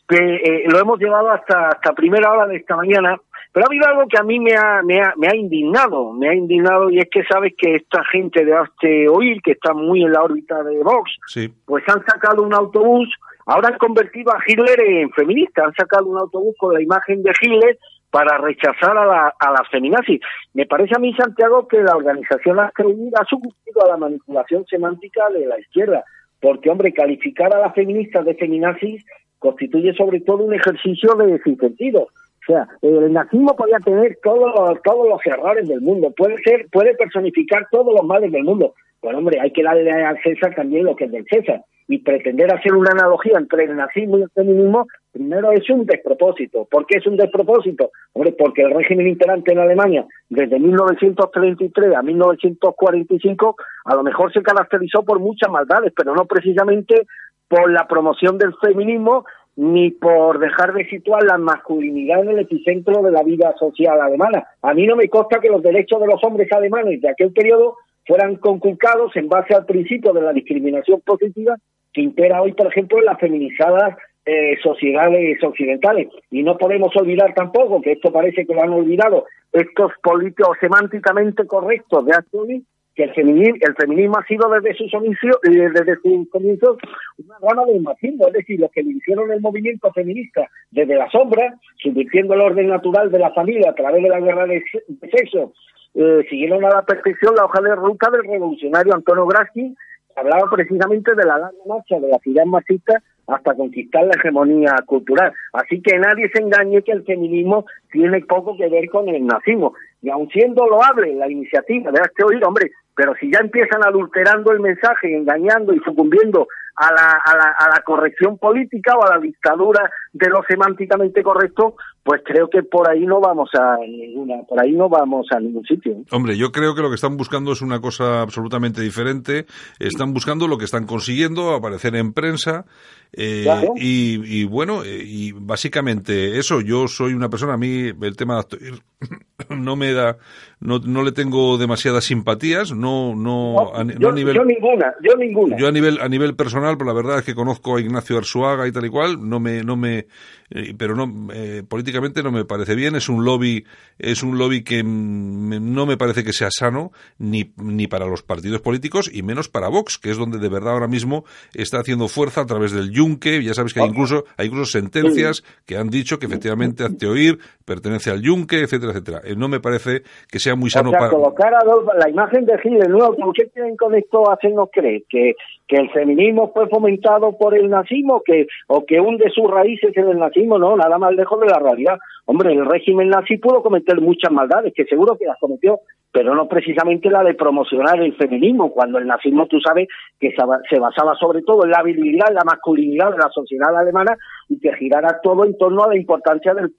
que 0.08 0.16
eh, 0.16 0.64
lo 0.66 0.80
hemos 0.80 0.98
llevado 0.98 1.30
hasta 1.30 1.68
hasta 1.68 1.92
primera 1.92 2.32
hora 2.32 2.48
de 2.48 2.56
esta 2.56 2.74
mañana. 2.74 3.16
Pero 3.52 3.64
ha 3.64 3.68
habido 3.68 3.86
algo 3.86 4.06
que 4.08 4.18
a 4.18 4.22
mí 4.22 4.38
me 4.38 4.54
ha, 4.54 4.80
me 4.84 5.00
ha, 5.00 5.12
me 5.16 5.26
ha 5.28 5.34
indignado, 5.34 6.12
me 6.12 6.28
ha 6.28 6.34
indignado 6.34 6.88
y 6.90 6.98
es 6.98 7.08
que 7.10 7.24
sabes 7.24 7.52
que 7.58 7.74
esta 7.76 8.04
gente 8.04 8.44
de 8.44 8.54
Hazte 8.54 9.08
Oír, 9.08 9.42
que 9.42 9.52
está 9.52 9.74
muy 9.74 10.02
en 10.04 10.12
la 10.12 10.22
órbita 10.22 10.62
de 10.62 10.82
Vox, 10.82 11.10
Sí. 11.26 11.52
pues 11.64 11.82
han 11.88 12.04
sacado 12.06 12.42
un 12.44 12.54
autobús, 12.54 13.08
ahora 13.46 13.68
han 13.68 13.78
convertido 13.78 14.32
a 14.32 14.38
Hitler 14.46 14.80
en 14.80 15.10
feminista, 15.10 15.64
han 15.64 15.74
sacado 15.74 16.06
un 16.06 16.18
autobús 16.18 16.54
con 16.58 16.74
la 16.74 16.80
imagen 16.80 17.22
de 17.24 17.32
Hitler 17.40 17.76
para 18.10 18.38
rechazar 18.38 18.96
a, 18.96 19.04
la, 19.04 19.34
a 19.38 19.50
las 19.50 19.68
feminazis. 19.68 20.20
Me 20.54 20.66
parece 20.66 20.94
a 20.96 21.00
mí, 21.00 21.12
Santiago, 21.14 21.66
que 21.66 21.82
la 21.82 21.96
organización 21.96 22.60
Hazte 22.60 22.84
Oír 22.84 23.12
ha 23.20 23.24
sucumbido 23.24 23.84
a 23.84 23.88
la 23.88 23.96
manipulación 23.96 24.64
semántica 24.66 25.28
de 25.30 25.46
la 25.46 25.58
izquierda, 25.58 26.04
porque, 26.40 26.70
hombre, 26.70 26.92
calificar 26.92 27.52
a 27.54 27.60
las 27.60 27.74
feministas 27.74 28.24
de 28.24 28.34
feminazis 28.34 29.04
constituye 29.40 29.92
sobre 29.94 30.20
todo 30.20 30.44
un 30.44 30.54
ejercicio 30.54 31.14
de 31.14 31.40
sinsentido. 31.42 32.08
O 32.48 32.52
sea, 32.52 32.68
el 32.82 33.12
nazismo 33.12 33.54
podía 33.54 33.78
tener 33.80 34.18
todos 34.22 34.50
los, 34.54 34.82
todos 34.82 35.08
los 35.08 35.20
errores 35.26 35.68
del 35.68 35.80
mundo, 35.80 36.12
puede 36.16 36.36
ser, 36.42 36.66
puede 36.72 36.94
personificar 36.94 37.66
todos 37.70 37.94
los 37.94 38.04
males 38.04 38.32
del 38.32 38.44
mundo. 38.44 38.74
Pero 39.02 39.18
hombre, 39.18 39.40
hay 39.40 39.50
que 39.52 39.62
darle 39.62 39.90
al 39.90 40.18
César 40.22 40.54
también 40.54 40.84
lo 40.84 40.96
que 40.96 41.04
es 41.04 41.12
del 41.12 41.26
César. 41.28 41.62
Y 41.88 41.98
pretender 41.98 42.54
hacer 42.54 42.72
una 42.72 42.92
analogía 42.92 43.36
entre 43.36 43.64
el 43.64 43.76
nazismo 43.76 44.18
y 44.18 44.22
el 44.22 44.30
feminismo, 44.30 44.86
primero 45.10 45.50
es 45.50 45.68
un 45.70 45.84
despropósito. 45.86 46.66
¿Por 46.70 46.86
qué 46.86 46.98
es 46.98 47.06
un 47.06 47.16
despropósito? 47.16 47.90
Hombre, 48.12 48.32
porque 48.38 48.62
el 48.62 48.72
régimen 48.72 49.08
imperante 49.08 49.52
en 49.52 49.58
Alemania, 49.58 50.06
desde 50.28 50.60
1933 50.60 51.96
a 51.96 52.02
1945, 52.02 53.56
a 53.86 53.94
lo 53.96 54.02
mejor 54.04 54.32
se 54.32 54.42
caracterizó 54.42 55.02
por 55.02 55.18
muchas 55.18 55.50
maldades, 55.50 55.92
pero 55.96 56.14
no 56.14 56.26
precisamente 56.26 57.06
por 57.48 57.68
la 57.72 57.88
promoción 57.88 58.38
del 58.38 58.54
feminismo 58.62 59.24
ni 59.60 59.90
por 59.90 60.38
dejar 60.38 60.72
de 60.72 60.86
situar 60.86 61.22
la 61.22 61.36
masculinidad 61.36 62.22
en 62.22 62.30
el 62.30 62.38
epicentro 62.38 63.02
de 63.02 63.10
la 63.10 63.22
vida 63.22 63.54
social 63.58 64.00
alemana. 64.00 64.46
A 64.62 64.72
mí 64.72 64.86
no 64.86 64.96
me 64.96 65.10
consta 65.10 65.38
que 65.38 65.50
los 65.50 65.62
derechos 65.62 66.00
de 66.00 66.06
los 66.06 66.24
hombres 66.24 66.50
alemanes 66.50 67.02
de 67.02 67.10
aquel 67.10 67.30
periodo 67.30 67.76
fueran 68.06 68.36
conculcados 68.36 69.14
en 69.16 69.28
base 69.28 69.54
al 69.54 69.66
principio 69.66 70.14
de 70.14 70.22
la 70.22 70.32
discriminación 70.32 71.02
positiva 71.02 71.56
que 71.92 72.00
impera 72.00 72.40
hoy, 72.40 72.54
por 72.54 72.68
ejemplo, 72.68 73.00
en 73.00 73.04
las 73.04 73.20
feminizadas 73.20 73.98
eh, 74.24 74.56
sociedades 74.62 75.44
occidentales. 75.44 76.08
Y 76.30 76.42
no 76.42 76.56
podemos 76.56 76.96
olvidar 76.96 77.34
tampoco, 77.34 77.82
que 77.82 77.92
esto 77.92 78.10
parece 78.10 78.46
que 78.46 78.54
lo 78.54 78.62
han 78.62 78.72
olvidado, 78.72 79.26
estos 79.52 79.92
políticos 80.02 80.56
semánticamente 80.58 81.46
correctos 81.46 82.06
de 82.06 82.12
Asturi, 82.12 82.64
que 82.94 83.04
el 83.04 83.14
feminismo, 83.14 83.56
el 83.60 83.74
feminismo 83.74 84.18
ha 84.18 84.26
sido 84.26 84.48
desde 84.50 84.74
sus 84.74 84.92
inicios, 84.94 85.36
eh, 85.44 85.70
desde 85.72 85.96
sus 85.96 86.28
comienzos 86.30 86.76
una 87.18 87.36
rama 87.40 87.64
del 87.66 87.82
machismo, 87.82 88.26
es 88.28 88.32
decir, 88.32 88.60
los 88.60 88.70
que 88.70 88.80
hicieron 88.80 89.30
el 89.30 89.40
movimiento 89.40 89.90
feminista 89.92 90.48
desde 90.70 90.96
la 90.96 91.08
sombra, 91.10 91.54
subvirtiendo 91.82 92.34
el 92.34 92.40
orden 92.40 92.68
natural 92.68 93.10
de 93.10 93.18
la 93.18 93.30
familia 93.32 93.70
a 93.70 93.74
través 93.74 94.02
de 94.02 94.08
la 94.08 94.20
guerra 94.20 94.46
de, 94.46 94.62
sexo, 95.10 95.52
eh, 95.94 96.26
siguieron 96.28 96.64
a 96.64 96.70
la 96.70 96.82
perfección 96.82 97.34
la 97.34 97.44
hoja 97.44 97.60
de 97.60 97.74
ruta 97.74 98.10
del 98.10 98.24
revolucionario 98.24 98.94
Antonio 98.94 99.26
Gramsci, 99.26 99.74
que 100.14 100.20
hablaba 100.20 100.50
precisamente 100.50 101.14
de 101.14 101.24
la 101.24 101.38
larga 101.38 101.58
marcha 101.66 101.98
de 102.00 102.08
la 102.08 102.18
ciudad 102.18 102.44
machista 102.46 103.02
hasta 103.30 103.54
conquistar 103.54 104.04
la 104.04 104.14
hegemonía 104.16 104.74
cultural. 104.86 105.32
Así 105.52 105.80
que 105.80 105.98
nadie 105.98 106.28
se 106.32 106.42
engañe 106.42 106.82
que 106.82 106.92
el 106.92 107.04
feminismo 107.04 107.66
tiene 107.90 108.20
poco 108.20 108.56
que 108.56 108.68
ver 108.68 108.88
con 108.88 109.08
el 109.08 109.26
nazismo. 109.26 109.74
Y 110.02 110.10
aun 110.10 110.28
siendo 110.30 110.66
loable 110.66 111.14
la 111.14 111.30
iniciativa 111.30 111.90
de 111.90 112.00
este 112.00 112.24
oír, 112.24 112.44
hombre, 112.44 112.70
pero 112.94 113.14
si 113.14 113.30
ya 113.32 113.38
empiezan 113.40 113.84
adulterando 113.84 114.52
el 114.52 114.60
mensaje, 114.60 115.16
engañando 115.16 115.72
y 115.72 115.78
sucumbiendo 115.80 116.48
a 116.76 116.92
la, 116.92 117.10
a 117.24 117.36
la, 117.36 117.54
a 117.58 117.68
la 117.68 117.82
corrección 117.84 118.38
política 118.38 118.94
o 118.96 119.04
a 119.04 119.14
la 119.16 119.20
dictadura 119.20 119.90
de 120.12 120.28
lo 120.28 120.42
semánticamente 120.48 121.22
correcto, 121.22 121.76
pues 122.02 122.22
creo 122.24 122.48
que 122.48 122.62
por 122.62 122.88
ahí 122.90 123.04
no 123.06 123.20
vamos 123.20 123.50
a 123.54 123.76
ninguna, 123.78 124.42
por 124.48 124.60
ahí 124.60 124.72
no 124.72 124.88
vamos 124.88 125.26
a 125.34 125.38
ningún 125.38 125.64
sitio. 125.64 125.96
Hombre, 126.10 126.36
yo 126.36 126.50
creo 126.50 126.74
que 126.74 126.82
lo 126.82 126.88
que 126.88 126.94
están 126.94 127.16
buscando 127.16 127.52
es 127.52 127.60
una 127.62 127.80
cosa 127.80 128.22
absolutamente 128.22 128.80
diferente. 128.80 129.46
Están 129.78 130.12
buscando 130.14 130.48
lo 130.48 130.56
que 130.58 130.64
están 130.64 130.86
consiguiendo, 130.86 131.54
aparecer 131.54 131.94
en 131.96 132.12
prensa. 132.12 132.64
eh, 133.12 133.42
Claro. 133.44 133.72
y, 133.76 134.20
y 134.40 134.44
bueno, 134.44 134.82
eh, 134.84 135.02
y 135.04 135.32
básicamente 135.32 136.38
eso, 136.38 136.60
yo 136.60 136.88
soy 136.88 137.12
una 137.14 137.28
persona, 137.28 137.54
a 137.54 137.58
mí 137.58 137.88
el 138.00 138.16
tema 138.16 138.34
de 138.34 138.40
actor 138.40 138.58
no 139.50 139.76
me 139.76 139.92
da, 139.92 140.16
no, 140.60 140.78
no 140.78 141.02
le 141.02 141.12
tengo 141.12 141.58
demasiadas 141.58 142.04
simpatías, 142.04 142.72
no, 142.72 143.14
no, 143.14 143.74
a, 143.74 143.84
no 143.84 143.92
yo, 143.98 144.08
a 144.10 144.12
nivel... 144.12 144.36
yo 144.36 144.44
ninguna, 144.44 144.94
yo 145.02 145.16
ninguna. 145.16 145.56
Yo 145.58 145.68
a 145.68 145.72
nivel 145.72 146.00
a 146.00 146.08
nivel 146.08 146.34
personal, 146.36 146.59
pero 146.78 146.84
la 146.84 146.92
verdad 146.94 147.18
es 147.18 147.24
que 147.24 147.34
conozco 147.34 147.76
a 147.76 147.80
Ignacio 147.80 148.18
Arzuaga 148.18 148.66
y 148.66 148.72
tal 148.72 148.84
y 148.86 148.88
cual, 148.90 149.28
no 149.28 149.40
me 149.40 149.62
no 149.62 149.76
me 149.76 150.06
eh, 150.50 150.74
pero 150.76 150.94
no 150.94 151.32
eh, 151.32 151.62
políticamente 151.68 152.22
no 152.22 152.32
me 152.32 152.44
parece 152.44 152.74
bien, 152.74 152.96
es 152.96 153.08
un 153.08 153.24
lobby 153.24 153.64
es 153.98 154.22
un 154.22 154.38
lobby 154.38 154.64
que 154.64 154.82
no 154.84 155.86
me 155.86 155.96
parece 155.96 156.24
que 156.24 156.32
sea 156.32 156.48
sano 156.50 156.92
ni 157.18 157.52
ni 157.56 157.86
para 157.86 158.06
los 158.06 158.22
partidos 158.22 158.60
políticos 158.60 159.10
y 159.12 159.22
menos 159.22 159.48
para 159.48 159.68
Vox, 159.68 159.98
que 159.98 160.10
es 160.10 160.16
donde 160.18 160.38
de 160.38 160.48
verdad 160.48 160.74
ahora 160.74 160.88
mismo 160.88 161.24
está 161.54 161.78
haciendo 161.80 162.08
fuerza 162.08 162.42
a 162.42 162.46
través 162.46 162.72
del 162.72 162.90
Yunque, 162.90 163.42
ya 163.42 163.54
sabes 163.54 163.74
que 163.74 163.80
hay 163.80 163.88
incluso 163.88 164.24
hay 164.36 164.46
incluso 164.48 164.70
sentencias 164.72 165.42
que 165.66 165.76
han 165.76 165.88
dicho 165.88 166.18
que 166.18 166.26
efectivamente 166.26 166.84
Hazte 166.84 167.06
Oír 167.06 167.38
pertenece 167.64 168.10
al 168.10 168.20
Yunque, 168.22 168.60
etcétera, 168.62 168.92
etcétera. 168.92 169.20
Eh, 169.24 169.34
no 169.36 169.48
me 169.48 169.60
parece 169.60 170.02
que 170.28 170.40
sea 170.40 170.56
muy 170.56 170.70
sano 170.70 170.88
o 170.88 170.92
sea, 170.92 170.98
para 170.98 171.10
colocar 171.12 171.54
a 171.54 171.58
Adolfo- 171.58 171.92
la 171.96 172.10
imagen 172.10 172.44
de 172.44 172.54
Hitler 172.62 172.90
nuevo, 172.90 173.14
¿por 173.16 173.32
qué 173.32 173.48
quieren 173.54 173.76
con 173.76 173.94
esto 173.94 174.28
hacernos 174.30 174.68
creer? 174.72 175.02
¿Que, 175.08 175.34
que 175.68 175.76
el 175.76 175.88
feminismo 175.92 176.49
fue 176.52 176.68
fomentado 176.68 177.36
por 177.38 177.54
el 177.56 177.68
nazismo 177.68 178.22
que, 178.24 178.46
o 178.68 178.84
que 178.84 179.00
hunde 179.00 179.30
sus 179.30 179.50
raíces 179.50 179.96
en 179.96 180.08
el 180.08 180.18
nazismo? 180.18 180.58
No, 180.58 180.76
nada 180.76 180.98
más 180.98 181.14
lejos 181.14 181.40
de 181.40 181.46
la 181.46 181.58
realidad. 181.58 181.98
Hombre, 182.26 182.52
el 182.52 182.64
régimen 182.66 183.08
nazi 183.08 183.38
pudo 183.38 183.62
cometer 183.62 184.00
muchas 184.00 184.30
maldades, 184.32 184.72
que 184.74 184.84
seguro 184.84 185.16
que 185.16 185.26
las 185.26 185.38
cometió, 185.40 185.80
pero 186.12 186.34
no 186.34 186.48
precisamente 186.48 187.10
la 187.10 187.22
de 187.22 187.34
promocionar 187.34 188.00
el 188.00 188.14
feminismo, 188.16 188.72
cuando 188.72 188.98
el 188.98 189.06
nazismo, 189.06 189.46
tú 189.46 189.58
sabes, 189.60 189.88
que 190.18 190.30
se 190.32 190.44
ba- 190.44 190.60
se 190.68 190.78
basaba 190.78 191.14
sobre 191.14 191.42
todo 191.42 191.64
en 191.64 191.70
la 191.70 191.82
virilidad, 191.82 192.32
la 192.32 192.44
masculinidad 192.44 193.10
de 193.12 193.18
la 193.18 193.30
sociedad 193.30 193.76
alemana 193.76 194.16
y 194.48 194.58
que 194.58 194.72
girara 194.74 195.20
todo 195.22 195.44
en 195.44 195.56
torno 195.56 195.84
a 195.84 195.88
la 195.88 195.96
importancia 195.96 196.54
del 196.54 196.72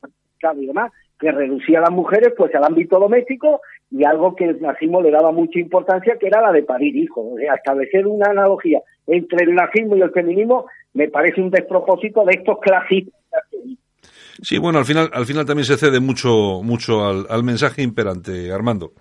y 0.60 0.66
demás 0.66 0.92
que 1.22 1.32
reducía 1.32 1.78
a 1.78 1.84
las 1.84 1.92
mujeres 1.92 2.34
pues 2.36 2.54
al 2.56 2.64
ámbito 2.66 3.00
doméstico 3.00 3.62
y 3.92 4.04
algo 4.04 4.36
que 4.36 4.46
el 4.46 4.62
nazismo 4.62 5.02
le 5.02 5.12
daba 5.12 5.32
mucha 5.32 5.60
importancia 5.60 6.18
que 6.20 6.28
era 6.28 6.42
la 6.42 6.52
de 6.52 6.64
parir 6.64 6.96
hijos. 6.98 7.24
O 7.34 7.38
sea, 7.38 7.54
establecer 7.54 8.08
una 8.08 8.32
analogía 8.32 8.82
entre 9.08 9.46
el 9.46 9.54
nazismo 9.56 9.96
y 9.96 10.02
el 10.02 10.12
feminismo 10.12 10.66
me 10.94 11.08
parece 11.10 11.40
un 11.42 11.52
despropósito 11.52 12.26
de 12.26 12.34
estos 12.34 12.58
clasistas. 12.60 13.14
Sí, 14.42 14.58
bueno, 14.58 14.80
al 14.80 14.86
final, 14.86 15.10
al 15.14 15.26
final 15.26 15.46
también 15.46 15.66
se 15.66 15.78
cede 15.78 16.00
mucho, 16.00 16.62
mucho 16.64 17.06
al, 17.06 17.28
al 17.30 17.44
mensaje 17.44 17.84
imperante, 17.84 18.52
Armando. 18.52 18.94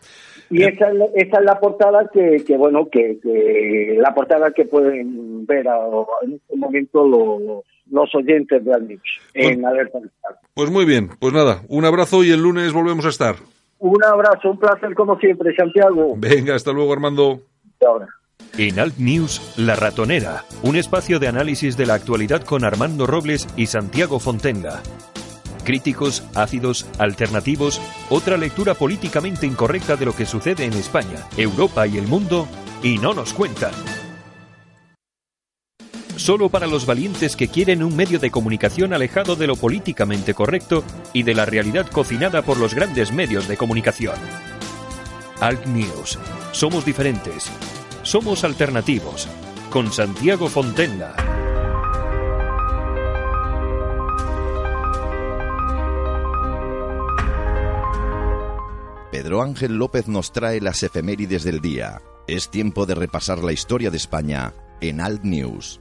Y 0.51 0.65
esa 0.65 0.89
es, 0.91 0.95
la, 0.97 1.05
esa 1.15 1.39
es 1.39 1.45
la 1.45 1.59
portada 1.61 2.11
que, 2.13 2.45
que 2.45 2.57
bueno, 2.57 2.89
que, 2.91 3.19
que 3.23 3.97
la 3.99 4.13
portada 4.13 4.51
que 4.51 4.65
pueden 4.67 5.47
ver 5.47 5.67
a- 5.69 5.87
en 6.23 6.35
este 6.35 6.57
momento 6.57 7.07
los, 7.07 7.65
los 7.91 8.15
oyentes 8.15 8.65
de 8.65 8.73
Almix 8.73 9.03
en 9.35 9.65
Alerta. 9.65 9.99
Pues 10.55 10.71
muy 10.71 10.85
bien, 10.85 11.11
pues 11.19 11.33
nada, 11.33 11.63
un 11.69 11.85
abrazo 11.85 12.25
y 12.25 12.31
el 12.31 12.43
lunes 12.43 12.73
volvemos 12.73 13.05
a 13.05 13.11
estar. 13.11 13.37
Un 13.79 14.05
abrazo, 14.05 14.51
un 14.51 14.59
placer 14.59 14.95
como 14.95 15.19
siempre, 15.19 15.55
Santiago. 15.57 16.15
Venga, 16.19 16.55
hasta 16.55 16.73
luego, 16.73 16.93
Armando. 16.93 17.41
Hasta 17.73 17.87
ahora. 17.87 18.09
En 18.59 18.79
Alt 18.79 18.99
News, 18.99 19.55
La 19.57 19.75
Ratonera, 19.75 20.45
un 20.63 20.77
espacio 20.77 21.19
de 21.19 21.29
análisis 21.29 21.77
de 21.77 21.87
la 21.87 21.95
actualidad 21.95 22.43
con 22.43 22.65
Armando 22.65 23.07
Robles 23.07 23.49
y 23.57 23.67
Santiago 23.67 24.19
Fontenga. 24.19 24.83
Críticos, 25.65 26.27
ácidos, 26.35 26.91
alternativos, 26.99 27.81
otra 28.11 28.37
lectura 28.37 28.75
políticamente 28.75 29.47
incorrecta 29.47 29.97
de 29.97 30.07
lo 30.07 30.13
que 30.13 30.27
sucede 30.27 30.65
en 30.65 30.73
España, 30.73 31.27
Europa 31.37 31.87
y 31.87 31.97
el 31.97 32.07
mundo, 32.07 32.49
y 32.83 32.99
no 32.99 33.15
nos 33.15 33.33
cuentan. 33.33 33.73
Solo 36.21 36.51
para 36.51 36.67
los 36.67 36.85
valientes 36.85 37.35
que 37.35 37.49
quieren 37.49 37.83
un 37.83 37.97
medio 37.97 38.19
de 38.19 38.31
comunicación 38.31 38.93
alejado 38.93 39.37
de 39.37 39.47
lo 39.47 39.57
políticamente 39.57 40.35
correcto 40.35 40.85
y 41.15 41.23
de 41.23 41.33
la 41.33 41.47
realidad 41.47 41.87
cocinada 41.91 42.43
por 42.43 42.59
los 42.59 42.75
grandes 42.75 43.11
medios 43.11 43.49
de 43.49 43.57
comunicación. 43.57 44.17
Alt 45.41 45.65
News. 45.65 46.19
Somos 46.53 46.85
diferentes. 46.85 47.51
Somos 48.03 48.45
alternativos. 48.45 49.29
Con 49.71 49.91
Santiago 49.91 50.49
Fontenga. 50.49 51.17
Pedro 59.11 59.41
Ángel 59.41 59.77
López 59.77 60.07
nos 60.07 60.33
trae 60.33 60.61
las 60.61 60.83
efemérides 60.83 61.45
del 61.45 61.63
día. 61.63 62.03
Es 62.27 62.51
tiempo 62.51 62.85
de 62.85 62.95
repasar 62.95 63.39
la 63.39 63.55
historia 63.55 63.91
de 63.91 63.97
España 63.97 64.53
en 64.83 65.01
Alt 65.01 65.23
News. 65.25 65.81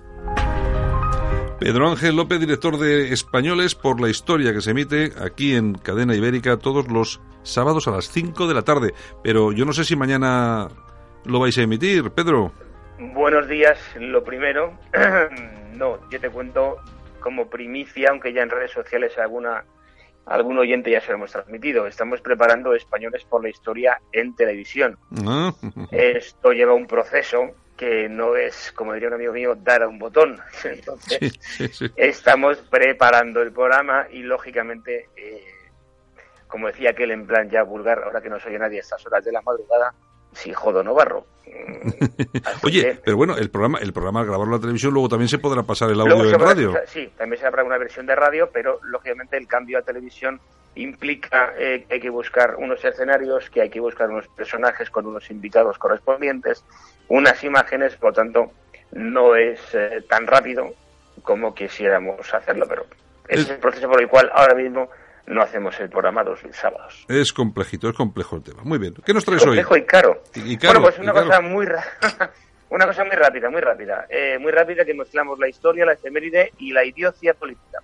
Pedro 1.60 1.90
Ángel 1.90 2.15
López, 2.15 2.40
director 2.40 2.77
de 2.77 3.11
Españoles 3.11 3.76
por 3.76 3.99
la 3.99 4.07
Historia, 4.07 4.53
que 4.53 4.61
se 4.61 4.72
emite 4.72 5.11
aquí 5.22 5.56
en 5.56 5.73
Cadena 5.73 6.15
Ibérica 6.15 6.56
todos 6.56 6.90
los 6.90 7.19
sábados 7.44 7.86
a 7.90 7.91
las 7.91 8.10
5 8.10 8.48
de 8.48 8.53
la 8.53 8.61
tarde. 8.61 8.94
Pero 9.23 9.52
yo 9.52 9.65
no 9.65 9.73
sé 9.73 9.84
si 9.84 9.98
mañana 9.98 10.69
lo 11.26 11.40
vais 11.41 11.57
a 11.57 11.64
emitir, 11.64 12.11
Pedro. 12.11 12.53
Buenos 12.98 13.49
días, 13.49 13.77
lo 13.99 14.23
primero. 14.23 14.73
no, 15.76 15.99
yo 16.10 16.19
te 16.22 16.30
cuento 16.30 16.77
como 17.19 17.49
primicia, 17.49 18.11
aunque 18.11 18.31
ya 18.31 18.44
en 18.44 18.49
redes 18.49 18.72
sociales 18.72 19.18
alguna 19.18 19.65
algún 20.26 20.60
oyente 20.60 20.91
ya 20.91 21.02
se 21.02 21.10
lo 21.10 21.15
hemos 21.15 21.34
transmitido. 21.34 21.88
Estamos 21.88 22.22
preparando 22.22 22.73
Españoles 22.73 23.26
por 23.26 23.44
la 23.44 23.49
Historia 23.49 23.99
en 24.14 24.34
televisión. 24.34 24.98
Ah, 25.27 25.53
Esto 25.91 26.53
lleva 26.53 26.73
un 26.73 26.88
proceso 26.88 27.53
que 27.80 28.10
no 28.10 28.35
es, 28.35 28.73
como 28.73 28.91
diría 28.91 29.07
un 29.07 29.14
amigo 29.14 29.31
mío, 29.31 29.56
dar 29.56 29.84
a 29.84 29.88
un 29.88 29.97
botón. 29.97 30.38
Entonces, 30.65 31.39
sí, 31.39 31.69
sí. 31.69 31.85
estamos 31.95 32.57
preparando 32.57 33.41
el 33.41 33.53
programa 33.53 34.06
y, 34.11 34.22
lógicamente, 34.22 35.07
eh, 35.15 35.45
como 36.45 36.68
decía 36.68 36.89
aquel 36.89 37.11
en 37.11 37.26
plan 37.26 37.49
ya 37.49 37.64
vulgar, 37.64 38.03
ahora 38.03 38.19
que 38.19 38.30
no 38.30 38.38
se 38.38 38.49
oye 38.49 38.60
nadie 38.60 38.80
a 38.80 38.81
estas 38.81 39.06
horas 39.06 39.23
de 39.23 39.31
la 39.31 39.41
madrugada, 39.41 39.93
si 40.34 40.53
jodo 40.53 40.84
no 40.84 40.93
barro. 40.93 41.26
Oye, 42.64 42.99
pero 43.03 43.18
bueno, 43.18 43.35
el 43.38 43.49
programa, 43.49 43.80
el 43.80 43.93
programa 43.93 44.22
al 44.22 44.27
grabarlo 44.27 44.56
en 44.56 44.60
la 44.60 44.61
televisión, 44.61 44.93
luego 44.93 45.10
también 45.10 45.30
se 45.30 45.39
podrá 45.39 45.64
pasar 45.64 45.89
el 45.89 45.99
audio 45.99 46.30
en 46.30 46.39
radio. 46.39 46.73
sí, 46.88 47.11
también 47.18 47.39
se 47.39 47.47
habrá 47.47 47.64
una 47.64 47.77
versión 47.77 48.06
de 48.06 48.15
radio, 48.15 48.49
pero 48.51 48.80
lógicamente 48.84 49.38
el 49.38 49.47
cambio 49.47 49.80
a 49.80 49.81
televisión 49.81 50.39
implica 50.76 51.53
eh, 51.57 51.85
que 51.88 51.95
hay 51.95 51.99
que 51.99 52.10
buscar 52.10 52.56
unos 52.57 52.84
escenarios, 52.84 53.49
que 53.49 53.61
hay 53.61 53.69
que 53.69 53.80
buscar 53.80 54.10
unos 54.10 54.27
personajes 54.30 54.89
con 54.89 55.06
unos 55.06 55.30
invitados 55.30 55.77
correspondientes, 55.77 56.64
unas 57.07 57.43
imágenes, 57.43 57.95
por 57.95 58.11
lo 58.11 58.14
tanto, 58.14 58.51
no 58.91 59.35
es 59.35 59.60
eh, 59.73 60.03
tan 60.07 60.27
rápido 60.27 60.73
como 61.22 61.53
quisiéramos 61.53 62.34
hacerlo, 62.34 62.65
pero 62.68 62.85
ese 63.27 63.41
es 63.41 63.49
el 63.49 63.57
proceso 63.57 63.89
por 63.89 64.01
el 64.01 64.07
cual 64.07 64.31
ahora 64.34 64.56
mismo 64.56 64.89
no 65.27 65.41
hacemos 65.41 65.79
el 65.79 65.89
programa 65.89 66.23
los 66.23 66.39
sábados. 66.51 67.05
Es 67.07 67.31
complejito, 67.33 67.89
es 67.89 67.95
complejo 67.95 68.35
el 68.37 68.43
tema. 68.43 68.61
Muy 68.63 68.77
bien. 68.79 68.93
¿Qué 69.05 69.13
nos 69.13 69.23
traes 69.25 69.41
hoy? 69.43 69.47
Complejo 69.57 69.77
y 69.77 69.83
caro. 69.85 70.23
Y, 70.35 70.57
caro, 70.57 70.79
bueno, 70.79 70.95
pues 70.95 70.99
una 70.99 71.13
cosa 71.13 71.41
muy 71.41 71.65
ra- 71.65 71.83
una 72.69 72.85
cosa 72.87 73.03
muy 73.03 73.15
rápida, 73.15 73.49
muy 73.49 73.61
rápida, 73.61 74.05
eh, 74.09 74.37
muy 74.39 74.51
rápida 74.51 74.85
que 74.85 74.93
mezclamos 74.93 75.37
la 75.39 75.47
historia, 75.49 75.85
la 75.85 75.93
efeméride 75.93 76.51
y 76.59 76.71
la 76.71 76.83
idiocia 76.85 77.33
política. 77.33 77.79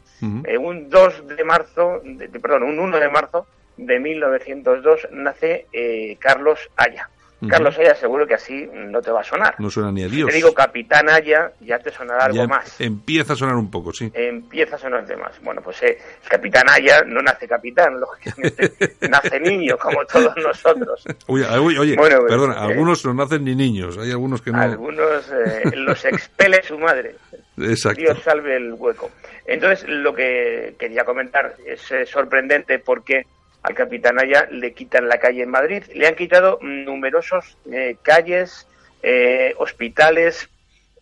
Eh, 0.45 0.57
un 0.57 0.89
2 0.89 1.27
de 1.27 1.43
marzo, 1.43 2.01
de- 2.03 2.27
de- 2.27 2.39
perdón, 2.39 2.63
un 2.63 2.79
1 2.79 2.99
de 2.99 3.09
marzo 3.09 3.47
de 3.77 3.99
1902 3.99 5.07
nace 5.11 5.67
eh, 5.73 6.15
Carlos 6.19 6.59
Haya. 6.77 7.09
Carlos 7.49 7.77
Haya 7.77 7.95
seguro 7.95 8.25
que 8.25 8.33
así 8.35 8.67
no 8.73 9.01
te 9.01 9.11
va 9.11 9.21
a 9.21 9.23
sonar. 9.23 9.55
No 9.59 9.69
suena 9.69 9.91
ni 9.91 10.03
a 10.03 10.09
Si 10.09 10.15
Dios. 10.15 10.29
te 10.29 10.35
digo 10.35 10.53
Capitán 10.53 11.09
Haya, 11.09 11.51
ya 11.61 11.79
te 11.79 11.91
sonará 11.91 12.25
algo 12.25 12.37
Ya 12.37 12.47
más. 12.47 12.79
Empieza 12.79 13.33
a 13.33 13.35
sonar 13.35 13.55
un 13.55 13.69
poco, 13.69 13.91
sí. 13.93 14.11
Empieza 14.13 14.75
a 14.75 14.79
sonar 14.79 15.05
de 15.05 15.15
más. 15.17 15.39
Bueno, 15.41 15.61
pues 15.61 15.81
eh, 15.83 15.97
el 16.23 16.29
Capitán 16.29 16.69
Haya 16.69 17.03
no 17.03 17.21
nace 17.21 17.47
capitán, 17.47 17.99
lógicamente, 17.99 18.71
nace 19.09 19.39
niño, 19.39 19.77
como 19.77 20.03
todos 20.05 20.35
nosotros. 20.37 21.03
Oye, 21.27 21.45
oye, 21.45 21.79
oye, 21.79 21.95
Bueno, 21.95 22.19
pues, 22.21 22.31
perdona, 22.31 22.53
eh, 22.55 22.59
algunos 22.71 23.05
no 23.05 23.13
nacen 23.13 23.43
ni 23.43 23.55
niños, 23.55 23.97
hay 23.97 24.11
algunos 24.11 24.41
que 24.41 24.51
no. 24.51 24.61
Algunos 24.61 25.31
eh, 25.31 25.71
los 25.75 26.03
expele 26.05 26.63
su 26.63 26.77
madre. 26.79 27.15
Exacto. 27.57 28.01
Dios 28.01 28.19
salve 28.23 28.55
el 28.57 28.73
hueco. 28.73 29.11
Entonces, 29.45 29.87
lo 29.87 30.13
que 30.13 30.75
quería 30.79 31.05
comentar 31.05 31.55
es 31.65 31.91
eh, 31.91 32.05
sorprendente 32.05 32.79
porque 32.79 33.25
al 33.65 33.73
capitán 33.73 34.19
Haya 34.19 34.47
le 34.51 34.73
quitan 34.73 35.07
la 35.07 35.17
calle 35.17 35.41
en 35.41 35.49
Madrid, 35.49 35.83
le 35.93 36.07
han 36.07 36.15
quitado 36.15 36.59
numerosos 36.61 37.57
eh, 37.71 37.97
calles, 38.03 38.67
eh, 39.01 39.55
hospitales 39.57 40.49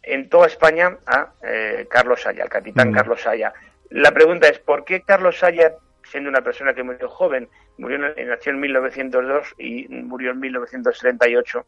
en 0.01 0.29
toda 0.29 0.47
España 0.47 0.97
a 1.05 1.33
eh, 1.43 1.87
Carlos 1.89 2.25
Haya, 2.25 2.43
al 2.43 2.49
capitán 2.49 2.91
Mm. 2.91 2.93
Carlos 2.93 3.27
Haya. 3.27 3.53
La 3.89 4.11
pregunta 4.11 4.47
es, 4.47 4.59
¿por 4.59 4.85
qué 4.85 5.01
Carlos 5.01 5.43
Haya, 5.43 5.73
siendo 6.09 6.29
una 6.29 6.41
persona 6.41 6.73
que 6.73 6.83
murió 6.83 7.09
joven, 7.09 7.49
murió 7.77 7.97
en, 7.97 8.29
nació 8.29 8.53
en 8.53 8.61
1902 8.61 9.55
y 9.57 9.87
murió 9.89 10.31
en 10.31 10.39
1938, 10.39 11.65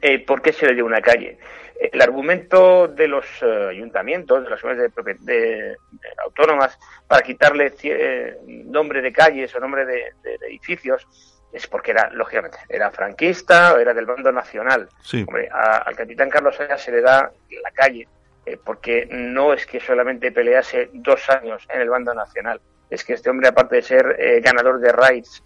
eh, 0.00 0.24
¿por 0.24 0.42
qué 0.42 0.52
se 0.52 0.66
le 0.66 0.74
dio 0.74 0.84
una 0.84 1.00
calle? 1.00 1.38
El 1.78 2.00
argumento 2.00 2.88
de 2.88 3.06
los 3.06 3.26
eh, 3.42 3.66
ayuntamientos, 3.70 4.42
de 4.44 4.50
las 4.50 4.60
comunidades 4.60 4.92
de, 5.20 5.76
autónomas, 6.24 6.78
para 7.06 7.22
quitarle 7.22 7.72
eh, 7.82 8.36
nombre 8.46 9.02
de 9.02 9.12
calles 9.12 9.54
o 9.54 9.60
nombre 9.60 9.84
de, 9.84 10.12
de- 10.22 10.38
de 10.38 10.46
edificios, 10.46 11.06
es 11.52 11.66
porque 11.66 11.90
era, 11.92 12.10
lógicamente, 12.10 12.58
era 12.68 12.90
franquista 12.90 13.74
o 13.74 13.78
era 13.78 13.92
del 13.94 14.06
bando 14.06 14.32
nacional. 14.32 14.88
Sí. 15.02 15.24
Hombre, 15.28 15.48
a- 15.52 15.78
al 15.78 15.94
capitán 15.94 16.30
Carlos 16.30 16.58
Haya 16.60 16.78
se 16.78 16.92
le 16.92 17.02
da 17.02 17.30
la 17.62 17.70
calle 17.72 18.08
eh, 18.46 18.56
porque 18.62 19.06
no 19.10 19.52
es 19.52 19.66
que 19.66 19.78
solamente 19.80 20.32
pelease 20.32 20.88
dos 20.94 21.28
años 21.28 21.66
en 21.68 21.80
el 21.82 21.90
bando 21.90 22.14
nacional, 22.14 22.60
es 22.88 23.04
que 23.04 23.12
este 23.14 23.28
hombre, 23.28 23.48
aparte 23.48 23.76
de 23.76 23.82
ser 23.82 24.16
eh, 24.18 24.40
ganador 24.40 24.80
de 24.80 24.92
raids, 24.92 25.42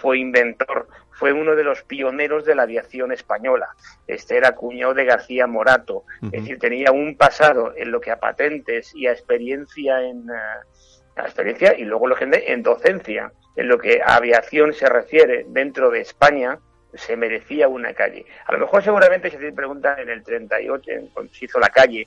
fue 0.00 0.18
inventor, 0.18 0.88
fue 1.18 1.32
uno 1.32 1.56
de 1.56 1.64
los 1.64 1.82
pioneros 1.82 2.44
de 2.44 2.54
la 2.54 2.62
aviación 2.62 3.10
española. 3.12 3.68
Este 4.06 4.36
era 4.36 4.54
cuñado 4.54 4.94
de 4.94 5.04
García 5.04 5.46
Morato, 5.48 6.04
es 6.22 6.30
decir, 6.30 6.58
tenía 6.58 6.92
un 6.92 7.16
pasado 7.16 7.72
en 7.76 7.90
lo 7.90 8.00
que 8.00 8.10
a 8.12 8.20
patentes 8.20 8.94
y 8.94 9.06
a 9.08 9.12
experiencia 9.12 10.00
en 10.02 10.28
eh, 10.30 11.16
a 11.16 11.22
experiencia 11.22 11.76
y 11.76 11.84
luego 11.84 12.06
lo 12.06 12.14
gente 12.14 12.52
en 12.52 12.62
docencia, 12.62 13.32
en 13.56 13.66
lo 13.68 13.78
que 13.78 14.00
a 14.00 14.14
aviación 14.14 14.72
se 14.72 14.88
refiere 14.88 15.44
dentro 15.48 15.90
de 15.90 16.00
España 16.02 16.58
se 16.94 17.16
merecía 17.16 17.66
una 17.68 17.92
calle. 17.92 18.24
A 18.46 18.52
lo 18.52 18.60
mejor 18.60 18.82
seguramente 18.84 19.28
si 19.30 19.36
te 19.36 19.52
preguntan 19.52 19.98
en 19.98 20.08
el 20.10 20.22
38 20.22 20.90
en- 20.92 21.08
cuando 21.08 21.32
se 21.34 21.44
hizo 21.46 21.58
la 21.58 21.68
calle 21.68 22.06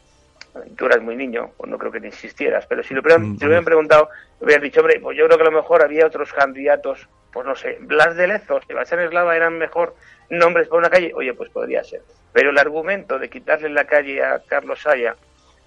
tú 0.76 0.86
eras 0.86 1.02
muy 1.02 1.16
niño, 1.16 1.52
pues 1.58 1.70
no 1.70 1.78
creo 1.78 1.92
que 1.92 2.02
te 2.02 2.08
insistieras, 2.08 2.66
pero 2.68 2.84
si 2.84 2.94
lo, 2.94 3.02
si 3.02 3.08
lo 3.42 3.48
hubieran 3.48 3.64
preguntado, 3.66 4.10
hubieran 4.42 4.62
dicho, 4.64 4.82
hombre, 4.82 5.00
pues 5.00 5.18
yo 5.18 5.26
creo 5.26 5.38
que 5.38 5.44
a 5.44 5.50
lo 5.50 5.58
mejor 5.62 5.82
había 5.82 6.06
otros 6.06 6.34
candidatos, 6.34 7.08
pues 7.32 7.46
no 7.46 7.56
sé, 7.56 7.78
Blas 7.82 8.16
de 8.16 8.28
Lezo, 8.28 8.60
Sebastián 8.68 9.02
Eslava 9.02 9.36
eran 9.36 9.58
mejor 9.58 9.96
nombres 10.30 10.68
para 10.68 10.80
una 10.80 10.90
calle, 10.90 11.12
oye, 11.16 11.34
pues 11.34 11.50
podría 11.50 11.84
ser. 11.84 12.02
Pero 12.34 12.50
el 12.52 12.58
argumento 12.58 13.20
de 13.20 13.30
quitarle 13.30 13.70
la 13.70 13.86
calle 13.86 14.24
a 14.24 14.40
Carlos 14.48 14.86
Haya 14.88 15.16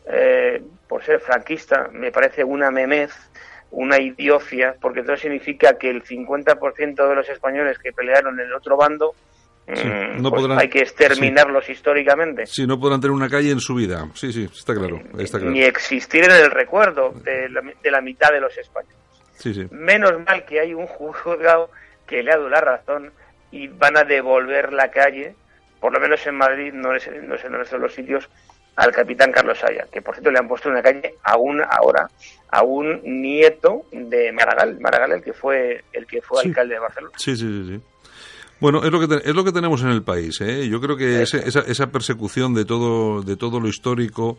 eh, 0.07 0.63
por 0.89 1.03
ser 1.05 1.21
franquista 1.21 1.89
me 1.93 2.11
parece 2.13 2.45
una 2.45 2.71
memez, 2.71 3.11
una 3.71 3.99
idiocia, 4.01 4.75
porque 4.81 5.01
eso 5.01 5.17
significa 5.17 5.77
que 5.79 5.91
el 5.91 6.03
50% 6.05 7.09
de 7.09 7.15
los 7.15 7.29
españoles 7.29 7.79
que 7.79 7.93
pelearon 7.93 8.39
en 8.39 8.47
el 8.47 8.53
otro 8.53 8.77
bando 8.77 9.15
mm, 9.67 10.23
no 10.23 10.31
pues 10.31 10.43
podrán- 10.43 10.59
hay 10.61 10.69
que 10.69 10.81
exterminarlos 10.81 11.69
históricamente. 11.69 12.47
Sí, 12.47 12.67
no 12.67 12.79
podrán 12.79 13.01
tener 13.01 13.13
una 13.15 13.29
calle 13.29 13.51
en 13.51 13.61
su 13.61 13.75
vida. 13.75 14.07
Sí, 14.15 14.33
sí, 14.33 14.45
está 14.45 14.75
claro. 14.75 15.01
Está 15.19 15.39
claro. 15.39 15.53
ni 15.53 15.63
existir 15.63 16.25
en 16.25 16.31
el 16.33 16.51
recuerdo 16.51 17.11
de 17.25 17.49
la, 17.49 17.63
de 17.83 17.91
la 17.91 18.01
mitad 18.01 18.31
de 18.31 18.41
los 18.41 18.57
españoles. 18.57 18.97
Sí, 19.45 19.53
sí. 19.53 19.67
Menos 19.71 20.19
mal 20.25 20.47
que 20.47 20.59
hay 20.59 20.73
un 20.73 20.87
juzgado 20.87 21.69
que 22.07 22.23
le 22.23 22.33
ha 22.33 22.37
dado 22.37 22.49
la 22.49 22.63
razón 22.63 23.13
y 23.51 23.69
van 23.69 23.95
a 23.99 24.05
devolver 24.05 24.73
la 24.73 24.91
calle, 24.91 25.35
por 25.81 25.93
lo 25.93 26.01
menos 26.01 26.27
en 26.27 26.35
Madrid, 26.35 26.73
no 26.73 26.95
es, 26.95 27.07
no 27.23 27.35
es 27.35 27.45
en 27.45 27.53
el 27.53 27.59
resto 27.59 27.77
de 27.77 27.83
los 27.83 27.93
sitios, 27.93 28.31
al 28.77 28.91
capitán 28.91 29.33
Carlos 29.33 29.59
Saya, 29.59 29.87
que 29.93 30.01
por 30.01 30.15
cierto 30.15 30.31
le 30.31 30.39
han 30.39 30.49
puesto 30.49 30.69
en 30.69 30.73
una 30.77 30.83
calle 30.83 31.15
aún 31.23 31.63
ahora 31.69 32.09
a 32.49 32.63
un 32.63 33.03
nieto 33.05 33.85
de 33.93 34.33
Maragall, 34.33 34.81
Maragall 34.81 35.13
el 35.13 35.23
que 35.23 35.35
fue 35.35 35.85
el 35.93 36.07
que 36.07 36.23
fue 36.23 36.41
Sí. 36.41 36.49
alcalde 36.49 36.75
de 36.75 36.81
Barcelona. 36.81 37.13
Sí, 37.19 37.37
sí, 37.37 37.43
sí. 37.43 37.77
sí. 37.77 37.83
Bueno, 38.65 38.83
es 38.83 38.91
lo 38.91 38.99
que 38.99 39.07
te- 39.09 39.29
es 39.29 39.35
lo 39.37 39.45
que 39.45 39.53
tenemos 39.53 39.83
en 39.83 39.89
el 39.91 40.03
país. 40.03 40.41
¿eh? 40.41 40.67
Yo 40.71 40.81
creo 40.81 40.97
que 40.97 41.21
ese- 41.21 41.47
esa, 41.47 41.61
esa 41.61 41.91
persecución 41.93 42.55
de 42.55 42.65
todo 42.65 43.21
de 43.21 43.37
todo 43.37 43.61
lo 43.61 43.69
histórico, 43.69 44.39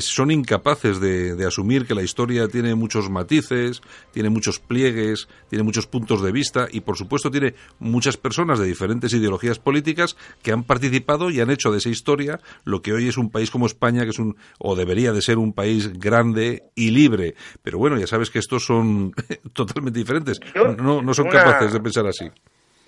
son 0.00 0.30
incapaces 0.30 1.00
de, 1.00 1.34
de 1.36 1.46
asumir 1.46 1.84
que 1.84 1.94
la 1.94 2.02
historia 2.02 2.48
tiene 2.48 2.74
muchos 2.74 3.10
matices, 3.10 3.82
tiene 4.10 4.30
muchos 4.30 4.58
pliegues, 4.58 5.28
tiene 5.50 5.64
muchos 5.64 5.86
puntos 5.86 6.22
de 6.22 6.32
vista 6.32 6.66
y, 6.72 6.80
por 6.80 6.96
supuesto, 6.96 7.30
tiene 7.30 7.54
muchas 7.78 8.16
personas 8.16 8.58
de 8.58 8.64
diferentes 8.66 9.12
ideologías 9.12 9.58
políticas 9.58 10.16
que 10.42 10.50
han 10.52 10.64
participado 10.64 11.28
y 11.28 11.40
han 11.40 11.50
hecho 11.50 11.70
de 11.70 11.76
esa 11.76 11.90
historia 11.90 12.40
lo 12.64 12.80
que 12.80 12.94
hoy 12.94 13.06
es 13.08 13.18
un 13.18 13.28
país 13.28 13.50
como 13.50 13.66
España, 13.66 14.04
que 14.04 14.10
es 14.12 14.18
un 14.18 14.34
o 14.60 14.74
debería 14.76 15.12
de 15.12 15.20
ser 15.20 15.36
un 15.36 15.52
país 15.52 15.92
grande 15.98 16.62
y 16.74 16.90
libre. 16.90 17.34
Pero 17.62 17.76
bueno, 17.76 17.98
ya 17.98 18.06
sabes 18.06 18.30
que 18.30 18.38
estos 18.38 18.64
son 18.64 19.12
totalmente 19.52 19.98
diferentes. 19.98 20.40
No, 20.78 21.02
no 21.02 21.12
son 21.12 21.26
capaces 21.44 21.72
de 21.74 21.80
pensar 21.80 22.06
así. 22.06 22.24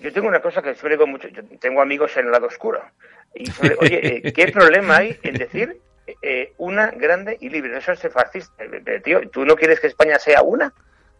Yo 0.04 0.12
tengo 0.12 0.28
una 0.28 0.40
cosa 0.40 0.60
que 0.60 0.74
siempre 0.74 0.96
digo 0.96 1.06
mucho, 1.06 1.28
yo 1.28 1.42
tengo 1.58 1.80
amigos 1.80 2.14
en 2.18 2.26
el 2.26 2.30
lado 2.30 2.46
oscuro. 2.46 2.82
Y 3.34 3.44
oye, 3.80 4.18
eh, 4.18 4.32
¿qué 4.34 4.52
problema 4.52 4.98
hay 4.98 5.18
en 5.22 5.34
decir 5.34 5.80
eh, 6.20 6.52
una 6.58 6.90
grande 6.90 7.38
y 7.40 7.48
libre? 7.48 7.78
Eso 7.78 7.92
es 7.92 8.12
fascista. 8.12 8.62
Eh, 8.62 8.82
eh, 8.84 9.00
Tío, 9.02 9.20
¿tú 9.30 9.46
no 9.46 9.56
quieres 9.56 9.80
que 9.80 9.86
España 9.86 10.18
sea 10.18 10.42
una? 10.42 10.74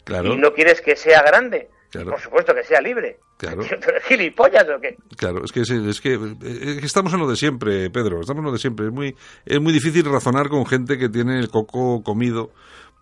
Claro. 0.04 0.34
¿Y 0.34 0.36
no 0.36 0.52
quieres 0.52 0.82
que 0.82 0.96
sea 0.96 1.22
grande? 1.22 1.70
Claro. 1.90 2.10
Por 2.10 2.20
supuesto 2.20 2.54
que 2.54 2.62
sea 2.62 2.82
libre. 2.82 3.16
Claro. 3.38 3.62
Tío, 3.62 3.78
¿tú 3.80 3.88
eres 3.88 4.04
gilipollas 4.04 4.68
o 4.68 4.78
qué? 4.78 4.98
Claro, 5.16 5.42
es 5.42 5.50
que, 5.50 5.60
es 5.60 6.00
que 6.02 6.14
es 6.14 6.80
que 6.80 6.84
estamos 6.86 7.14
en 7.14 7.20
lo 7.20 7.26
de 7.26 7.36
siempre, 7.36 7.88
Pedro, 7.88 8.20
estamos 8.20 8.40
en 8.40 8.44
lo 8.44 8.52
de 8.52 8.58
siempre. 8.58 8.88
Es 8.88 8.92
muy, 8.92 9.16
es 9.46 9.60
muy 9.62 9.72
difícil 9.72 10.04
razonar 10.04 10.50
con 10.50 10.66
gente 10.66 10.98
que 10.98 11.08
tiene 11.08 11.38
el 11.38 11.48
coco 11.48 12.02
comido 12.02 12.50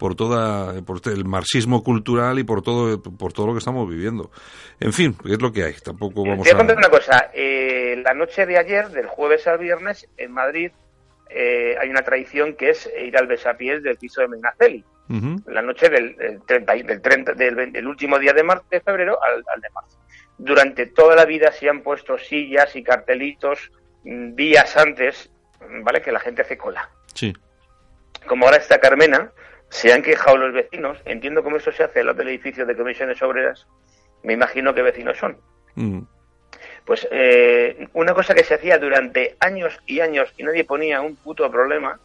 por 0.03 0.17
toda 0.17 0.83
por 0.83 1.01
el 1.07 1.25
marxismo 1.25 1.85
cultural 1.85 2.37
y 2.41 2.43
por 2.43 2.61
todo 2.61 3.01
por 3.01 3.33
todo 3.33 3.47
lo 3.47 3.53
que 3.53 3.61
estamos 3.61 3.89
viviendo. 3.89 4.33
En 4.81 4.93
fin, 4.93 5.17
es 5.25 5.41
lo 5.41 5.53
que 5.53 5.63
hay. 5.63 5.75
Tampoco 5.75 6.25
vamos 6.25 6.45
Te 6.45 6.51
voy 6.53 6.55
a 6.55 6.59
contar 6.59 6.77
una 6.77 6.89
cosa. 6.89 7.31
Eh, 7.33 8.03
la 8.05 8.13
noche 8.13 8.45
de 8.45 8.59
ayer, 8.59 8.89
del 8.89 9.07
jueves 9.07 9.47
al 9.47 9.59
viernes, 9.59 10.09
en 10.17 10.33
Madrid, 10.33 10.73
eh, 11.31 11.77
hay 11.81 11.89
una 11.89 12.03
tradición 12.03 12.55
que 12.57 12.71
es 12.71 12.91
ir 13.01 13.17
al 13.17 13.29
besapiés 13.29 13.81
del 13.85 13.97
piso 13.97 14.21
de 14.23 14.27
Medinaceli. 14.29 14.85
Ujú. 15.09 15.37
La 15.47 15.63
noche 15.63 15.89
del, 15.89 16.17
del 16.17 16.43
30, 16.45 16.77
y- 16.77 16.83
del, 16.83 17.01
30 17.01 17.33
del, 17.35 17.87
último 17.87 18.19
día 18.19 18.33
de, 18.33 18.43
mar- 18.43 18.63
de 18.71 18.81
febrero 18.81 19.19
al, 19.23 19.45
al 19.55 19.61
de 19.61 19.71
marzo. 19.71 19.99
Durante 20.37 20.87
toda 20.87 21.15
la 21.15 21.27
vida 21.27 21.53
se 21.53 21.69
han 21.69 21.83
puesto 21.83 22.19
sillas 22.19 22.75
y 22.75 22.83
cartelitos 22.83 23.71
mm, 24.03 24.35
días 24.35 24.77
antes, 24.77 25.31
¿vale? 25.85 26.01
Que 26.03 26.11
la 26.11 26.19
gente 26.19 26.43
hace 26.43 26.59
cola. 26.59 26.89
Sí. 27.15 27.33
Como 28.27 28.47
ahora 28.47 28.57
está 28.59 28.79
Carmena, 28.81 29.31
se 29.73 29.91
han 29.91 30.03
quejado 30.03 30.37
los 30.37 30.53
vecinos. 30.53 30.99
Entiendo 31.07 31.43
cómo 31.43 31.57
esto 31.57 31.73
se 31.73 31.83
hace 31.83 32.01
en 32.01 32.07
los 32.07 32.17
del 32.17 32.29
edificio 32.29 32.67
de 32.67 32.77
comisiones 32.77 33.23
obreras. 33.23 33.67
Me 34.23 34.35
imagino 34.35 34.75
qué 34.75 34.83
vecinos 34.83 35.17
son. 35.17 35.39
Mm. 35.77 36.01
Pues 36.85 37.09
eh, 37.11 37.89
una 37.95 38.13
cosa 38.13 38.35
que 38.35 38.45
se 38.45 38.55
hacía 38.55 38.77
durante 38.77 39.35
años 39.41 39.81
y 39.87 40.01
años 40.01 40.31
y 40.37 40.43
nadie 40.43 40.65
ponía 40.65 41.01
un 41.01 41.17
puto 41.17 41.51
problema, 41.51 41.99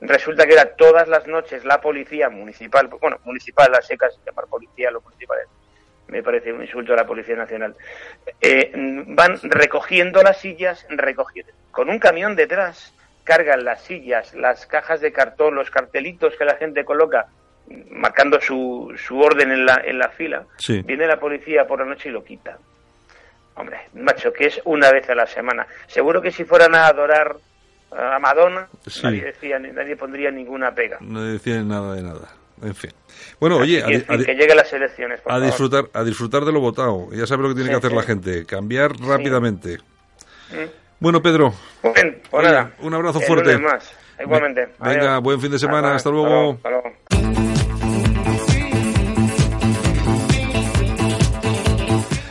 resulta 0.00 0.46
que 0.46 0.52
era 0.52 0.76
todas 0.76 1.08
las 1.08 1.26
noches 1.26 1.64
la 1.64 1.80
policía 1.80 2.28
municipal, 2.30 2.86
bueno, 2.86 3.18
municipal, 3.24 3.72
las 3.72 3.88
secas, 3.88 4.16
llamar 4.24 4.46
policía 4.46 4.90
a 4.90 4.92
los 4.92 5.02
municipales, 5.02 5.48
me 6.06 6.22
parece 6.22 6.52
un 6.52 6.62
insulto 6.62 6.92
a 6.92 6.96
la 6.96 7.06
Policía 7.06 7.34
Nacional, 7.34 7.74
eh, 8.40 8.70
van 9.08 9.40
recogiendo 9.42 10.22
las 10.22 10.40
sillas, 10.40 10.86
recogiendo, 10.88 11.52
con 11.72 11.90
un 11.90 11.98
camión 11.98 12.36
detrás, 12.36 12.94
cargan 13.28 13.62
las 13.62 13.82
sillas, 13.82 14.32
las 14.34 14.64
cajas 14.66 15.02
de 15.02 15.12
cartón, 15.12 15.54
los 15.54 15.70
cartelitos 15.70 16.32
que 16.38 16.46
la 16.46 16.56
gente 16.56 16.82
coloca, 16.82 17.26
marcando 17.90 18.40
su, 18.40 18.90
su 18.96 19.18
orden 19.20 19.52
en 19.52 19.66
la, 19.66 19.82
en 19.84 19.98
la 19.98 20.08
fila, 20.08 20.44
Sí. 20.56 20.80
viene 20.80 21.06
la 21.06 21.20
policía 21.20 21.66
por 21.66 21.80
la 21.80 21.84
noche 21.84 22.08
y 22.08 22.12
lo 22.12 22.24
quita. 22.24 22.56
Hombre, 23.54 23.80
macho, 23.92 24.32
que 24.32 24.46
es 24.46 24.60
una 24.64 24.90
vez 24.90 25.10
a 25.10 25.14
la 25.14 25.26
semana. 25.26 25.66
Seguro 25.88 26.22
que 26.22 26.30
si 26.30 26.44
fueran 26.44 26.74
a 26.74 26.86
adorar 26.86 27.36
a 27.92 28.18
Madonna, 28.18 28.66
Sí. 28.86 29.00
nadie, 29.02 29.24
decía, 29.24 29.58
nadie 29.58 29.94
pondría 29.96 30.30
ninguna 30.30 30.74
pega. 30.74 30.96
No 31.02 31.20
decían 31.22 31.68
nada 31.68 31.94
de 31.94 32.02
nada. 32.02 32.28
En 32.62 32.74
fin. 32.74 32.90
Bueno, 33.38 33.58
oye, 33.58 33.84
que, 33.84 33.96
a 34.12 34.16
que 34.16 34.34
lleguen 34.34 34.56
las 34.56 34.72
elecciones, 34.72 35.20
por 35.20 35.30
a 35.32 35.34
favor. 35.36 35.46
disfrutar 35.46 35.84
a 35.92 36.02
disfrutar 36.02 36.44
de 36.44 36.52
lo 36.52 36.60
votado. 36.60 37.08
Ya 37.12 37.26
sabes 37.26 37.42
lo 37.42 37.48
que 37.50 37.54
tiene 37.56 37.68
Sí, 37.68 37.70
que 37.70 37.86
hacer 37.86 37.92
la 37.92 38.02
gente, 38.02 38.46
cambiar 38.46 38.92
rápidamente. 38.98 39.78
Mm. 40.50 40.87
Bueno, 41.00 41.22
Pedro, 41.22 41.54
bien, 41.94 42.20
pues 42.30 42.44
nada. 42.44 42.72
un 42.80 42.92
abrazo 42.94 43.20
El 43.20 43.26
fuerte. 43.26 43.52
lunes 43.54 43.72
más. 43.72 43.92
Igualmente. 44.20 44.66
Ve- 44.66 44.74
venga, 44.80 45.10
Adiós. 45.12 45.22
buen 45.22 45.40
fin 45.40 45.50
de 45.52 45.58
semana, 45.58 45.88
bye. 45.88 45.96
hasta 45.96 46.10
luego. 46.10 46.52
Hasta 46.54 46.70
luego. 46.70 46.92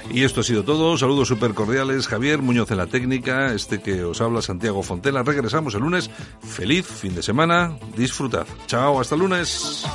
Y 0.09 0.23
esto 0.23 0.41
ha 0.41 0.43
sido 0.43 0.63
todo. 0.63 0.97
Saludos 0.97 1.27
súper 1.27 1.53
cordiales. 1.53 2.07
Javier 2.07 2.41
Muñoz 2.41 2.71
en 2.71 2.77
la 2.77 2.87
técnica. 2.87 3.53
Este 3.53 3.81
que 3.81 4.03
os 4.03 4.19
habla 4.19 4.41
Santiago 4.41 4.81
Fontela. 4.81 5.21
Regresamos 5.21 5.75
el 5.75 5.81
lunes. 5.81 6.09
Feliz 6.41 6.87
fin 6.87 7.13
de 7.13 7.21
semana. 7.21 7.77
Disfrutad. 7.95 8.47
Chao, 8.65 8.99
hasta 8.99 9.13
el 9.15 9.21
lunes. 9.21 9.85